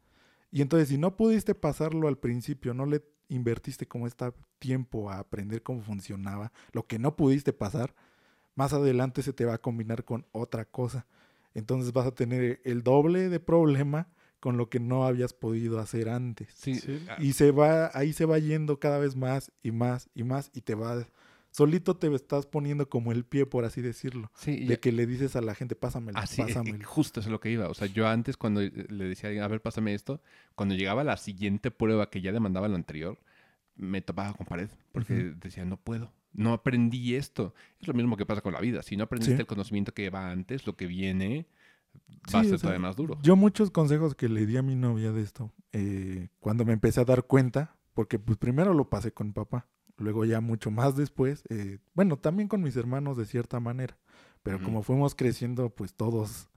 Y 0.52 0.62
entonces 0.62 0.88
si 0.88 0.98
no 0.98 1.16
pudiste 1.16 1.54
pasarlo 1.54 2.08
al 2.08 2.18
principio, 2.18 2.74
no 2.74 2.86
le 2.86 3.02
invertiste 3.28 3.86
como 3.86 4.06
este 4.06 4.32
tiempo 4.58 5.10
a 5.10 5.18
aprender 5.18 5.62
cómo 5.62 5.82
funcionaba, 5.82 6.52
lo 6.72 6.86
que 6.86 6.98
no 6.98 7.16
pudiste 7.16 7.52
pasar, 7.52 7.94
más 8.54 8.72
adelante 8.72 9.22
se 9.22 9.32
te 9.32 9.44
va 9.44 9.54
a 9.54 9.58
combinar 9.58 10.04
con 10.04 10.26
otra 10.32 10.64
cosa. 10.64 11.06
Entonces 11.54 11.92
vas 11.92 12.06
a 12.06 12.14
tener 12.14 12.60
el 12.64 12.82
doble 12.82 13.28
de 13.28 13.40
problema 13.40 14.08
con 14.40 14.56
lo 14.56 14.68
que 14.68 14.80
no 14.80 15.06
habías 15.06 15.32
podido 15.32 15.78
hacer 15.78 16.08
antes. 16.08 16.48
Sí, 16.54 16.74
Sí. 16.74 17.00
Y 17.18 17.32
se 17.34 17.52
va, 17.52 17.90
ahí 17.94 18.12
se 18.12 18.24
va 18.24 18.38
yendo 18.38 18.80
cada 18.80 18.98
vez 18.98 19.16
más 19.16 19.52
y 19.62 19.70
más 19.70 20.08
y 20.14 20.24
más 20.24 20.50
y 20.52 20.62
te 20.62 20.74
va, 20.74 21.06
solito 21.50 21.96
te 21.96 22.12
estás 22.14 22.46
poniendo 22.46 22.88
como 22.88 23.12
el 23.12 23.24
pie, 23.24 23.46
por 23.46 23.64
así 23.64 23.80
decirlo. 23.82 24.30
sí, 24.34 24.60
De 24.64 24.74
ya- 24.74 24.76
que 24.78 24.92
le 24.92 25.06
dices 25.06 25.36
a 25.36 25.40
la 25.40 25.54
gente, 25.54 25.74
pásamelo, 25.76 26.18
Así, 26.18 26.40
eh, 26.42 26.44
eh, 26.44 26.48
pásamelo. 26.48 26.86
justo 26.88 27.20
eso 27.20 27.28
es 27.28 27.32
lo 27.32 27.40
que 27.40 27.50
iba. 27.50 27.68
O 27.68 27.74
sea, 27.74 27.86
yo 27.86 28.06
antes 28.08 28.36
cuando 28.36 28.60
le 28.60 29.04
decía 29.04 29.28
a 29.28 29.30
alguien, 29.30 29.44
a 29.44 29.48
ver, 29.48 29.60
pásame 29.62 29.94
esto, 29.94 30.20
cuando 30.54 30.74
llegaba 30.74 31.04
la 31.04 31.16
siguiente 31.16 31.70
prueba 31.70 32.10
que 32.10 32.20
ya 32.20 32.32
demandaba 32.32 32.68
lo 32.68 32.76
anterior, 32.76 33.18
me 33.76 34.02
topaba 34.02 34.34
con 34.34 34.46
pared, 34.46 34.68
porque 34.92 35.32
decía, 35.40 35.64
no 35.64 35.76
puedo, 35.78 36.12
no 36.32 36.52
aprendí 36.52 37.14
esto. 37.14 37.54
Es 37.80 37.88
lo 37.88 37.94
mismo 37.94 38.16
que 38.16 38.26
pasa 38.26 38.40
con 38.42 38.52
la 38.52 38.60
vida. 38.60 38.82
Si 38.82 38.96
no 38.96 39.04
aprendiste 39.04 39.36
Sí. 39.36 39.40
el 39.40 39.46
conocimiento 39.46 39.92
que 39.94 40.10
va 40.10 40.30
antes, 40.30 40.66
lo 40.66 40.76
que 40.76 40.86
viene 40.86 41.46
Sí, 42.26 42.34
va 42.34 42.40
a 42.40 42.44
ser 42.44 42.60
todavía 42.60 42.78
más 42.80 42.94
duro. 42.96 43.18
Yo 43.22 43.34
muchos 43.36 43.70
consejos 43.70 44.14
que 44.14 44.28
le 44.28 44.46
di 44.46 44.56
a 44.56 44.62
mi 44.62 44.76
novia 44.76 45.10
de 45.12 45.22
esto, 45.22 45.52
eh, 45.72 46.28
cuando 46.38 46.64
me 46.64 46.72
empecé 46.72 47.00
a 47.00 47.04
dar 47.04 47.24
cuenta, 47.24 47.76
porque 47.94 48.18
pues 48.18 48.38
primero 48.38 48.74
lo 48.74 48.88
pasé 48.90 49.12
con 49.12 49.32
papá, 49.32 49.66
luego 50.00 50.24
ya 50.24 50.40
mucho 50.40 50.70
más 50.70 50.96
después, 50.96 51.44
eh, 51.48 51.78
bueno, 51.94 52.16
también 52.18 52.48
con 52.48 52.62
mis 52.62 52.76
hermanos 52.76 53.16
de 53.16 53.26
cierta 53.26 53.60
manera, 53.60 53.96
pero 54.42 54.62
como 54.62 54.82
fuimos 54.82 55.14
creciendo 55.14 55.70
pues 55.70 55.94
todos 55.94 56.49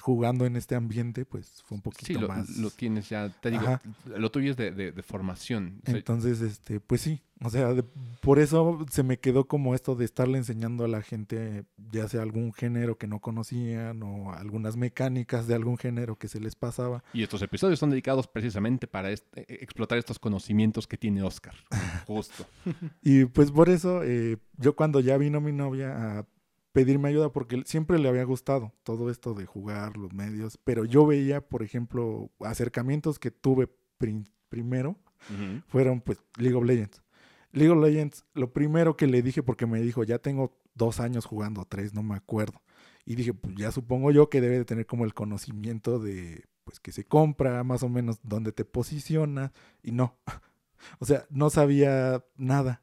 jugando 0.00 0.46
en 0.46 0.56
este 0.56 0.74
ambiente, 0.74 1.24
pues 1.24 1.62
fue 1.66 1.76
un 1.76 1.82
poquito 1.82 2.06
Sí, 2.06 2.14
lo, 2.14 2.28
más... 2.28 2.48
lo 2.58 2.70
tienes 2.70 3.08
ya, 3.08 3.28
te 3.40 3.50
digo, 3.50 3.62
Ajá. 3.64 3.82
lo 4.16 4.30
tuyo 4.30 4.50
es 4.50 4.56
de, 4.56 4.70
de- 4.70 4.92
de 4.92 5.02
formación. 5.02 5.80
O 5.82 5.86
sea, 5.90 5.96
Entonces, 5.96 6.40
este, 6.40 6.80
pues 6.80 7.00
sí, 7.00 7.22
o 7.42 7.50
sea, 7.50 7.72
de- 7.74 7.84
por 8.20 8.38
eso 8.38 8.84
se 8.90 9.02
me 9.02 9.18
quedó 9.18 9.46
como 9.46 9.74
esto 9.74 9.94
de 9.94 10.04
estarle 10.04 10.38
enseñando 10.38 10.84
a 10.84 10.88
la 10.88 11.02
gente, 11.02 11.64
ya 11.92 12.08
sea 12.08 12.22
algún 12.22 12.52
género 12.52 12.96
que 12.98 13.06
no 13.06 13.20
conocían 13.20 14.02
o 14.02 14.32
algunas 14.32 14.76
mecánicas 14.76 15.46
de 15.46 15.54
algún 15.54 15.76
género 15.78 16.16
que 16.16 16.28
se 16.28 16.40
les 16.40 16.54
pasaba. 16.54 17.02
y 17.12 17.22
estos 17.22 17.42
episodios 17.42 17.78
son 17.78 17.90
dedicados 17.90 18.26
precisamente 18.26 18.86
para 18.86 19.10
este- 19.10 19.42
eh, 19.42 19.58
explotar 19.62 19.98
estos 19.98 20.18
conocimientos 20.18 20.86
que 20.86 20.96
tiene 20.96 21.22
Oscar. 21.22 21.54
Justo. 22.06 22.46
Y 23.02 23.24
pues 23.26 23.50
por 23.50 23.68
eso, 23.68 24.02
eh, 24.02 24.38
yo 24.56 24.74
cuando 24.76 25.00
ya 25.00 25.16
vino 25.18 25.40
mi 25.40 25.52
novia 25.52 26.18
a 26.20 26.26
pedirme 26.74 27.08
ayuda, 27.08 27.30
porque 27.32 27.62
siempre 27.66 27.98
le 28.00 28.08
había 28.08 28.24
gustado 28.24 28.72
todo 28.82 29.08
esto 29.08 29.32
de 29.32 29.46
jugar, 29.46 29.96
los 29.96 30.12
medios, 30.12 30.58
pero 30.64 30.84
yo 30.84 31.06
veía, 31.06 31.40
por 31.40 31.62
ejemplo, 31.62 32.30
acercamientos 32.40 33.18
que 33.20 33.30
tuve 33.30 33.68
prim- 33.96 34.24
primero, 34.48 34.98
Ujú. 35.30 35.62
fueron 35.68 36.00
pues 36.00 36.18
League 36.36 36.56
of 36.56 36.64
Legends. 36.64 37.00
League 37.52 37.70
of 37.72 37.80
Legends, 37.82 38.24
lo 38.34 38.52
primero 38.52 38.96
que 38.96 39.06
le 39.06 39.22
dije, 39.22 39.42
porque 39.44 39.66
me 39.66 39.80
dijo, 39.80 40.02
ya 40.02 40.18
tengo 40.18 40.58
dos 40.74 40.98
años 40.98 41.24
jugando, 41.26 41.64
tres, 41.64 41.94
no 41.94 42.02
me 42.02 42.16
acuerdo. 42.16 42.60
Y 43.06 43.14
dije, 43.14 43.32
pues 43.32 43.54
ya 43.56 43.70
supongo 43.70 44.10
yo 44.10 44.28
que 44.28 44.40
debe 44.40 44.58
de 44.58 44.64
tener 44.64 44.86
como 44.86 45.04
el 45.04 45.14
conocimiento 45.14 46.00
de, 46.00 46.44
pues 46.64 46.80
que 46.80 46.90
se 46.90 47.04
compra, 47.04 47.62
más 47.62 47.84
o 47.84 47.88
menos 47.88 48.18
dónde 48.24 48.50
te 48.50 48.64
posiciona, 48.64 49.52
y 49.80 49.92
no. 49.92 50.18
o 50.98 51.04
sea, 51.04 51.24
no 51.30 51.50
sabía 51.50 52.24
nada. 52.36 52.82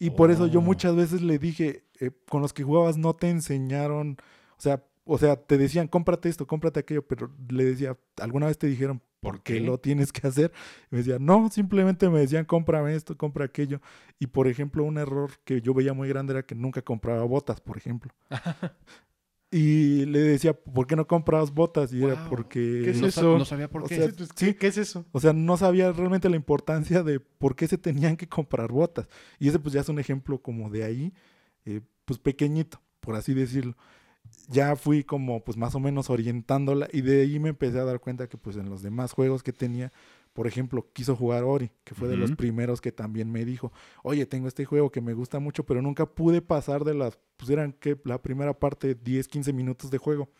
Y 0.00 0.10
por 0.10 0.32
eso 0.32 0.48
yo 0.48 0.58
Oh. 0.58 0.62
muchas 0.62 0.96
veces 0.96 1.22
le 1.22 1.38
dije, 1.38 1.84
eh, 2.06 2.10
con 2.28 2.42
los 2.42 2.52
que 2.52 2.62
jugabas 2.64 2.96
no 2.98 3.14
te 3.14 3.30
enseñaron, 3.30 4.16
o 4.58 4.60
sea, 4.60 4.84
o 5.04 5.18
sea, 5.18 5.36
te 5.36 5.58
decían, 5.58 5.88
cómprate 5.88 6.28
esto, 6.28 6.46
cómprate 6.46 6.80
aquello, 6.80 7.06
pero 7.06 7.30
le 7.48 7.64
decía, 7.64 7.96
¿alguna 8.20 8.46
vez 8.46 8.58
te 8.58 8.66
dijeron 8.68 9.02
¿Por 9.20 9.42
qué 9.42 9.54
qué? 9.54 9.60
lo 9.60 9.78
tienes 9.78 10.12
que 10.12 10.26
hacer? 10.26 10.52
Y 10.90 10.96
me 10.96 10.98
decía, 10.98 11.18
no, 11.20 11.48
simplemente 11.50 12.08
me 12.10 12.20
decían, 12.20 12.44
cómprame 12.44 12.94
esto, 12.94 13.16
compra 13.16 13.44
aquello. 13.46 13.80
Y 14.18 14.28
por 14.28 14.48
ejemplo, 14.48 14.84
un 14.84 14.98
error 14.98 15.30
que 15.44 15.60
yo 15.62 15.74
veía 15.74 15.92
muy 15.92 16.08
grande 16.08 16.32
era 16.34 16.44
que 16.44 16.54
nunca 16.56 16.82
compraba 16.82 17.22
botas, 17.24 17.60
por 17.60 17.76
ejemplo. 17.76 18.12
y 19.50 20.06
le 20.06 20.20
decía, 20.20 20.54
¿por 20.54 20.86
qué 20.86 20.96
no 20.96 21.06
comprabas 21.06 21.52
botas? 21.52 21.92
Y 21.92 22.02
era 22.02 22.28
porque... 22.30 22.80
¿Qué 22.84 22.90
es 22.90 23.00
no, 23.02 23.06
eso? 23.08 23.32
sa- 23.32 23.38
no 23.38 23.44
sabía 23.44 23.68
por 23.68 23.82
O 23.82 23.86
qué. 23.86 23.96
sea, 23.96 24.10
Sí, 24.10 24.24
sí. 24.34 24.46
¿qué, 24.46 24.56
qué 24.56 24.66
es 24.68 24.78
eso? 24.78 25.04
O 25.12 25.20
sea, 25.20 25.34
no 25.34 25.56
sabía 25.58 25.92
realmente 25.92 26.30
la 26.30 26.36
importancia 26.36 27.02
de 27.02 27.20
por 27.20 27.54
qué 27.54 27.68
se 27.68 27.76
tenían 27.78 28.16
que 28.16 28.28
comprar 28.28 28.72
botas. 28.72 29.08
Y 29.38 29.48
ese 29.48 29.58
pues 29.58 29.74
ya 29.74 29.82
es 29.82 29.88
un 29.90 29.98
ejemplo 29.98 30.40
como 30.40 30.70
de 30.70 30.84
ahí. 30.84 31.12
Eh, 31.64 31.80
pues 32.04 32.18
pequeñito, 32.18 32.80
por 33.00 33.14
así 33.14 33.34
decirlo. 33.34 33.76
Ya 34.48 34.76
fui 34.76 35.04
como 35.04 35.44
pues 35.44 35.56
más 35.56 35.74
o 35.74 35.80
menos 35.80 36.08
orientándola 36.10 36.88
y 36.92 37.02
de 37.02 37.22
ahí 37.22 37.38
me 37.38 37.50
empecé 37.50 37.78
a 37.78 37.84
dar 37.84 38.00
cuenta 38.00 38.28
que 38.28 38.38
pues 38.38 38.56
en 38.56 38.70
los 38.70 38.82
demás 38.82 39.12
juegos 39.12 39.42
que 39.42 39.52
tenía, 39.52 39.92
por 40.32 40.46
ejemplo, 40.46 40.88
quiso 40.92 41.16
jugar 41.16 41.44
Ori, 41.44 41.70
que 41.84 41.94
fue 41.94 42.08
de 42.08 42.16
los 42.16 42.32
primeros 42.32 42.80
que 42.80 42.92
también 42.92 43.30
me 43.30 43.44
dijo, 43.44 43.72
oye, 44.02 44.24
tengo 44.26 44.48
este 44.48 44.64
juego 44.64 44.90
que 44.90 45.00
me 45.00 45.12
gusta 45.12 45.38
mucho, 45.38 45.64
pero 45.64 45.82
nunca 45.82 46.06
pude 46.06 46.40
pasar 46.40 46.84
de 46.84 46.94
las, 46.94 47.18
pues 47.36 47.50
eran 47.50 47.72
que 47.72 47.98
la 48.04 48.22
primera 48.22 48.58
parte 48.58 48.94
10, 48.94 49.28
15 49.28 49.52
minutos 49.52 49.90
de 49.90 49.98
juego. 49.98 50.30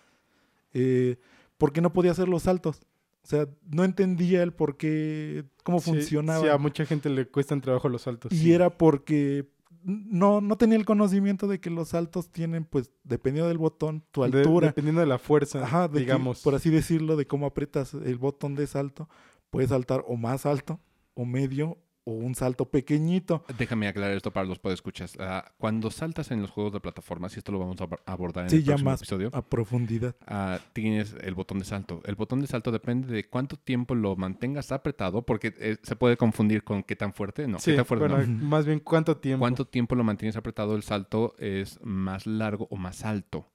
Eh, 0.72 1.16
porque 1.58 1.80
no 1.80 1.92
podía 1.92 2.12
hacer 2.12 2.28
los 2.28 2.44
saltos. 2.44 2.80
O 3.22 3.26
sea, 3.26 3.46
no 3.70 3.84
entendía 3.84 4.42
el 4.42 4.52
por 4.52 4.76
qué, 4.76 5.44
cómo 5.62 5.78
Sí, 5.80 5.90
funcionaba. 5.90 6.40
Sí, 6.40 6.48
a 6.48 6.58
mucha 6.58 6.84
gente 6.86 7.08
le 7.08 7.26
cuestan 7.28 7.60
trabajo 7.60 7.88
los 7.88 8.02
saltos. 8.02 8.32
Y 8.32 8.38
sí. 8.38 8.52
era 8.52 8.76
porque 8.76 9.46
no, 9.84 10.40
no 10.40 10.56
tenía 10.56 10.76
el 10.78 10.84
conocimiento 10.84 11.46
de 11.48 11.60
que 11.60 11.70
los 11.70 11.88
saltos 11.88 12.30
tienen, 12.30 12.64
pues, 12.64 12.90
dependiendo 13.04 13.48
del 13.48 13.58
botón, 13.58 14.04
tu 14.10 14.22
De- 14.22 14.26
altura. 14.38 14.68
dependiendo 14.68 15.00
de 15.00 15.06
la 15.06 15.18
fuerza, 15.18 15.62
Ajá, 15.64 15.88
de 15.88 15.94
que, 15.94 16.00
digamos. 16.00 16.42
por 16.42 16.54
así 16.54 16.70
decirlo, 16.70 17.16
de 17.16 17.26
cómo 17.26 17.46
aprietas 17.46 17.94
el 17.94 18.18
botón 18.18 18.54
de 18.54 18.66
salto, 18.66 19.08
puedes 19.50 19.70
saltar 19.70 20.04
o 20.06 20.16
más 20.16 20.46
alto, 20.46 20.80
o 21.14 21.24
medio, 21.24 21.78
o 22.04 22.12
un 22.12 22.34
salto 22.34 22.64
pequeñito. 22.70 23.44
Déjame 23.58 23.86
aclarar 23.88 24.16
esto 24.16 24.32
para 24.32 24.46
los 24.46 24.58
podescuchas. 24.58 25.14
Ah, 25.20 25.52
cuando 25.58 25.90
saltas 25.90 26.30
en 26.30 26.40
los 26.42 26.50
juegos 26.50 26.72
de 26.72 26.80
plataformas, 26.80 27.34
y 27.36 27.38
esto 27.38 27.52
lo 27.52 27.58
vamos 27.58 27.80
a 27.80 27.84
ab- 27.88 28.00
abordar 28.06 28.44
en 28.44 28.50
Sí, 28.50 28.56
el 28.56 28.62
ya 28.64 28.66
próximo 28.72 28.90
más 28.90 29.00
episodio, 29.00 29.30
a 29.32 29.42
profundidad. 29.42 30.16
ah, 30.26 30.58
tienes 30.72 31.14
el 31.20 31.34
botón 31.34 31.58
de 31.60 31.64
salto. 31.64 32.00
El 32.04 32.14
botón 32.16 32.40
de 32.40 32.46
salto 32.46 32.72
depende 32.72 33.12
de 33.12 33.28
cuánto 33.28 33.56
tiempo 33.56 33.94
lo 33.94 34.16
mantengas 34.16 34.72
apretado, 34.72 35.22
porque 35.22 35.54
eh, 35.58 35.76
se 35.82 35.96
puede 35.96 36.16
confundir 36.16 36.64
con 36.64 36.82
qué 36.82 36.96
tan 36.96 37.12
fuerte. 37.12 37.46
No, 37.46 37.58
Sí, 37.58 37.70
qué 37.72 37.76
tan 37.76 37.86
fuerte 37.86 38.08
bueno, 38.08 38.26
no. 38.26 38.44
Más 38.48 38.66
bien 38.66 38.80
cuánto 38.80 39.16
tiempo. 39.18 39.40
Cuánto 39.42 39.64
tiempo 39.66 39.94
lo 39.94 40.04
mantienes 40.04 40.36
apretado, 40.36 40.74
el 40.74 40.82
salto 40.82 41.34
es 41.38 41.78
más 41.82 42.26
largo 42.26 42.66
o 42.70 42.76
más 42.76 43.04
alto. 43.04 43.46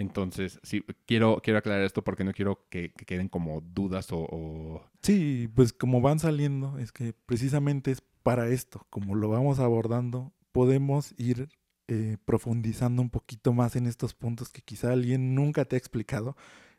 Entonces, 0.00 0.58
sí, 0.62 0.82
quiero, 1.06 1.40
quiero 1.42 1.58
aclarar 1.58 1.82
esto 1.84 2.02
porque 2.02 2.24
no 2.24 2.32
quiero 2.32 2.66
que, 2.70 2.92
que 2.92 3.04
queden 3.04 3.28
como 3.28 3.60
dudas 3.60 4.10
o, 4.12 4.20
o- 4.30 4.82
Sí, 5.02 5.48
pues 5.54 5.72
como 5.72 6.00
van 6.00 6.18
saliendo, 6.18 6.78
es 6.78 6.90
que 6.92 7.12
precisamente 7.26 7.90
es 7.90 8.02
para 8.22 8.48
esto, 8.48 8.86
como 8.90 9.14
lo 9.14 9.28
vamos 9.28 9.58
abordando, 9.58 10.32
podemos 10.52 11.14
ir 11.18 11.48
eh, 11.88 12.16
profundizando 12.24 13.02
un 13.02 13.10
poquito 13.10 13.52
más 13.52 13.76
en 13.76 13.86
estos 13.86 14.14
puntos 14.14 14.48
que 14.48 14.62
quizá 14.62 14.92
alguien 14.92 15.34
nunca 15.34 15.64
te 15.64 15.76
ha 15.76 15.78
explicado 15.78 16.36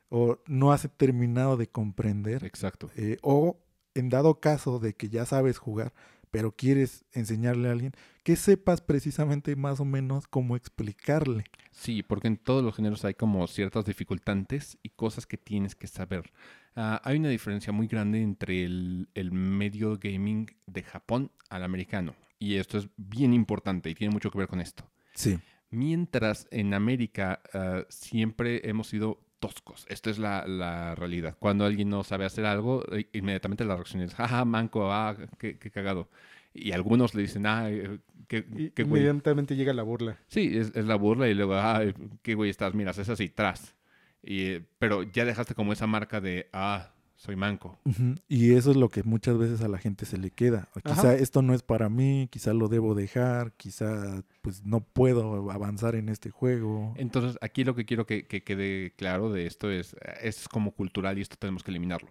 o 0.10 0.40
no 0.48 0.72
has 0.72 0.90
terminado 0.98 1.58
de 1.58 1.68
comprender, 1.68 2.44
Exacto. 2.44 2.90
eh, 2.96 3.18
o 3.22 3.58
en 3.94 4.10
dado 4.10 4.40
caso 4.40 4.80
de 4.80 4.94
que 4.94 5.10
ya 5.10 5.26
sabes 5.26 5.58
jugar, 5.58 5.94
pero 6.32 6.56
quieres 6.56 7.06
enseñarle 7.14 7.70
a 7.70 7.72
alguien, 7.74 7.94
que 8.24 8.36
sepas 8.36 8.82
precisamente 8.82 9.56
más 9.56 9.80
o 9.80 9.86
menos 9.86 10.28
cómo 10.28 10.56
explicarle. 10.56 11.46
Sí, 11.72 12.04
porque 12.04 12.28
en 12.28 12.38
todos 12.38 12.64
los 12.64 12.76
géneros 12.76 13.04
hay 13.06 13.14
como 13.14 13.46
ciertas 13.48 13.86
dificultantes 13.86 14.78
y 14.84 14.90
cosas 14.90 15.26
que 15.26 15.38
tienes 15.38 15.76
que 15.76 15.88
saber. 15.88 16.32
Ah, 16.76 17.02
hay 17.04 17.18
una 17.18 17.30
diferencia 17.30 17.74
muy 17.74 17.88
grande 17.88 18.22
entre 18.22 18.64
el, 18.64 19.10
el 19.16 19.32
medio 19.32 19.98
gaming 19.98 20.48
de 20.68 20.84
Japón 20.84 21.32
al 21.50 21.64
americano. 21.64 22.16
Y 22.40 22.56
esto 22.56 22.78
es 22.78 22.88
bien 22.98 23.34
importante 23.34 23.90
y 23.90 23.96
tiene 23.96 24.14
mucho 24.14 24.32
que 24.32 24.38
ver 24.38 24.48
con 24.48 24.62
esto. 24.62 24.90
Sí. 25.14 25.40
Mientras 25.70 26.48
en 26.52 26.74
América 26.74 27.42
ah, 27.54 27.84
siempre 27.90 28.70
hemos 28.70 28.88
sido 28.88 29.20
toscos. 29.40 29.86
Esto 29.90 30.10
es 30.10 30.20
la, 30.20 30.46
la 30.46 30.96
realidad. 30.96 31.36
Cuando 31.40 31.66
alguien 31.66 31.90
no 31.90 32.04
sabe 32.04 32.26
hacer 32.26 32.46
algo, 32.46 32.86
eh, 32.94 33.10
inmediatamente 33.12 33.66
la 33.66 33.76
reacción 33.76 34.04
es, 34.04 34.14
jaja, 34.14 34.46
manco, 34.46 34.92
ah, 34.94 35.18
qué, 35.40 35.58
qué 35.58 35.72
cagado. 35.72 36.10
Y 36.54 36.72
algunos 36.74 37.16
le 37.16 37.22
dicen, 37.22 37.46
ah, 37.46 37.70
qué, 38.28 38.46
Y- 38.58 38.70
qué 38.72 38.84
güey. 38.84 39.02
Inmediatamente 39.04 39.56
llega 39.56 39.74
la 39.74 39.84
burla. 39.84 40.18
Sí, 40.28 40.52
es, 40.58 40.72
es 40.76 40.86
la 40.86 40.96
burla 40.96 41.28
y 41.30 41.34
luego, 41.34 41.56
ah, 41.56 41.82
qué 42.22 42.36
güey 42.36 42.50
estás, 42.50 42.74
miras, 42.74 42.98
es 42.98 43.10
así, 43.10 43.30
tras. 43.30 43.76
Y, 44.24 44.42
eh, 44.44 44.66
pero 44.80 45.04
ya 45.04 45.26
dejaste 45.26 45.56
como 45.56 45.74
esa 45.74 45.88
marca 45.88 46.20
de, 46.22 46.50
ah, 46.54 46.94
soy 47.16 47.36
manco. 47.36 47.80
Ujú, 47.86 48.16
Y 48.28 48.54
eso 48.56 48.72
es 48.72 48.78
lo 48.78 48.90
que 48.90 49.04
muchas 49.04 49.38
veces 49.38 49.62
a 49.62 49.68
la 49.68 49.78
gente 49.78 50.06
se 50.06 50.18
le 50.18 50.32
queda. 50.32 50.70
O 50.76 50.80
Quizá 50.82 51.02
Ajá. 51.12 51.14
esto 51.16 51.42
no 51.44 51.54
es 51.54 51.62
para 51.64 51.88
mí, 51.88 52.28
quizá 52.32 52.52
lo 52.54 52.68
debo 52.68 52.96
dejar, 52.96 53.54
quizá 53.58 54.24
pues 54.42 54.66
no 54.66 54.82
puedo 54.82 55.52
avanzar 55.52 55.96
en 55.96 56.10
este 56.10 56.32
juego. 56.32 56.94
Entonces, 56.98 57.38
aquí 57.42 57.64
lo 57.64 57.76
que 57.76 57.86
quiero 57.86 58.06
que, 58.08 58.26
que 58.28 58.44
quede 58.44 58.94
claro 58.98 59.32
de 59.32 59.46
esto 59.46 59.70
es, 59.72 59.94
eh, 59.94 59.98
es 60.24 60.48
como 60.50 60.72
cultural 60.72 61.18
y 61.18 61.22
esto 61.22 61.36
tenemos 61.40 61.64
que 61.64 61.72
eliminarlo. 61.72 62.10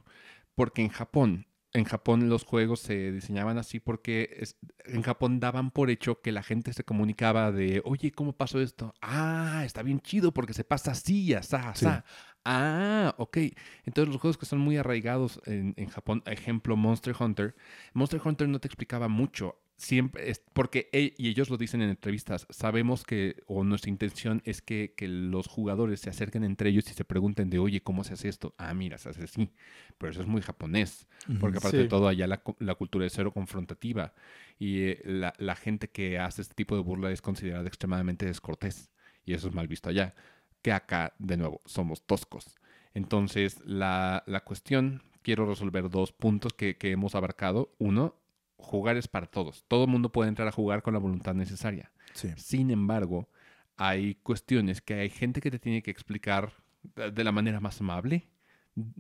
Porque 0.54 0.82
en 0.82 0.88
Japón, 0.90 1.46
en 1.72 1.84
Japón 1.84 2.28
los 2.28 2.44
juegos 2.44 2.80
se 2.80 3.12
diseñaban 3.12 3.56
así 3.58 3.78
porque 3.80 4.36
es- 4.40 4.56
en 4.86 5.02
Japón 5.02 5.38
daban 5.40 5.70
por 5.70 5.88
hecho 5.90 6.20
que 6.20 6.32
la 6.32 6.42
gente 6.42 6.72
se 6.72 6.84
comunicaba 6.84 7.52
de, 7.52 7.80
oye, 7.84 8.10
¿cómo 8.12 8.32
pasó 8.32 8.60
esto? 8.60 8.94
Ah, 9.00 9.62
está 9.64 9.82
bien 9.82 10.00
chido 10.00 10.32
porque 10.32 10.52
se 10.54 10.64
pasa 10.64 10.92
así, 10.92 11.32
asá, 11.34 11.72
Sí. 11.74 11.86
asá. 11.86 12.04
Ah, 12.44 13.14
ok. 13.18 13.36
Entonces 13.84 14.12
los 14.12 14.20
juegos 14.20 14.38
que 14.38 14.46
son 14.46 14.58
muy 14.58 14.76
arraigados 14.78 15.40
en, 15.46 15.74
en 15.76 15.88
Japón, 15.88 16.22
ejemplo 16.26 16.76
Monster 16.76 17.14
Hunter, 17.18 17.54
Monster 17.92 18.20
Hunter 18.24 18.48
no 18.48 18.58
te 18.58 18.66
explicaba 18.68 19.08
mucho. 19.08 19.56
Siempre 19.82 20.28
es 20.28 20.42
porque, 20.52 20.90
e- 20.92 21.14
y 21.16 21.28
ellos 21.30 21.48
lo 21.48 21.56
dicen 21.56 21.80
en 21.80 21.88
entrevistas, 21.88 22.46
sabemos 22.50 23.02
que, 23.02 23.42
o 23.46 23.64
nuestra 23.64 23.88
intención 23.88 24.42
es 24.44 24.60
que, 24.60 24.92
que 24.94 25.08
los 25.08 25.46
jugadores 25.46 26.00
se 26.00 26.10
acerquen 26.10 26.44
entre 26.44 26.68
ellos 26.68 26.84
y 26.90 26.92
se 26.92 27.02
pregunten 27.06 27.48
de, 27.48 27.58
oye, 27.58 27.82
¿cómo 27.82 28.04
se 28.04 28.12
hace 28.12 28.28
esto? 28.28 28.54
Ah, 28.58 28.74
mira, 28.74 28.98
se 28.98 29.08
hace 29.08 29.24
así. 29.24 29.50
Pero 29.96 30.12
eso 30.12 30.20
es 30.20 30.26
muy 30.26 30.42
japonés. 30.42 31.08
Porque 31.40 31.56
aparte 31.56 31.78
de 31.78 31.82
Sí. 31.84 31.88
todo, 31.88 32.08
allá 32.08 32.26
la, 32.26 32.42
la 32.58 32.74
cultura 32.74 33.06
es 33.06 33.14
cero 33.14 33.32
confrontativa. 33.32 34.12
Y 34.58 34.82
eh, 34.82 35.00
la, 35.06 35.32
la 35.38 35.56
gente 35.56 35.88
que 35.88 36.18
hace 36.18 36.42
este 36.42 36.54
tipo 36.54 36.76
de 36.76 36.82
burla 36.82 37.10
es 37.10 37.22
considerada 37.22 37.66
extremadamente 37.66 38.26
descortés. 38.26 38.90
Y 39.24 39.32
eso 39.32 39.48
es 39.48 39.54
mal 39.54 39.66
visto 39.66 39.88
allá. 39.88 40.14
Que 40.60 40.72
acá, 40.72 41.14
de 41.18 41.38
nuevo, 41.38 41.62
somos 41.64 42.02
toscos. 42.06 42.54
Entonces, 42.92 43.58
la, 43.64 44.24
la 44.26 44.40
cuestión, 44.44 45.02
quiero 45.22 45.46
resolver 45.46 45.88
dos 45.88 46.12
puntos 46.12 46.52
que, 46.52 46.76
que 46.76 46.90
hemos 46.90 47.14
abarcado. 47.14 47.72
Uno, 47.78 48.16
jugar 48.60 48.96
es 48.96 49.08
para 49.08 49.26
todos. 49.26 49.64
Todo 49.68 49.84
el 49.84 49.90
mundo 49.90 50.10
puede 50.12 50.28
entrar 50.28 50.48
a 50.48 50.52
jugar 50.52 50.82
con 50.82 50.94
la 50.94 51.00
voluntad 51.00 51.34
necesaria. 51.34 51.90
Sí. 52.14 52.28
Sin 52.36 52.70
embargo, 52.70 53.28
hay 53.76 54.16
cuestiones 54.16 54.80
que 54.80 54.94
hay 54.94 55.10
gente 55.10 55.40
que 55.40 55.50
te 55.50 55.58
tiene 55.58 55.82
que 55.82 55.90
explicar 55.90 56.52
de 56.94 57.24
la 57.24 57.32
manera 57.32 57.60
más 57.60 57.80
amable, 57.80 58.28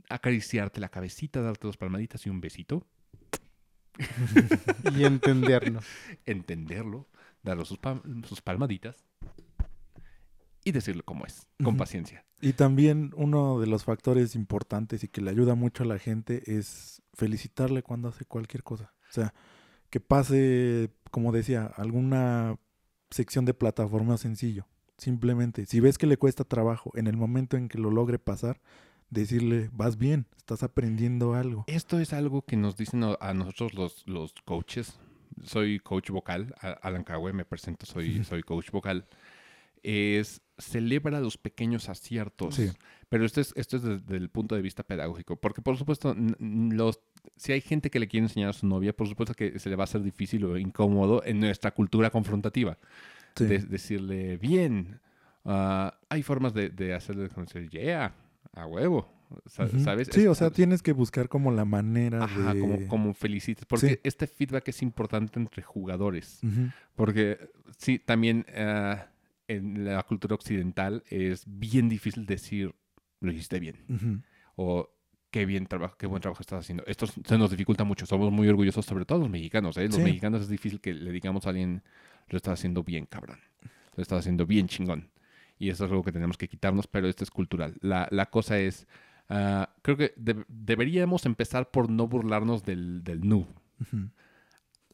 acariciarte 0.08 0.80
la 0.80 0.88
cabecita, 0.88 1.40
darte 1.40 1.66
dos 1.66 1.76
palmaditas 1.76 2.26
y 2.26 2.30
un 2.30 2.40
besito, 2.40 2.86
Y 4.96 5.04
entendernos. 5.04 5.84
entenderlo, 6.26 7.08
darle 7.42 7.64
sus, 7.64 7.78
pa- 7.78 8.02
sus 8.26 8.40
palmaditas 8.40 9.04
y 10.64 10.72
decirle 10.72 11.02
cómo 11.02 11.24
es, 11.26 11.46
con 11.62 11.76
paciencia. 11.76 12.24
Y 12.40 12.52
también 12.54 13.12
uno 13.16 13.60
de 13.60 13.66
los 13.66 13.84
factores 13.84 14.34
importantes 14.34 15.04
y 15.04 15.08
que 15.08 15.20
le 15.20 15.30
ayuda 15.30 15.54
mucho 15.54 15.82
a 15.82 15.86
la 15.86 15.98
gente 15.98 16.42
es 16.58 17.02
felicitarle 17.14 17.82
cuando 17.82 18.08
hace 18.08 18.24
cualquier 18.24 18.62
cosa. 18.62 18.92
O 19.10 19.12
sea, 19.12 19.34
que 19.90 20.00
pase, 20.00 20.90
como 21.10 21.32
decía, 21.32 21.66
alguna 21.76 22.56
sección 23.10 23.44
de 23.44 23.54
plataforma 23.54 24.16
sencillo. 24.16 24.66
Simplemente, 24.96 25.66
si 25.66 25.80
ves 25.80 25.98
que 25.98 26.06
le 26.06 26.16
cuesta 26.16 26.44
trabajo, 26.44 26.92
en 26.94 27.06
el 27.06 27.16
momento 27.16 27.56
en 27.56 27.68
que 27.68 27.78
lo 27.78 27.90
logre 27.90 28.18
pasar, 28.18 28.60
decirle, 29.08 29.68
vas 29.72 29.98
bien, 29.98 30.26
estás 30.36 30.62
aprendiendo 30.62 31.34
algo. 31.34 31.64
Esto 31.66 31.98
es 31.98 32.12
algo 32.12 32.42
que 32.42 32.56
nos 32.56 32.76
dicen 32.76 33.04
a 33.18 33.34
nosotros 33.34 33.74
los, 33.74 34.06
los 34.06 34.34
coaches. 34.44 34.98
Soy 35.42 35.80
coach 35.80 36.10
vocal, 36.10 36.54
Alan 36.82 37.02
Cahue, 37.02 37.32
me 37.32 37.44
presento, 37.44 37.86
soy, 37.86 38.24
soy 38.24 38.42
coach 38.42 38.70
vocal. 38.70 39.06
Es 39.82 40.42
celebra 40.60 41.20
los 41.20 41.36
pequeños 41.38 41.88
aciertos. 41.88 42.54
Sí. 42.54 42.70
Pero 43.08 43.24
esto 43.24 43.40
es, 43.40 43.52
esto 43.56 43.76
es 43.76 43.82
desde 43.82 44.16
el 44.16 44.28
punto 44.30 44.54
de 44.54 44.62
vista 44.62 44.82
pedagógico. 44.82 45.36
Porque, 45.36 45.62
por 45.62 45.76
supuesto, 45.76 46.14
los, 46.38 47.00
si 47.36 47.52
hay 47.52 47.60
gente 47.60 47.90
que 47.90 47.98
le 47.98 48.06
quiere 48.08 48.26
enseñar 48.26 48.50
a 48.50 48.52
su 48.52 48.66
novia, 48.66 48.92
por 48.94 49.08
supuesto 49.08 49.34
que 49.34 49.58
se 49.58 49.68
le 49.68 49.76
va 49.76 49.82
a 49.82 49.84
hacer 49.84 50.02
difícil 50.02 50.44
o 50.44 50.56
incómodo 50.58 51.22
en 51.24 51.40
nuestra 51.40 51.72
cultura 51.72 52.10
confrontativa. 52.10 52.78
Sí. 53.36 53.46
De- 53.46 53.58
decirle, 53.58 54.36
bien, 54.38 55.00
ah, 55.44 55.98
hay 56.08 56.22
formas 56.22 56.54
de, 56.54 56.68
de 56.70 56.94
hacerle 56.94 57.28
conocer, 57.28 57.68
yeah, 57.68 58.14
a 58.52 58.66
huevo. 58.66 59.12
¿Sabes? 59.46 60.08
Sí, 60.10 60.22
Es- 60.22 60.26
o 60.26 60.34
sea, 60.34 60.50
tienes 60.50 60.82
que 60.82 60.92
buscar 60.92 61.28
como 61.28 61.52
la 61.52 61.64
manera 61.64 62.24
Ajá, 62.24 62.52
de... 62.52 62.60
como, 62.60 62.88
como 62.88 63.14
felicites. 63.14 63.64
Porque 63.64 63.88
Sí. 63.90 64.00
este 64.02 64.26
feedback 64.26 64.66
es 64.68 64.82
importante 64.82 65.38
entre 65.38 65.62
jugadores. 65.62 66.40
Porque 66.96 67.38
sí, 67.78 68.00
también 68.00 68.44
ah, 68.56 69.06
en 69.54 69.84
la 69.84 70.02
cultura 70.02 70.34
occidental 70.34 71.02
es 71.08 71.44
bien 71.46 71.88
difícil 71.88 72.26
decir, 72.26 72.74
lo 73.20 73.32
hiciste 73.32 73.60
bien. 73.60 73.76
Ujú. 73.88 74.20
O 74.56 74.90
qué 75.30 75.46
bien 75.46 75.66
trabajo, 75.66 75.96
qué 75.96 76.06
buen 76.06 76.20
trabajo 76.20 76.42
estás 76.42 76.60
haciendo. 76.60 76.84
Esto 76.86 77.06
se 77.06 77.38
nos 77.38 77.50
dificulta 77.50 77.84
mucho. 77.84 78.04
Somos 78.06 78.32
muy 78.32 78.48
orgullosos, 78.48 78.84
sobre 78.86 79.04
todo 79.04 79.18
los 79.20 79.30
mexicanos. 79.30 79.76
¿eh? 79.76 79.86
Los 79.86 79.96
Sí. 79.96 80.02
mexicanos 80.02 80.42
es 80.42 80.48
difícil 80.48 80.80
que 80.80 80.92
le 80.94 81.12
digamos 81.12 81.46
a 81.46 81.50
alguien, 81.50 81.82
lo 82.28 82.36
estás 82.36 82.54
haciendo 82.58 82.82
bien, 82.82 83.06
cabrón. 83.06 83.38
Lo 83.96 84.02
estás 84.02 84.20
haciendo 84.20 84.46
bien 84.46 84.66
chingón. 84.68 85.10
Y 85.58 85.68
eso 85.70 85.84
es 85.84 85.90
algo 85.90 86.02
que 86.02 86.12
tenemos 86.12 86.36
que 86.38 86.48
quitarnos, 86.48 86.86
pero 86.86 87.06
esto 87.08 87.22
es 87.24 87.30
cultural. 87.30 87.76
La, 87.80 88.08
la 88.10 88.26
cosa 88.26 88.58
es, 88.58 88.86
ah, 89.28 89.74
creo 89.82 89.96
que 89.96 90.14
de- 90.16 90.44
deberíamos 90.48 91.26
empezar 91.26 91.70
por 91.70 91.90
no 91.90 92.06
burlarnos 92.08 92.62
del, 92.64 93.04
del. 93.04 93.20
Ujú. 93.32 93.48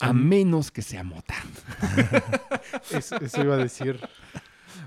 A 0.01 0.13
menos 0.13 0.71
que 0.71 0.83
sea 0.83 1.03
mota. 1.05 1.35
Eso, 2.91 3.17
eso 3.17 3.43
iba 3.43 3.55
a 3.55 3.59
decir. 3.59 3.99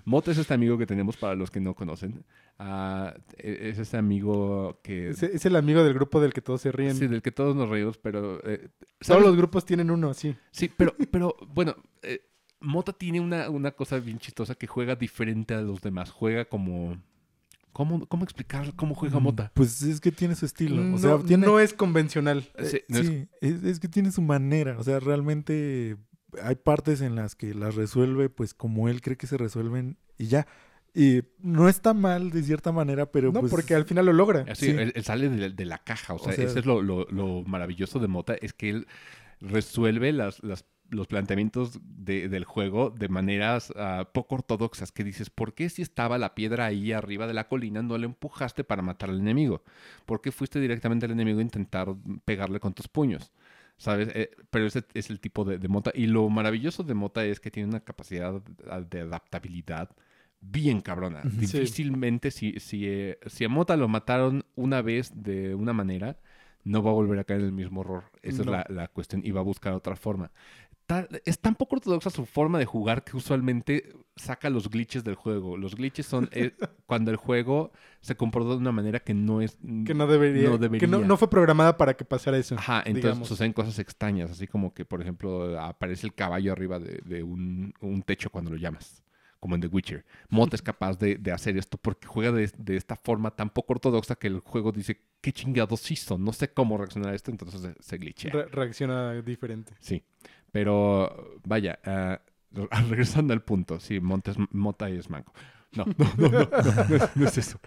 Mota 0.05 0.31
es 0.31 0.37
este 0.37 0.53
amigo 0.53 0.77
que 0.77 0.85
tenemos 0.85 1.17
para 1.17 1.35
los 1.35 1.49
que 1.51 1.59
no 1.59 1.73
conocen. 1.75 2.23
Ah, 2.57 3.13
e- 3.37 3.69
es 3.69 3.79
este 3.79 3.97
amigo 3.97 4.79
que... 4.83 5.09
Es, 5.09 5.23
es 5.23 5.45
el 5.45 5.55
amigo 5.55 5.83
del 5.83 5.93
grupo 5.93 6.19
del 6.21 6.33
que 6.33 6.41
todos 6.41 6.61
se 6.61 6.71
ríen. 6.71 6.95
Sí, 6.95 7.07
del 7.07 7.21
que 7.21 7.31
todos 7.31 7.55
nos 7.55 7.69
reímos, 7.69 7.97
pero... 7.97 8.39
eh, 8.45 8.69
Todos 9.05 9.21
los 9.21 9.35
grupos 9.37 9.65
tienen 9.65 9.91
uno, 9.91 10.13
sí. 10.13 10.35
Sí, 10.51 10.69
pero, 10.75 10.95
pero 11.11 11.35
bueno, 11.53 11.75
eh, 12.01 12.21
Mota 12.59 12.91
tiene 12.93 13.19
una, 13.21 13.49
una 13.49 13.71
cosa 13.71 13.99
bien 13.99 14.19
chistosa 14.19 14.55
que 14.55 14.67
juega 14.67 14.95
diferente 14.95 15.53
a 15.53 15.61
los 15.61 15.81
demás. 15.81 16.11
Juega 16.11 16.45
como... 16.45 16.97
¿Cómo, 17.71 18.05
cómo 18.07 18.23
explicar 18.23 18.73
cómo 18.75 18.95
juega 18.95 19.19
Mota? 19.19 19.51
Pues 19.53 19.83
es 19.83 20.01
que 20.01 20.11
tiene 20.11 20.35
su 20.35 20.45
estilo. 20.45 20.81
no, 20.83 20.95
O 20.95 20.97
sea, 20.97 21.19
tiene... 21.19 21.45
no 21.45 21.59
es 21.59 21.71
convencional. 21.73 22.43
Eh, 22.57 22.65
Sí, 22.65 22.81
no 22.89 22.97
es- 22.97 23.07
sí, 23.07 23.27
es, 23.41 23.63
es 23.63 23.79
que 23.79 23.87
tiene 23.87 24.11
su 24.11 24.21
manera. 24.23 24.75
O 24.79 24.83
sea, 24.83 24.99
realmente 24.99 25.95
hay 26.43 26.55
partes 26.55 27.01
en 27.01 27.15
las 27.15 27.35
que 27.35 27.53
las 27.53 27.75
resuelve, 27.75 28.29
pues 28.29 28.53
como 28.53 28.89
él 28.89 29.01
cree 29.01 29.17
que 29.17 29.27
se 29.27 29.37
resuelven 29.37 29.97
y 30.17 30.27
ya. 30.27 30.47
Y 30.93 31.21
no 31.39 31.69
está 31.69 31.93
mal 31.93 32.31
de 32.31 32.41
cierta 32.43 32.71
manera, 32.71 33.11
pero 33.11 33.31
no, 33.31 33.41
pues... 33.41 33.51
porque 33.51 33.75
al 33.75 33.85
final 33.85 34.07
lo 34.07 34.13
logra. 34.13 34.45
Así, 34.49 34.65
Sí. 34.65 34.71
él, 34.71 34.91
él 34.95 35.03
sale 35.03 35.29
de, 35.29 35.49
de 35.51 35.65
la 35.65 35.77
caja. 35.77 36.13
O 36.13 36.17
O 36.17 36.19
sea, 36.19 36.33
sea- 36.33 36.45
eso 36.45 36.59
es 36.59 36.65
lo, 36.65 36.81
lo- 36.81 37.05
lo 37.11 37.43
maravilloso 37.43 37.99
de 37.99 38.07
Mota, 38.07 38.33
es 38.41 38.53
que 38.53 38.69
él 38.71 38.87
resuelve 39.39 40.11
las, 40.11 40.43
las- 40.43 40.65
los 40.89 41.05
planteamientos 41.05 41.79
de- 41.83 42.27
del 42.29 42.43
juego 42.45 42.89
de 42.89 43.07
maneras 43.09 43.71
ah, 43.75 44.09
poco 44.11 44.35
ortodoxas. 44.35 44.91
Que 44.91 45.03
dices, 45.03 45.29
¿por 45.29 45.53
qué 45.53 45.69
si 45.69 45.83
estaba 45.83 46.17
la 46.17 46.33
piedra 46.33 46.65
ahí 46.65 46.91
arriba 46.91 47.27
de 47.27 47.35
la 47.35 47.47
colina 47.47 47.83
no 47.83 47.97
le 47.99 48.05
empujaste 48.07 48.63
para 48.63 48.81
matar 48.81 49.11
al 49.11 49.19
enemigo? 49.19 49.61
¿Por 50.07 50.21
qué 50.21 50.31
fuiste 50.31 50.59
directamente 50.59 51.05
al 51.05 51.11
enemigo 51.11 51.37
a 51.39 51.43
intentar 51.43 51.93
pegarle 52.25 52.59
con 52.59 52.73
tus 52.73 52.87
puños? 52.87 53.31
¿Sabes? 53.79 54.09
Eh, 54.13 54.29
pero 54.51 54.65
ese 54.67 54.83
es 54.93 55.09
el 55.09 55.19
tipo 55.21 55.45
de, 55.45 55.57
de 55.57 55.67
Mota. 55.69 55.91
Y 55.95 56.05
lo 56.07 56.29
maravilloso 56.29 56.83
de 56.83 56.93
Mota 56.93 57.23
es 57.25 57.39
que 57.39 57.49
tiene 57.49 57.69
una 57.69 57.79
capacidad 57.79 58.41
de 58.41 58.99
adaptabilidad 59.01 59.89
bien 60.41 60.81
cabrona. 60.81 61.23
Sí. 61.23 61.29
Difícilmente, 61.37 62.29
si, 62.31 62.59
si, 62.59 62.87
eh, 62.87 63.17
si 63.25 63.45
a 63.45 63.49
Mota 63.49 63.77
lo 63.77 63.87
mataron 63.87 64.45
una 64.55 64.81
vez 64.81 65.11
de 65.15 65.55
una 65.55 65.73
manera, 65.73 66.19
no 66.65 66.83
va 66.83 66.91
a 66.91 66.93
volver 66.93 67.19
a 67.19 67.23
caer 67.23 67.39
en 67.39 67.45
el 67.47 67.51
mismo 67.53 67.81
error. 67.81 68.03
Esa 68.21 68.43
No. 68.43 68.51
es 68.53 68.57
la, 68.57 68.65
la 68.69 68.87
cuestión 68.89 69.21
y 69.25 69.31
va 69.31 69.39
a 69.39 69.45
buscar 69.45 69.73
otra 69.73 69.95
forma. 69.95 70.31
Ta- 70.89 71.07
es 71.23 71.37
tan 71.39 71.53
poco 71.53 71.75
ortodoxa 71.75 72.09
su 72.09 72.25
forma 72.25 72.57
de 72.57 72.65
jugar 72.65 73.03
que 73.03 73.15
usualmente 73.15 73.93
saca 74.15 74.49
los 74.49 74.71
glitches 74.71 75.03
del 75.03 75.13
juego. 75.13 75.55
Los 75.55 75.75
glitches 75.75 76.07
son 76.07 76.27
eh, 76.31 76.51
cuando 76.87 77.11
el 77.11 77.17
juego 77.17 77.71
se 78.01 78.15
comporta 78.15 78.49
de 78.49 78.55
una 78.57 78.71
manera 78.71 78.99
que 78.99 79.13
no 79.13 79.39
es... 79.43 79.59
Que 79.85 79.93
no 79.93 80.07
debería. 80.07 80.45
No 80.49 80.53
Que 80.55 80.61
debería. 80.63 80.87
no, 80.87 80.99
no 81.01 81.15
fue 81.15 81.29
programada 81.29 81.77
para 81.77 81.93
que 81.95 82.05
pasara 82.05 82.39
eso. 82.39 82.55
Ajá, 82.55 82.79
entonces 82.79 83.03
digamos. 83.03 83.27
suceden 83.27 83.53
cosas 83.53 83.77
extrañas, 83.77 84.31
así 84.31 84.47
como 84.47 84.73
que, 84.73 84.83
por 84.83 84.99
ejemplo, 84.99 85.59
aparece 85.61 86.07
el 86.07 86.15
caballo 86.15 86.51
arriba 86.51 86.79
de, 86.79 87.01
de 87.05 87.21
un, 87.21 87.71
un 87.81 88.01
techo 88.01 88.31
cuando 88.31 88.49
lo 88.49 88.57
llamas, 88.57 89.03
como 89.39 89.53
en 89.53 89.61
The 89.61 89.67
Witcher. 89.67 90.05
Mota 90.29 90.55
es 90.55 90.63
capaz 90.63 90.97
de, 90.97 91.17
de 91.17 91.31
hacer 91.31 91.55
esto 91.55 91.77
porque 91.77 92.07
juega 92.07 92.31
de, 92.31 92.51
de 92.57 92.75
esta 92.77 92.95
forma 92.95 93.29
tan 93.35 93.51
poco 93.51 93.73
ortodoxa 93.73 94.15
que 94.15 94.25
el 94.25 94.39
juego 94.39 94.71
dice, 94.71 94.99
¿qué 95.21 95.31
chingados 95.31 95.91
hizo? 95.91 96.17
No 96.17 96.33
sé 96.33 96.51
cómo 96.51 96.79
reaccionar 96.79 97.11
a 97.11 97.15
esto, 97.15 97.29
entonces 97.29 97.61
se, 97.61 97.75
se 97.79 97.97
glitchea. 97.99 98.31
Re- 98.33 98.47
reacciona 98.47 99.13
diferente. 99.21 99.73
Sí, 99.79 100.03
pero 100.51 101.39
vaya, 101.45 101.79
re- 101.83 102.19
regresando 102.89 103.33
al 103.33 103.41
punto, 103.43 103.79
sí, 103.79 103.99
Montes, 103.99 104.37
Mota 104.51 104.89
es 104.89 105.09
manco. 105.09 105.33
No, 105.73 105.85
no, 105.85 106.13
no, 106.17 106.29
no, 106.29 106.49
no, 106.89 106.95
es- 106.95 107.15
no 107.15 107.27
es 107.27 107.37
eso. 107.37 107.59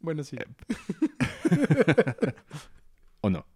Bueno, 0.00 0.24
sí. 0.24 0.36
¿O 3.20 3.30
no? 3.30 3.46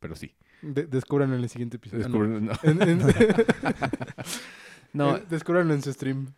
Pero 0.00 0.14
sí. 0.14 0.34
De- 0.62 0.86
descúbranlo 0.86 1.36
en 1.36 1.42
el 1.42 1.48
siguiente 1.48 1.76
episodio. 1.76 2.06
Ah, 2.06 2.08
no. 2.10 2.52
En- 2.62 2.82
en- 2.82 3.00
No, 4.94 5.18
descúbranlo 5.18 5.74
en 5.74 5.82
su 5.82 5.92
stream. 5.92 6.28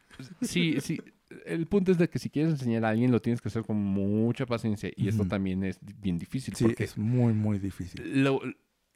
Sí, 0.42 0.76
sí. 0.80 1.00
El 1.46 1.66
punto 1.66 1.92
es 1.92 1.98
de 1.98 2.10
que 2.10 2.18
si 2.18 2.28
quieres 2.28 2.52
enseñar 2.52 2.84
a 2.84 2.88
alguien 2.88 3.12
lo 3.12 3.22
tienes 3.22 3.40
que 3.40 3.48
hacer 3.48 3.62
con 3.62 3.76
mucha 3.76 4.44
paciencia 4.44 4.90
y 4.96 5.08
esto 5.08 5.22
Ujú. 5.22 5.30
también 5.30 5.62
es 5.62 5.78
bien 6.00 6.18
difícil 6.18 6.54
Sí, 6.56 6.64
porque 6.64 6.84
es 6.84 6.98
muy, 6.98 7.32
muy 7.32 7.58
difícil. 7.60 8.24
lo- 8.24 8.40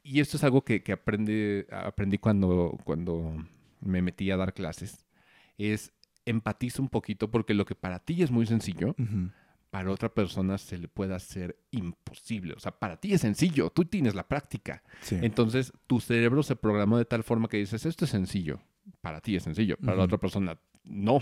y 0.05 0.19
esto 0.19 0.37
es 0.37 0.43
algo 0.43 0.63
que, 0.63 0.83
aprendí 0.91 2.17
cuando, 2.19 2.77
cuando 2.83 3.35
me 3.81 4.01
metí 4.01 4.31
a 4.31 4.37
dar 4.37 4.53
clases 4.53 5.05
es 5.57 5.91
empatizo 6.25 6.81
un 6.81 6.89
poquito 6.89 7.29
porque 7.29 7.53
lo 7.53 7.65
que 7.65 7.75
para 7.75 7.99
ti 7.99 8.21
es 8.21 8.31
muy 8.31 8.45
sencillo 8.45 8.95
para 9.75 9.91
otra 9.91 10.07
persona 10.07 10.57
se 10.57 10.77
le 10.77 10.87
puede 10.87 11.13
hacer 11.13 11.59
imposible. 11.71 12.53
O 12.53 12.59
sea, 12.61 12.71
para 12.71 12.95
ti 12.95 13.13
es 13.13 13.19
sencillo, 13.19 13.69
tú 13.71 13.83
tienes 13.83 14.15
la 14.15 14.25
práctica. 14.25 14.81
Sí. 15.01 15.17
Entonces, 15.21 15.73
tu 15.85 15.99
cerebro 15.99 16.43
se 16.43 16.55
programó 16.55 16.97
de 16.97 17.03
tal 17.03 17.25
forma 17.25 17.49
que 17.49 17.57
dices, 17.57 17.85
esto 17.85 18.05
es 18.05 18.11
sencillo. 18.11 18.61
Para 19.01 19.19
ti 19.19 19.35
es 19.35 19.43
sencillo, 19.43 19.75
para 19.75 19.97
la 19.97 20.03
otra 20.05 20.17
persona 20.17 20.57
no. 20.85 21.21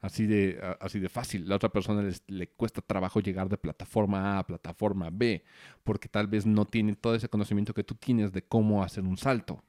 Así 0.00 0.26
de, 0.26 0.60
así 0.80 1.00
de 1.00 1.08
fácil. 1.08 1.48
La 1.48 1.56
otra 1.56 1.70
persona 1.70 2.02
les- 2.02 2.22
le 2.28 2.48
cuesta 2.48 2.80
trabajo 2.82 3.20
llegar 3.20 3.48
de 3.48 3.56
plataforma 3.56 4.34
A 4.36 4.38
a 4.40 4.46
plataforma 4.46 5.08
B, 5.10 5.42
porque 5.84 6.08
tal 6.08 6.26
vez 6.26 6.44
no 6.46 6.64
tiene 6.66 6.94
todo 6.94 7.14
ese 7.14 7.28
conocimiento 7.28 7.72
que 7.74 7.82
tú 7.82 7.94
tienes 7.94 8.32
de 8.32 8.42
cómo 8.42 8.82
hacer 8.84 9.04
un 9.04 9.16
salto. 9.16 9.64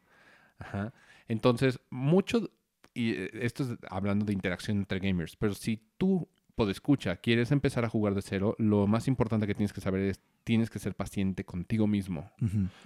Ajá. 0.60 0.94
Entonces, 1.28 1.80
mucho, 1.90 2.49
y 2.94 3.12
eh, 3.14 3.30
esto 3.34 3.64
es 3.64 3.70
hablando 3.90 4.26
de 4.26 4.34
interacción 4.34 4.78
entre 4.78 4.99
gamers, 4.99 5.36
pero 5.36 5.54
si 5.54 5.82
tú, 5.98 6.28
escucha, 6.70 7.16
quieres 7.18 7.52
empezar 7.52 7.86
a 7.86 7.90
jugar 7.90 8.14
de 8.16 8.22
cero, 8.22 8.56
lo 8.60 8.86
más 8.88 9.08
importante 9.08 9.45
que 9.48 9.56
tienes 9.56 9.72
que 9.74 9.82
saber 9.82 10.02
es, 10.02 10.20
tienes 10.44 10.70
que 10.70 10.80
ser 10.80 10.95
paciente 10.95 11.45
contigo 11.45 11.88
mismo. 11.88 12.32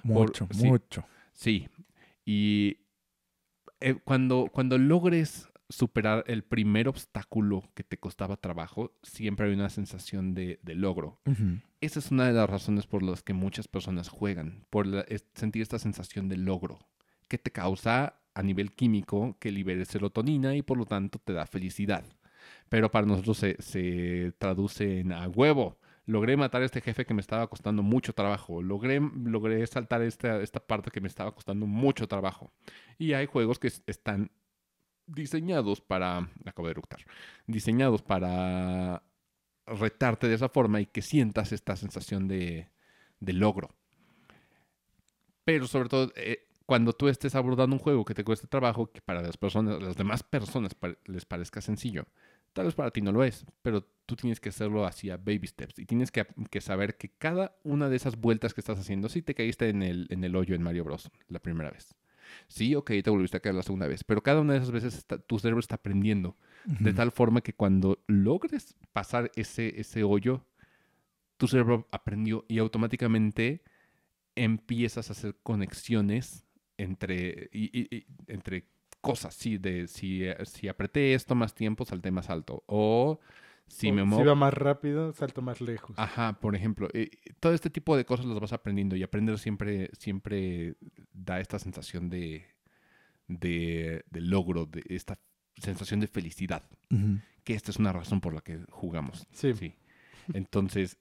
Por- 0.03 0.27
Mucho, 0.27 0.47
sí. 0.51 0.65
mucho. 0.67 1.05
Sí. 1.33 1.69
Y 2.25 2.77
eh, 3.79 3.95
cuando, 4.03 4.49
cuando 4.51 4.77
logres 4.77 5.47
superar 5.71 6.23
el 6.27 6.43
primer 6.43 6.87
obstáculo 6.87 7.63
que 7.73 7.83
te 7.83 7.97
costaba 7.97 8.37
trabajo, 8.37 8.93
siempre 9.01 9.47
hay 9.47 9.53
una 9.53 9.69
sensación 9.69 10.33
de, 10.33 10.59
de 10.61 10.75
logro. 10.75 11.19
Esa 11.79 11.99
es 11.99 12.11
una 12.11 12.27
de 12.27 12.33
las 12.33 12.49
razones 12.49 12.85
por 12.85 13.01
las 13.03 13.23
que 13.23 13.33
muchas 13.33 13.67
personas 13.67 14.09
juegan, 14.09 14.65
por 14.69 14.85
la- 14.85 15.01
es- 15.01 15.25
sentir 15.33 15.61
esta 15.61 15.79
sensación 15.79 16.29
de 16.29 16.37
logro, 16.37 16.77
que 17.27 17.37
te 17.37 17.51
causa 17.51 18.19
a 18.35 18.43
nivel 18.43 18.71
químico 18.73 19.35
que 19.39 19.51
liberes 19.51 19.87
serotonina 19.87 20.55
y 20.55 20.61
por 20.61 20.77
lo 20.77 20.85
tanto 20.85 21.19
te 21.19 21.33
da 21.33 21.45
felicidad. 21.47 22.05
Pero 22.69 22.91
para 22.91 23.05
nosotros 23.07 23.37
se, 23.37 23.55
se 23.61 24.33
traduce 24.37 24.99
en 24.99 25.11
a 25.11 25.27
huevo. 25.27 25.77
Logré 26.05 26.35
matar 26.35 26.61
a 26.63 26.65
este 26.65 26.81
jefe 26.81 27.05
que 27.05 27.13
me 27.13 27.21
estaba 27.21 27.47
costando 27.47 27.83
mucho 27.83 28.13
trabajo. 28.13 28.61
Logré, 28.63 28.99
logré 28.99 29.65
saltar 29.67 30.01
esta, 30.01 30.41
esta 30.41 30.59
parte 30.59 30.89
que 30.91 30.99
me 31.01 31.07
estaba 31.07 31.33
costando 31.33 31.67
mucho 31.67 32.07
trabajo. 32.07 32.51
Y 32.97 33.13
hay 33.13 33.27
juegos 33.27 33.59
que 33.59 33.67
es- 33.67 33.83
están 33.85 34.31
diseñados 35.13 35.81
para... 35.81 36.29
Acabo 36.45 36.67
de 36.67 36.71
eructar. 36.71 37.01
Diseñados 37.47 38.01
para 38.01 39.03
retarte 39.65 40.27
de 40.27 40.35
esa 40.35 40.49
forma 40.49 40.81
y 40.81 40.85
que 40.85 41.01
sientas 41.01 41.51
esta 41.51 41.75
sensación 41.75 42.27
de, 42.27 42.69
de 43.19 43.33
logro. 43.33 43.69
Pero 45.43 45.67
sobre 45.67 45.89
todo, 45.89 46.11
eh, 46.15 46.47
cuando 46.65 46.93
tú 46.93 47.07
estés 47.07 47.35
abordando 47.35 47.75
un 47.75 47.81
juego 47.81 48.05
que 48.05 48.13
te 48.13 48.23
cueste 48.23 48.47
trabajo, 48.47 48.91
que 48.91 49.01
para 49.01 49.21
las 49.21 49.37
personas, 49.37 49.81
las 49.81 49.95
demás 49.95 50.23
personas 50.23 50.71
les 51.05 51.25
parezca 51.25 51.61
sencillo, 51.61 52.05
tal 52.53 52.65
vez 52.65 52.75
para 52.75 52.91
ti 52.91 53.01
no 53.01 53.11
lo 53.11 53.23
es, 53.23 53.45
pero 53.61 53.87
tú 54.05 54.15
tienes 54.15 54.39
que 54.39 54.49
hacerlo 54.49 54.85
así 54.85 55.09
a 55.09 55.17
baby 55.17 55.47
steps 55.47 55.79
y 55.79 55.85
tienes 55.85 56.11
que, 56.11 56.25
que 56.49 56.61
saber 56.61 56.97
que 56.97 57.09
cada 57.09 57.55
una 57.63 57.89
de 57.89 57.95
esas 57.95 58.17
vueltas 58.17 58.53
que 58.53 58.61
estás 58.61 58.79
haciendo, 58.79 59.09
si 59.09 59.21
te 59.21 59.35
caíste 59.35 59.69
en 59.69 59.83
el, 59.83 60.07
en 60.09 60.23
el 60.23 60.35
hoyo 60.35 60.55
en 60.55 60.63
Mario 60.63 60.83
Bros. 60.83 61.09
la 61.27 61.39
primera 61.39 61.71
vez. 61.71 61.95
Sí, 62.47 62.75
ok, 62.75 62.91
te 63.03 63.09
volviste 63.09 63.37
a 63.37 63.39
caer 63.39 63.55
la 63.55 63.63
segunda 63.63 63.87
vez, 63.87 64.03
pero 64.03 64.21
cada 64.21 64.41
una 64.41 64.53
de 64.53 64.59
esas 64.59 64.71
veces 64.71 64.95
está- 64.97 65.17
tu 65.19 65.39
cerebro 65.39 65.59
está 65.59 65.75
aprendiendo 65.75 66.37
de 66.79 66.93
tal 66.93 67.11
forma 67.11 67.41
que 67.41 67.53
cuando 67.53 68.03
logres 68.07 68.75
pasar 68.93 69.31
ese, 69.35 69.79
ese 69.79 70.03
hoyo, 70.03 70.45
tu 71.37 71.47
cerebro 71.47 71.87
aprendió 71.91 72.45
y 72.47 72.59
automáticamente 72.59 73.63
empiezas 74.35 75.09
a 75.09 75.13
hacer 75.13 75.35
conexiones 75.43 76.45
entre, 76.77 77.49
y- 77.51 77.69
y- 77.77 77.87
y- 77.95 78.05
entre 78.27 78.65
cosas. 79.01 79.33
Sí, 79.35 79.57
de 79.57 79.87
si, 79.87 80.23
si 80.45 80.67
apreté 80.67 81.13
esto 81.13 81.33
más 81.35 81.53
tiempo, 81.55 81.85
salté 81.85 82.11
más 82.11 82.29
alto. 82.29 82.63
O 82.67 83.19
si 83.67 83.89
O 83.89 83.93
me 83.93 84.01
si 84.01 84.07
muevo. 84.07 84.25
va 84.25 84.35
más 84.35 84.53
rápido, 84.53 85.13
salto 85.13 85.41
más 85.41 85.61
lejos. 85.61 85.97
Ajá, 85.97 86.39
por 86.39 86.55
ejemplo, 86.55 86.87
eh, 86.93 87.09
todo 87.39 87.53
este 87.53 87.69
tipo 87.69 87.95
de 87.97 88.05
cosas 88.05 88.25
las 88.25 88.39
vas 88.39 88.53
aprendiendo 88.53 88.95
y 88.95 89.03
aprender 89.03 89.37
siempre, 89.39 89.89
siempre 89.97 90.75
da 91.13 91.39
esta 91.39 91.57
sensación 91.59 92.09
de, 92.09 92.45
de, 93.27 94.03
de 94.09 94.21
logro, 94.21 94.65
de 94.65 94.83
esta 94.89 95.19
sensación 95.57 95.99
de 95.99 96.07
felicidad 96.07 96.63
que 97.43 97.53
esta 97.53 97.71
es 97.71 97.77
una 97.77 97.91
razón 97.93 98.21
por 98.21 98.33
la 98.33 98.41
que 98.41 98.59
jugamos. 98.69 99.27
Sí. 99.31 99.53
Sí. 99.55 99.73
Entonces, 100.33 100.97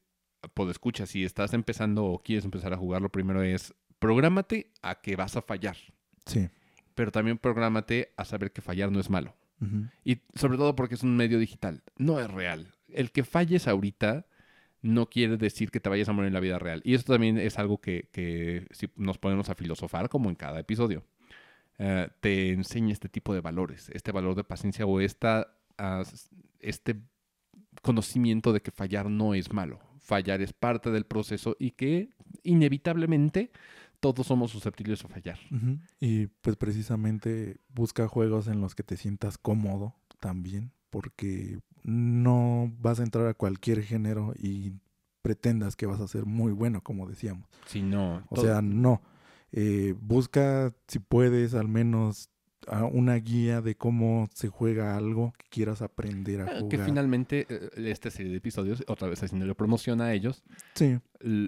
pues 0.55 0.70
escucha, 0.70 1.05
si 1.07 1.24
estás 1.24 1.53
empezando 1.53 2.05
o 2.07 2.19
quieres 2.23 2.45
empezar 2.47 2.73
a 2.73 2.77
jugar, 2.78 3.03
lo 3.03 3.11
primero 3.11 3.43
es 3.43 3.74
prográmate 3.99 4.73
a 4.82 5.01
que 5.03 5.16
vas 5.16 5.37
a 5.37 5.43
fallar, 5.43 5.77
Sí. 6.24 6.49
pero 6.95 7.12
también 7.12 7.37
prográmate 7.37 8.12
a 8.16 8.24
saber 8.24 8.53
que 8.53 8.62
fallar 8.62 8.91
no 8.91 9.01
es 9.01 9.11
malo. 9.11 9.37
Y 10.05 10.20
sobre 10.35 10.57
todo 10.57 10.74
porque 10.74 10.95
es 10.95 11.03
un 11.03 11.16
medio 11.16 11.39
digital, 11.39 11.82
no 11.99 12.19
es 12.19 12.31
real. 12.31 12.69
El 12.89 13.12
que 13.12 13.24
falles 13.24 13.69
ahorita 13.69 14.27
no 14.82 15.11
quiere 15.11 15.37
decir 15.37 15.70
que 15.70 15.81
te 15.81 15.91
vayas 15.91 16.09
a 16.09 16.12
morir 16.12 16.28
en 16.28 16.35
la 16.35 16.41
vida 16.41 16.59
real. 16.59 16.81
Y 16.85 16.95
esto 16.95 17.12
también 17.12 17.37
es 17.39 17.59
algo 17.59 17.81
que, 17.81 18.09
que 18.12 18.66
si 18.70 18.89
nos 18.97 19.19
ponemos 19.19 19.51
a 19.51 19.55
filosofar, 19.55 20.09
como 20.09 20.31
en 20.31 20.37
cada 20.37 20.61
episodio, 20.61 21.05
eh, 21.78 22.09
te 22.20 22.53
enseña 22.53 22.93
este 22.93 23.09
tipo 23.09 23.35
de 23.35 23.41
valores, 23.41 23.91
este 23.95 24.12
valor 24.12 24.35
de 24.35 24.45
paciencia 24.45 24.87
o 24.87 25.01
esta 25.01 25.57
este 26.59 27.01
conocimiento 27.81 28.53
de 28.53 28.61
que 28.61 28.70
fallar 28.70 29.09
no 29.09 29.35
es 29.35 29.53
malo. 29.53 29.81
Fallar 29.99 30.43
es 30.43 30.53
parte 30.53 30.91
del 30.91 31.07
proceso 31.07 31.57
y 31.59 31.70
que 31.70 32.11
inevitablemente 32.43 33.51
todos 34.01 34.27
somos 34.27 34.51
susceptibles 34.51 35.05
a 35.05 35.09
fallar. 35.09 35.39
Y 36.01 36.27
pues 36.27 36.56
precisamente 36.56 37.59
busca 37.68 38.09
juegos 38.09 38.48
en 38.48 38.60
los 38.60 38.74
que 38.74 38.82
te 38.82 38.97
sientas 38.97 39.39
cómodo 39.39 39.94
también, 40.20 40.72
porque 40.90 41.60
no 41.82 42.72
vas 42.78 43.01
a 43.01 43.02
entrar 43.05 43.27
a 43.27 43.35
cualquier 43.35 43.82
género 43.82 44.35
y 44.39 44.72
pretendas 45.22 45.77
que 45.77 45.86
vas 45.86 46.01
a 46.01 46.09
ser 46.09 46.24
muy 46.27 46.52
bueno, 46.52 46.82
como 46.82 47.06
decíamos. 47.09 47.48
Si 47.66 47.82
no, 47.82 48.22
O 48.31 48.35
todo- 48.36 48.44
sea, 48.44 48.62
no. 48.62 49.02
Eh, 49.52 49.94
busca, 50.01 50.72
si 50.89 50.98
puedes, 50.98 51.55
al 51.55 51.68
menos 51.68 52.31
a 52.69 52.85
una 52.85 53.15
guía 53.16 53.61
de 53.61 53.74
cómo 53.77 54.28
se 54.35 54.49
juega 54.49 54.97
algo 54.97 55.32
que 55.39 55.47
quieras 55.49 55.82
aprender 55.82 56.41
a 56.43 56.45
Ah, 56.45 56.55
jugar. 56.61 56.69
que 56.69 56.78
finalmente 56.78 57.47
eh, 57.49 57.70
esta 57.91 58.11
serie 58.11 58.31
de 58.32 58.39
episodios, 58.39 58.85
otra 58.87 59.09
vez 59.09 59.23
haciéndole 59.23 59.55
promoción 59.55 60.01
a 60.01 60.12
ellos, 60.12 60.43
Sí, 60.74 60.99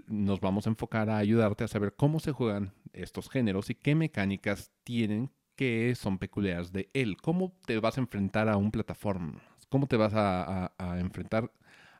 nos 0.06 0.40
vamos 0.40 0.66
a 0.66 0.70
enfocar 0.70 1.10
a 1.10 1.18
ayudarte 1.18 1.64
a 1.64 1.68
saber 1.68 1.94
cómo 1.96 2.20
se 2.20 2.32
juegan 2.32 2.72
estos 2.92 3.28
géneros 3.30 3.70
y 3.70 3.74
qué 3.74 3.94
mecánicas 3.94 4.70
tienen 4.84 5.30
que 5.56 5.94
son 5.94 6.18
peculiares 6.18 6.72
de 6.72 6.90
él. 6.94 7.16
¿Cómo 7.20 7.52
te 7.66 7.78
vas 7.78 7.98
a 7.98 8.00
enfrentar 8.00 8.48
a 8.48 8.56
un 8.56 8.70
plataforma? 8.70 9.40
¿Cómo 9.68 9.86
te 9.86 9.96
vas 9.96 10.12
a, 10.14 10.64
a- 10.66 10.72
a 10.78 10.98
enfrentar 11.00 11.50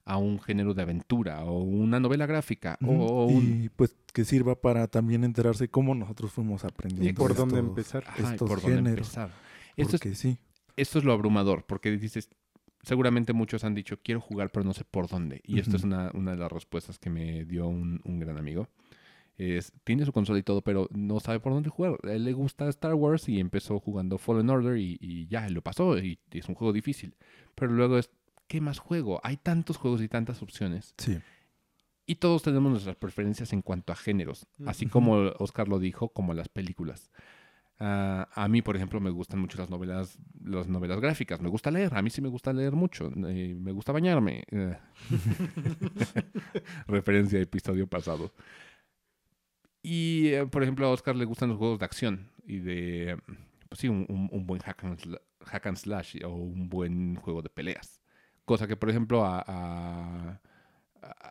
a 0.05 0.17
un 0.17 0.41
género 0.41 0.75
de 0.75 0.83
aventura 0.83 1.45
o 1.45 1.63
una 1.63 2.01
novela 2.01 2.27
gráfica 2.27 2.77
o, 2.85 3.27
un... 3.27 3.65
y 3.65 3.69
pues 3.69 3.97
que 4.13 4.25
sirva 4.25 4.61
para 4.61 4.89
también 4.89 5.25
enterarse 5.25 5.69
cómo 5.69 5.95
nosotros 5.95 6.33
fuimos 6.33 6.65
aprendiendo. 6.65 7.09
Y 7.09 7.13
por 7.13 7.35
dónde 7.35 7.59
empezar. 7.59 8.05
Ajá, 8.07 8.33
estos 8.33 8.49
por 8.49 8.61
dónde 8.61 8.77
géneros. 8.77 9.09
empezar. 9.09 9.31
Esto 9.77 9.97
es, 9.97 10.19
sí. 10.19 10.39
esto 10.77 10.99
es 10.99 11.05
lo 11.05 11.13
abrumador, 11.13 11.65
porque 11.67 11.91
dices, 11.93 12.29
seguramente 12.83 13.33
muchos 13.33 13.65
han 13.65 13.75
dicho, 13.75 13.99
quiero 14.03 14.21
jugar, 14.21 14.51
pero 14.51 14.65
no 14.65 14.75
sé 14.75 14.85
por 14.85 15.09
dónde. 15.09 15.41
Y 15.45 15.61
esto 15.61 15.77
es 15.77 15.85
una, 15.85 16.11
una 16.15 16.33
de 16.33 16.39
las 16.39 16.53
respuestas 16.53 16.99
que 16.99 17.11
me 17.11 17.45
dio 17.45 17.69
un, 17.69 18.01
un 18.05 18.19
gran 18.19 18.37
amigo. 18.39 18.69
Es, 19.39 19.73
tiene 19.85 20.05
su 20.05 20.13
consola 20.13 20.39
y 20.39 20.43
todo, 20.43 20.63
pero 20.63 20.89
no 20.93 21.19
sabe 21.21 21.41
por 21.41 21.53
dónde 21.53 21.71
jugar. 21.71 21.97
A 22.05 22.13
él 22.13 22.25
le 22.25 22.33
gusta 22.33 22.69
Star 22.69 22.95
Wars 22.95 23.29
y 23.29 23.41
empezó 23.41 23.81
jugando 23.81 24.19
Fallen 24.19 24.51
Order 24.51 24.77
y, 24.77 24.99
y 25.01 25.27
ya, 25.27 25.49
lo 25.49 25.63
pasó 25.63 25.99
y, 25.99 26.19
y 26.31 26.39
es 26.39 26.49
un 26.49 26.55
juego 26.55 26.73
difícil. 26.73 27.15
Pero 27.55 27.73
luego 27.73 27.99
es, 27.99 28.11
¿qué 28.53 28.61
más 28.61 28.79
juego? 28.79 29.19
Hay 29.25 29.39
tantos 29.39 29.79
juegos 29.79 30.03
y 30.03 30.09
tantas 30.09 30.43
opciones. 30.43 30.93
Sí. 30.99 31.19
Y 32.05 32.17
todos 32.17 32.43
tenemos 32.43 32.71
nuestras 32.71 32.97
preferencias 32.97 33.51
en 33.55 33.63
cuanto 33.63 33.95
a 33.95 33.97
géneros, 33.97 34.47
así 34.67 34.85
Ujú. 34.85 34.93
como 34.93 35.13
Oscar 35.39 35.69
lo 35.69 35.79
dijo, 35.79 36.11
como 36.11 36.35
las 36.35 36.51
películas. 36.51 37.11
Ah, 37.79 38.29
a 38.35 38.49
mí, 38.49 38.61
por 38.61 38.77
ejemplo, 38.77 39.01
me 39.01 39.09
gustan 39.09 39.41
mucho 39.41 39.57
las 39.57 39.71
novelas, 39.71 40.19
las 40.45 40.69
novelas 40.69 41.01
gráficas. 41.01 41.41
Me 41.41 41.49
gusta 41.49 41.71
leer, 41.71 41.95
a 41.95 42.03
mí 42.03 42.11
sí 42.11 42.21
me 42.21 42.29
gusta 42.29 42.53
leer 42.53 42.73
mucho. 42.75 43.11
eh, 43.27 43.55
me 43.59 43.73
gusta 43.73 43.91
bañarme. 43.93 44.45
eh. 44.51 44.77
Referencia 46.87 47.39
a 47.39 47.43
episodio 47.43 47.87
pasado. 47.87 48.33
Y, 49.83 50.29
eh, 50.29 50.45
por 50.47 50.63
ejemplo, 50.63 50.87
a 50.87 50.91
Oscar 50.91 51.17
le 51.17 51.25
gustan 51.25 51.49
los 51.49 51.59
juegos 51.59 51.79
de 51.79 51.85
acción 51.87 52.29
y 52.47 52.59
de, 52.59 53.17
pues 53.71 53.81
sí, 53.81 53.89
un, 53.89 54.05
un- 54.11 54.29
un 54.31 54.47
buen 54.47 54.61
hack 54.61 54.85
and, 54.85 55.19
hack 55.47 55.67
and 55.67 55.77
slash 55.79 56.23
o 56.25 56.29
un 56.35 56.69
buen 56.69 57.17
juego 57.17 57.41
de 57.43 57.49
peleas. 57.49 58.02
Cosa 58.45 58.67
que, 58.67 58.77
por 58.77 58.91
ejemplo, 58.91 59.25
a, 59.25 59.43
a- 59.47 60.41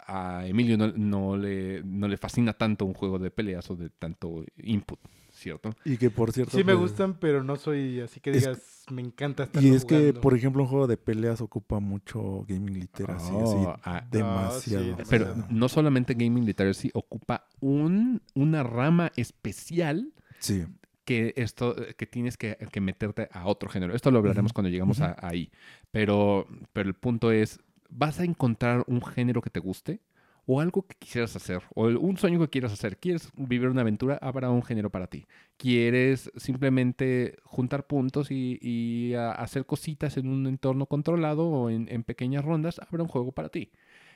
a 0.08 0.46
Emilio 0.48 0.78
no, 0.78 0.92
no 0.92 1.38
le, 1.38 1.82
no 1.84 2.08
le 2.08 2.18
fascina 2.18 2.54
tanto 2.54 2.86
un 2.86 2.94
juego 2.94 3.20
de 3.20 3.32
peleas 3.32 3.70
o 3.72 3.76
de 3.78 3.90
tanto 3.90 4.44
input, 4.58 5.00
¿cierto? 5.32 5.74
Y 5.86 5.98
que 5.98 6.10
por 6.12 6.32
cierto. 6.34 6.52
Sí 6.58 6.64
me 6.64 6.74
pues, 6.76 6.90
gustan, 6.90 7.14
pero 7.20 7.44
no 7.44 7.56
soy 7.56 8.02
así 8.02 8.20
que 8.20 8.32
Es- 8.32 8.40
digas, 8.42 8.86
me 8.92 9.02
encanta 9.02 9.44
estar 9.44 9.64
Y 9.64 9.70
es 9.70 9.86
que, 9.86 10.14
por 10.14 10.36
ejemplo, 10.36 10.64
un 10.64 10.68
juego 10.70 10.88
de 10.88 10.98
peleas 10.98 11.40
ocupa 11.40 11.80
mucho 11.80 12.44
gaming 12.48 12.80
literacy. 12.80 13.32
Oh, 13.34 13.70
así, 13.72 13.82
ah, 13.86 14.06
demasiado. 14.12 14.84
sí, 14.84 15.04
Pero 15.10 15.26
demasiado. 15.28 15.48
no 15.58 15.70
solamente 15.70 16.14
Gaming 16.16 16.46
Literacy 16.46 16.92
ocupa 16.94 17.48
un, 17.62 18.22
una 18.36 18.64
rama 18.64 19.12
especial 19.16 20.12
Sí. 20.40 20.66
Que 21.12 21.34
esto 21.36 21.76
que 21.98 22.06
tienes 22.08 22.38
que, 22.38 22.58
que 22.72 22.82
meterte 22.82 23.28
a 23.32 23.46
otro 23.48 23.70
género. 23.70 23.94
Esto 23.96 24.12
lo 24.12 24.20
hablaremos 24.20 24.54
cuando 24.54 24.70
llegamos 24.70 25.02
a- 25.02 25.16
ahí. 25.22 25.52
Pero, 25.92 26.48
pero 26.74 26.88
el 26.90 26.96
punto 26.96 27.32
es, 27.32 27.60
¿vas 27.90 28.20
a 28.20 28.24
encontrar 28.24 28.84
un 28.88 29.02
género 29.04 29.42
que 29.42 29.50
te 29.50 29.60
guste? 29.60 30.00
O 30.48 30.60
algo 30.60 30.88
que 30.88 30.96
quisieras 30.98 31.36
hacer, 31.36 31.62
o 31.76 31.86
un 31.86 32.18
sueño 32.18 32.40
que 32.40 32.50
quieras 32.50 32.74
hacer. 32.74 32.98
¿Quieres 32.98 33.30
vivir 33.36 33.70
una 33.70 33.82
aventura? 33.82 34.18
Habrá 34.22 34.50
un 34.50 34.64
género 34.64 34.90
para 34.90 35.08
ti. 35.08 35.28
¿Quieres 35.58 36.32
simplemente 36.36 37.38
juntar 37.44 37.86
puntos 37.86 38.32
y, 38.32 39.14
hacer 39.16 39.66
cositas 39.66 40.18
en 40.18 40.28
un 40.30 40.48
entorno 40.48 40.88
controlado 40.88 41.48
o 41.48 41.70
en, 41.70 41.88
en 41.90 42.04
pequeñas 42.04 42.44
rondas? 42.44 42.80
Habrá 42.80 43.04
un 43.04 43.10
juego 43.10 43.32
para 43.34 43.50
ti. 43.50 43.72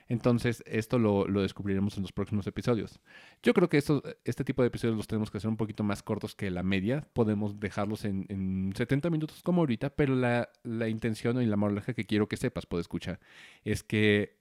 Entonces, 0.07 0.64
esto 0.68 0.99
lo, 0.99 1.27
lo 1.27 1.41
descubriremos 1.41 1.98
en 1.98 2.03
los 2.03 2.11
próximos 2.11 2.45
episodios. 2.48 2.99
Yo 3.41 3.53
creo 3.53 3.69
que 3.69 3.77
estos, 3.77 4.03
este 4.23 4.44
tipo 4.44 4.61
de 4.61 4.68
episodios 4.68 4.98
los 4.98 5.07
tenemos 5.07 5.32
que 5.32 5.38
hacer 5.38 5.49
un 5.49 5.57
poquito 5.57 5.84
más 5.84 6.03
cortos 6.03 6.36
que 6.36 6.52
la 6.52 6.64
media. 6.64 7.07
Podemos 7.14 7.60
dejarlos 7.60 8.06
en, 8.06 8.26
en 8.30 8.73
70 8.76 9.10
minutos 9.10 9.41
como 9.41 9.61
ahorita, 9.61 9.90
pero 9.95 10.15
la, 10.15 10.49
la 10.64 10.88
intención 10.90 11.41
y 11.41 11.45
la 11.45 11.57
moraleja 11.57 11.94
que 11.94 12.06
quiero 12.06 12.27
que 12.27 12.38
sepas, 12.38 12.65
puedo 12.65 12.82
escuchar, 12.82 13.19
es 13.64 13.84
que 13.84 14.38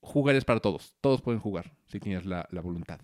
jugar 0.00 0.36
es 0.36 0.44
para 0.44 0.60
todos. 0.60 0.94
Todos 1.00 1.22
pueden 1.22 1.40
jugar 1.40 1.72
si 1.88 1.98
tienes 2.00 2.24
la, 2.24 2.48
la 2.50 2.60
voluntad. 2.60 3.00